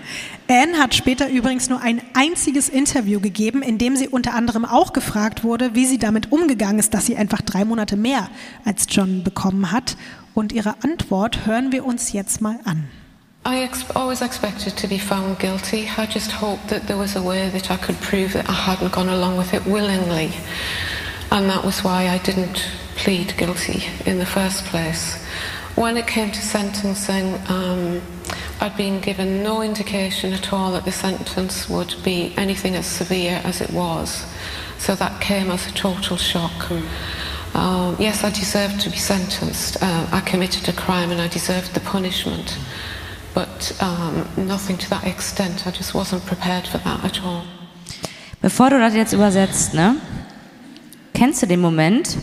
Anne 0.48 0.78
hat 0.80 0.94
später 0.94 1.30
übrigens 1.30 1.70
nur 1.70 1.82
ein 1.82 2.02
einziges 2.14 2.68
Interview 2.68 3.22
gegeben, 3.22 3.62
in 3.62 3.78
dem 3.78 3.96
sie 3.96 4.10
unter 4.10 4.34
anderem 4.34 4.66
auch 4.66 4.92
gefragt 4.92 5.46
wurde, 5.46 5.76
wie 5.76 5.86
sie 5.86 5.98
damit 5.98 6.32
umgegangen 6.34 6.78
ist, 6.78 6.94
dass 6.94 7.06
sie 7.06 7.16
einfach 7.16 7.42
drei 7.42 7.64
Monate 7.64 7.96
mehr 7.96 8.28
als 8.66 8.86
John 8.90 9.24
bekommen 9.24 9.72
hat. 9.72 9.96
Und 10.34 10.52
ihre 10.52 10.76
Antwort 10.84 11.46
hören 11.46 11.72
wir 11.72 11.86
uns 11.86 12.14
jetzt 12.14 12.42
mal 12.42 12.60
an. 12.66 12.90
I 13.44 13.68
always 13.96 14.22
expected 14.22 14.78
to 14.78 14.88
be 14.88 15.00
found 15.00 15.40
guilty. 15.40 15.90
I 15.98 16.06
just 16.06 16.32
hoped 16.32 16.68
that 16.70 16.86
there 16.88 16.98
was 16.98 17.16
a 17.16 17.22
way 17.22 17.50
that 17.50 17.72
I 17.72 17.78
could 17.78 18.00
prove 18.00 18.34
that 18.34 18.48
I 18.48 18.54
hadn't 18.54 18.92
gone 18.92 19.10
along 19.10 19.38
with 19.38 19.54
it 19.54 19.66
willingly. 19.66 20.32
And 21.32 21.50
that 21.50 21.66
was 21.66 21.84
why 21.84 22.08
I 22.08 22.20
didn't 22.20 22.64
plead 22.96 23.36
guilty 23.38 23.84
in 24.06 24.20
the 24.20 24.26
first 24.26 24.66
place. 24.66 25.16
When 25.76 25.98
it 25.98 26.06
came 26.06 26.32
to 26.32 26.42
sentencing, 26.42 27.34
um, 27.48 28.02
I'd 28.60 28.78
been 28.78 29.00
given 29.00 29.42
no 29.42 29.64
indication 29.64 30.34
at 30.34 30.54
all 30.54 30.72
that 30.74 30.86
the 30.86 30.92
sentence 30.92 31.68
would 31.68 31.96
be 32.04 32.34
anything 32.38 32.76
as 32.76 32.86
severe 32.86 33.42
as 33.44 33.60
it 33.60 33.72
was. 33.72 34.24
So 34.78 34.94
that 34.96 35.20
came 35.20 35.50
as 35.50 35.66
a 35.66 35.72
total 35.72 36.18
shock. 36.18 36.70
Um, 37.54 37.96
yes, 38.00 38.24
I 38.24 38.30
deserved 38.32 38.80
to 38.82 38.90
be 38.90 38.98
sentenced. 38.98 39.78
Uh, 39.82 40.08
I 40.12 40.22
committed 40.22 40.68
a 40.70 40.74
crime 40.74 41.12
and 41.12 41.20
I 41.22 41.28
deserved 41.28 41.74
the 41.74 41.82
punishment. 41.82 42.58
But 43.34 43.74
um, 43.82 44.26
nothing 44.38 44.78
to 44.78 44.90
that 44.90 45.06
extent. 45.06 45.66
I 45.68 45.72
just 45.72 45.94
wasn't 45.94 46.26
prepared 46.26 46.68
for 46.68 46.80
that 46.80 47.04
at 47.04 47.22
all. 47.24 47.44
Bevor 48.42 48.70
du 48.70 48.80
das 48.80 48.94
jetzt 48.96 49.14
übersetzt, 49.14 49.74
ne? 49.74 49.96
Kennst 51.14 51.42
du 51.44 51.46
den 51.48 51.62
Moment, 51.62 52.18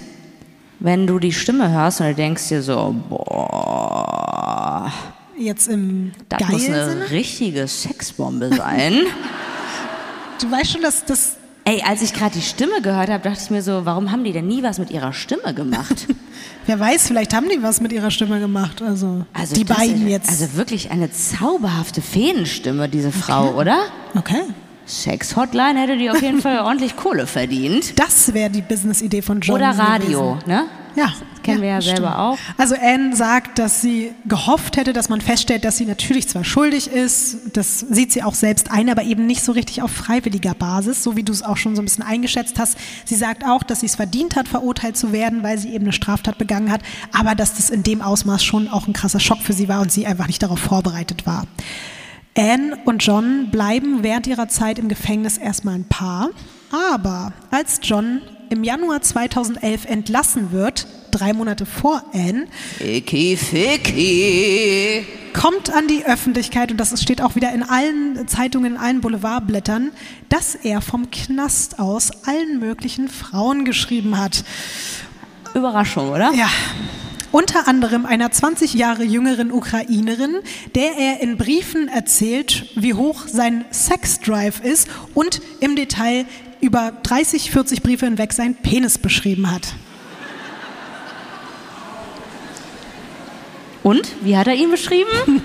wenn 0.80 1.06
du 1.06 1.18
die 1.18 1.32
Stimme 1.32 1.70
hörst 1.70 2.00
und 2.00 2.08
du 2.08 2.14
denkst 2.14 2.48
dir 2.48 2.62
so, 2.62 2.94
boah, 3.08 4.92
Jetzt 5.38 5.68
im 5.68 6.12
das 6.28 6.48
muss 6.48 6.64
eine 6.66 6.90
Sinne. 6.90 7.10
richtige 7.10 7.68
Sexbombe 7.68 8.50
sein? 8.56 8.94
Du 10.40 10.48
weißt 10.52 10.70
schon, 10.70 10.82
dass 10.82 11.04
das. 11.04 11.36
Ey, 11.68 11.82
als 11.82 12.00
ich 12.00 12.14
gerade 12.14 12.34
die 12.34 12.40
Stimme 12.40 12.80
gehört 12.80 13.10
habe, 13.10 13.22
dachte 13.22 13.40
ich 13.42 13.50
mir 13.50 13.60
so, 13.60 13.84
warum 13.84 14.10
haben 14.10 14.24
die 14.24 14.32
denn 14.32 14.46
nie 14.46 14.62
was 14.62 14.78
mit 14.78 14.90
ihrer 14.90 15.12
Stimme 15.12 15.52
gemacht? 15.52 16.06
Wer 16.66 16.80
weiß, 16.80 17.06
vielleicht 17.06 17.34
haben 17.34 17.50
die 17.50 17.62
was 17.62 17.82
mit 17.82 17.92
ihrer 17.92 18.10
Stimme 18.10 18.40
gemacht. 18.40 18.80
Also, 18.80 19.26
Also 19.34 19.54
die 19.54 19.64
beiden 19.64 20.06
ist, 20.06 20.10
jetzt. 20.10 20.30
Also 20.30 20.54
wirklich 20.54 20.90
eine 20.90 21.12
zauberhafte 21.12 22.00
Feenstimme, 22.00 22.88
diese 22.88 23.12
Frau, 23.12 23.50
oder? 23.50 23.80
okay. 24.14 24.44
Sex-Hotline 24.88 25.80
hätte 25.80 25.96
die 25.96 26.10
auf 26.10 26.22
jeden 26.22 26.40
Fall 26.40 26.58
ordentlich 26.64 26.96
Kohle 26.96 27.26
verdient. 27.26 27.98
Das 27.98 28.32
wäre 28.34 28.50
die 28.50 28.62
Business-Idee 28.62 29.22
von 29.22 29.40
John. 29.40 29.56
Oder 29.56 29.70
Radio, 29.70 30.34
gewesen. 30.34 30.48
ne? 30.48 30.64
Ja. 30.96 31.06
Das 31.06 31.42
kennen 31.42 31.62
wir 31.62 31.68
ja 31.68 31.80
selber 31.80 32.08
stimmt. 32.08 32.16
auch. 32.16 32.38
Also 32.58 32.74
Anne 32.74 33.14
sagt, 33.14 33.58
dass 33.58 33.80
sie 33.80 34.12
gehofft 34.26 34.76
hätte, 34.76 34.92
dass 34.92 35.08
man 35.08 35.20
feststellt, 35.20 35.64
dass 35.64 35.76
sie 35.76 35.86
natürlich 35.86 36.28
zwar 36.28 36.44
schuldig 36.44 36.88
ist, 36.88 37.56
das 37.56 37.80
sieht 37.80 38.12
sie 38.12 38.22
auch 38.22 38.34
selbst 38.34 38.70
ein, 38.70 38.90
aber 38.90 39.02
eben 39.04 39.26
nicht 39.26 39.42
so 39.42 39.52
richtig 39.52 39.80
auf 39.80 39.90
freiwilliger 39.90 40.54
Basis, 40.54 41.02
so 41.02 41.16
wie 41.16 41.22
du 41.22 41.32
es 41.32 41.42
auch 41.42 41.56
schon 41.56 41.76
so 41.76 41.82
ein 41.82 41.86
bisschen 41.86 42.04
eingeschätzt 42.04 42.58
hast. 42.58 42.76
Sie 43.04 43.14
sagt 43.14 43.44
auch, 43.46 43.62
dass 43.62 43.80
sie 43.80 43.86
es 43.86 43.94
verdient 43.94 44.36
hat, 44.36 44.48
verurteilt 44.48 44.96
zu 44.96 45.12
werden, 45.12 45.42
weil 45.42 45.56
sie 45.58 45.72
eben 45.72 45.84
eine 45.84 45.92
Straftat 45.92 46.36
begangen 46.36 46.70
hat, 46.70 46.80
aber 47.12 47.34
dass 47.34 47.54
das 47.54 47.70
in 47.70 47.82
dem 47.82 48.02
Ausmaß 48.02 48.44
schon 48.44 48.68
auch 48.68 48.86
ein 48.86 48.92
krasser 48.92 49.20
Schock 49.20 49.40
für 49.40 49.52
sie 49.52 49.68
war 49.68 49.80
und 49.80 49.92
sie 49.92 50.06
einfach 50.06 50.26
nicht 50.26 50.42
darauf 50.42 50.58
vorbereitet 50.58 51.26
war. 51.26 51.46
Anne 52.38 52.78
und 52.84 53.04
John 53.04 53.50
bleiben 53.50 54.04
während 54.04 54.28
ihrer 54.28 54.46
Zeit 54.46 54.78
im 54.78 54.88
Gefängnis 54.88 55.38
erstmal 55.38 55.74
ein 55.74 55.88
Paar, 55.88 56.30
aber 56.70 57.32
als 57.50 57.80
John 57.82 58.22
im 58.48 58.62
Januar 58.62 59.02
2011 59.02 59.86
entlassen 59.86 60.52
wird, 60.52 60.86
drei 61.10 61.32
Monate 61.32 61.66
vor 61.66 62.04
Anne, 62.12 62.46
Ficky, 62.76 63.36
ficky. 63.36 65.04
kommt 65.32 65.70
an 65.70 65.88
die 65.88 66.06
Öffentlichkeit, 66.06 66.70
und 66.70 66.76
das 66.76 67.02
steht 67.02 67.20
auch 67.22 67.34
wieder 67.34 67.52
in 67.52 67.64
allen 67.64 68.28
Zeitungen, 68.28 68.74
in 68.74 68.78
allen 68.78 69.00
Boulevardblättern, 69.00 69.90
dass 70.28 70.54
er 70.54 70.80
vom 70.80 71.10
Knast 71.10 71.80
aus 71.80 72.12
allen 72.24 72.60
möglichen 72.60 73.08
Frauen 73.08 73.64
geschrieben 73.64 74.16
hat. 74.16 74.44
Überraschung, 75.54 76.10
oder? 76.10 76.32
Ja, 76.34 76.48
Unter 77.30 77.68
anderem 77.68 78.06
einer 78.06 78.30
20 78.30 78.72
Jahre 78.74 79.04
jüngeren 79.04 79.52
Ukrainerin, 79.52 80.36
der 80.74 80.96
er 80.96 81.20
in 81.20 81.36
Briefen 81.36 81.88
erzählt, 81.88 82.66
wie 82.74 82.94
hoch 82.94 83.26
sein 83.26 83.66
Sexdrive 83.70 84.60
ist 84.64 84.88
und 85.14 85.42
im 85.60 85.76
Detail 85.76 86.24
über 86.60 86.92
30, 87.02 87.50
40 87.50 87.82
Briefe 87.82 88.06
hinweg 88.06 88.32
seinen 88.32 88.54
Penis 88.54 88.96
beschrieben 88.98 89.50
hat. 89.50 89.74
Und? 93.82 94.08
Wie 94.22 94.36
hat 94.36 94.46
er 94.46 94.54
ihn 94.54 94.70
beschrieben? 94.70 95.08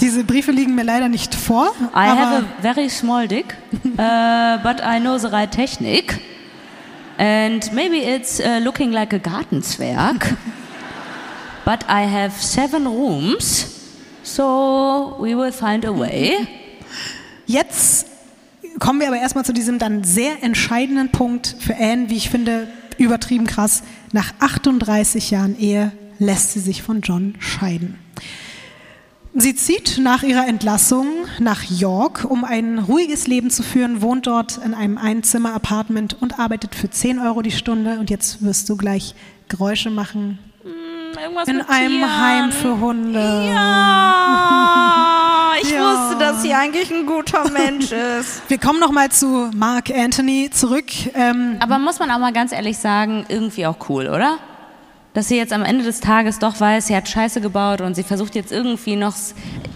Diese 0.00 0.24
Briefe 0.24 0.50
liegen 0.50 0.74
mir 0.74 0.84
leider 0.84 1.08
nicht 1.08 1.34
vor. 1.34 1.72
I 1.94 2.08
have 2.08 2.44
a 2.44 2.44
very 2.60 2.88
small 2.88 3.28
dick, 3.28 3.56
uh, 3.84 4.58
but 4.62 4.80
I 4.80 4.98
know 4.98 5.16
the 5.18 5.28
right 5.28 5.50
technique. 5.50 6.18
And 7.22 7.72
maybe 7.72 7.98
it's 7.98 8.40
uh, 8.40 8.58
looking 8.64 8.90
like 8.90 9.12
a 9.12 9.20
Gartenzwerg. 9.20 10.36
but 11.64 11.84
I 11.88 12.02
have 12.02 12.32
seven 12.32 12.84
rooms, 12.84 13.64
so 14.24 15.16
we 15.20 15.36
will 15.36 15.52
find 15.52 15.84
a 15.84 15.92
way. 15.92 16.48
Jetzt 17.46 18.08
kommen 18.80 18.98
wir 18.98 19.06
aber 19.06 19.18
erstmal 19.18 19.44
zu 19.44 19.52
diesem 19.52 19.78
dann 19.78 20.02
sehr 20.02 20.42
entscheidenden 20.42 21.12
Punkt 21.12 21.54
für 21.60 21.76
Anne, 21.76 22.10
wie 22.10 22.16
ich 22.16 22.28
finde, 22.28 22.66
übertrieben 22.98 23.46
krass. 23.46 23.84
Nach 24.10 24.32
38 24.40 25.30
Jahren 25.30 25.56
Ehe 25.56 25.92
lässt 26.18 26.54
sie 26.54 26.60
sich 26.60 26.82
von 26.82 27.02
John 27.02 27.36
scheiden. 27.38 28.00
Sie 29.34 29.54
zieht 29.54 29.98
nach 29.98 30.22
ihrer 30.22 30.46
Entlassung 30.46 31.06
nach 31.38 31.62
York, 31.62 32.26
um 32.28 32.44
ein 32.44 32.78
ruhiges 32.78 33.26
Leben 33.26 33.48
zu 33.50 33.62
führen, 33.62 34.02
wohnt 34.02 34.26
dort 34.26 34.58
in 34.62 34.74
einem 34.74 34.98
Einzimmer-Apartment 34.98 36.16
und 36.20 36.38
arbeitet 36.38 36.74
für 36.74 36.90
10 36.90 37.18
Euro 37.18 37.40
die 37.40 37.50
Stunde. 37.50 37.98
Und 37.98 38.10
jetzt 38.10 38.44
wirst 38.44 38.68
du 38.68 38.76
gleich 38.76 39.14
Geräusche 39.48 39.88
machen. 39.90 40.38
Irgendwas 41.22 41.48
In 41.48 41.56
mit 41.58 41.68
einem 41.70 41.92
Tieren. 41.98 42.20
Heim 42.20 42.52
für 42.52 42.78
Hunde. 42.78 43.48
Ja, 43.54 45.52
ich 45.62 45.70
Ja. 45.70 45.80
wusste, 46.10 46.18
dass 46.18 46.42
sie 46.42 46.52
eigentlich 46.52 46.90
ein 46.92 47.06
guter 47.06 47.50
Mensch 47.50 47.90
ist. 48.20 48.42
Wir 48.48 48.58
kommen 48.58 48.80
nochmal 48.80 49.10
zu 49.10 49.50
Mark 49.54 49.90
Anthony 49.90 50.50
zurück. 50.52 50.86
Ähm, 51.14 51.56
Aber 51.60 51.78
muss 51.78 51.98
man 51.98 52.10
auch 52.10 52.18
mal 52.18 52.32
ganz 52.34 52.52
ehrlich 52.52 52.76
sagen, 52.76 53.24
irgendwie 53.28 53.66
auch 53.66 53.76
cool, 53.88 54.08
oder? 54.08 54.38
Dass 55.14 55.28
sie 55.28 55.36
jetzt 55.36 55.52
am 55.52 55.62
Ende 55.62 55.84
des 55.84 56.00
Tages 56.00 56.38
doch 56.38 56.58
weiß, 56.58 56.86
sie 56.86 56.96
hat 56.96 57.06
Scheiße 57.06 57.42
gebaut 57.42 57.82
und 57.82 57.94
sie 57.94 58.02
versucht 58.02 58.34
jetzt 58.34 58.50
irgendwie 58.50 58.96
noch 58.96 59.14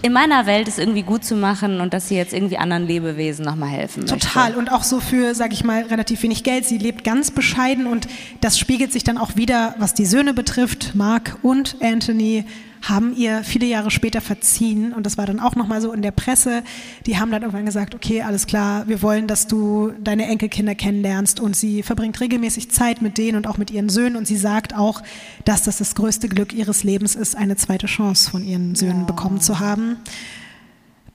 in 0.01 0.11
meiner 0.11 0.47
Welt 0.47 0.67
es 0.67 0.79
irgendwie 0.79 1.03
gut 1.03 1.23
zu 1.23 1.35
machen 1.35 1.79
und 1.79 1.93
dass 1.93 2.07
sie 2.07 2.15
jetzt 2.15 2.33
irgendwie 2.33 2.57
anderen 2.57 2.87
Lebewesen 2.87 3.45
nochmal 3.45 3.69
helfen 3.69 4.07
Total. 4.07 4.45
möchte. 4.45 4.59
Und 4.59 4.71
auch 4.71 4.83
so 4.83 4.99
für, 4.99 5.35
sage 5.35 5.53
ich 5.53 5.63
mal, 5.63 5.83
relativ 5.83 6.23
wenig 6.23 6.43
Geld. 6.43 6.65
Sie 6.65 6.79
lebt 6.79 7.03
ganz 7.03 7.29
bescheiden 7.29 7.85
und 7.85 8.07
das 8.41 8.57
spiegelt 8.57 8.91
sich 8.91 9.03
dann 9.03 9.19
auch 9.19 9.35
wieder, 9.35 9.75
was 9.77 9.93
die 9.93 10.05
Söhne 10.07 10.33
betrifft. 10.33 10.95
Mark 10.95 11.37
und 11.43 11.75
Anthony 11.81 12.45
haben 12.81 13.15
ihr 13.15 13.43
viele 13.43 13.65
Jahre 13.65 13.91
später 13.91 14.21
verziehen. 14.21 14.93
Und 14.93 15.05
das 15.05 15.17
war 15.17 15.25
dann 15.25 15.39
auch 15.39 15.55
nochmal 15.55 15.81
so 15.81 15.91
in 15.91 16.01
der 16.01 16.11
Presse. 16.11 16.63
Die 17.05 17.17
haben 17.17 17.31
dann 17.31 17.41
irgendwann 17.41 17.65
gesagt, 17.65 17.95
okay, 17.95 18.21
alles 18.21 18.47
klar, 18.47 18.87
wir 18.87 19.01
wollen, 19.01 19.27
dass 19.27 19.47
du 19.47 19.93
deine 20.01 20.27
Enkelkinder 20.27 20.75
kennenlernst. 20.75 21.39
Und 21.39 21.55
sie 21.55 21.83
verbringt 21.83 22.19
regelmäßig 22.19 22.71
Zeit 22.71 23.01
mit 23.01 23.17
denen 23.17 23.37
und 23.37 23.47
auch 23.47 23.57
mit 23.57 23.71
ihren 23.71 23.89
Söhnen. 23.89 24.15
Und 24.15 24.27
sie 24.27 24.37
sagt 24.37 24.75
auch, 24.75 25.01
dass 25.45 25.63
das 25.63 25.77
das 25.77 25.95
größte 25.95 26.29
Glück 26.29 26.53
ihres 26.53 26.83
Lebens 26.83 27.15
ist, 27.15 27.35
eine 27.35 27.55
zweite 27.55 27.87
Chance 27.87 28.29
von 28.29 28.43
ihren 28.43 28.75
Söhnen 28.75 29.05
bekommen 29.05 29.41
zu 29.41 29.59
haben. 29.59 29.97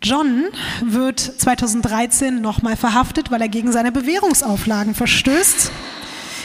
John 0.03 0.47
wird 0.85 1.21
2013 1.21 2.41
nochmal 2.41 2.77
verhaftet, 2.77 3.31
weil 3.31 3.41
er 3.41 3.49
gegen 3.49 3.71
seine 3.71 3.93
Bewährungsauflagen 3.93 4.95
verstößt, 4.95 5.71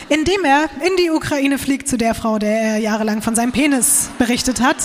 indem 0.09 0.43
er 0.43 0.69
in 0.85 0.95
die 0.97 1.09
Ukraine 1.09 1.57
fliegt 1.57 1.87
zu 1.87 1.97
der 1.97 2.13
Frau, 2.15 2.39
der 2.39 2.59
er 2.61 2.77
jahrelang 2.77 3.21
von 3.21 3.35
seinem 3.35 3.51
Penis 3.51 4.09
berichtet 4.17 4.61
hat. 4.61 4.77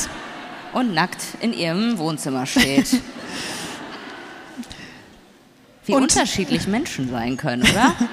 Und 0.73 0.95
nackt 0.95 1.19
in 1.41 1.53
ihrem 1.53 1.99
Wohnzimmer 1.99 2.47
steht. 2.47 2.89
Wie 5.85 5.93
Und- 5.95 6.03
unterschiedlich 6.03 6.67
Menschen 6.67 7.11
sein 7.11 7.37
können, 7.37 7.63
oder? 7.63 7.95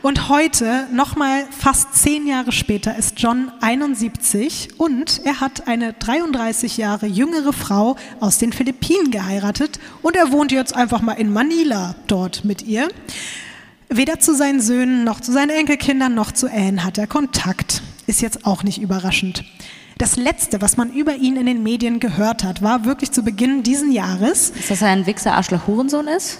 Und 0.00 0.28
heute, 0.28 0.86
nochmal 0.92 1.44
fast 1.50 1.92
zehn 1.96 2.28
Jahre 2.28 2.52
später, 2.52 2.96
ist 2.96 3.18
John 3.18 3.50
71 3.60 4.78
und 4.78 5.20
er 5.24 5.40
hat 5.40 5.66
eine 5.66 5.92
33 5.92 6.76
Jahre 6.76 7.06
jüngere 7.06 7.52
Frau 7.52 7.96
aus 8.20 8.38
den 8.38 8.52
Philippinen 8.52 9.10
geheiratet 9.10 9.80
und 10.00 10.14
er 10.14 10.30
wohnt 10.30 10.52
jetzt 10.52 10.76
einfach 10.76 11.02
mal 11.02 11.14
in 11.14 11.32
Manila 11.32 11.96
dort 12.06 12.44
mit 12.44 12.62
ihr. 12.62 12.86
Weder 13.90 14.20
zu 14.20 14.34
seinen 14.34 14.60
Söhnen 14.60 15.04
noch 15.04 15.20
zu 15.20 15.32
seinen 15.32 15.50
Enkelkindern 15.50 16.14
noch 16.14 16.30
zu 16.30 16.46
Anne 16.50 16.84
hat 16.84 16.98
er 16.98 17.06
Kontakt. 17.06 17.82
Ist 18.06 18.20
jetzt 18.20 18.44
auch 18.44 18.62
nicht 18.62 18.82
überraschend. 18.82 19.44
Das 19.96 20.16
Letzte, 20.16 20.60
was 20.60 20.76
man 20.76 20.92
über 20.92 21.16
ihn 21.16 21.36
in 21.36 21.46
den 21.46 21.62
Medien 21.62 21.98
gehört 21.98 22.44
hat, 22.44 22.62
war 22.62 22.84
wirklich 22.84 23.12
zu 23.12 23.22
Beginn 23.22 23.62
diesen 23.62 23.90
Jahres. 23.90 24.50
Ist 24.50 24.70
das 24.70 24.82
ein 24.82 25.06
Wichser, 25.06 25.32
Arschloch, 25.32 25.66
Hurensohn 25.66 26.06
ist? 26.06 26.38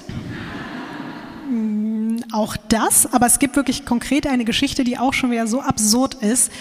Auch 2.32 2.56
das, 2.68 3.12
aber 3.12 3.26
es 3.26 3.38
gibt 3.38 3.56
wirklich 3.56 3.86
konkret 3.86 4.26
eine 4.26 4.44
Geschichte, 4.44 4.84
die 4.84 4.98
auch 4.98 5.14
schon 5.14 5.30
wieder 5.30 5.46
so 5.46 5.62
absurd 5.62 6.14
ist. 6.14 6.52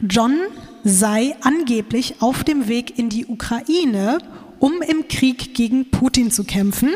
John 0.00 0.36
sei 0.82 1.36
angeblich 1.42 2.16
auf 2.20 2.42
dem 2.42 2.66
Weg 2.66 2.98
in 2.98 3.08
die 3.08 3.26
Ukraine, 3.26 4.18
um 4.58 4.82
im 4.82 5.06
Krieg 5.06 5.54
gegen 5.54 5.90
Putin 5.90 6.32
zu 6.32 6.42
kämpfen. 6.42 6.90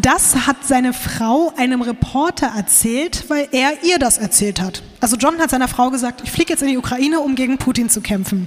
Das 0.00 0.46
hat 0.46 0.64
seine 0.64 0.92
Frau 0.92 1.52
einem 1.56 1.82
Reporter 1.82 2.52
erzählt, 2.56 3.24
weil 3.28 3.48
er 3.50 3.82
ihr 3.82 3.98
das 3.98 4.18
erzählt 4.18 4.60
hat. 4.60 4.80
Also 5.00 5.16
John 5.16 5.38
hat 5.40 5.50
seiner 5.50 5.66
Frau 5.66 5.90
gesagt, 5.90 6.20
ich 6.22 6.30
fliege 6.30 6.52
jetzt 6.52 6.62
in 6.62 6.68
die 6.68 6.76
Ukraine, 6.76 7.18
um 7.18 7.34
gegen 7.34 7.58
Putin 7.58 7.90
zu 7.90 8.00
kämpfen. 8.00 8.46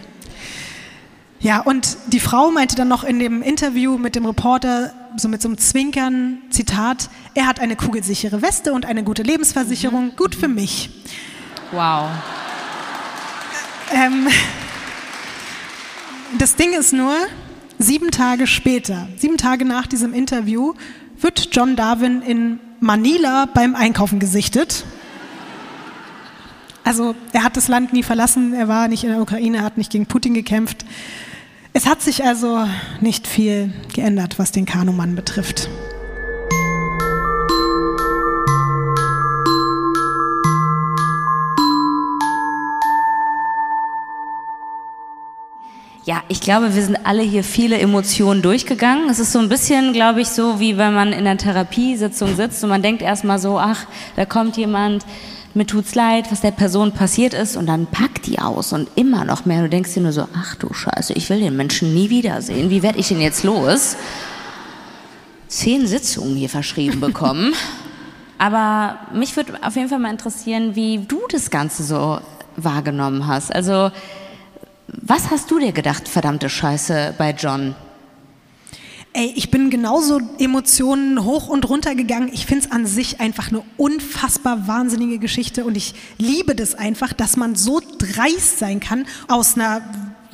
Ja, 1.41 1.59
und 1.59 1.97
die 2.07 2.21
Frau 2.21 2.51
meinte 2.51 2.75
dann 2.75 2.87
noch 2.87 3.03
in 3.03 3.19
dem 3.19 3.41
Interview 3.41 3.97
mit 3.97 4.15
dem 4.15 4.25
Reporter, 4.25 4.93
so 5.17 5.27
mit 5.27 5.41
so 5.41 5.49
einem 5.49 5.57
Zwinkern, 5.57 6.37
Zitat, 6.51 7.09
er 7.35 7.47
hat 7.47 7.59
eine 7.59 7.75
kugelsichere 7.75 8.41
Weste 8.41 8.71
und 8.71 8.85
eine 8.85 9.03
gute 9.03 9.23
Lebensversicherung, 9.23 10.15
gut 10.15 10.35
für 10.35 10.47
mich. 10.47 11.03
Wow. 11.73 12.11
Ähm, 13.93 14.27
das 16.37 16.55
Ding 16.55 16.71
ist 16.71 16.93
nur, 16.93 17.13
sieben 17.77 18.11
Tage 18.11 18.47
später, 18.47 19.09
sieben 19.17 19.37
Tage 19.37 19.65
nach 19.65 19.87
diesem 19.87 20.13
Interview, 20.13 20.75
wird 21.21 21.49
John 21.51 21.75
Darwin 21.75 22.21
in 22.21 22.59
Manila 22.79 23.47
beim 23.53 23.75
Einkaufen 23.75 24.19
gesichtet. 24.19 24.85
Also 26.83 27.15
er 27.31 27.43
hat 27.43 27.57
das 27.57 27.67
Land 27.67 27.93
nie 27.93 28.03
verlassen, 28.03 28.53
er 28.53 28.67
war 28.67 28.87
nicht 28.87 29.03
in 29.03 29.11
der 29.11 29.21
Ukraine, 29.21 29.57
er 29.57 29.63
hat 29.63 29.77
nicht 29.77 29.91
gegen 29.91 30.07
Putin 30.07 30.33
gekämpft. 30.33 30.85
Es 31.73 31.85
hat 31.85 32.01
sich 32.01 32.25
also 32.25 32.67
nicht 32.99 33.27
viel 33.27 33.71
geändert, 33.93 34.39
was 34.39 34.51
den 34.51 34.65
Kanumann 34.65 35.15
betrifft. 35.15 35.69
Ja, 46.11 46.23
ich 46.27 46.41
glaube, 46.41 46.75
wir 46.75 46.83
sind 46.83 46.97
alle 47.05 47.21
hier 47.21 47.41
viele 47.41 47.79
Emotionen 47.79 48.41
durchgegangen. 48.41 49.09
Es 49.09 49.19
ist 49.19 49.31
so 49.31 49.39
ein 49.39 49.47
bisschen, 49.47 49.93
glaube 49.93 50.19
ich, 50.19 50.27
so, 50.27 50.59
wie 50.59 50.77
wenn 50.77 50.93
man 50.93 51.13
in 51.13 51.19
einer 51.19 51.37
Therapiesitzung 51.37 52.35
sitzt 52.35 52.61
und 52.65 52.69
man 52.69 52.81
denkt 52.81 53.01
erstmal 53.01 53.39
so, 53.39 53.57
ach, 53.57 53.85
da 54.17 54.25
kommt 54.25 54.57
jemand, 54.57 55.05
mir 55.53 55.65
tut's 55.65 55.95
leid, 55.95 56.29
was 56.29 56.41
der 56.41 56.51
Person 56.51 56.91
passiert 56.91 57.33
ist 57.33 57.55
und 57.55 57.65
dann 57.65 57.85
packt 57.85 58.27
die 58.27 58.39
aus 58.39 58.73
und 58.73 58.89
immer 58.95 59.23
noch 59.23 59.45
mehr. 59.45 59.61
Du 59.61 59.69
denkst 59.69 59.93
dir 59.93 60.01
nur 60.01 60.11
so, 60.11 60.27
ach 60.35 60.55
du 60.55 60.73
Scheiße, 60.73 61.13
ich 61.13 61.29
will 61.29 61.39
den 61.39 61.55
Menschen 61.55 61.93
nie 61.93 62.09
wiedersehen. 62.09 62.69
Wie 62.69 62.83
werde 62.83 62.99
ich 62.99 63.07
denn 63.07 63.21
jetzt 63.21 63.45
los? 63.45 63.95
Zehn 65.47 65.87
Sitzungen 65.87 66.35
hier 66.35 66.49
verschrieben 66.49 66.99
bekommen. 66.99 67.53
Aber 68.37 68.97
mich 69.13 69.37
würde 69.37 69.53
auf 69.61 69.77
jeden 69.77 69.87
Fall 69.87 69.99
mal 69.99 70.11
interessieren, 70.11 70.75
wie 70.75 70.97
du 70.97 71.21
das 71.31 71.49
Ganze 71.49 71.83
so 71.83 72.19
wahrgenommen 72.57 73.27
hast. 73.27 73.55
Also, 73.55 73.91
was 74.93 75.31
hast 75.31 75.49
du 75.51 75.59
dir 75.59 75.71
gedacht, 75.71 76.07
verdammte 76.07 76.49
Scheiße, 76.49 77.15
bei 77.17 77.31
John? 77.31 77.75
Ey, 79.13 79.33
ich 79.35 79.51
bin 79.51 79.69
genauso 79.69 80.21
Emotionen 80.39 81.25
hoch 81.25 81.49
und 81.49 81.67
runter 81.67 81.95
gegangen. 81.95 82.29
Ich 82.31 82.45
finde 82.45 82.65
es 82.65 82.71
an 82.71 82.85
sich 82.85 83.19
einfach 83.19 83.49
eine 83.49 83.61
unfassbar 83.75 84.67
wahnsinnige 84.67 85.19
Geschichte 85.19 85.65
und 85.65 85.75
ich 85.75 85.93
liebe 86.17 86.55
das 86.55 86.75
einfach, 86.75 87.11
dass 87.11 87.35
man 87.35 87.55
so 87.55 87.81
dreist 87.97 88.59
sein 88.59 88.79
kann 88.79 89.05
aus 89.27 89.55
einer 89.55 89.81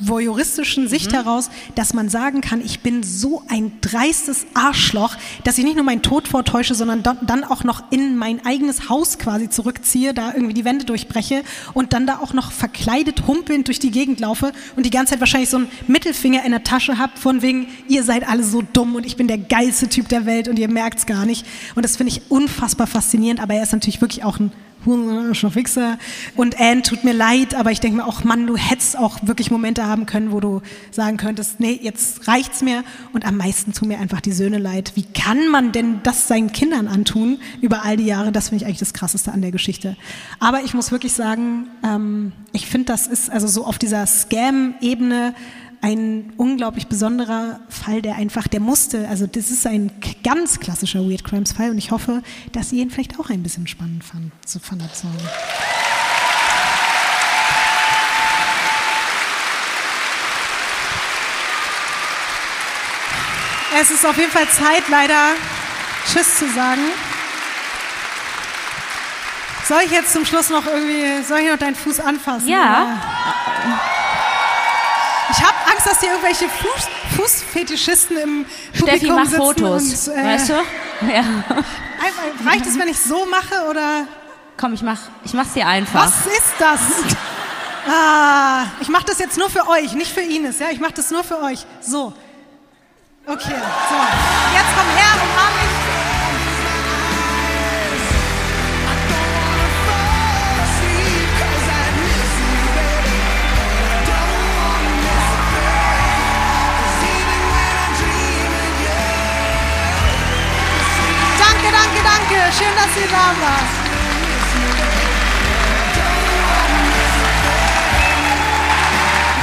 voyeuristischen 0.00 0.88
Sicht 0.88 1.12
heraus, 1.12 1.50
dass 1.74 1.94
man 1.94 2.08
sagen 2.08 2.40
kann, 2.40 2.60
ich 2.64 2.80
bin 2.80 3.02
so 3.02 3.42
ein 3.48 3.72
dreistes 3.80 4.46
Arschloch, 4.54 5.16
dass 5.44 5.58
ich 5.58 5.64
nicht 5.64 5.76
nur 5.76 5.84
meinen 5.84 6.02
Tod 6.02 6.28
vortäusche, 6.28 6.74
sondern 6.74 7.02
dann- 7.02 7.44
auch 7.44 7.64
noch 7.64 7.84
in 7.90 8.16
mein 8.16 8.44
eigenes 8.44 8.88
Haus 8.88 9.18
quasi 9.18 9.48
zurückziehe, 9.48 10.12
da 10.12 10.32
irgendwie 10.34 10.54
die 10.54 10.64
Wände 10.64 10.84
durchbreche 10.84 11.42
und 11.72 11.92
dann 11.92 12.06
da 12.06 12.18
auch 12.18 12.32
noch 12.32 12.52
verkleidet 12.52 13.26
humpelnd 13.26 13.68
durch 13.68 13.78
die 13.78 13.90
Gegend 13.90 14.20
laufe 14.20 14.52
und 14.76 14.84
die 14.84 14.90
ganze 14.90 15.12
Zeit 15.12 15.20
wahrscheinlich 15.20 15.50
so 15.50 15.58
einen 15.58 15.68
Mittelfinger 15.86 16.44
in 16.44 16.50
der 16.50 16.64
Tasche 16.64 16.98
habt, 16.98 17.18
von 17.18 17.42
wegen, 17.42 17.68
ihr 17.88 18.02
seid 18.02 18.28
alle 18.28 18.44
so 18.44 18.62
dumm 18.72 18.96
und 18.96 19.06
ich 19.06 19.16
bin 19.16 19.28
der 19.28 19.38
geilste 19.38 19.88
Typ 19.88 20.08
der 20.08 20.26
Welt 20.26 20.48
und 20.48 20.58
ihr 20.58 20.68
merkt's 20.68 21.06
gar 21.06 21.24
nicht. 21.26 21.46
Und 21.74 21.84
das 21.84 21.96
finde 21.96 22.12
ich 22.12 22.22
unfassbar 22.30 22.86
faszinierend, 22.86 23.40
aber 23.40 23.54
er 23.54 23.62
ist 23.62 23.72
natürlich 23.72 24.00
wirklich 24.00 24.24
auch 24.24 24.38
ein 24.38 24.52
Hurensohn, 24.84 25.50
Fixer. 25.50 25.98
Und 26.36 26.60
Anne, 26.60 26.82
tut 26.82 27.04
mir 27.04 27.12
leid, 27.12 27.54
aber 27.54 27.70
ich 27.70 27.80
denke 27.80 27.98
mir 27.98 28.06
auch, 28.06 28.24
Mann, 28.24 28.46
du 28.46 28.56
hättest 28.56 28.98
auch 28.98 29.18
wirklich 29.22 29.50
Momente 29.50 29.86
haben 29.86 30.06
können, 30.06 30.32
wo 30.32 30.40
du 30.40 30.62
sagen 30.90 31.16
könntest, 31.16 31.60
nee, 31.60 31.78
jetzt 31.82 32.28
reicht's 32.28 32.62
mir. 32.62 32.84
Und 33.12 33.26
am 33.26 33.36
meisten 33.36 33.72
tun 33.72 33.88
mir 33.88 33.98
einfach 33.98 34.20
die 34.20 34.32
Söhne 34.32 34.58
leid. 34.58 34.92
Wie 34.94 35.04
kann 35.04 35.48
man 35.48 35.72
denn 35.72 36.00
das 36.02 36.28
seinen 36.28 36.52
Kindern 36.52 36.88
antun 36.88 37.38
über 37.60 37.84
all 37.84 37.96
die 37.96 38.06
Jahre? 38.06 38.32
Das 38.32 38.48
finde 38.50 38.62
ich 38.62 38.66
eigentlich 38.66 38.78
das 38.78 38.94
Krasseste 38.94 39.32
an 39.32 39.42
der 39.42 39.50
Geschichte. 39.50 39.96
Aber 40.40 40.62
ich 40.62 40.74
muss 40.74 40.92
wirklich 40.92 41.12
sagen, 41.12 41.66
ähm, 41.84 42.32
ich 42.52 42.66
finde, 42.66 42.86
das 42.86 43.06
ist 43.06 43.30
also 43.30 43.46
so 43.46 43.64
auf 43.64 43.78
dieser 43.78 44.06
Scam-Ebene 44.06 45.34
ein 45.80 46.32
unglaublich 46.36 46.88
besonderer 46.88 47.60
Fall, 47.68 48.02
der 48.02 48.16
einfach, 48.16 48.48
der 48.48 48.60
musste, 48.60 49.08
also 49.08 49.26
das 49.26 49.50
ist 49.50 49.66
ein 49.66 49.92
ganz 50.24 50.60
klassischer 50.60 51.00
Weird 51.00 51.24
Crimes 51.24 51.52
Fall 51.52 51.70
und 51.70 51.78
ich 51.78 51.90
hoffe, 51.90 52.22
dass 52.52 52.72
ihr 52.72 52.82
ihn 52.82 52.90
vielleicht 52.90 53.18
auch 53.20 53.30
ein 53.30 53.42
bisschen 53.42 53.66
spannend 53.66 54.02
fand, 54.04 54.32
zu 54.46 54.58
fandet. 54.58 54.94
So. 54.94 55.08
Es 63.80 63.90
ist 63.90 64.04
auf 64.04 64.16
jeden 64.16 64.32
Fall 64.32 64.48
Zeit, 64.48 64.88
leider 64.88 65.34
Tschüss 66.06 66.38
zu 66.38 66.48
sagen. 66.50 66.82
Soll 69.64 69.82
ich 69.84 69.90
jetzt 69.90 70.12
zum 70.12 70.24
Schluss 70.24 70.48
noch 70.48 70.66
irgendwie, 70.66 71.22
soll 71.22 71.40
ich 71.40 71.50
noch 71.50 71.58
deinen 71.58 71.76
Fuß 71.76 72.00
anfassen? 72.00 72.48
Ja. 72.48 72.98
Oder? 73.64 73.97
Angst, 75.78 75.86
dass 75.86 76.00
hier 76.00 76.10
irgendwelche 76.10 76.48
Fuß, 76.48 76.88
Fußfetischisten 77.16 78.16
im 78.18 78.46
Steffi, 78.72 78.90
Publikum 78.90 79.14
mach 79.16 79.24
sitzen 79.26 79.36
Fotos. 79.36 80.08
Und, 80.08 80.14
äh, 80.16 80.24
weißt 80.24 80.48
du? 80.48 80.52
Ja. 80.52 81.24
Reicht 82.46 82.66
es, 82.66 82.78
wenn 82.78 82.88
ich 82.88 82.98
so 82.98 83.26
mache 83.26 83.68
oder 83.70 84.06
Komm, 84.56 84.74
ich 84.74 84.82
mach, 84.82 84.98
ich 85.24 85.34
mach's 85.34 85.52
dir 85.52 85.66
einfach. 85.68 86.06
was 86.06 86.26
ist 86.26 86.54
das? 86.58 86.80
Ah, 87.88 88.66
ich 88.80 88.88
mache 88.88 89.04
das 89.06 89.18
jetzt 89.20 89.38
nur 89.38 89.48
für 89.48 89.68
euch, 89.68 89.92
nicht 89.92 90.12
für 90.12 90.20
Ines. 90.20 90.58
Ja, 90.58 90.66
ich 90.70 90.80
mache 90.80 90.94
das 90.94 91.10
nur 91.10 91.22
für 91.22 91.40
euch. 91.42 91.64
So. 91.80 92.12
Okay, 93.24 93.54
so. 93.54 94.37
Danke, 111.70 112.00
danke, 112.02 112.34
danke. 112.38 112.56
Schön, 112.56 112.74
dass 112.76 112.96
ihr 112.96 113.08
da 113.10 113.34
wart. 113.40 113.68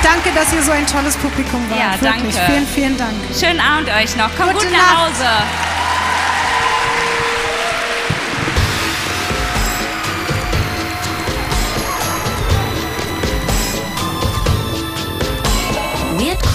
Danke, 0.04 0.32
dass 0.34 0.54
ihr 0.54 0.62
so 0.62 0.72
ein 0.72 0.86
tolles 0.88 1.18
Publikum 1.18 1.70
wart. 1.70 1.80
Ja, 1.80 2.02
Wirklich. 2.02 2.36
danke. 2.36 2.52
Vielen, 2.52 2.68
vielen 2.68 2.98
Dank. 2.98 3.14
Schönen 3.38 3.60
Abend 3.60 3.90
euch 3.90 4.16
noch. 4.16 4.36
Kommt 4.36 4.54
Gute 4.54 4.68
gut 4.68 4.76
nach 4.76 4.94
Nacht. 4.94 5.20
Hause. 5.20 5.65